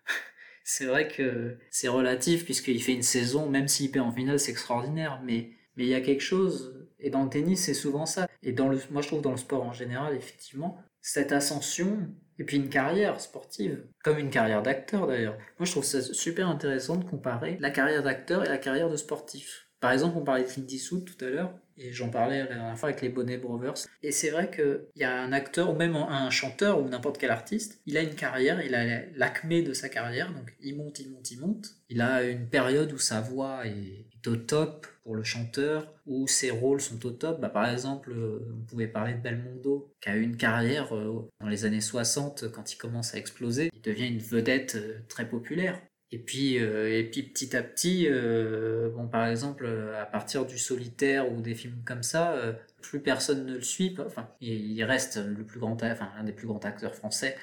c'est 0.65 0.87
vrai 0.87 1.09
que 1.09 1.59
c'est 1.71 1.89
relatif 1.89 2.45
puisqu'il 2.45 2.83
fait 2.83 2.95
une 2.95 3.03
saison, 3.03 3.51
même 3.51 3.69
s'il 3.69 3.91
perd 3.91 4.07
en 4.07 4.13
finale, 4.13 4.39
c'est 4.39 4.53
extraordinaire. 4.53 5.21
Mais 5.25 5.51
mais 5.77 5.85
il 5.85 5.89
y 5.89 5.95
a 5.95 6.01
quelque 6.01 6.23
chose. 6.23 6.89
Et 6.99 7.11
dans 7.11 7.25
le 7.25 7.31
tennis, 7.31 7.65
c'est 7.65 7.75
souvent 7.75 8.07
ça. 8.07 8.29
Et 8.43 8.53
dans 8.53 8.69
le, 8.69 8.79
moi, 8.91 9.03
je 9.03 9.09
trouve 9.09 9.23
dans 9.23 9.31
le 9.31 9.37
sport 9.37 9.65
en 9.65 9.73
général, 9.73 10.15
effectivement, 10.15 10.79
cette 11.01 11.33
ascension 11.33 12.09
et 12.43 12.45
puis 12.45 12.57
une 12.57 12.69
carrière 12.69 13.21
sportive, 13.21 13.87
comme 14.03 14.19
une 14.19 14.29
carrière 14.29 14.63
d'acteur 14.63 15.07
d'ailleurs. 15.07 15.39
Moi 15.61 15.65
je 15.65 15.71
trouve 15.71 15.85
ça 15.85 16.03
super 16.03 16.49
intéressant 16.49 16.97
de 16.97 17.05
comparer 17.05 17.57
la 17.61 17.71
carrière 17.71 18.03
d'acteur 18.03 18.45
et 18.45 18.49
la 18.49 18.59
carrière 18.59 18.91
de 18.91 18.97
sportif. 18.97 19.69
Par 19.79 19.93
exemple, 19.93 20.19
on 20.19 20.25
parlait 20.25 20.43
de 20.43 20.49
Clint 20.49 20.67
Eastwood 20.69 21.05
tout 21.05 21.25
à 21.25 21.29
l'heure, 21.29 21.55
et 21.77 21.93
j'en 21.93 22.09
parlais 22.09 22.41
la 22.41 22.47
dernière 22.47 22.79
fois 22.79 22.91
avec 22.91 23.03
les 23.03 23.09
Bonnet 23.09 23.39
Brothers. 23.39 23.87
Et 24.03 24.13
c'est 24.13 24.31
vrai 24.31 24.51
qu'il 24.51 24.81
y 24.97 25.05
a 25.05 25.21
un 25.21 25.33
acteur, 25.33 25.71
ou 25.71 25.77
même 25.77 25.97
un 25.97 26.31
chanteur, 26.31 26.81
ou 26.81 26.89
n'importe 26.89 27.19
quel 27.19 27.31
artiste, 27.31 27.81
il 27.87 27.97
a 27.97 28.03
une 28.03 28.15
carrière, 28.15 28.63
il 28.63 28.75
a 28.75 29.03
l'acmé 29.17 29.63
de 29.63 29.73
sa 29.73 29.89
carrière, 29.89 30.33
donc 30.33 30.55
il 30.61 30.77
monte, 30.77 31.01
il 31.01 31.11
monte, 31.11 31.31
il 31.31 31.41
monte. 31.41 31.71
Il 31.89 32.01
a 32.01 32.23
une 32.23 32.47
période 32.47 32.93
où 32.93 32.99
sa 32.99 33.21
voix 33.21 33.67
est 33.67 34.07
au 34.27 34.37
top 34.37 34.87
pour 35.03 35.17
le 35.17 35.25
chanteur, 35.25 35.93
où 36.07 36.27
ses 36.27 36.51
rôles 36.51 36.81
sont 36.81 37.05
au 37.07 37.11
top. 37.11 37.41
Bah, 37.41 37.49
par 37.49 37.69
exemple, 37.69 38.13
on 38.13 38.65
pouvait 38.65 38.87
parler 38.87 39.15
de 39.15 39.21
Belmondo, 39.21 39.93
qui 40.01 40.09
a 40.09 40.17
eu 40.17 40.23
une 40.23 40.37
carrière 40.37 40.95
euh, 40.95 41.29
dans 41.41 41.49
les 41.49 41.65
années 41.65 41.81
60, 41.81 42.51
quand 42.53 42.73
il 42.73 42.77
commence 42.77 43.15
à 43.15 43.19
exploser. 43.19 43.71
Il 43.75 43.83
devient 43.83 44.07
une 44.07 44.21
vedette 44.21 44.77
euh, 44.77 45.01
très 45.09 45.29
populaire. 45.29 45.81
Et 46.13 46.19
puis, 46.19 46.59
euh, 46.59 46.99
et 46.99 47.05
puis 47.05 47.23
petit 47.23 47.57
à 47.57 47.63
petit, 47.63 48.07
euh, 48.07 48.91
bon, 48.91 49.09
par 49.09 49.27
exemple, 49.27 49.65
euh, 49.65 50.01
à 50.01 50.05
partir 50.05 50.45
du 50.45 50.59
solitaire 50.59 51.33
ou 51.33 51.41
des 51.41 51.55
films 51.55 51.83
comme 51.87 52.03
ça, 52.03 52.37
plus 52.83 53.01
personne 53.01 53.47
ne 53.47 53.55
le 53.55 53.63
suit. 53.63 53.97
Enfin, 54.07 54.29
il 54.43 54.85
reste 54.85 55.17
le 55.17 55.43
plus 55.45 55.59
grand, 55.59 55.83
enfin, 55.83 56.13
l'un 56.17 56.25
des 56.25 56.33
plus 56.33 56.47
grands 56.47 56.59
acteurs 56.59 56.95
français. 56.95 57.37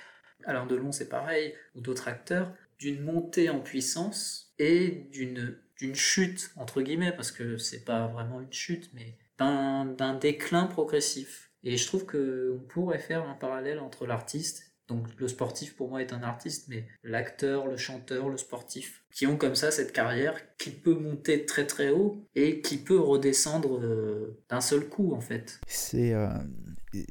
Alain 0.46 0.68
Delon, 0.68 0.92
c'est 0.92 1.10
pareil, 1.10 1.56
ou 1.76 1.82
d'autres 1.82 2.08
acteurs, 2.08 2.54
d'une 2.78 3.02
montée 3.02 3.50
en 3.50 3.60
puissance 3.60 4.54
et 4.60 5.08
d'une 5.12 5.58
d'une 5.78 5.96
chute 5.96 6.52
entre 6.58 6.82
guillemets, 6.82 7.14
parce 7.14 7.32
que 7.32 7.58
c'est 7.58 7.86
pas 7.86 8.08
vraiment 8.08 8.42
une 8.42 8.52
chute, 8.52 8.92
mais 8.94 9.18
d'un 9.40 10.14
déclin 10.16 10.66
progressif. 10.66 11.50
Et 11.64 11.78
je 11.78 11.88
trouve 11.88 12.06
qu'on 12.06 12.60
pourrait 12.68 13.00
faire 13.00 13.28
un 13.28 13.34
parallèle 13.34 13.80
entre 13.80 14.06
l'artiste 14.06 14.69
donc 14.90 15.08
le 15.20 15.28
sportif 15.28 15.76
pour 15.76 15.90
moi 15.90 16.02
est 16.02 16.14
un 16.14 16.24
artiste, 16.24 16.68
mais 16.68 16.86
l'acteur, 17.04 17.68
le 17.68 17.78
chanteur, 17.78 18.28
le 18.28 18.38
sportif, 18.38 19.04
qui 19.14 19.28
ont 19.28 19.38
comme 19.38 19.56
ça 19.56 19.70
cette 19.70 19.94
carrière 19.94 20.36
qui 20.58 20.72
peut 20.72 20.96
monter 20.96 21.46
très 21.46 21.68
très 21.68 21.92
haut 21.92 22.28
et 22.36 22.62
qui 22.62 22.78
peut 22.78 23.00
redescendre 23.00 23.78
euh, 23.78 24.42
d'un 24.50 24.62
seul 24.62 24.90
coup 24.90 25.14
en 25.14 25.22
fait. 25.22 25.62
C'est 25.68 26.14
euh, 26.14 26.30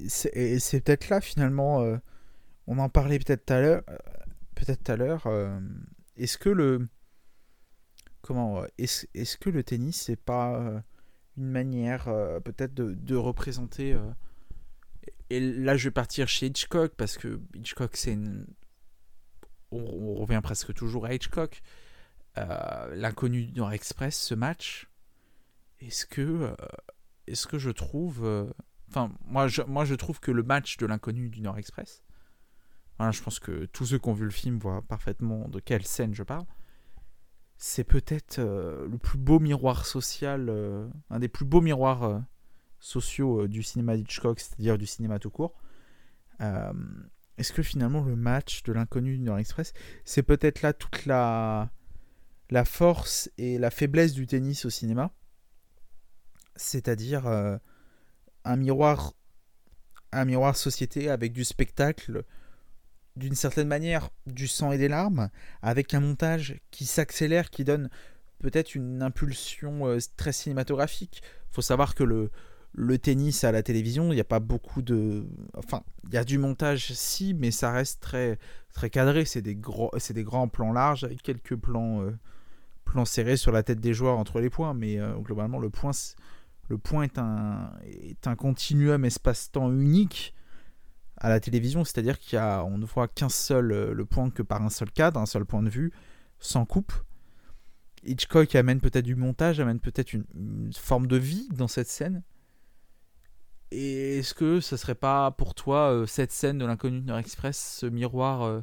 c'est 0.09 0.81
peut-être 0.81 1.09
là 1.09 1.21
finalement, 1.21 1.83
euh, 1.83 1.97
on 2.67 2.79
en 2.79 2.89
parlait 2.89 3.21
peut-être 3.21 3.47
tout 3.47 3.53
à 3.55 3.61
l'heure, 3.61 3.83
peut-être 4.57 4.83
tout 4.83 4.93
à 4.93 4.97
l'heure. 4.97 5.29
est-ce 6.17 6.37
que 6.37 6.51
le 6.51 6.81
comment 8.23 8.65
est-ce 8.77 9.07
est 9.15 9.39
que 9.39 9.51
le 9.51 9.63
tennis 9.63 10.03
c'est 10.03 10.17
pas 10.17 10.83
une 11.37 11.47
manière 11.47 12.07
peut-être 12.45 12.75
de, 12.75 12.93
de 12.95 13.15
représenter 13.15 13.97
et 15.31 15.41
là, 15.41 15.77
je 15.77 15.89
vais 15.89 15.93
partir 15.93 16.29
chez 16.29 16.47
Hitchcock 16.47 16.95
parce 16.97 17.19
que 17.19 17.41
Hitchcock, 17.55 17.97
c'est 17.97 18.13
une... 18.13 18.47
on, 19.71 20.15
revient 20.15 20.41
presque 20.43 20.73
toujours 20.75 21.05
à 21.05 21.15
Hitchcock. 21.15 21.61
Euh, 22.39 22.95
L'inconnu 22.95 23.45
du 23.45 23.53
Nord 23.53 23.73
Express, 23.73 24.19
ce 24.19 24.35
match, 24.35 24.89
est-ce 25.81 26.07
que, 26.07 26.23
euh, 26.23 26.55
est-ce 27.27 27.47
que 27.47 27.59
je 27.59 27.71
trouve, 27.71 28.25
euh, 28.25 28.51
enfin, 28.89 29.13
moi, 29.27 29.49
je, 29.49 29.63
moi, 29.63 29.85
je 29.85 29.95
trouve 29.95 30.19
que 30.21 30.31
le 30.31 30.43
match 30.43 30.79
de 30.79 30.87
l'inconnu 30.87 31.29
du 31.29 31.43
Nord 31.43 31.59
Express, 31.59 32.03
voilà, 32.97 33.13
je 33.13 33.23
pense 33.23 33.39
que 33.39 33.67
tous 33.67 33.87
ceux 33.87 33.99
qui 33.99 34.09
ont 34.09 34.15
vu 34.15 34.25
le 34.25 34.31
film 34.31 34.59
voient 34.59 34.83
parfaitement 34.83 35.49
de 35.49 35.61
quelle 35.61 35.85
scène 35.85 36.15
je 36.15 36.23
parle. 36.23 36.47
C'est 37.57 37.85
peut-être 37.85 38.41
le 38.41 38.99
plus 38.99 39.19
beau 39.19 39.41
miroir 39.41 39.85
social, 39.85 40.49
un 41.11 41.19
des 41.19 41.29
plus 41.29 41.45
beaux 41.45 41.61
miroirs 41.61 42.23
sociaux 42.81 43.43
euh, 43.43 43.49
du 43.49 43.63
cinéma 43.63 43.95
Hitchcock, 43.97 44.41
c'est-à-dire 44.41 44.79
du 44.79 44.87
cinéma 44.87 45.19
tout 45.19 45.31
court. 45.31 45.55
Euh, 46.41 46.73
est-ce 47.37 47.53
que 47.53 47.63
finalement 47.63 48.03
le 48.03 48.17
match 48.17 48.63
de 48.65 48.73
l'inconnu 48.73 49.19
dans 49.19 49.37
l'Express, 49.37 49.73
c'est 50.05 50.23
peut-être 50.23 50.63
là 50.63 50.73
toute 50.73 51.07
la, 51.07 51.71
la 52.51 52.65
force 52.65 53.31
et 53.39 53.59
la 53.59 53.71
faiblesse 53.71 54.13
du 54.13 54.27
tennis 54.27 54.65
au 54.65 54.71
cinéma? 54.71 55.13
C'est-à-dire 56.57 57.27
euh, 57.27 57.57
un 58.45 58.57
miroir 58.57 59.13
un 60.11 60.25
miroir 60.25 60.57
société 60.57 61.11
avec 61.11 61.35
du 61.35 61.45
spectacle, 61.45 62.25
d'une 63.15 63.35
certaine 63.35 63.69
manière 63.69 64.09
du 64.27 64.49
sang 64.49 64.73
et 64.73 64.79
des 64.79 64.89
larmes, 64.89 65.29
avec 65.61 65.93
un 65.93 66.01
montage 66.01 66.59
qui 66.71 66.87
s'accélère, 66.87 67.51
qui 67.51 67.63
donne 67.63 67.91
peut-être 68.39 68.75
une 68.75 69.03
impulsion 69.03 69.99
très 70.17 70.33
cinématographique. 70.33 71.23
Faut 71.51 71.61
savoir 71.61 71.95
que 71.95 72.05
le, 72.05 72.31
le 72.81 72.97
tennis 72.97 73.43
à 73.43 73.51
la 73.51 73.65
télévision, 73.65 74.13
il 74.13 74.15
n'y 74.15 74.21
a 74.21 74.25
pas 74.25 74.39
beaucoup 74.39 74.83
de. 74.83 75.27
Enfin, 75.57 75.83
il 76.07 76.15
y 76.15 76.17
a 76.17 76.23
du 76.23 76.39
montage, 76.39 76.93
si, 76.93 77.35
mais 77.35 77.51
ça 77.51 77.73
reste 77.73 78.01
très, 78.01 78.39
très 78.73 78.89
cadré. 78.89 79.25
C'est 79.25 79.43
des, 79.43 79.57
gros, 79.57 79.91
des 80.11 80.23
grands 80.23 80.47
plans 80.47 80.73
larges 80.73 81.03
avec 81.03 81.21
quelques 81.21 81.57
plans, 81.57 82.03
euh, 82.03 82.17
plans 82.85 83.05
serrés 83.05 83.37
sur 83.37 83.51
la 83.51 83.65
tête 83.65 83.81
des 83.81 83.95
joueurs 83.95 84.17
entre 84.17 84.41
les 84.41 84.49
points. 84.49 84.75
Mais 84.75 84.97
euh, 85.01 85.17
globalement, 85.17 85.59
le 85.59 85.71
point, 85.71 85.91
le 86.69 86.79
point 86.79 87.03
est, 87.03 87.19
un, 87.19 87.73
est 87.85 88.29
un 88.29 88.37
continuum 88.37 89.05
espace-temps 89.05 89.73
unique 89.73 90.33
à 91.17 91.29
la 91.29 91.41
télévision. 91.41 91.83
C'est-à-dire 91.83 92.21
qu'on 92.21 92.79
ne 92.79 92.87
voit 92.87 93.09
qu'un 93.09 93.29
seul 93.29 93.73
euh, 93.73 93.93
le 93.93 94.05
point 94.05 94.31
que 94.31 94.43
par 94.43 94.63
un 94.63 94.71
seul 94.71 94.93
cadre, 94.93 95.19
un 95.19 95.27
seul 95.27 95.45
point 95.45 95.65
de 95.65 95.71
vue, 95.71 95.93
sans 96.39 96.65
coupe. 96.65 96.93
Hitchcock 98.05 98.55
amène 98.55 98.81
peut-être 98.81 99.05
du 99.05 99.17
montage, 99.17 99.59
amène 99.59 99.81
peut-être 99.81 100.13
une 100.13 100.71
forme 100.73 101.09
de 101.09 101.17
vie 101.17 101.49
dans 101.51 101.67
cette 101.67 101.89
scène 101.89 102.23
et 103.71 104.19
est-ce 104.19 104.35
que 104.35 104.61
ce 104.61 104.77
serait 104.77 104.95
pas 104.95 105.31
pour 105.33 105.55
toi 105.55 105.93
euh, 105.93 106.07
cette 106.07 106.33
scène 106.33 106.59
de 106.59 106.67
l'inconnu 106.67 107.01
de 107.01 107.13
Express, 107.15 107.79
ce 107.81 107.87
miroir, 107.87 108.43
euh, 108.43 108.61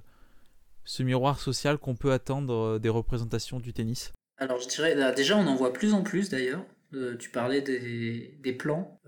ce 0.84 1.04
miroir 1.04 1.40
social 1.40 1.78
qu'on 1.78 1.96
peut 1.96 2.12
attendre 2.12 2.54
euh, 2.54 2.80
des 2.80 2.90
représentations 2.90 3.60
du 3.60 3.74
tennis? 3.74 4.14
Alors 4.38 4.60
je 4.60 4.68
dirais, 4.68 5.14
déjà 5.14 5.38
on 5.38 5.48
en 5.48 5.56
voit 5.56 5.74
plus 5.74 5.94
en 5.94 6.04
plus 6.04 6.30
d'ailleurs. 6.30 6.66
tu 7.20 7.30
parlais 7.30 7.62
des, 7.62 8.38
des 8.42 8.54
plans. 8.54 9.00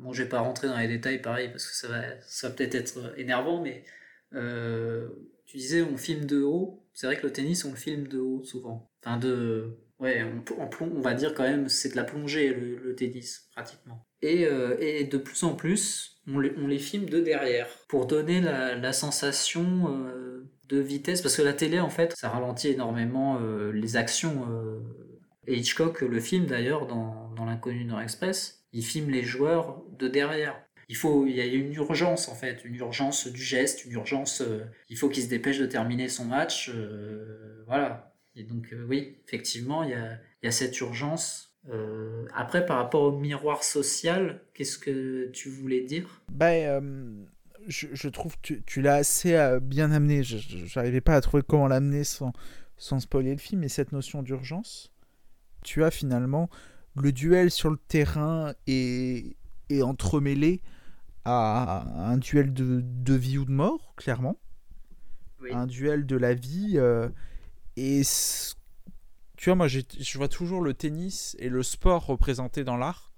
bon, 0.00 0.12
je 0.12 0.22
vais 0.22 0.28
pas 0.28 0.40
rentrer 0.40 0.68
dans 0.68 0.78
les 0.78 0.88
détails 0.88 1.22
pareil 1.22 1.50
parce 1.50 1.66
que 1.66 1.74
ça 1.74 1.88
va, 1.88 2.02
ça 2.22 2.48
va 2.48 2.54
peut-être 2.54 2.74
être 2.74 3.14
énervant, 3.16 3.62
mais 3.62 3.84
tu 4.32 5.56
disais 5.56 5.82
on 5.82 5.96
filme 5.96 6.24
de 6.24 6.42
haut. 6.42 6.84
C'est 6.94 7.06
vrai 7.06 7.16
que 7.16 7.26
le 7.26 7.32
tennis 7.32 7.64
on 7.64 7.70
le 7.70 7.76
filme 7.76 8.08
de 8.08 8.18
haut 8.18 8.42
souvent. 8.42 8.90
Enfin 9.00 9.18
de, 9.18 9.78
ouais, 10.02 10.24
on, 10.58 10.70
on, 10.80 11.00
va 11.00 11.14
dire 11.14 11.34
quand 11.34 11.44
même 11.44 11.68
c'est 11.68 11.90
de 11.90 11.96
la 11.96 12.04
plongée 12.04 12.52
le 12.52 12.94
tennis 12.94 13.48
pratiquement. 13.52 14.06
Euh, 14.24 14.76
et, 14.78 15.04
de 15.04 15.18
plus 15.18 15.42
en 15.42 15.54
plus, 15.54 16.20
on 16.28 16.38
les, 16.38 16.78
filme 16.78 17.06
de 17.06 17.20
derrière 17.20 17.68
pour 17.88 18.06
donner 18.06 18.40
la, 18.40 18.92
sensation 18.92 19.88
euh, 19.88 20.48
de 20.68 20.78
vitesse. 20.78 21.22
Parce 21.22 21.36
que 21.36 21.42
la 21.42 21.52
télé, 21.52 21.80
en 21.80 21.90
fait, 21.90 22.14
ça 22.16 22.28
ralentit 22.28 22.68
énormément 22.68 23.38
euh, 23.40 23.72
les 23.72 23.96
actions. 23.96 24.46
Et 25.46 25.56
Hitchcock 25.56 26.02
le 26.02 26.20
film 26.20 26.46
d'ailleurs 26.46 26.86
dans, 26.86 27.20
L'inconnu 27.44 27.84
Nord 27.84 28.00
Express. 28.00 28.64
Il 28.72 28.84
filme 28.84 29.10
les 29.10 29.24
joueurs 29.24 29.82
de 29.98 30.06
derrière. 30.06 30.62
Il, 30.88 30.94
faut, 30.96 31.26
il 31.26 31.34
y 31.34 31.40
a 31.40 31.44
une 31.44 31.74
urgence 31.74 32.28
en 32.28 32.36
fait, 32.36 32.64
une 32.64 32.76
urgence 32.76 33.26
du 33.26 33.42
geste, 33.42 33.84
une 33.84 33.92
urgence. 33.92 34.44
il 34.88 34.96
faut 34.96 35.08
qu'il 35.08 35.24
se 35.24 35.28
dépêche 35.28 35.58
de 35.58 35.66
terminer 35.66 36.08
son 36.08 36.24
match. 36.24 36.70
voilà. 37.66 38.11
Et 38.36 38.44
donc, 38.44 38.74
oui, 38.88 39.16
effectivement, 39.26 39.82
il 39.82 39.90
y 39.90 39.94
a, 39.94 40.18
il 40.42 40.46
y 40.46 40.48
a 40.48 40.52
cette 40.52 40.78
urgence 40.80 41.52
euh, 41.70 42.26
après, 42.34 42.66
par 42.66 42.78
rapport 42.78 43.02
au 43.02 43.12
miroir 43.12 43.62
social, 43.62 44.40
qu'est-ce 44.54 44.78
que 44.78 45.30
tu 45.32 45.48
voulais 45.48 45.82
dire? 45.82 46.22
Ben, 46.30 47.26
je, 47.68 48.08
trouve 48.08 48.36
que 48.40 48.54
tu, 48.54 48.82
l'as 48.82 48.96
assez 48.96 49.34
euh, 49.34 49.60
bien 49.60 49.92
amené. 49.92 50.22
Je 50.22 50.74
n'arrivais 50.76 51.00
pas 51.00 51.14
à 51.14 51.20
trouver 51.20 51.42
comment 51.46 51.68
l'amener 51.68 52.04
sans, 52.04 52.32
sans 52.76 53.00
spoiler 53.00 53.32
le 53.32 53.38
film, 53.38 53.60
mais 53.60 53.68
cette 53.68 53.92
notion 53.92 54.22
d'urgence, 54.22 54.92
tu 55.62 55.84
as 55.84 55.90
finalement 55.90 56.50
le 56.96 57.12
duel 57.12 57.50
sur 57.50 57.70
le 57.70 57.76
terrain 57.76 58.54
et, 58.66 59.36
et 59.68 59.82
entremêlé 59.82 60.60
à 61.24 62.10
un 62.10 62.18
duel 62.18 62.52
de, 62.52 62.82
de, 62.82 63.14
vie 63.14 63.38
ou 63.38 63.44
de 63.44 63.52
mort, 63.52 63.94
clairement. 63.96 64.36
Un 65.52 65.66
duel 65.66 66.06
de 66.06 66.16
la 66.16 66.34
vie. 66.34 66.78
Et 67.76 68.02
tu 69.36 69.50
vois, 69.50 69.56
moi, 69.56 69.68
je 69.68 70.18
vois 70.18 70.28
toujours 70.28 70.60
le 70.60 70.74
tennis 70.74 71.36
et 71.38 71.48
le 71.48 71.62
sport 71.62 72.06
représentés 72.06 72.64
dans 72.64 72.76
l'art. 72.76 73.12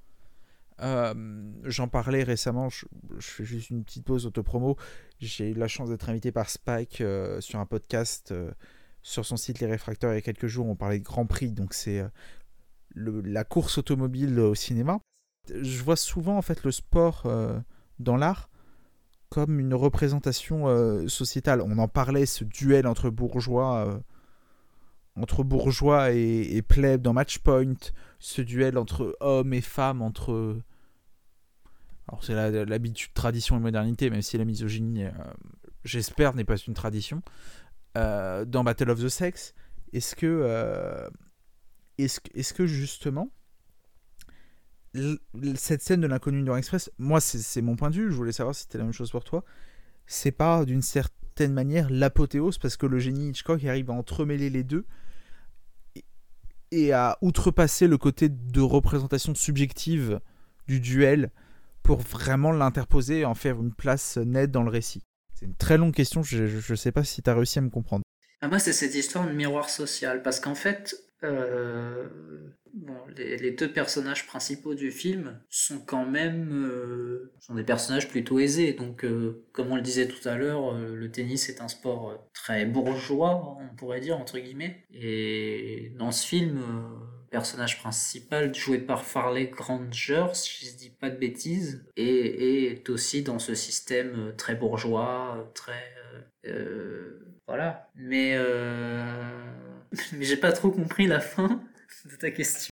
Euh, 0.80 1.14
j'en 1.64 1.88
parlais 1.88 2.24
récemment, 2.24 2.68
je, 2.68 2.86
fais 3.20 3.44
juste 3.44 3.70
une 3.70 3.84
petite 3.84 4.04
pause 4.04 4.26
autopromo. 4.26 4.76
J'ai 5.20 5.50
eu 5.50 5.54
la 5.54 5.68
chance 5.68 5.90
d'être 5.90 6.08
invité 6.08 6.32
par 6.32 6.50
Spike 6.50 7.00
euh, 7.00 7.40
sur 7.40 7.60
un 7.60 7.66
podcast 7.66 8.32
euh, 8.32 8.50
sur 9.02 9.24
son 9.24 9.36
site 9.36 9.60
Les 9.60 9.66
Réfracteurs 9.66 10.12
il 10.12 10.16
y 10.16 10.18
a 10.18 10.22
quelques 10.22 10.46
jours. 10.46 10.66
On 10.66 10.76
parlait 10.76 10.98
de 10.98 11.04
Grand 11.04 11.26
Prix, 11.26 11.52
donc 11.52 11.74
c'est 11.74 12.02
la 12.96 13.44
course 13.44 13.78
automobile 13.78 14.38
au 14.40 14.54
cinéma. 14.54 14.98
Je 15.48 15.82
vois 15.82 15.96
souvent 15.96 16.38
en 16.38 16.42
fait 16.42 16.64
le 16.64 16.72
sport 16.72 17.30
dans 17.98 18.16
l'art 18.16 18.48
comme 19.28 19.60
une 19.60 19.74
représentation 19.74 21.06
sociétale. 21.08 21.60
On 21.60 21.76
en 21.78 21.88
parlait, 21.88 22.24
ce 22.24 22.44
duel 22.44 22.86
entre 22.86 23.10
bourgeois 23.10 24.00
entre 25.16 25.44
bourgeois 25.44 26.12
et, 26.12 26.56
et 26.56 26.62
plèbe 26.62 27.02
dans 27.02 27.12
Matchpoint, 27.12 27.74
ce 28.18 28.42
duel 28.42 28.78
entre 28.78 29.16
hommes 29.20 29.52
et 29.52 29.60
femmes, 29.60 30.02
entre... 30.02 30.58
Alors 32.08 32.22
c'est 32.22 32.34
l'habitude, 32.66 33.12
tradition 33.14 33.56
et 33.56 33.60
modernité, 33.60 34.10
même 34.10 34.22
si 34.22 34.36
la 34.36 34.44
misogynie, 34.44 35.04
euh, 35.04 35.10
j'espère, 35.84 36.34
n'est 36.34 36.44
pas 36.44 36.56
une 36.56 36.74
tradition. 36.74 37.22
Euh, 37.96 38.44
dans 38.44 38.64
Battle 38.64 38.90
of 38.90 39.00
the 39.00 39.08
Sex, 39.08 39.54
est-ce 39.92 40.16
que, 40.16 40.26
euh, 40.26 41.08
est-ce, 41.98 42.20
est 42.34 42.52
que 42.52 42.66
justement, 42.66 43.30
cette 45.54 45.82
scène 45.82 46.00
de 46.00 46.06
l'inconnu 46.06 46.42
dans 46.42 46.56
Express, 46.56 46.90
moi 46.98 47.20
c'est 47.20 47.62
mon 47.62 47.76
point 47.76 47.90
de 47.90 47.96
vue, 47.96 48.10
je 48.10 48.16
voulais 48.16 48.32
savoir 48.32 48.54
si 48.54 48.62
c'était 48.62 48.78
la 48.78 48.84
même 48.84 48.92
chose 48.92 49.10
pour 49.10 49.24
toi. 49.24 49.44
C'est 50.06 50.32
pas 50.32 50.64
d'une 50.64 50.82
certaine 50.82 51.52
manière 51.52 51.88
l'apothéose 51.90 52.58
parce 52.58 52.76
que 52.76 52.86
le 52.86 52.98
génie 52.98 53.30
Hitchcock 53.30 53.64
arrive 53.64 53.90
à 53.90 53.94
entremêler 53.94 54.50
les 54.50 54.62
deux 54.62 54.84
et 56.74 56.92
à 56.92 57.18
outrepasser 57.22 57.86
le 57.86 57.98
côté 57.98 58.28
de 58.28 58.60
représentation 58.60 59.34
subjective 59.34 60.20
du 60.66 60.80
duel 60.80 61.30
pour 61.82 62.00
vraiment 62.00 62.50
l'interposer 62.50 63.20
et 63.20 63.24
en 63.24 63.34
faire 63.34 63.60
une 63.60 63.72
place 63.72 64.16
nette 64.16 64.50
dans 64.50 64.62
le 64.64 64.70
récit. 64.70 65.02
C'est 65.34 65.46
une 65.46 65.54
très 65.54 65.78
longue 65.78 65.94
question, 65.94 66.22
je 66.22 66.44
ne 66.70 66.76
sais 66.76 66.92
pas 66.92 67.04
si 67.04 67.22
tu 67.22 67.30
as 67.30 67.34
réussi 67.34 67.58
à 67.58 67.62
me 67.62 67.70
comprendre. 67.70 68.02
Ah, 68.40 68.48
moi, 68.48 68.58
c'est 68.58 68.72
cette 68.72 68.94
histoire 68.94 69.26
de 69.26 69.32
miroir 69.32 69.70
social, 69.70 70.22
parce 70.22 70.40
qu'en 70.40 70.54
fait, 70.54 70.96
euh, 71.22 72.08
les, 73.16 73.52
deux 73.52 73.72
personnages 73.72 74.26
principaux 74.26 74.74
du 74.74 74.90
film 74.90 75.40
sont 75.48 75.78
quand 75.78 76.04
même 76.04 76.66
euh, 76.66 77.32
sont 77.38 77.54
des 77.54 77.62
personnages 77.62 78.08
plutôt 78.08 78.38
aisés. 78.40 78.72
Donc, 78.72 79.04
euh, 79.04 79.46
comme 79.52 79.70
on 79.70 79.76
le 79.76 79.82
disait 79.82 80.08
tout 80.08 80.28
à 80.28 80.36
l'heure, 80.36 80.74
le 80.74 81.10
tennis 81.10 81.48
est 81.48 81.60
un 81.60 81.68
sport 81.68 82.28
très 82.32 82.66
bourgeois, 82.66 83.56
on 83.60 83.76
pourrait 83.76 84.00
dire 84.00 84.18
entre 84.18 84.38
guillemets. 84.38 84.84
Et 84.92 85.92
dans 85.96 86.10
ce 86.10 86.26
film, 86.26 86.56
le 86.56 87.30
personnage 87.30 87.78
principal, 87.78 88.54
joué 88.54 88.78
par 88.78 89.04
Farley 89.04 89.46
Granger, 89.46 90.26
si 90.32 90.66
je 90.66 90.76
dis 90.76 90.90
pas 90.90 91.10
de 91.10 91.16
bêtises, 91.16 91.84
est 91.96 92.88
aussi 92.90 93.22
dans 93.22 93.38
ce 93.38 93.54
système 93.54 94.34
très 94.36 94.56
bourgeois, 94.56 95.50
très 95.54 95.94
voilà. 97.46 97.88
Mais 97.94 98.36
mais 100.12 100.24
j'ai 100.24 100.36
pas 100.36 100.52
trop 100.52 100.70
compris 100.70 101.06
la 101.06 101.20
fin 101.20 101.60
de 102.04 102.16
ta 102.16 102.30
question. 102.30 102.70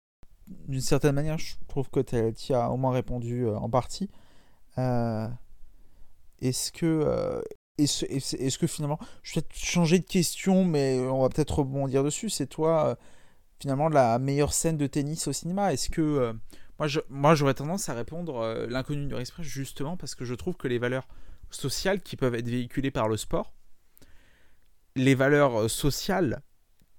D'une 0.69 0.81
certaine 0.81 1.15
manière, 1.15 1.39
je 1.39 1.55
trouve 1.69 1.89
que 1.91 2.01
tu 2.01 2.55
as 2.55 2.71
au 2.71 2.77
moins 2.77 2.93
répondu 2.93 3.47
euh, 3.47 3.57
en 3.57 3.71
partie. 3.71 4.11
Euh, 4.79 5.29
est-ce 6.41 6.73
que, 6.73 6.87
euh, 6.87 7.41
est-ce, 7.79 8.05
est 8.05 8.59
que 8.59 8.67
finalement, 8.67 8.99
je 9.23 9.35
vais 9.35 9.43
peut-être 9.43 9.65
changer 9.65 9.99
de 9.99 10.05
question, 10.05 10.65
mais 10.65 10.99
on 11.01 11.23
va 11.23 11.29
peut-être 11.29 11.61
rebondir 11.61 12.03
dessus. 12.03 12.31
C'est 12.31 12.47
toi, 12.47 12.97
finalement, 13.61 13.89
la 13.89 14.19
meilleure 14.19 14.53
scène 14.53 14.77
de 14.77 14.87
tennis 14.87 15.29
au 15.29 15.33
cinéma 15.33 15.73
Est-ce 15.73 15.91
que. 15.91 16.35
moi, 16.79 16.89
moi, 17.09 17.35
j'aurais 17.35 17.55
tendance 17.55 17.89
à 17.89 17.95
répondre 17.95 18.67
l'inconnu 18.69 19.07
du 19.07 19.15
Express, 19.15 19.47
justement 19.47 19.97
parce 19.97 20.15
que 20.15 20.25
je 20.25 20.35
trouve 20.35 20.57
que 20.57 20.67
les 20.67 20.79
valeurs 20.79 21.07
sociales 21.51 22.01
qui 22.01 22.17
peuvent 22.17 22.35
être 22.35 22.49
véhiculées 22.49 22.91
par 22.91 23.09
le 23.09 23.17
sport, 23.17 23.53
les 24.97 25.15
valeurs 25.15 25.71
sociales 25.71 26.43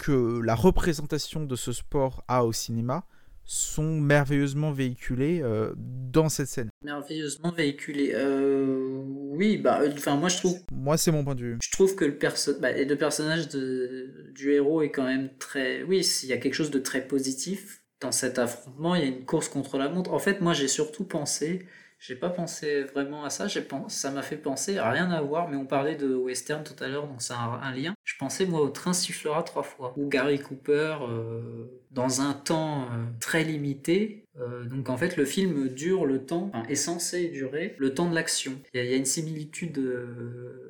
que 0.02 0.42
la 0.42 0.56
représentation 0.56 1.46
de 1.46 1.56
ce 1.56 1.72
sport 1.72 2.24
a 2.28 2.44
au 2.44 2.52
cinéma 2.52 3.06
sont 3.46 4.02
merveilleusement 4.02 4.72
véhiculées 4.72 5.42
euh, 5.44 5.74
dans 5.78 6.28
cette 6.28 6.48
scène. 6.48 6.70
Merveilleusement 6.84 7.52
véhiculées. 7.52 8.14
Euh, 8.16 9.04
oui, 9.06 9.58
bah, 9.58 9.82
euh, 9.82 9.92
enfin 9.94 10.16
moi 10.16 10.30
je 10.30 10.38
trouve. 10.38 10.58
Moi 10.72 10.98
c'est 10.98 11.12
mon 11.12 11.24
point 11.24 11.36
de 11.36 11.42
vue. 11.42 11.58
Je 11.64 11.72
trouve 11.72 11.96
que 11.96 12.06
le 12.06 12.18
perso... 12.18 12.54
Bah, 12.60 12.72
le 12.72 12.96
personnage 12.96 13.48
de... 13.50 14.32
du 14.34 14.54
héros 14.54 14.82
est 14.82 14.90
quand 14.90 15.06
même 15.06 15.30
très. 15.38 15.84
Oui, 15.84 16.00
il 16.24 16.30
y 16.30 16.34
a 16.34 16.38
quelque 16.38 16.56
chose 16.56 16.72
de 16.72 16.80
très 16.80 17.06
positif 17.08 17.84
dans 18.00 18.12
cet 18.12 18.40
affrontement. 18.40 18.96
Il 18.96 19.02
y 19.02 19.06
a 19.06 19.08
une 19.08 19.26
course 19.26 19.50
contre 19.50 19.78
la 19.78 19.88
montre. 19.88 20.14
En 20.14 20.20
fait, 20.20 20.42
moi 20.42 20.54
j'ai 20.54 20.68
surtout 20.68 21.04
pensé 21.04 21.68
j'ai 22.02 22.16
pas 22.16 22.32
pensé 22.32 22.82
vraiment 22.82 23.24
à 23.24 23.30
ça. 23.30 23.46
Ça 23.88 24.12
m'a 24.12 24.24
fait 24.24 24.36
penser 24.36 24.80
à 24.80 24.90
rien 24.90 25.12
à 25.12 25.22
voir, 25.22 25.48
mais 25.48 25.56
on 25.56 25.68
parlait 25.68 25.96
de 25.96 26.16
western 26.16 26.64
tout 26.64 26.84
à 26.84 26.88
l'heure, 26.88 27.08
donc 27.08 27.22
c'est 27.22 27.34
un, 27.34 27.72
lien. 27.76 27.94
Je 28.04 28.16
pensais 28.18 28.48
moi 28.48 28.60
au 28.60 28.70
train 28.70 28.92
sifflera 28.92 29.44
trois 29.44 29.62
fois, 29.62 29.94
où 29.98 30.10
Gary 30.10 30.40
Cooper, 30.40 30.98
euh, 31.04 31.66
dans 31.92 32.22
un 32.22 32.34
temps 32.34 32.86
euh, 32.86 33.06
très 33.20 33.44
limité, 33.44 34.26
euh, 34.40 34.66
donc 34.66 34.90
en 34.90 34.98
fait 34.98 35.16
le 35.16 35.26
film 35.26 35.70
dure 35.70 36.08
le 36.08 36.26
temps, 36.26 36.50
enfin, 36.52 36.68
est 36.70 36.76
censé 36.76 37.28
durer 37.28 37.76
le 37.78 37.94
temps 37.94 38.10
de 38.10 38.16
l'action. 38.16 38.54
Il 38.74 38.84
y, 38.84 38.94
a 38.94 38.98
une 38.98 39.06
similitude 39.06 39.80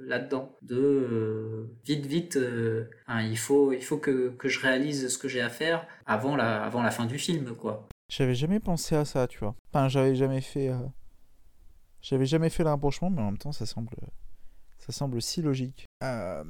là-dedans, 0.02 0.58
de 0.62 1.66
vite 1.86 2.06
vite, 2.08 2.40
il 3.08 3.38
faut, 3.38 3.72
il 3.72 3.84
faut 3.84 3.98
que, 3.98 4.32
que 4.38 4.50
je 4.50 4.60
réalise 4.60 5.08
ce 5.08 5.18
que 5.18 5.30
j'ai 5.30 5.42
à 5.42 5.50
faire 5.50 5.88
avant 6.06 6.36
la, 6.36 6.62
avant 6.62 6.84
la 6.84 6.92
fin 6.92 7.06
du 7.06 7.18
film, 7.18 7.56
quoi. 7.56 7.88
J'avais 8.10 8.36
jamais 8.36 8.60
pensé 8.60 8.96
à 8.96 9.06
ça, 9.06 9.28
tu 9.28 9.40
vois. 9.40 9.56
Enfin, 9.72 9.88
j'avais 9.88 10.16
jamais 10.16 10.42
fait 10.42 10.70
j'avais 12.02 12.26
jamais 12.26 12.50
fait 12.50 12.64
l'improchement, 12.64 13.10
mais 13.10 13.22
en 13.22 13.26
même 13.26 13.38
temps, 13.38 13.52
ça 13.52 13.66
semble, 13.66 13.96
ça 14.80 14.92
semble 14.92 15.22
si 15.22 15.42
logique. 15.42 15.86
Il 16.02 16.06
euh, 16.06 16.44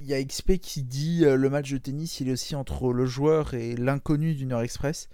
y 0.00 0.14
a 0.14 0.22
XP 0.22 0.58
qui 0.58 0.82
dit 0.82 1.24
euh, 1.24 1.36
le 1.36 1.50
match 1.50 1.70
de 1.70 1.78
tennis, 1.78 2.20
il 2.20 2.28
est 2.28 2.32
aussi 2.32 2.56
entre 2.56 2.92
le 2.92 3.06
joueur 3.06 3.54
et 3.54 3.76
l'inconnu 3.76 4.34
d'une 4.34 4.52
heure 4.52 4.62
express, 4.62 5.08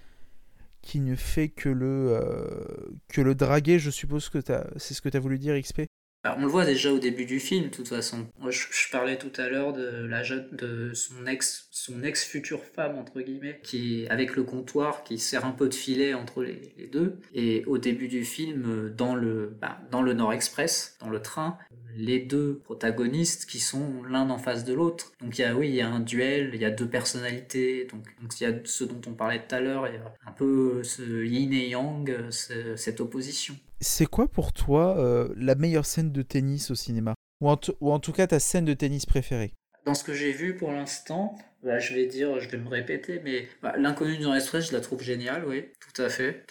qui 0.82 1.00
ne 1.00 1.16
fait 1.16 1.48
que 1.48 1.68
le, 1.68 2.12
euh, 2.12 2.92
que 3.08 3.20
le 3.20 3.34
draguer. 3.34 3.78
Je 3.78 3.90
suppose 3.90 4.28
que 4.28 4.38
c'est 4.76 4.94
ce 4.94 5.02
que 5.02 5.08
tu 5.08 5.16
as 5.16 5.20
voulu 5.20 5.38
dire, 5.38 5.60
XP 5.60 5.82
on 6.24 6.40
le 6.40 6.46
voit 6.46 6.64
déjà 6.64 6.92
au 6.92 6.98
début 6.98 7.26
du 7.26 7.40
film, 7.40 7.64
de 7.64 7.68
toute 7.70 7.88
façon. 7.88 8.26
Moi, 8.38 8.50
je, 8.50 8.66
parlais 8.90 9.16
tout 9.16 9.32
à 9.36 9.48
l'heure 9.48 9.72
de 9.72 10.06
la 10.06 10.22
jeune, 10.22 10.48
de 10.52 10.92
son 10.94 11.26
ex, 11.26 11.68
son 11.70 12.02
ex 12.02 12.24
future 12.24 12.62
femme 12.62 12.96
entre 12.96 13.20
guillemets, 13.20 13.60
qui 13.62 14.06
avec 14.08 14.36
le 14.36 14.44
comptoir, 14.44 15.04
qui 15.04 15.18
sert 15.18 15.44
un 15.44 15.52
peu 15.52 15.68
de 15.68 15.74
filet 15.74 16.14
entre 16.14 16.42
les, 16.42 16.88
deux. 16.92 17.18
Et 17.34 17.64
au 17.66 17.78
début 17.78 18.08
du 18.08 18.24
film, 18.24 18.92
dans 18.96 19.14
le, 19.14 19.54
bah, 19.60 19.78
dans 19.90 20.02
le 20.02 20.12
Nord 20.12 20.32
Express, 20.32 20.96
dans 21.00 21.10
le 21.10 21.20
train, 21.20 21.58
les 21.96 22.18
deux 22.18 22.60
protagonistes 22.64 23.46
qui 23.46 23.60
sont 23.60 24.02
l'un 24.08 24.30
en 24.30 24.38
face 24.38 24.64
de 24.64 24.74
l'autre. 24.74 25.12
Donc 25.20 25.38
il 25.38 25.42
y 25.42 25.44
a, 25.44 25.54
oui, 25.54 25.68
il 25.68 25.74
y 25.74 25.80
a 25.80 25.88
un 25.88 26.00
duel, 26.00 26.50
il 26.54 26.60
y 26.60 26.64
a 26.64 26.70
deux 26.70 26.88
personnalités. 26.88 27.86
Donc, 27.90 28.04
donc 28.20 28.40
il 28.40 28.44
y 28.44 28.46
a 28.46 28.54
ce 28.64 28.84
dont 28.84 29.00
on 29.06 29.12
parlait 29.12 29.42
tout 29.46 29.54
à 29.54 29.60
l'heure, 29.60 29.88
il 29.88 29.94
y 29.94 29.98
a 29.98 30.14
un 30.26 30.32
peu 30.32 30.82
ce 30.82 31.24
yin 31.24 31.52
et 31.52 31.68
yang, 31.68 32.30
cette 32.30 33.00
opposition. 33.00 33.56
C'est 33.80 34.06
quoi 34.06 34.28
pour 34.28 34.52
toi 34.52 34.98
euh, 34.98 35.32
la 35.36 35.54
meilleure 35.54 35.86
scène 35.86 36.12
de 36.12 36.22
tennis 36.22 36.70
au 36.70 36.74
cinéma? 36.74 37.14
Ou 37.40 37.50
en, 37.50 37.58
ou 37.80 37.92
en, 37.92 37.98
tout 37.98 38.12
cas 38.12 38.26
ta 38.26 38.38
scène 38.38 38.64
de 38.64 38.74
tennis 38.74 39.06
préférée? 39.06 39.52
Dans 39.84 39.94
ce 39.94 40.04
que 40.04 40.14
j'ai 40.14 40.32
vu 40.32 40.56
pour 40.56 40.72
l'instant, 40.72 41.36
bah, 41.64 41.78
je 41.78 41.94
vais 41.94 42.06
dire, 42.06 42.40
je 42.40 42.48
vais 42.48 42.58
me 42.58 42.68
répéter, 42.68 43.20
mais 43.24 43.48
bah, 43.62 43.74
l'inconnu 43.78 44.18
dans 44.18 44.34
l'express, 44.34 44.68
je 44.68 44.72
la 44.72 44.80
trouve 44.80 45.02
géniale, 45.02 45.46
oui, 45.46 45.64
tout 45.80 46.02
à 46.02 46.10
fait. 46.10 46.44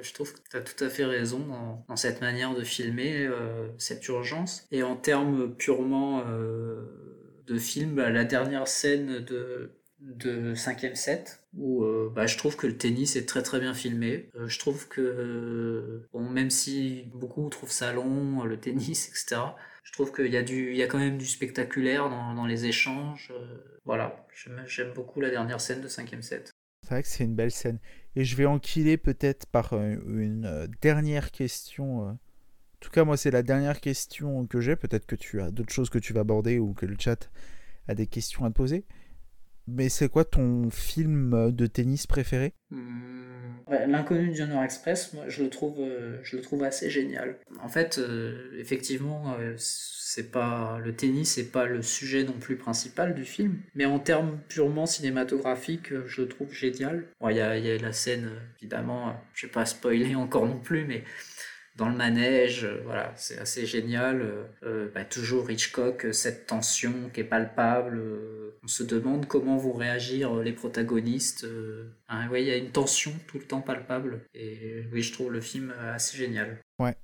je 0.00 0.12
trouve 0.14 0.32
que 0.32 0.40
tu 0.50 0.56
as 0.56 0.60
tout 0.62 0.82
à 0.82 0.88
fait 0.88 1.04
raison 1.04 1.84
dans, 1.86 1.96
cette 1.96 2.22
manière 2.22 2.54
de 2.54 2.64
filmer 2.64 3.26
euh, 3.26 3.68
cette 3.78 4.06
urgence. 4.08 4.66
Et 4.70 4.82
en 4.82 4.96
termes 4.96 5.54
purement 5.54 6.22
euh, 6.26 7.42
de 7.46 7.58
film, 7.58 7.94
bah, 7.94 8.08
la 8.10 8.24
dernière 8.24 8.66
scène 8.66 9.20
de 9.20 9.70
de 10.04 10.54
5 10.54 10.90
set 10.94 11.44
où 11.56 11.82
euh, 11.82 12.12
bah, 12.14 12.26
je 12.26 12.36
trouve 12.36 12.56
que 12.56 12.66
le 12.66 12.76
tennis 12.76 13.16
est 13.16 13.26
très 13.26 13.42
très 13.42 13.60
bien 13.60 13.74
filmé. 13.74 14.30
Euh, 14.36 14.48
je 14.48 14.58
trouve 14.58 14.88
que, 14.88 16.06
bon, 16.12 16.28
même 16.28 16.50
si 16.50 17.10
beaucoup 17.14 17.48
trouvent 17.48 17.70
ça 17.70 17.92
long, 17.92 18.44
le 18.44 18.58
tennis, 18.58 19.08
etc., 19.08 19.40
je 19.82 19.92
trouve 19.92 20.12
qu'il 20.12 20.32
y, 20.32 20.36
a 20.36 20.42
y 20.42 20.82
a 20.82 20.86
quand 20.86 20.98
même 20.98 21.18
du 21.18 21.26
spectaculaire 21.26 22.08
dans, 22.08 22.34
dans 22.34 22.46
les 22.46 22.64
échanges. 22.66 23.32
Euh, 23.32 23.80
voilà, 23.84 24.26
j'aime 24.66 24.92
beaucoup 24.94 25.20
la 25.20 25.30
dernière 25.30 25.60
scène 25.60 25.82
de 25.82 25.88
5 25.88 26.16
set. 26.22 26.52
C'est 26.82 26.90
vrai 26.90 27.02
que 27.02 27.08
c'est 27.08 27.24
une 27.24 27.34
belle 27.34 27.50
scène. 27.50 27.78
Et 28.16 28.24
je 28.24 28.36
vais 28.36 28.46
enquiler 28.46 28.96
peut-être 28.96 29.46
par 29.46 29.74
une 29.74 30.68
dernière 30.80 31.30
question. 31.32 32.08
En 32.08 32.18
tout 32.80 32.90
cas, 32.90 33.04
moi, 33.04 33.16
c'est 33.16 33.30
la 33.30 33.42
dernière 33.42 33.80
question 33.80 34.46
que 34.46 34.60
j'ai. 34.60 34.76
Peut-être 34.76 35.06
que 35.06 35.16
tu 35.16 35.40
as 35.40 35.50
d'autres 35.50 35.72
choses 35.72 35.90
que 35.90 35.98
tu 35.98 36.12
vas 36.12 36.20
aborder 36.20 36.58
ou 36.58 36.74
que 36.74 36.86
le 36.86 36.96
chat 36.98 37.30
a 37.88 37.94
des 37.94 38.06
questions 38.06 38.44
à 38.44 38.50
te 38.50 38.54
poser. 38.54 38.84
Mais 39.66 39.88
c'est 39.88 40.08
quoi 40.08 40.24
ton 40.24 40.70
film 40.70 41.52
de 41.52 41.66
tennis 41.66 42.06
préféré? 42.06 42.52
Hmm. 42.70 43.34
L'inconnu 43.86 44.28
de 44.28 44.34
Junior 44.34 44.62
Express, 44.62 45.14
moi, 45.14 45.24
je 45.28 45.42
le 45.42 45.48
trouve, 45.48 45.76
euh, 45.80 46.18
je 46.22 46.36
le 46.36 46.42
trouve 46.42 46.64
assez 46.64 46.90
génial. 46.90 47.36
En 47.62 47.68
fait, 47.68 47.98
euh, 47.98 48.50
effectivement, 48.58 49.34
euh, 49.38 49.54
c'est 49.56 50.30
pas 50.30 50.78
le 50.84 50.94
tennis, 50.94 51.32
c'est 51.34 51.50
pas 51.50 51.64
le 51.64 51.80
sujet 51.80 52.24
non 52.24 52.34
plus 52.34 52.56
principal 52.56 53.14
du 53.14 53.24
film, 53.24 53.60
mais 53.74 53.86
en 53.86 53.98
termes 53.98 54.38
purement 54.48 54.84
cinématographiques, 54.84 55.94
je 56.06 56.22
le 56.22 56.28
trouve 56.28 56.52
génial. 56.52 57.06
Il 57.28 57.36
y, 57.36 57.40
a, 57.40 57.56
y, 57.56 57.70
a, 57.70 57.78
la 57.78 57.92
scène, 57.92 58.30
évidemment, 58.58 59.16
je 59.32 59.46
vais 59.46 59.52
pas 59.52 59.64
spoiler 59.64 60.14
encore 60.14 60.46
non 60.46 60.58
plus, 60.58 60.84
mais 60.84 61.02
dans 61.76 61.88
le 61.88 61.96
manège, 61.96 62.64
euh, 62.64 62.82
voilà, 62.84 63.12
c'est 63.16 63.38
assez 63.38 63.66
génial. 63.66 64.20
Euh, 64.22 64.44
euh, 64.62 64.90
bah, 64.94 65.04
toujours 65.04 65.50
Hitchcock, 65.50 66.06
cette 66.12 66.46
tension 66.46 67.10
qui 67.12 67.20
est 67.20 67.24
palpable. 67.24 68.00
on 68.62 68.68
se 68.68 68.82
demande 68.84 69.26
comment 69.26 69.56
vont 69.56 69.72
réagir 69.72 70.34
les 70.36 70.52
protagonistes. 70.52 71.46
Hein, 72.08 72.28
il 72.32 72.44
y 72.44 72.50
a 72.50 72.56
une 72.56 72.70
tension 72.70 73.12
tout 73.26 73.38
le 73.38 73.44
temps 73.44 73.60
palpable. 73.60 74.20
Et 74.34 74.84
oui, 74.92 75.02
je 75.02 75.12
trouve 75.12 75.32
le 75.32 75.40
film 75.40 75.74
assez 75.92 76.16
génial. 76.16 76.58
Ouais, 76.78 76.96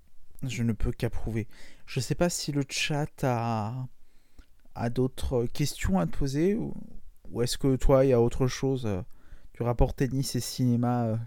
je 0.47 0.63
ne 0.63 0.73
peux 0.73 0.93
qu'approuver. 0.93 1.49
Je 1.87 1.99
ne 1.99 2.03
sais 2.03 2.15
pas 2.15 2.31
si 2.31 2.53
le 2.53 2.63
chat 2.69 3.25
a, 3.25 3.89
d'autres 4.91 5.47
questions 5.47 5.99
à 5.99 6.07
te 6.07 6.17
poser 6.17 6.55
ou, 6.55 6.75
est-ce 7.43 7.59
que 7.59 7.77
toi, 7.77 8.05
il 8.05 8.09
y 8.09 8.13
a 8.13 8.21
autre 8.21 8.47
chose 8.47 8.89
du 9.55 9.63
rapport 9.63 9.95
tennis 9.95 10.37
et 10.37 10.41
cinéma 10.41 11.19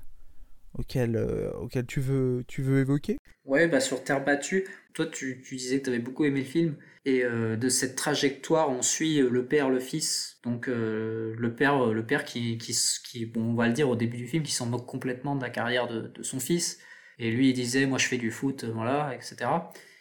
auquel, 0.73 1.17
auquel 1.59 1.85
tu, 1.85 1.99
veux, 1.99 2.43
tu 2.47 2.61
veux 2.61 2.79
évoquer? 2.79 3.17
Ouais, 3.45 3.67
bah 3.67 3.79
sur 3.81 4.03
terre 4.03 4.23
battue, 4.23 4.65
toi, 4.93 5.05
tu, 5.05 5.41
tu 5.41 5.55
disais 5.55 5.79
que 5.79 5.85
tu 5.85 5.89
avais 5.89 5.99
beaucoup 5.99 6.23
aimé 6.25 6.39
le 6.39 6.45
film. 6.45 6.75
Et 7.05 7.23
euh, 7.25 7.57
de 7.57 7.67
cette 7.67 7.95
trajectoire, 7.97 8.69
on 8.69 8.81
suit 8.81 9.17
le 9.19 9.45
père, 9.45 9.69
le 9.69 9.79
fils. 9.79 10.37
Donc 10.43 10.69
euh, 10.69 11.35
le 11.37 11.53
père, 11.53 11.87
le 11.87 12.05
père 12.05 12.23
qui, 12.23 12.57
qui, 12.57 12.73
qui, 13.03 13.25
bon, 13.25 13.41
on 13.51 13.53
va 13.55 13.67
le 13.67 13.73
dire 13.73 13.89
au 13.89 13.95
début 13.97 14.17
du 14.17 14.27
film, 14.27 14.43
qui 14.43 14.53
s'en 14.53 14.65
moque 14.67 14.85
complètement 14.85 15.35
de 15.35 15.41
la 15.41 15.49
carrière 15.49 15.87
de, 15.87 16.07
de, 16.07 16.23
son 16.23 16.39
fils. 16.39 16.79
Et 17.19 17.31
lui, 17.31 17.49
il 17.49 17.53
disait, 17.53 17.85
moi, 17.85 17.97
je 17.97 18.07
fais 18.07 18.17
du 18.17 18.31
foot, 18.31 18.63
voilà, 18.63 19.13
etc. 19.13 19.35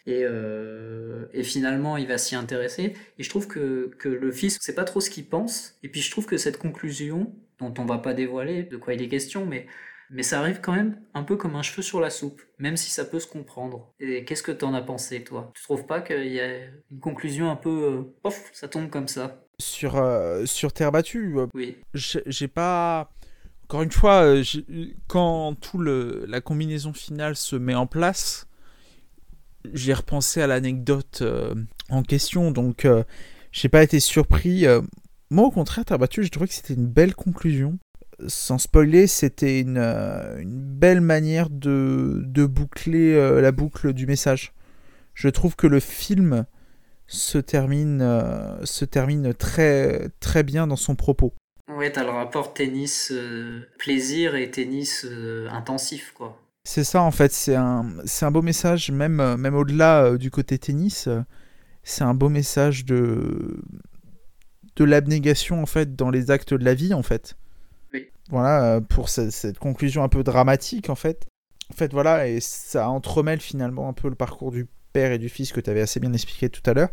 Et, 0.05 0.23
euh, 0.23 1.25
et 1.33 1.43
finalement, 1.43 1.97
il 1.97 2.07
va 2.07 2.17
s'y 2.17 2.35
intéresser. 2.35 2.93
Et 3.17 3.23
je 3.23 3.29
trouve 3.29 3.47
que, 3.47 3.91
que 3.99 4.09
le 4.09 4.31
fils, 4.31 4.57
c'est 4.61 4.75
pas 4.75 4.83
trop 4.85 5.01
ce 5.01 5.09
qu'il 5.09 5.25
pense. 5.25 5.77
Et 5.83 5.89
puis 5.89 6.01
je 6.01 6.11
trouve 6.11 6.25
que 6.25 6.37
cette 6.37 6.57
conclusion, 6.57 7.33
dont 7.59 7.73
on 7.77 7.85
va 7.85 7.97
pas 7.99 8.13
dévoiler 8.13 8.63
de 8.63 8.77
quoi 8.77 8.93
il 8.93 9.01
est 9.01 9.09
question, 9.09 9.45
mais 9.45 9.67
mais 10.13 10.21
ça 10.21 10.39
arrive 10.39 10.61
quand 10.61 10.73
même 10.73 10.95
un 11.15 11.23
peu 11.23 11.35
comme 11.35 11.55
un 11.55 11.63
cheveu 11.63 11.81
sur 11.81 11.99
la 11.99 12.11
soupe, 12.11 12.41
même 12.59 12.77
si 12.77 12.91
ça 12.91 13.03
peut 13.03 13.19
se 13.19 13.25
comprendre. 13.25 13.91
Et 13.99 14.23
qu'est-ce 14.23 14.43
que 14.43 14.51
t'en 14.51 14.73
as 14.75 14.81
pensé, 14.83 15.23
toi? 15.23 15.51
Tu 15.55 15.63
trouves 15.63 15.87
pas 15.87 16.01
qu'il 16.01 16.31
y 16.31 16.39
a 16.39 16.57
une 16.91 16.99
conclusion 17.01 17.49
un 17.49 17.55
peu... 17.55 17.69
Euh, 17.69 18.15
pof, 18.21 18.51
ça 18.53 18.67
tombe 18.67 18.91
comme 18.91 19.07
ça? 19.07 19.43
Sur, 19.59 19.97
euh, 19.97 20.45
sur 20.45 20.71
Terre 20.71 20.91
battue 20.91 21.39
euh, 21.39 21.47
Oui. 21.55 21.77
J'ai 21.95 22.47
pas... 22.47 23.11
Encore 23.63 23.81
une 23.81 23.91
fois, 23.91 24.35
quand 25.07 25.55
tout 25.59 25.79
le, 25.79 26.25
la 26.27 26.41
combinaison 26.41 26.93
finale 26.93 27.35
se 27.35 27.55
met 27.55 27.73
en 27.73 27.87
place, 27.87 28.45
j'ai 29.73 29.93
repensé 29.93 30.43
à 30.43 30.47
l'anecdote 30.47 31.23
en 31.89 32.03
question, 32.03 32.51
donc 32.51 32.85
j'ai 33.51 33.69
pas 33.69 33.81
été 33.81 33.99
surpris. 33.99 34.65
moi, 35.31 35.47
au 35.47 35.51
contraire, 35.51 35.85
Terre 35.85 35.97
battue, 35.97 36.21
j'ai 36.21 36.29
trouvé 36.29 36.47
que 36.49 36.53
c'était 36.53 36.75
une 36.75 36.85
belle 36.85 37.15
conclusion 37.15 37.79
sans 38.27 38.57
spoiler, 38.57 39.07
c'était 39.07 39.59
une, 39.59 39.77
euh, 39.77 40.39
une, 40.39 40.59
belle 40.59 41.01
manière 41.01 41.49
de, 41.49 42.21
de 42.25 42.45
boucler 42.45 43.13
euh, 43.13 43.41
la 43.41 43.51
boucle 43.51 43.93
du 43.93 44.05
message. 44.05 44.53
Je 45.13 45.29
trouve 45.29 45.55
que 45.55 45.67
le 45.67 45.79
film 45.79 46.45
se 47.07 47.37
termine, 47.37 48.01
euh, 48.01 48.65
se 48.65 48.85
termine 48.85 49.33
très, 49.33 50.09
très 50.19 50.43
bien 50.43 50.67
dans 50.67 50.75
son 50.75 50.95
propos. 50.95 51.33
Ouais, 51.69 51.91
t'as 51.91 52.03
le 52.03 52.09
rapport 52.09 52.53
tennis-plaisir 52.53 54.35
et 54.35 54.51
tennis 54.51 55.07
intensif, 55.49 56.13
quoi. 56.15 56.39
C'est 56.65 56.83
ça, 56.83 57.01
en 57.01 57.11
fait, 57.11 57.31
c'est 57.31 57.55
un, 57.55 58.31
beau 58.31 58.41
message, 58.41 58.91
même, 58.91 59.35
même 59.35 59.55
au-delà 59.55 60.17
du 60.17 60.31
côté 60.31 60.57
tennis, 60.57 61.09
c'est 61.83 62.03
un 62.03 62.13
beau 62.13 62.29
message 62.29 62.85
de, 62.85 63.61
de 64.75 64.83
l'abnégation, 64.83 65.61
en 65.61 65.65
fait, 65.65 65.95
dans 65.95 66.09
les 66.09 66.31
actes 66.31 66.53
de 66.53 66.63
la 66.63 66.73
vie, 66.73 66.93
en 66.93 67.03
fait 67.03 67.35
voilà, 68.29 68.75
euh, 68.75 68.81
pour 68.81 69.09
cette, 69.09 69.59
conclusion 69.59 70.03
un 70.03 70.09
peu 70.09 70.23
dramatique 70.23 70.89
en 70.89 70.95
fait. 70.95 71.25
En 71.71 71.75
fait, 71.75 71.91
voilà, 71.91 72.27
et 72.27 72.39
ça 72.39 72.89
entremêle 72.89 73.39
finalement 73.39 73.89
un 73.89 73.93
peu 73.93 74.09
le 74.09 74.15
parcours 74.15 74.51
du 74.51 74.67
père 74.91 75.11
et 75.11 75.17
du 75.17 75.29
fils 75.29 75.51
que 75.51 75.59
tu 75.59 75.69
avais 75.69 75.81
assez 75.81 75.99
bien 75.99 76.13
expliqué 76.13 76.49
tout 76.49 76.67
à 76.69 76.73
l'heure. 76.73 76.89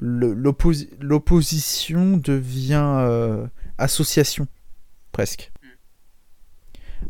L'opposition 0.00 2.16
devient 2.16 2.98
euh, 3.00 3.46
association, 3.78 4.46
presque. 5.12 5.52
Mm. 5.62 5.68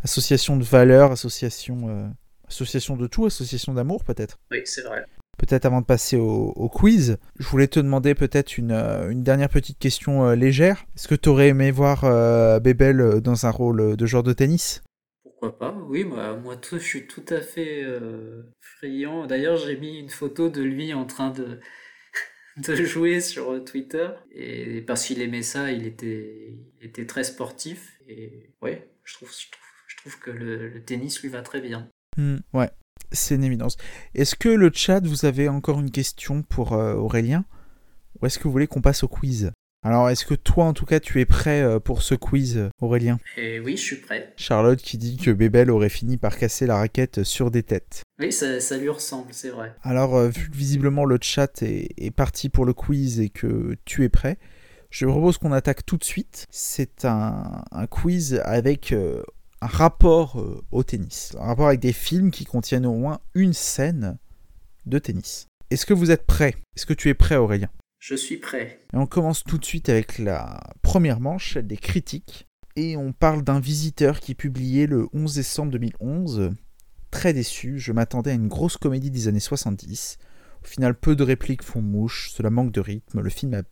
Association 0.05 0.57
de 0.57 0.65
valeurs, 0.65 1.13
association, 1.13 1.89
euh, 1.89 2.09
association 2.47 2.97
de 2.97 3.07
tout, 3.07 3.27
association 3.27 3.75
d'amour 3.75 4.05
peut-être. 4.05 4.39
Oui, 4.51 4.63
c'est 4.65 4.83
vrai 4.83 5.05
peut-être 5.45 5.67
avant 5.67 5.81
de 5.81 5.87
passer 5.87 6.17
au, 6.17 6.69
quiz, 6.69 7.19
je 7.39 7.47
voulais 7.47 7.69
te 7.69 7.81
demander 7.81 8.15
peut-être 8.15 8.59
une, 8.59 8.73
euh, 8.73 9.13
dernière 9.15 9.49
petite 9.49 9.79
question 9.79 10.27
euh, 10.27 10.35
légère. 10.35 10.85
Est-ce 10.97 11.09
que 11.09 11.15
tu 11.15 11.29
aurais 11.29 11.49
aimé 11.49 11.71
voir 11.71 12.05
euh, 12.05 12.61
Bébel 12.61 13.21
dans 13.21 13.47
un 13.47 13.51
rôle 13.51 13.97
de 13.97 14.07
joueur 14.07 14.23
de 14.23 14.33
tennis? 14.33 14.83
Pourquoi 15.23 15.59
pas 15.59 15.77
Oui, 15.89 16.05
moi, 16.05 16.37
moi 16.37 16.57
je 16.63 16.79
suis 16.79 17.07
tout 17.07 17.25
à 17.29 17.41
fait 17.41 17.85
friand. 18.61 19.27
D'ailleurs, 19.27 19.57
j'ai 19.57 19.77
mis 19.77 19.99
une 19.99 20.11
photo 20.11 20.49
de 20.49 20.63
lui 20.63 20.95
en 20.95 21.05
train 21.05 21.31
de, 21.31 21.61
de 22.57 22.75
jouer 22.77 23.21
sur 23.21 23.63
Twitter. 23.65 24.09
Et 24.33 24.81
parce 24.83 25.05
qu'il 25.07 25.21
aimait 25.21 25.43
ça, 25.43 25.71
il 25.71 25.87
était, 25.87 26.57
était 26.81 27.07
très 27.07 27.25
sportif. 27.25 27.99
Et 28.09 28.51
ouais, 28.63 28.89
je 29.05 29.15
trouve, 29.15 29.31
je 29.31 29.97
trouve, 29.99 30.19
que 30.19 30.31
le, 30.31 30.83
tennis 30.85 31.23
lui 31.23 31.29
va 31.29 31.43
très 31.43 31.61
bien. 31.61 31.89
Hmm, 32.17 32.39
ouais, 32.53 32.71
c'est 33.15 33.37
une 33.37 33.45
évidence. 33.45 33.77
Est-ce 34.15 34.35
que 34.35 34.49
le 34.49 34.71
chat, 34.73 35.01
vous 35.07 35.25
avez 35.25 35.49
encore 35.49 35.81
une 35.81 35.91
question 35.91 36.43
pour 36.43 36.73
euh, 36.73 36.95
Aurélien? 36.95 37.45
Ou 38.21 38.27
est-ce 38.27 38.39
que 38.39 38.45
vous 38.45 38.53
voulez 38.53 38.67
qu'on 38.67 38.81
passe 38.81 39.03
au 39.03 39.09
quiz? 39.09 39.53
Alors, 39.87 40.09
est-ce 40.09 40.25
que 40.25 40.35
toi, 40.35 40.65
en 40.65 40.73
tout 40.73 40.87
cas, 40.87 40.99
tu 40.99 41.21
es 41.21 41.27
prêt 41.27 41.63
euh, 41.63 41.79
pour 41.79 42.03
ce 42.03 42.15
quiz, 42.15 42.71
Aurélien? 42.81 43.19
Eh 43.37 43.61
Oui, 43.61 43.77
je 43.77 43.83
suis 43.83 43.97
prêt. 43.97 44.33
Charlotte 44.37 44.81
qui 44.81 44.97
dit 44.97 45.19
que 45.19 45.31
Bébel 45.31 45.71
aurait 45.71 45.91
fini 45.91 46.17
par 46.17 46.39
casser 46.39 46.67
la 46.67 46.77
raquette 46.77 47.23
sur 47.23 47.51
des 47.51 47.63
têtes. 47.63 48.03
Oui, 48.19 48.33
ça, 48.33 48.79
lui 48.79 48.89
ressemble, 48.89 49.29
c'est 49.33 49.51
vrai. 49.51 49.75
Alors, 49.83 50.17
euh, 50.17 50.29
vu 50.29 50.49
que 50.51 50.57
visiblement 50.57 51.05
le 51.05 51.19
chat 51.21 51.63
est, 51.63 52.11
parti 52.17 52.49
pour 52.49 52.65
le 52.65 52.73
quiz 52.73 53.21
et 53.21 53.29
que 53.29 53.77
tu 53.85 54.05
es 54.05 54.09
prêt, 54.09 54.39
je 54.89 55.05
propose 55.05 55.37
qu'on 55.37 55.53
attaque 55.53 55.85
tout 55.85 55.99
de 55.99 56.05
suite. 56.05 56.47
C'est 56.51 57.05
un, 57.05 57.63
quiz 57.91 58.41
avec 58.45 58.95
un 59.65 59.67
rapport 59.67 60.39
euh, 60.41 60.63
au 60.73 60.83
tennis, 60.83 61.35
un 61.41 61.47
rapport 61.47 61.69
avec 61.69 61.81
des 61.81 61.95
films 61.95 62.31
qui 62.31 62.45
contiennent 62.45 62.85
au 62.85 62.95
moins 62.95 63.21
une 63.35 63.55
scène 63.55 64.19
de 64.85 64.99
tennis. 64.99 65.47
Est-ce 65.71 65.87
que 65.87 65.95
vous 65.95 66.11
êtes 66.11 66.27
prêt? 66.27 66.55
Est-ce 66.77 66.85
que 66.85 66.93
tu 66.93 67.09
es 67.09 67.15
prêt 67.15 67.37
Aurélien? 67.37 67.71
Je 67.99 68.15
suis 68.15 68.37
prêt. 68.37 68.81
Et 68.93 68.99
on 68.99 69.07
commence 69.07 69.43
tout 69.43 69.57
de 69.57 69.65
suite 69.65 69.89
avec 69.89 70.19
la 70.19 70.61
première 70.83 71.19
manche, 71.19 71.55
celle 71.55 71.67
des 71.67 71.79
critiques. 71.79 72.47
Et 72.77 72.99
on 72.99 73.15
parle 73.15 73.43
d'un 73.43 73.59
visiteur 73.59 74.21
qui 74.21 74.35
publiait 74.35 74.87
le 74.87 75.09
11 75.15 75.35
décembre 75.35 75.73
2011. 75.73 76.53
Très 77.11 77.33
déçu, 77.33 77.79
je 77.79 77.93
m'attendais 77.93 78.33
à 78.33 78.35
une 78.35 78.49
grosse 78.49 78.77
comédie 78.77 79.11
des 79.11 79.29
années 79.29 79.41
70. 79.41 80.19
Au 80.63 80.67
final, 80.67 80.95
peu 80.95 81.17
de 81.17 81.25
répliques 81.25 81.63
font 81.63 81.81
mouche, 81.81 82.31
cela 82.35 82.51
manque 82.51 82.73
de 82.73 82.81
rythme. 82.81 83.23
Le 83.23 83.31
film 83.31 83.55
a, 83.55 83.63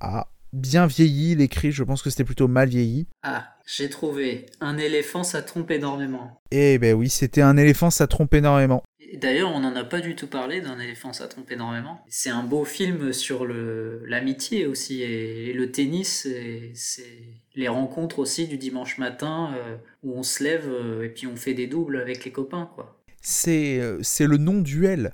a 0.00 0.32
bien 0.52 0.86
vieilli, 0.86 1.36
l'écrit, 1.36 1.70
je 1.70 1.84
pense 1.84 2.02
que 2.02 2.10
c'était 2.10 2.24
plutôt 2.24 2.48
mal 2.48 2.68
vieilli. 2.68 3.06
Ah, 3.22 3.51
j'ai 3.66 3.88
trouvé. 3.88 4.46
Un 4.60 4.78
éléphant, 4.78 5.24
ça 5.24 5.42
trompe 5.42 5.70
énormément. 5.70 6.40
Eh 6.50 6.78
ben 6.78 6.94
oui, 6.94 7.08
c'était 7.08 7.42
un 7.42 7.56
éléphant, 7.56 7.90
ça 7.90 8.06
trompe 8.06 8.34
énormément. 8.34 8.82
D'ailleurs, 9.14 9.50
on 9.52 9.60
n'en 9.60 9.76
a 9.76 9.84
pas 9.84 10.00
du 10.00 10.16
tout 10.16 10.26
parlé 10.26 10.62
d'un 10.62 10.78
éléphant, 10.78 11.12
ça 11.12 11.28
trompe 11.28 11.50
énormément. 11.50 12.02
C'est 12.08 12.30
un 12.30 12.42
beau 12.42 12.64
film 12.64 13.12
sur 13.12 13.46
l'amitié 13.46 14.66
aussi, 14.66 15.02
et, 15.02 15.52
le 15.52 15.70
tennis, 15.70 16.26
c'est 16.74 17.12
les 17.54 17.68
rencontres 17.68 18.18
aussi 18.18 18.48
du 18.48 18.56
dimanche 18.56 18.96
matin 18.96 19.52
euh, 19.54 19.76
où 20.02 20.16
on 20.16 20.22
se 20.22 20.42
lève 20.42 20.66
euh, 20.66 21.04
et 21.04 21.10
puis 21.10 21.26
on 21.26 21.36
fait 21.36 21.52
des 21.52 21.66
doubles 21.66 22.00
avec 22.00 22.24
les 22.24 22.32
copains, 22.32 22.70
quoi. 22.74 22.98
C'est 23.20 23.78
euh, 23.78 23.98
c'est 24.02 24.26
le 24.26 24.38
non-duel. 24.38 25.12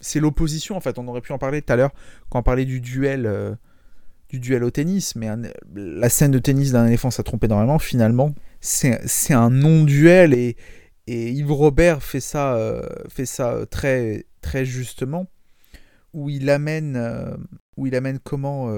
C'est 0.00 0.20
l'opposition, 0.20 0.76
en 0.76 0.80
fait. 0.80 0.98
On 0.98 1.08
aurait 1.08 1.20
pu 1.20 1.32
en 1.32 1.38
parler 1.38 1.60
tout 1.60 1.72
à 1.72 1.76
l'heure 1.76 1.92
quand 2.30 2.38
on 2.38 2.42
parlait 2.42 2.64
du 2.64 2.80
duel 2.80 3.56
du 4.28 4.40
duel 4.40 4.64
au 4.64 4.70
tennis, 4.70 5.16
mais 5.16 5.28
la 5.74 6.08
scène 6.08 6.30
de 6.30 6.38
tennis 6.38 6.72
d'un 6.72 6.86
éléphant, 6.86 7.10
ça 7.10 7.22
trompe 7.22 7.44
énormément. 7.44 7.78
Finalement, 7.78 8.34
c'est 8.60 9.34
un 9.34 9.50
non-duel 9.50 10.34
et, 10.34 10.56
et, 11.06 11.30
Yves 11.30 11.52
Robert 11.52 12.02
fait 12.02 12.20
ça, 12.20 12.56
euh, 12.56 12.82
fait 13.08 13.26
ça 13.26 13.52
euh, 13.52 13.66
très, 13.66 14.26
très 14.40 14.64
justement, 14.64 15.30
où 16.12 16.30
il 16.30 16.48
amène, 16.50 16.96
euh, 16.96 17.36
où 17.76 17.86
il 17.86 17.94
amène 17.94 18.18
comment 18.18 18.72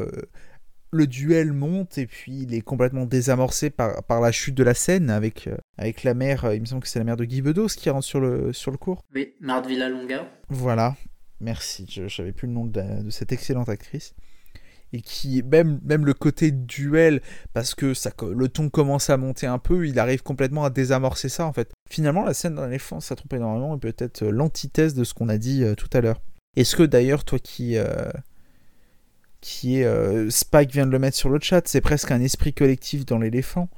le 0.93 1.07
duel 1.07 1.53
monte 1.53 1.99
et 1.99 2.07
puis 2.07 2.43
il 2.43 2.55
est 2.55 2.63
complètement 2.63 3.05
désamorcé 3.05 3.71
par, 3.71 4.03
par 4.05 4.21
la 4.21 4.33
chute 4.33 4.55
de 4.55 4.63
la 4.63 4.73
scène 4.73 5.11
avec, 5.11 5.49
avec 5.77 6.05
la 6.05 6.15
mère, 6.15 6.53
il 6.55 6.61
me 6.61 6.67
semble 6.67 6.83
que 6.83 6.89
c'est 6.89 6.99
la 6.99 7.05
mère 7.05 7.17
de 7.17 7.25
Guy 7.25 7.43
Bedos 7.43 7.69
qui 7.77 7.91
rentre 7.91 8.07
sur 8.07 8.21
le, 8.21 8.53
sur 8.53 8.71
le 8.71 8.79
cours. 8.79 9.03
Oui, 9.15 9.35
Marthe 9.41 9.67
Villalonga. 9.67 10.27
Voilà, 10.49 10.97
merci, 11.41 11.87
je 11.89 12.03
n'avais 12.23 12.33
plus 12.33 12.47
le 12.47 12.55
nom 12.55 12.65
de 12.65 13.11
cette 13.11 13.33
excellente 13.33 13.69
actrice 13.69 14.15
et 14.97 15.01
qui 15.03 15.43
même 15.43 16.07
le 16.07 16.15
côté 16.15 16.51
duel 16.51 17.21
parce 17.53 17.75
que 17.75 17.93
le 18.33 18.49
ton 18.49 18.71
commence 18.71 19.11
à 19.11 19.17
monter 19.17 19.47
un 19.47 19.59
peu 19.59 19.87
il 19.87 19.99
arrive 19.99 20.23
complètement 20.23 20.65
à 20.65 20.71
désamorcer 20.71 21.29
ça 21.29 21.47
en 21.47 21.53
fait. 21.53 21.71
Finalement 21.89 22.25
la 22.25 22.35
scène 22.35 22.57
d'un 22.57 22.69
éléphant 22.69 23.01
ça 23.01 23.15
trompe 23.15 23.35
énormément 23.35 23.77
et 23.77 23.79
peut-être 23.79 24.23
euh, 24.23 24.31
l'antithèse 24.31 24.95
de 24.95 25.05
ce 25.05 25.15
qu'on 25.15 25.29
a 25.29 25.39
dit 25.39 25.63
euh, 25.63 25.75
tout 25.75 25.91
à 25.93 26.01
l'heure. 26.01 26.21
Est-ce 26.57 26.75
que 26.77 26.83
d'ailleurs 26.83 27.25
toi 27.25 27.39
qui 27.39 27.77
euh, 27.77 28.11
qui 29.43 29.79
est 29.79 30.31
Spike 30.31 30.73
vient 30.73 30.87
de 30.87 30.91
le 30.91 30.99
mettre 30.99 31.17
sur 31.17 31.29
le 31.29 31.39
chat 31.41 31.69
c'est 31.69 31.83
presque 31.83 32.11
un 32.11 32.21
esprit 32.21 32.55
collectif 32.55 33.05
dans 33.05 33.19
l'éléphant 33.19 33.69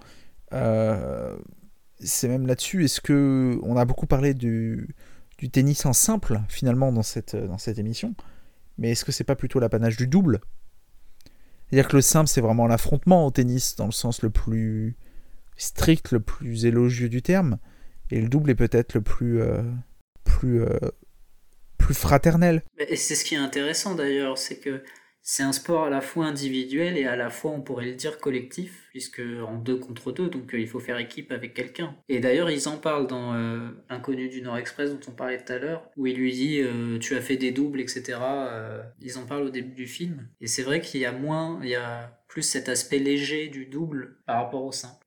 c'est 2.00 2.28
même 2.28 2.46
là-dessus 2.46 2.84
est-ce 2.84 3.00
que 3.00 3.58
on 3.64 3.76
a 3.76 3.84
beaucoup 3.84 4.06
parlé 4.06 4.34
du 4.34 4.94
du 5.36 5.50
tennis 5.50 5.84
en 5.84 5.92
simple 5.92 6.40
finalement 6.48 6.92
dans 6.92 7.02
cette 7.02 7.34
dans 7.34 7.58
cette 7.58 7.78
émission 7.78 8.14
mais 8.78 8.92
est-ce 8.92 9.04
que 9.04 9.12
c'est 9.12 9.24
pas 9.24 9.36
plutôt 9.36 9.58
l'apanage 9.58 9.96
du 9.96 10.06
double? 10.06 10.40
C'est-à-dire 11.70 11.88
que 11.88 11.96
le 11.96 12.02
simple, 12.02 12.28
c'est 12.28 12.40
vraiment 12.40 12.66
l'affrontement 12.66 13.26
au 13.26 13.30
tennis, 13.30 13.76
dans 13.76 13.86
le 13.86 13.92
sens 13.92 14.22
le 14.22 14.30
plus 14.30 14.96
strict, 15.56 16.12
le 16.12 16.20
plus 16.20 16.64
élogieux 16.64 17.08
du 17.08 17.20
terme. 17.20 17.58
Et 18.10 18.20
le 18.20 18.28
double 18.28 18.50
est 18.50 18.54
peut-être 18.54 18.94
le 18.94 19.02
plus, 19.02 19.42
euh, 19.42 19.62
plus, 20.24 20.62
euh, 20.62 20.78
plus 21.76 21.94
fraternel. 21.94 22.62
Et 22.78 22.96
c'est 22.96 23.14
ce 23.14 23.24
qui 23.24 23.34
est 23.34 23.38
intéressant 23.38 23.94
d'ailleurs, 23.94 24.38
c'est 24.38 24.58
que 24.58 24.82
c'est 25.30 25.42
un 25.42 25.52
sport 25.52 25.84
à 25.84 25.90
la 25.90 26.00
fois 26.00 26.24
individuel 26.24 26.96
et 26.96 27.04
à 27.04 27.14
la 27.14 27.28
fois, 27.28 27.50
on 27.50 27.60
pourrait 27.60 27.84
le 27.84 27.92
dire, 27.92 28.18
collectif, 28.18 28.88
puisque 28.88 29.20
en 29.46 29.58
deux 29.58 29.76
contre 29.76 30.10
deux, 30.10 30.30
donc 30.30 30.54
euh, 30.54 30.58
il 30.58 30.66
faut 30.66 30.80
faire 30.80 30.96
équipe 30.96 31.32
avec 31.32 31.52
quelqu'un. 31.52 31.94
Et 32.08 32.18
d'ailleurs, 32.18 32.50
ils 32.50 32.66
en 32.66 32.78
parlent 32.78 33.06
dans 33.06 33.34
euh, 33.34 33.68
Inconnu 33.90 34.30
du 34.30 34.40
Nord 34.40 34.56
Express, 34.56 34.88
dont 34.88 35.00
on 35.06 35.10
parlait 35.10 35.36
tout 35.36 35.52
à 35.52 35.58
l'heure, 35.58 35.90
où 35.98 36.06
il 36.06 36.16
lui 36.16 36.32
dit 36.32 36.62
Tu 37.00 37.14
as 37.14 37.20
fait 37.20 37.36
des 37.36 37.50
doubles, 37.50 37.78
etc. 37.78 38.18
ils 39.02 39.18
en 39.18 39.26
parlent 39.26 39.42
au 39.42 39.50
début 39.50 39.74
du 39.74 39.86
film. 39.86 40.26
Et 40.40 40.46
c'est 40.46 40.62
vrai 40.62 40.80
qu'il 40.80 41.02
y 41.02 41.04
a 41.04 41.12
moins, 41.12 41.60
il 41.62 41.68
y 41.68 41.74
a 41.74 42.18
plus 42.26 42.40
cet 42.40 42.70
aspect 42.70 42.98
léger 42.98 43.48
du 43.48 43.66
double 43.66 44.16
par 44.24 44.42
rapport 44.42 44.64
au 44.64 44.72
simple. 44.72 45.04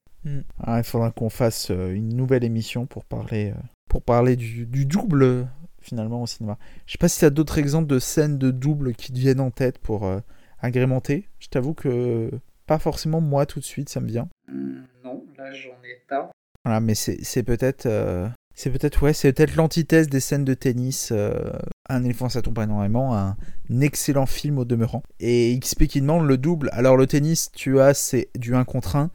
Ah, 0.59 0.77
il 0.77 0.83
faudra 0.83 1.09
qu'on 1.09 1.31
fasse 1.31 1.71
une 1.71 2.15
nouvelle 2.15 2.43
émission 2.43 2.85
pour 2.85 3.05
parler, 3.05 3.53
pour 3.89 4.03
parler 4.03 4.35
du, 4.35 4.67
du 4.67 4.85
double 4.85 5.47
finalement 5.81 6.21
au 6.21 6.27
cinéma. 6.27 6.57
Je 6.85 6.93
sais 6.93 6.97
pas 6.97 7.07
si 7.07 7.19
tu 7.19 7.25
as 7.25 7.29
d'autres 7.29 7.57
exemples 7.57 7.87
de 7.87 7.99
scènes 7.99 8.37
de 8.37 8.51
double 8.51 8.93
qui 8.93 9.11
te 9.11 9.17
viennent 9.17 9.39
en 9.39 9.51
tête 9.51 9.79
pour 9.79 10.05
euh, 10.05 10.19
agrémenter. 10.59 11.27
Je 11.39 11.47
t'avoue 11.47 11.73
que 11.73 12.31
pas 12.67 12.79
forcément 12.79 13.21
moi 13.21 13.45
tout 13.45 13.59
de 13.59 13.65
suite, 13.65 13.89
ça 13.89 13.99
me 13.99 14.07
vient. 14.07 14.29
Hmm, 14.47 14.81
non, 15.03 15.25
là 15.37 15.51
j'en 15.51 15.71
ai 15.83 16.01
pas. 16.07 16.31
Voilà, 16.63 16.79
mais 16.79 16.93
c'est 16.95 17.43
peut-être 17.43 17.87
euh, 17.87 18.27
c'est 18.53 18.69
peut-être 18.69 19.01
ouais, 19.01 19.13
c'est 19.13 19.33
peut-être 19.33 19.55
l'antithèse 19.55 20.07
des 20.07 20.19
scènes 20.19 20.45
de 20.45 20.53
tennis. 20.53 21.09
Euh, 21.11 21.51
un 21.89 22.03
éléphant 22.03 22.29
ça 22.29 22.41
tombe 22.41 22.59
énormément, 22.59 23.15
un 23.17 23.35
excellent 23.81 24.25
film 24.25 24.59
au 24.59 24.65
demeurant. 24.65 25.03
Et 25.19 25.57
XP 25.59 25.85
qui 25.85 26.01
demande 26.01 26.27
le 26.27 26.37
double. 26.37 26.69
Alors 26.73 26.97
le 26.97 27.07
tennis, 27.07 27.51
tu 27.53 27.79
as 27.79 27.93
c'est 27.93 28.29
du 28.37 28.55
1 28.55 28.63
contre 28.65 28.95
1. 28.95 29.09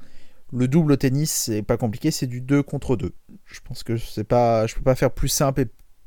Le 0.53 0.69
double 0.69 0.97
tennis, 0.97 1.33
c'est 1.33 1.63
pas 1.63 1.77
compliqué, 1.77 2.11
c'est 2.11 2.27
du 2.27 2.41
2 2.41 2.63
contre 2.63 2.97
2. 2.97 3.13
Je 3.45 3.61
pense 3.61 3.83
que 3.83 3.97
c'est 3.97 4.25
pas 4.25 4.67
je 4.67 4.75
peux 4.75 4.83
pas 4.83 4.95
faire 4.95 5.13
plus 5.13 5.29
simple 5.29 5.63
et 5.63 5.67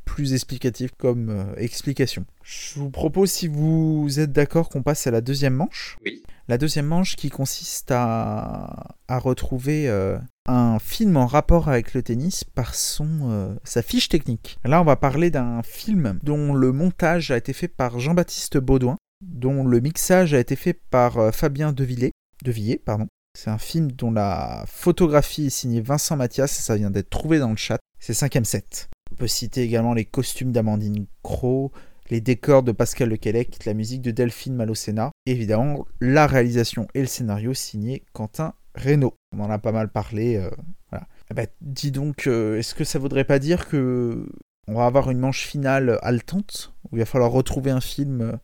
plus 0.09 0.33
explicatif 0.33 0.89
comme 0.97 1.29
euh, 1.29 1.55
explication. 1.57 2.25
Je 2.43 2.79
vous 2.79 2.89
propose, 2.89 3.29
si 3.29 3.47
vous 3.47 4.19
êtes 4.19 4.31
d'accord, 4.31 4.69
qu'on 4.69 4.81
passe 4.81 5.05
à 5.05 5.11
la 5.11 5.21
deuxième 5.21 5.53
manche. 5.53 5.97
Oui. 6.03 6.23
La 6.47 6.57
deuxième 6.57 6.87
manche 6.87 7.15
qui 7.15 7.29
consiste 7.29 7.91
à, 7.91 8.95
à 9.07 9.19
retrouver 9.19 9.87
euh, 9.87 10.17
un 10.47 10.79
film 10.79 11.15
en 11.15 11.27
rapport 11.27 11.69
avec 11.69 11.93
le 11.93 12.01
tennis 12.01 12.43
par 12.43 12.73
son, 12.73 13.07
euh, 13.29 13.53
sa 13.63 13.83
fiche 13.83 14.09
technique. 14.09 14.57
Là, 14.65 14.81
on 14.81 14.83
va 14.83 14.95
parler 14.95 15.29
d'un 15.29 15.61
film 15.61 16.19
dont 16.23 16.53
le 16.55 16.71
montage 16.71 17.29
a 17.29 17.37
été 17.37 17.53
fait 17.53 17.67
par 17.67 17.99
Jean-Baptiste 17.99 18.57
Baudouin, 18.57 18.97
dont 19.21 19.63
le 19.63 19.79
mixage 19.79 20.33
a 20.33 20.39
été 20.39 20.55
fait 20.55 20.73
par 20.73 21.33
Fabien 21.35 21.71
Devillé, 21.71 22.13
Devilliers. 22.43 22.81
Pardon. 22.83 23.05
C'est 23.37 23.51
un 23.51 23.59
film 23.59 23.91
dont 23.91 24.11
la 24.11 24.65
photographie 24.67 25.45
est 25.45 25.51
signée 25.51 25.81
Vincent 25.81 26.17
Mathias, 26.17 26.51
ça 26.51 26.75
vient 26.77 26.89
d'être 26.89 27.11
trouvé 27.11 27.37
dans 27.37 27.51
le 27.51 27.57
chat. 27.57 27.77
C'est 27.99 28.13
5ème 28.13 28.43
set. 28.43 28.89
On 29.19 29.27
peut 29.27 29.27
citer 29.27 29.63
également 29.63 29.93
les 29.93 30.05
costumes 30.05 30.53
d'Amandine 30.53 31.05
Crow, 31.23 31.73
les 32.09 32.21
décors 32.21 32.63
de 32.63 32.71
Pascal 32.71 33.09
Lequelec, 33.09 33.65
la 33.65 33.73
musique 33.73 34.01
de 34.01 34.11
Delphine 34.11 34.55
Malocena, 34.55 35.11
et 35.25 35.31
évidemment 35.33 35.85
la 35.99 36.25
réalisation 36.25 36.87
et 36.93 37.01
le 37.01 37.05
scénario 37.05 37.53
signé 37.53 38.05
Quentin 38.13 38.53
Reynaud. 38.75 39.13
On 39.35 39.41
en 39.41 39.49
a 39.49 39.59
pas 39.59 39.73
mal 39.73 39.89
parlé. 39.89 40.37
Euh, 40.37 40.49
voilà. 40.89 41.05
Eh 41.29 41.33
ben, 41.33 41.47
dis 41.59 41.91
donc, 41.91 42.27
euh, 42.27 42.59
est-ce 42.59 42.73
que 42.73 42.85
ça 42.85 42.97
voudrait 42.97 43.25
pas 43.25 43.39
dire 43.39 43.67
que 43.67 44.25
on 44.69 44.75
va 44.75 44.85
avoir 44.85 45.11
une 45.11 45.19
manche 45.19 45.45
finale 45.45 45.99
haletante 46.01 46.73
où 46.89 46.95
il 46.95 46.99
va 46.99 47.05
falloir 47.05 47.31
retrouver 47.31 47.71
un 47.71 47.81
film 47.81 48.21
euh, 48.21 48.37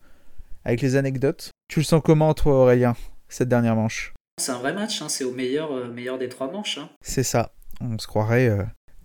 avec 0.65 0.81
les 0.81 0.97
anecdotes? 0.97 1.51
Tu 1.69 1.79
le 1.79 1.85
sens 1.85 2.01
comment, 2.03 2.33
toi, 2.33 2.63
Aurélien, 2.63 2.97
cette 3.29 3.47
dernière 3.47 3.77
manche? 3.77 4.13
C'est 4.41 4.51
un 4.51 4.59
vrai 4.59 4.73
match, 4.73 5.01
hein, 5.01 5.07
c'est 5.07 5.23
au 5.23 5.31
meilleur, 5.31 5.87
meilleur 5.87 6.17
des 6.17 6.27
trois 6.27 6.51
manches. 6.51 6.79
Hein. 6.79 6.89
C'est 6.99 7.23
ça. 7.23 7.53
On 7.79 7.97
se 7.97 8.07
croirait 8.07 8.49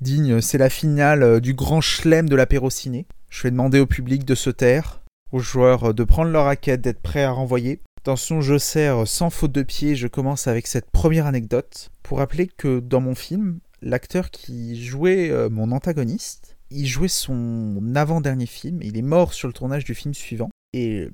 digne, 0.01 0.41
c'est 0.41 0.59
la 0.59 0.71
finale 0.71 1.23
euh, 1.23 1.41
du 1.41 1.55
grand 1.55 1.81
chelem 1.81 2.29
de 2.29 2.37
l'apéro 2.37 2.71
ciné. 2.71 3.07
Je 3.29 3.43
vais 3.43 3.51
demander 3.51 3.81
au 3.81 3.87
public 3.87 4.25
de 4.25 4.35
se 4.35 4.51
taire, 4.51 5.03
aux 5.33 5.41
joueurs 5.41 5.91
euh, 5.91 5.93
de 5.93 6.05
prendre 6.05 6.31
leur 6.31 6.47
raquette, 6.47 6.81
d'être 6.81 7.01
prêts 7.01 7.23
à 7.23 7.31
renvoyer. 7.31 7.81
Attention, 8.01 8.41
je 8.41 8.57
sers 8.57 9.07
sans 9.07 9.31
faute 9.31 9.53
de 9.53 9.63
pied, 9.63 9.95
je 9.95 10.07
commence 10.07 10.47
avec 10.47 10.67
cette 10.67 10.91
première 10.91 11.27
anecdote 11.27 11.91
pour 12.03 12.19
rappeler 12.19 12.47
que 12.47 12.81
dans 12.81 13.01
mon 13.01 13.15
film, 13.15 13.61
l'acteur 13.83 14.31
qui 14.31 14.83
jouait 14.83 15.31
euh, 15.31 15.51
mon 15.51 15.71
antagoniste, 15.71 16.57
il 16.71 16.87
jouait 16.87 17.09
son 17.09 17.83
avant-dernier 17.95 18.47
film, 18.47 18.81
il 18.83 18.97
est 18.97 19.03
mort 19.03 19.35
sur 19.35 19.49
le 19.49 19.55
tournage 19.55 19.85
du 19.85 19.95
film 19.95 20.15
suivant, 20.15 20.51
et 20.73 21.09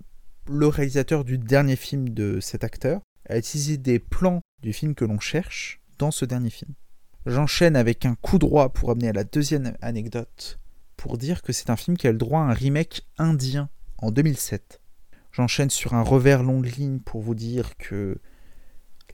le 0.49 0.67
réalisateur 0.69 1.25
du 1.25 1.39
dernier 1.39 1.77
film 1.77 2.11
de 2.11 2.39
cet 2.41 2.63
acteur 2.63 3.01
a 3.29 3.39
utilisé 3.39 3.79
des 3.79 3.99
plans 3.99 4.43
du 4.63 4.73
film 4.73 4.95
que 4.95 5.05
l'on 5.05 5.19
cherche 5.19 5.81
dans 5.99 6.11
ce 6.11 6.25
dernier 6.25 6.51
film. 6.51 6.73
J'enchaîne 7.27 7.75
avec 7.75 8.07
un 8.07 8.15
coup 8.15 8.39
droit 8.39 8.69
pour 8.69 8.93
amener 8.93 9.09
à 9.09 9.13
la 9.13 9.25
deuxième 9.25 9.77
anecdote, 9.83 10.61
pour 10.97 11.19
dire 11.19 11.43
que 11.43 11.53
c'est 11.53 11.71
un 11.71 11.77
film 11.77 11.97
qui 11.97 12.07
a 12.07 12.13
le 12.13 12.19
droit 12.19 12.39
à 12.39 12.45
un 12.45 12.53
remake 12.53 13.03
indien 13.19 13.69
en 13.99 14.13
2007. 14.13 14.81
J'enchaîne 15.33 15.71
sur 15.71 15.95
un 15.95 16.03
revers 16.03 16.45
longue 16.45 16.73
ligne 16.79 17.01
pour 17.01 17.21
vous 17.23 17.35
dire 17.35 17.77
que 17.79 18.21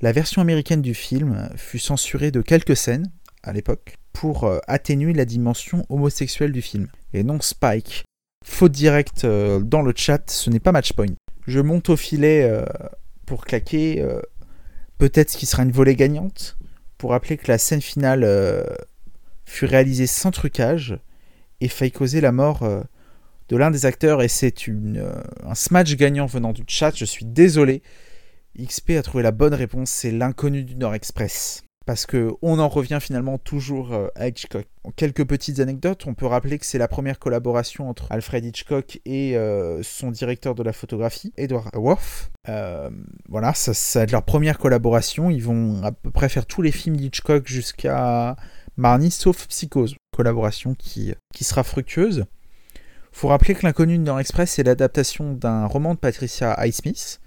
la 0.03 0.13
version 0.13 0.43
américaine 0.43 0.83
du 0.83 0.93
film 0.93 1.49
fut 1.57 1.79
censurée 1.79 2.31
de 2.31 2.43
quelques 2.43 2.77
scènes 2.77 3.11
à 3.43 3.55
l'époque 3.55 3.97
pour 4.13 4.45
euh, 4.45 4.59
atténuer 4.69 5.15
la 5.15 5.25
dimension 5.25 5.87
homosexuelle 5.89 6.53
du 6.53 6.61
film. 6.61 6.89
Et 7.15 7.25
non 7.25 7.41
Spike. 7.41 8.05
Faute 8.45 8.73
directe 8.73 9.25
euh, 9.25 9.61
dans 9.61 9.81
le 9.81 9.95
chat, 9.97 10.31
ce 10.31 10.51
n'est 10.51 10.61
pas 10.61 10.73
match 10.73 10.93
point. 10.93 11.07
Je 11.47 11.61
monte 11.61 11.89
au 11.89 11.97
filet 11.97 12.43
euh, 12.43 12.67
pour 13.25 13.47
claquer 13.47 14.07
peut-être 14.99 15.31
ce 15.31 15.39
qui 15.39 15.47
sera 15.47 15.63
une 15.63 15.73
volée 15.73 15.97
gagnante 15.97 16.59
pour 17.03 17.11
rappeler 17.11 17.37
que 17.37 17.51
la 17.51 17.59
scène 17.59 17.83
finale 17.83 18.23
euh, 18.23 18.63
fut 19.45 19.65
réalisée 19.65 20.07
sans 20.07 20.31
trucage 20.31 21.01
et 21.61 21.67
faille 21.67 21.91
causer 21.91 22.21
la 22.21 22.31
mort 22.31 22.63
euh, 22.63 22.81
de 23.49 23.57
l'un 23.57 23.73
des 23.73 23.87
acteurs. 23.87 24.23
Et 24.23 24.29
c'est 24.29 24.69
euh, 24.69 25.21
un 25.45 25.57
smash 25.57 25.97
gagnant 25.97 26.27
venant 26.27 26.53
du 26.53 26.63
chat, 26.69 26.95
je 26.95 27.05
suis 27.05 27.25
désolé. 27.25 27.83
XP 28.57 28.91
a 28.91 29.03
trouvé 29.03 29.25
la 29.25 29.33
bonne 29.33 29.53
réponse, 29.53 29.91
c'est 29.91 30.13
l'inconnu 30.13 30.63
du 30.63 30.77
Nord 30.77 30.95
Express 30.95 31.65
parce 31.85 32.07
que 32.07 32.33
on 32.43 32.59
en 32.59 32.69
revient 32.69 32.99
finalement 33.01 33.39
toujours 33.39 33.93
euh, 33.93 34.09
à 34.15 34.29
Hitchcock. 34.29 34.67
Quelques 34.97 35.25
petites 35.25 35.61
anecdotes, 35.61 36.07
on 36.07 36.15
peut 36.15 36.27
rappeler 36.27 36.59
que 36.59 36.67
c'est 36.67 36.79
la 36.79 36.89
première 36.89 37.19
collaboration 37.19 37.89
entre 37.89 38.11
Alfred 38.11 38.45
Hitchcock 38.45 39.01
et 39.05 39.37
euh, 39.37 39.83
son 39.83 40.11
directeur 40.11 40.55
de 40.55 40.63
la 40.63 40.73
photographie, 40.73 41.33
Edward 41.37 41.75
Worth. 41.75 42.31
Euh, 42.49 42.91
voilà, 43.29 43.55
ça, 43.55 43.75
ça 43.75 44.07
leur 44.07 44.23
première 44.23 44.59
collaboration. 44.59 45.31
Ils 45.31 45.43
vont 45.43 45.83
à 45.83 45.93
peu 45.93 46.11
près 46.11 46.29
faire 46.29 46.47
tous 46.47 46.63
les 46.63 46.73
films 46.73 46.97
d'Hitchcock 46.97 47.47
jusqu'à 47.47 48.37
Marnie, 48.77 49.11
sauf 49.11 49.47
Psychose. 49.49 49.97
Collaboration 50.17 50.75
qui, 50.75 51.15
qui 51.35 51.45
sera 51.45 51.63
fructueuse. 51.63 52.25
Faut 53.13 53.29
rappeler 53.29 53.55
que 53.55 53.67
L'inconnu 53.67 53.99
de 53.99 54.05
Nord 54.05 54.21
Express 54.21 54.59
est 54.59 54.63
l'adaptation 54.63 55.35
d'un 55.35 55.67
roman 55.67 55.95
de 55.95 55.99
Patricia 55.99 56.53
Highsmith, 56.53 57.21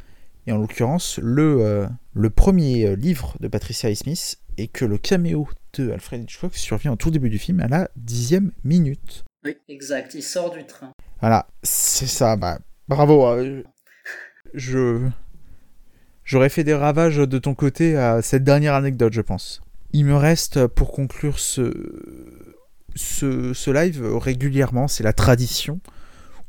et 0.48 0.52
en 0.52 0.58
l'occurrence 0.58 1.20
le, 1.22 1.88
le 2.14 2.30
premier 2.32 2.96
livre 2.96 3.36
de 3.40 3.48
Patricia 3.48 3.90
Highsmith 3.90 4.40
et 4.58 4.68
que 4.68 4.86
le 4.86 4.98
caméo 4.98 5.48
de 5.74 5.92
Alfred 5.92 6.24
Hitchcock 6.24 6.56
survient 6.56 6.94
au 6.94 6.96
tout 6.96 7.12
début 7.12 7.30
du 7.30 7.40
film 7.40 7.60
à 7.60 7.68
la 7.68 7.90
dixième 7.96 8.52
minute. 8.64 9.24
Oui, 9.44 9.58
exact, 9.70 10.14
il 10.16 10.24
sort 10.24 10.52
du 10.52 10.66
train. 10.66 10.92
Voilà, 11.20 11.48
c'est 11.64 12.08
ça, 12.08 12.36
bah, 12.36 12.60
bravo. 12.88 13.26
Euh, 13.28 13.64
je. 14.54 15.08
J'aurais 16.24 16.50
fait 16.50 16.64
des 16.64 16.74
ravages 16.74 17.18
de 17.18 17.38
ton 17.38 17.54
côté 17.54 17.96
à 17.96 18.24
cette 18.24 18.44
dernière 18.44 18.74
anecdote, 18.74 19.14
je 19.14 19.22
pense. 19.22 19.62
Il 19.92 20.06
me 20.06 20.16
reste, 20.16 20.66
pour 20.66 20.92
conclure 20.92 21.38
ce, 21.38 21.72
ce, 22.96 23.54
ce 23.54 23.72
live, 23.72 24.04
régulièrement, 24.18 24.88
c'est 24.88 25.04
la 25.04 25.14
tradition 25.14 25.80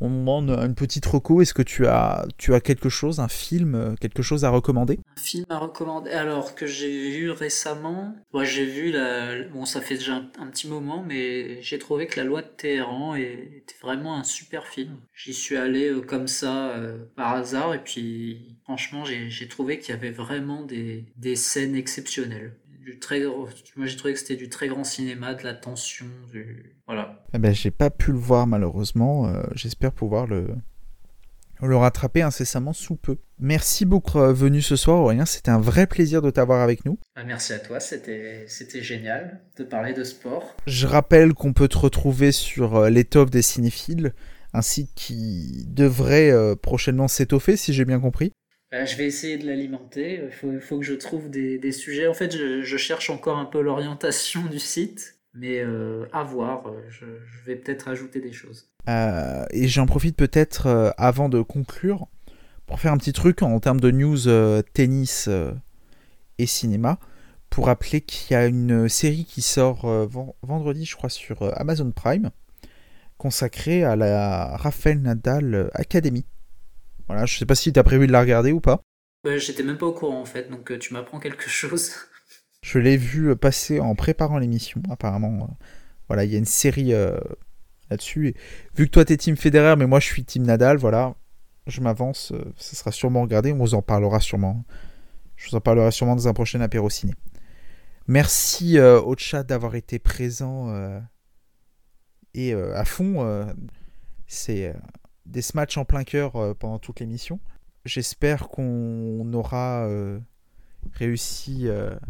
on 0.01 0.11
demande 0.11 0.51
une 0.51 0.75
petite 0.75 1.07
reco. 1.07 1.41
Est-ce 1.41 1.55
que 1.55 1.63
tu 1.63 1.87
as, 1.87 2.27
tu 2.39 2.55
as 2.55 2.61
quelque 2.61 2.89
chose, 2.89 3.21
un 3.21 3.29
film, 3.29 3.95
quelque 4.01 4.23
chose 4.23 4.45
à 4.45 4.51
recommander? 4.51 4.99
Un 5.17 5.21
film 5.21 5.45
à 5.49 5.59
recommander 5.59 6.11
Alors, 6.11 6.55
que 6.55 6.67
j'ai 6.67 7.11
vu 7.11 7.31
récemment, 7.31 8.15
moi 8.33 8.45
j'ai 8.45 8.67
vu, 8.67 8.93
la... 8.93 9.43
bon 9.45 9.65
ça 9.65 9.81
fait 9.81 9.97
déjà 9.97 10.23
un, 10.39 10.47
petit 10.47 10.69
moment, 10.69 11.05
mais 11.07 11.61
j'ai 11.63 11.79
trouvé 11.79 12.07
que 12.07 12.19
La 12.19 12.25
Loi 12.25 12.43
de 12.43 12.49
Téhéran 12.49 13.15
était 13.15 13.77
vraiment 13.83 14.17
un 14.17 14.25
super 14.25 14.67
film. 14.67 14.97
J'y 15.15 15.35
suis 15.35 15.57
allé 15.57 15.89
euh, 15.89 16.01
comme 16.01 16.29
ça, 16.29 16.71
euh, 16.71 16.99
par 17.17 17.35
hasard, 17.35 17.75
et 17.75 17.83
puis 17.83 18.57
franchement 18.65 19.05
j'ai 19.05 19.49
trouvé 19.49 19.79
qu'il 19.79 19.95
y 19.95 19.99
avait 19.99 20.11
vraiment 20.11 20.63
des, 20.63 21.05
des 21.17 21.37
scènes 21.37 21.75
exceptionnelles 21.75 22.53
très 22.95 23.25
moi 23.77 23.87
j'ai 23.87 23.97
trouvé 23.97 24.15
que 24.15 24.21
c'était 24.21 24.37
du 24.37 24.49
très 24.49 24.69
grand 24.69 24.85
cinéma 24.85 25.35
de 25.35 25.43
la 25.43 25.55
tension 25.55 26.07
du 26.33 26.77
voilà 26.87 27.25
eh 27.35 27.39
ben 27.39 27.55
j'ai 27.55 27.71
pas 27.71 27.91
pu 27.91 28.13
le 28.13 28.19
voir 28.19 28.47
malheureusement 28.47 29.27
euh, 29.27 29.43
j'espère 29.55 29.93
pouvoir 29.93 30.27
le 30.27 30.49
le 31.63 31.75
rattraper 31.75 32.21
incessamment 32.21 32.75
sous 32.75 32.97
peu. 32.97 33.17
Merci 33.39 33.87
beaucoup 33.87 34.19
euh, 34.19 34.31
venu 34.31 34.61
ce 34.61 34.77
soir 34.77 34.99
Aurélien, 34.99 35.25
c'était 35.25 35.51
un 35.51 35.59
vrai 35.59 35.87
plaisir 35.87 36.21
de 36.21 36.31
t'avoir 36.31 36.61
avec 36.61 36.85
nous. 36.85 36.99
Ah, 37.17 37.25
merci 37.25 37.55
à 37.55 37.59
toi, 37.59 37.81
c'était 37.81 38.47
génial 38.83 39.41
de 39.57 39.65
parler 39.65 39.95
de 39.95 40.05
sport. 40.05 40.55
Je 40.67 40.87
rappelle 40.87 41.33
qu'on 41.33 41.55
peut 41.55 41.69
te 41.69 41.79
retrouver 41.79 42.31
sur 42.31 42.77
euh, 42.77 42.91
l'étoffe 42.91 43.31
des 43.31 43.41
cinéphiles, 43.41 44.13
un 44.53 44.61
site 44.61 44.91
qui 44.95 45.65
devrait 45.69 46.31
prochainement 46.61 47.09
s'étoffer 47.09 47.57
si 47.57 47.73
j'ai 47.73 47.87
bien 47.87 48.01
compris. 48.01 48.33
Euh, 48.75 48.85
je 48.85 48.97
vais 48.97 49.07
essayer 49.07 49.39
de 49.39 49.47
l'alimenter. 49.47 50.21
Il 50.43 50.61
faut, 50.61 50.79
que 50.79 50.85
je 50.85 50.95
trouve 50.95 51.31
des, 51.31 51.73
sujets. 51.73 52.09
En 52.09 52.15
fait, 52.15 52.37
je, 52.37 52.77
cherche 52.77 53.11
encore 53.11 53.39
un 53.39 53.45
peu 53.45 53.61
l'orientation 53.61 54.45
du 54.47 54.59
site, 54.59 55.17
mais 55.35 55.61
euh, 55.61 56.07
à 56.13 56.25
voir. 56.25 56.69
Euh, 56.69 56.83
je, 56.89 57.07
vais 57.45 57.57
peut-être 57.57 57.89
ajouter 57.89 58.21
des 58.21 58.33
choses. 58.33 58.69
et 58.89 59.69
j'en 59.69 59.87
profite 59.87 60.17
peut-être 60.17 60.95
avant 60.97 61.29
de 61.29 61.43
conclure 61.43 62.09
pour 62.67 62.81
faire 62.81 62.93
un 62.93 62.99
petit 62.99 63.13
truc 63.13 63.43
en 63.43 63.61
termes 63.61 63.81
de 63.81 63.93
news 63.93 64.63
tennis 64.73 65.29
et 66.39 66.47
cinéma, 66.47 66.99
pour 67.51 67.67
rappeler 67.67 68.01
qu'il 68.01 68.35
y 68.35 68.37
a 68.37 68.47
une 68.47 68.89
série 68.89 69.25
qui 69.25 69.43
sort 69.43 69.87
vendredi, 70.43 70.85
je 70.85 70.97
crois, 70.97 71.09
sur 71.09 71.57
Amazon 71.57 71.93
Prime, 71.93 72.31
consacrée 73.17 73.85
à 73.85 73.95
la 73.95 74.57
Rafael 74.57 75.01
Nadal 75.01 75.71
Academy. 75.75 76.27
Voilà, 77.09 77.27
je 77.27 77.39
sais 77.39 77.47
pas 77.47 77.55
si 77.55 77.73
tu 77.73 77.79
as 77.79 77.85
prévu 77.85 78.07
de 78.07 78.13
la 78.13 78.21
regarder 78.21 78.53
ou 78.53 78.61
pas. 78.61 78.83
Bah, 79.27 79.39
j'étais 79.39 79.65
même 79.65 79.77
pas 79.77 79.87
au 79.87 79.93
courant 79.93 80.21
en 80.21 80.25
fait, 80.25 80.49
donc 80.51 80.71
euh, 80.71 80.79
tu 80.79 80.95
m'apprends 80.95 81.19
quelque 81.19 81.49
chose. 81.49 81.91
Je 82.63 82.79
l'ai 82.79 82.97
vu 82.97 83.31
euh, 83.31 83.35
passer 83.35 83.81
en 83.81 83.97
préparant 83.97 84.39
l'émission, 84.39 84.81
apparemment. 84.89 85.43
Euh, 85.43 85.65
voilà, 86.07 86.25
il 86.25 86.31
y 86.31 86.37
a 86.37 86.39
une 86.39 86.45
série 86.45 86.93
là-dessus. 87.91 88.37
Vu 88.77 88.87
que 88.87 88.91
toi 88.93 89.05
t'es 89.05 89.17
Team 89.17 89.37
Federer, 89.37 89.75
mais 89.77 89.89
moi 89.89 89.99
je 89.99 90.07
suis 90.07 90.25
Team 90.25 90.45
Nadal, 90.45 90.77
voilà, 90.77 91.17
je 91.67 91.81
m'avance. 91.81 92.33
ça 92.57 92.77
sera 92.77 92.93
sûrement 92.93 93.23
regardé, 93.23 93.51
on 93.51 93.59
vous 93.59 93.75
en 93.75 93.83
parlera 93.83 94.21
sûrement. 94.21 94.65
Je 95.35 95.51
vous 95.51 95.57
en 95.57 95.61
parlerai 95.61 95.91
sûrement 95.91 96.15
dans 96.15 96.29
un 96.29 96.33
prochain 96.33 96.61
apéro 96.61 96.89
ciné. 96.89 97.15
Merci 98.07 98.79
au 98.79 99.17
chat 99.19 99.43
d'avoir 99.43 99.75
été 99.75 99.99
présent 99.99 100.73
et 102.35 102.55
à 102.55 102.85
fond. 102.85 103.49
C'est 104.29 104.73
des 105.27 105.43
smatchs 105.43 105.77
en 105.77 105.85
plein 105.85 106.05
cœur 106.05 106.57
pendant 106.57 106.79
toute 106.79 107.01
l'émission. 107.01 107.41
J'espère 107.87 108.49
qu'on 108.49 109.33
aura 109.33 109.87
euh, 109.87 110.19
réussi 110.95 111.69
euh, 111.69 111.95
à 111.95 112.01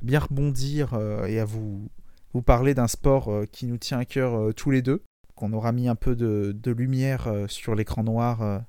bien 0.00 0.20
rebondir 0.20 0.94
euh, 0.94 1.26
et 1.26 1.40
à 1.40 1.44
vous, 1.44 1.90
vous 2.32 2.42
parler 2.42 2.72
d'un 2.72 2.86
sport 2.86 3.30
qui 3.50 3.66
nous 3.66 3.76
tient 3.76 3.98
à 3.98 4.04
cœur 4.04 4.54
tous 4.54 4.70
les 4.70 4.80
deux, 4.80 5.02
qu'on 5.34 5.52
aura 5.52 5.72
mis 5.72 5.88
un 5.88 5.96
peu 5.96 6.14
de, 6.14 6.70
lumière 6.70 7.28
sur 7.48 7.74
l'écran 7.74 8.04
noir 8.04 8.62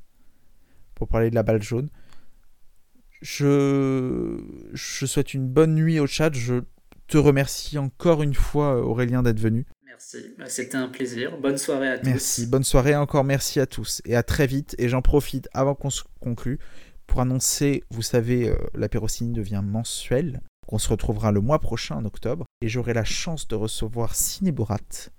pour 0.95 1.07
parler 1.07 1.29
de 1.29 1.35
la 1.35 1.43
balle 1.43 1.61
jaune. 1.61 1.89
Je, 3.21 4.39
je 4.73 5.05
souhaite 5.05 5.35
une 5.35 5.47
bonne 5.47 5.75
nuit 5.75 5.99
au 5.99 6.07
chat. 6.07 6.33
Je 6.33 6.61
te 7.07 7.17
remercie 7.17 7.77
encore 7.77 8.23
une 8.23 8.33
fois, 8.33 8.83
Aurélien, 8.83 9.21
d'être 9.21 9.39
venu. 9.39 9.65
Bah, 10.37 10.45
c'était 10.47 10.77
un 10.77 10.87
plaisir. 10.87 11.37
Bonne 11.39 11.57
soirée 11.57 11.89
à 11.89 11.97
tous. 11.97 12.05
Merci, 12.05 12.45
bonne 12.45 12.63
soirée 12.63 12.95
encore, 12.95 13.23
merci 13.23 13.59
à 13.59 13.65
tous. 13.65 14.01
Et 14.05 14.15
à 14.15 14.23
très 14.23 14.45
vite. 14.45 14.75
Et 14.77 14.87
j'en 14.87 15.01
profite 15.01 15.49
avant 15.53 15.73
qu'on 15.73 15.89
se 15.89 16.03
conclue 16.19 16.59
pour 17.07 17.21
annoncer, 17.21 17.83
vous 17.89 18.01
savez, 18.01 18.49
euh, 18.49 18.55
l'apérocine 18.75 19.33
devient 19.33 19.61
mensuel. 19.63 20.41
On 20.67 20.77
se 20.77 20.89
retrouvera 20.89 21.31
le 21.31 21.41
mois 21.41 21.59
prochain 21.59 21.95
en 21.95 22.05
octobre. 22.05 22.45
Et 22.61 22.67
j'aurai 22.67 22.93
la 22.93 23.03
chance 23.03 23.47
de 23.47 23.55
recevoir 23.55 24.15
Ciné 24.15 24.51
Borat, 24.51 25.09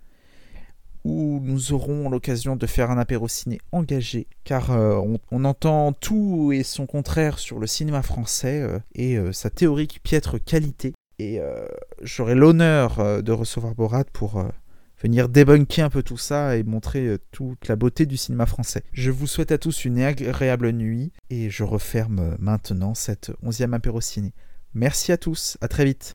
où 1.05 1.41
nous 1.43 1.73
aurons 1.73 2.09
l'occasion 2.09 2.57
de 2.57 2.67
faire 2.67 2.91
un 2.91 2.99
apérociné 2.99 3.59
engagé, 3.73 4.29
car 4.45 4.71
euh, 4.71 5.01
on, 5.31 5.45
entend 5.45 5.93
tout 5.93 6.53
et 6.53 6.63
son 6.63 6.87
contraire 6.87 7.39
sur 7.39 7.59
le 7.59 7.67
cinéma 7.67 8.03
français 8.03 8.61
euh, 8.61 8.79
et 8.95 9.19
sa 9.33 9.51
théorique 9.51 10.01
piètre 10.03 10.43
qualité. 10.43 10.93
Et 11.19 11.41
j'aurai 12.03 12.35
l'honneur 12.35 13.23
de 13.23 13.33
recevoir 13.33 13.75
Borat 13.75 14.05
pour 14.13 14.45
venir 14.99 15.29
débunker 15.29 15.85
un 15.85 15.91
peu 15.91 16.03
tout 16.03 16.17
ça 16.17 16.57
et 16.57 16.63
montrer 16.63 17.07
euh, 17.07 17.19
toute 17.33 17.69
la 17.69 17.77
beauté 17.77 18.07
du 18.07 18.17
cinéma 18.17 18.47
français. 18.47 18.83
Je 18.93 19.11
vous 19.11 19.27
souhaite 19.27 19.53
à 19.53 19.59
tous 19.59 19.85
une 19.85 20.01
agréable 20.01 20.71
nuit 20.73 21.13
et 21.31 21.51
je 21.51 21.65
referme 21.65 22.37
maintenant 22.39 22.95
cette 22.95 23.33
onzième 23.43 23.75
apéro 23.75 24.01
ciné. 24.01 24.33
Merci 24.75 25.13
à 25.13 25.17
tous, 25.17 25.57
à 25.61 25.69
très 25.69 25.85
vite. 25.85 26.15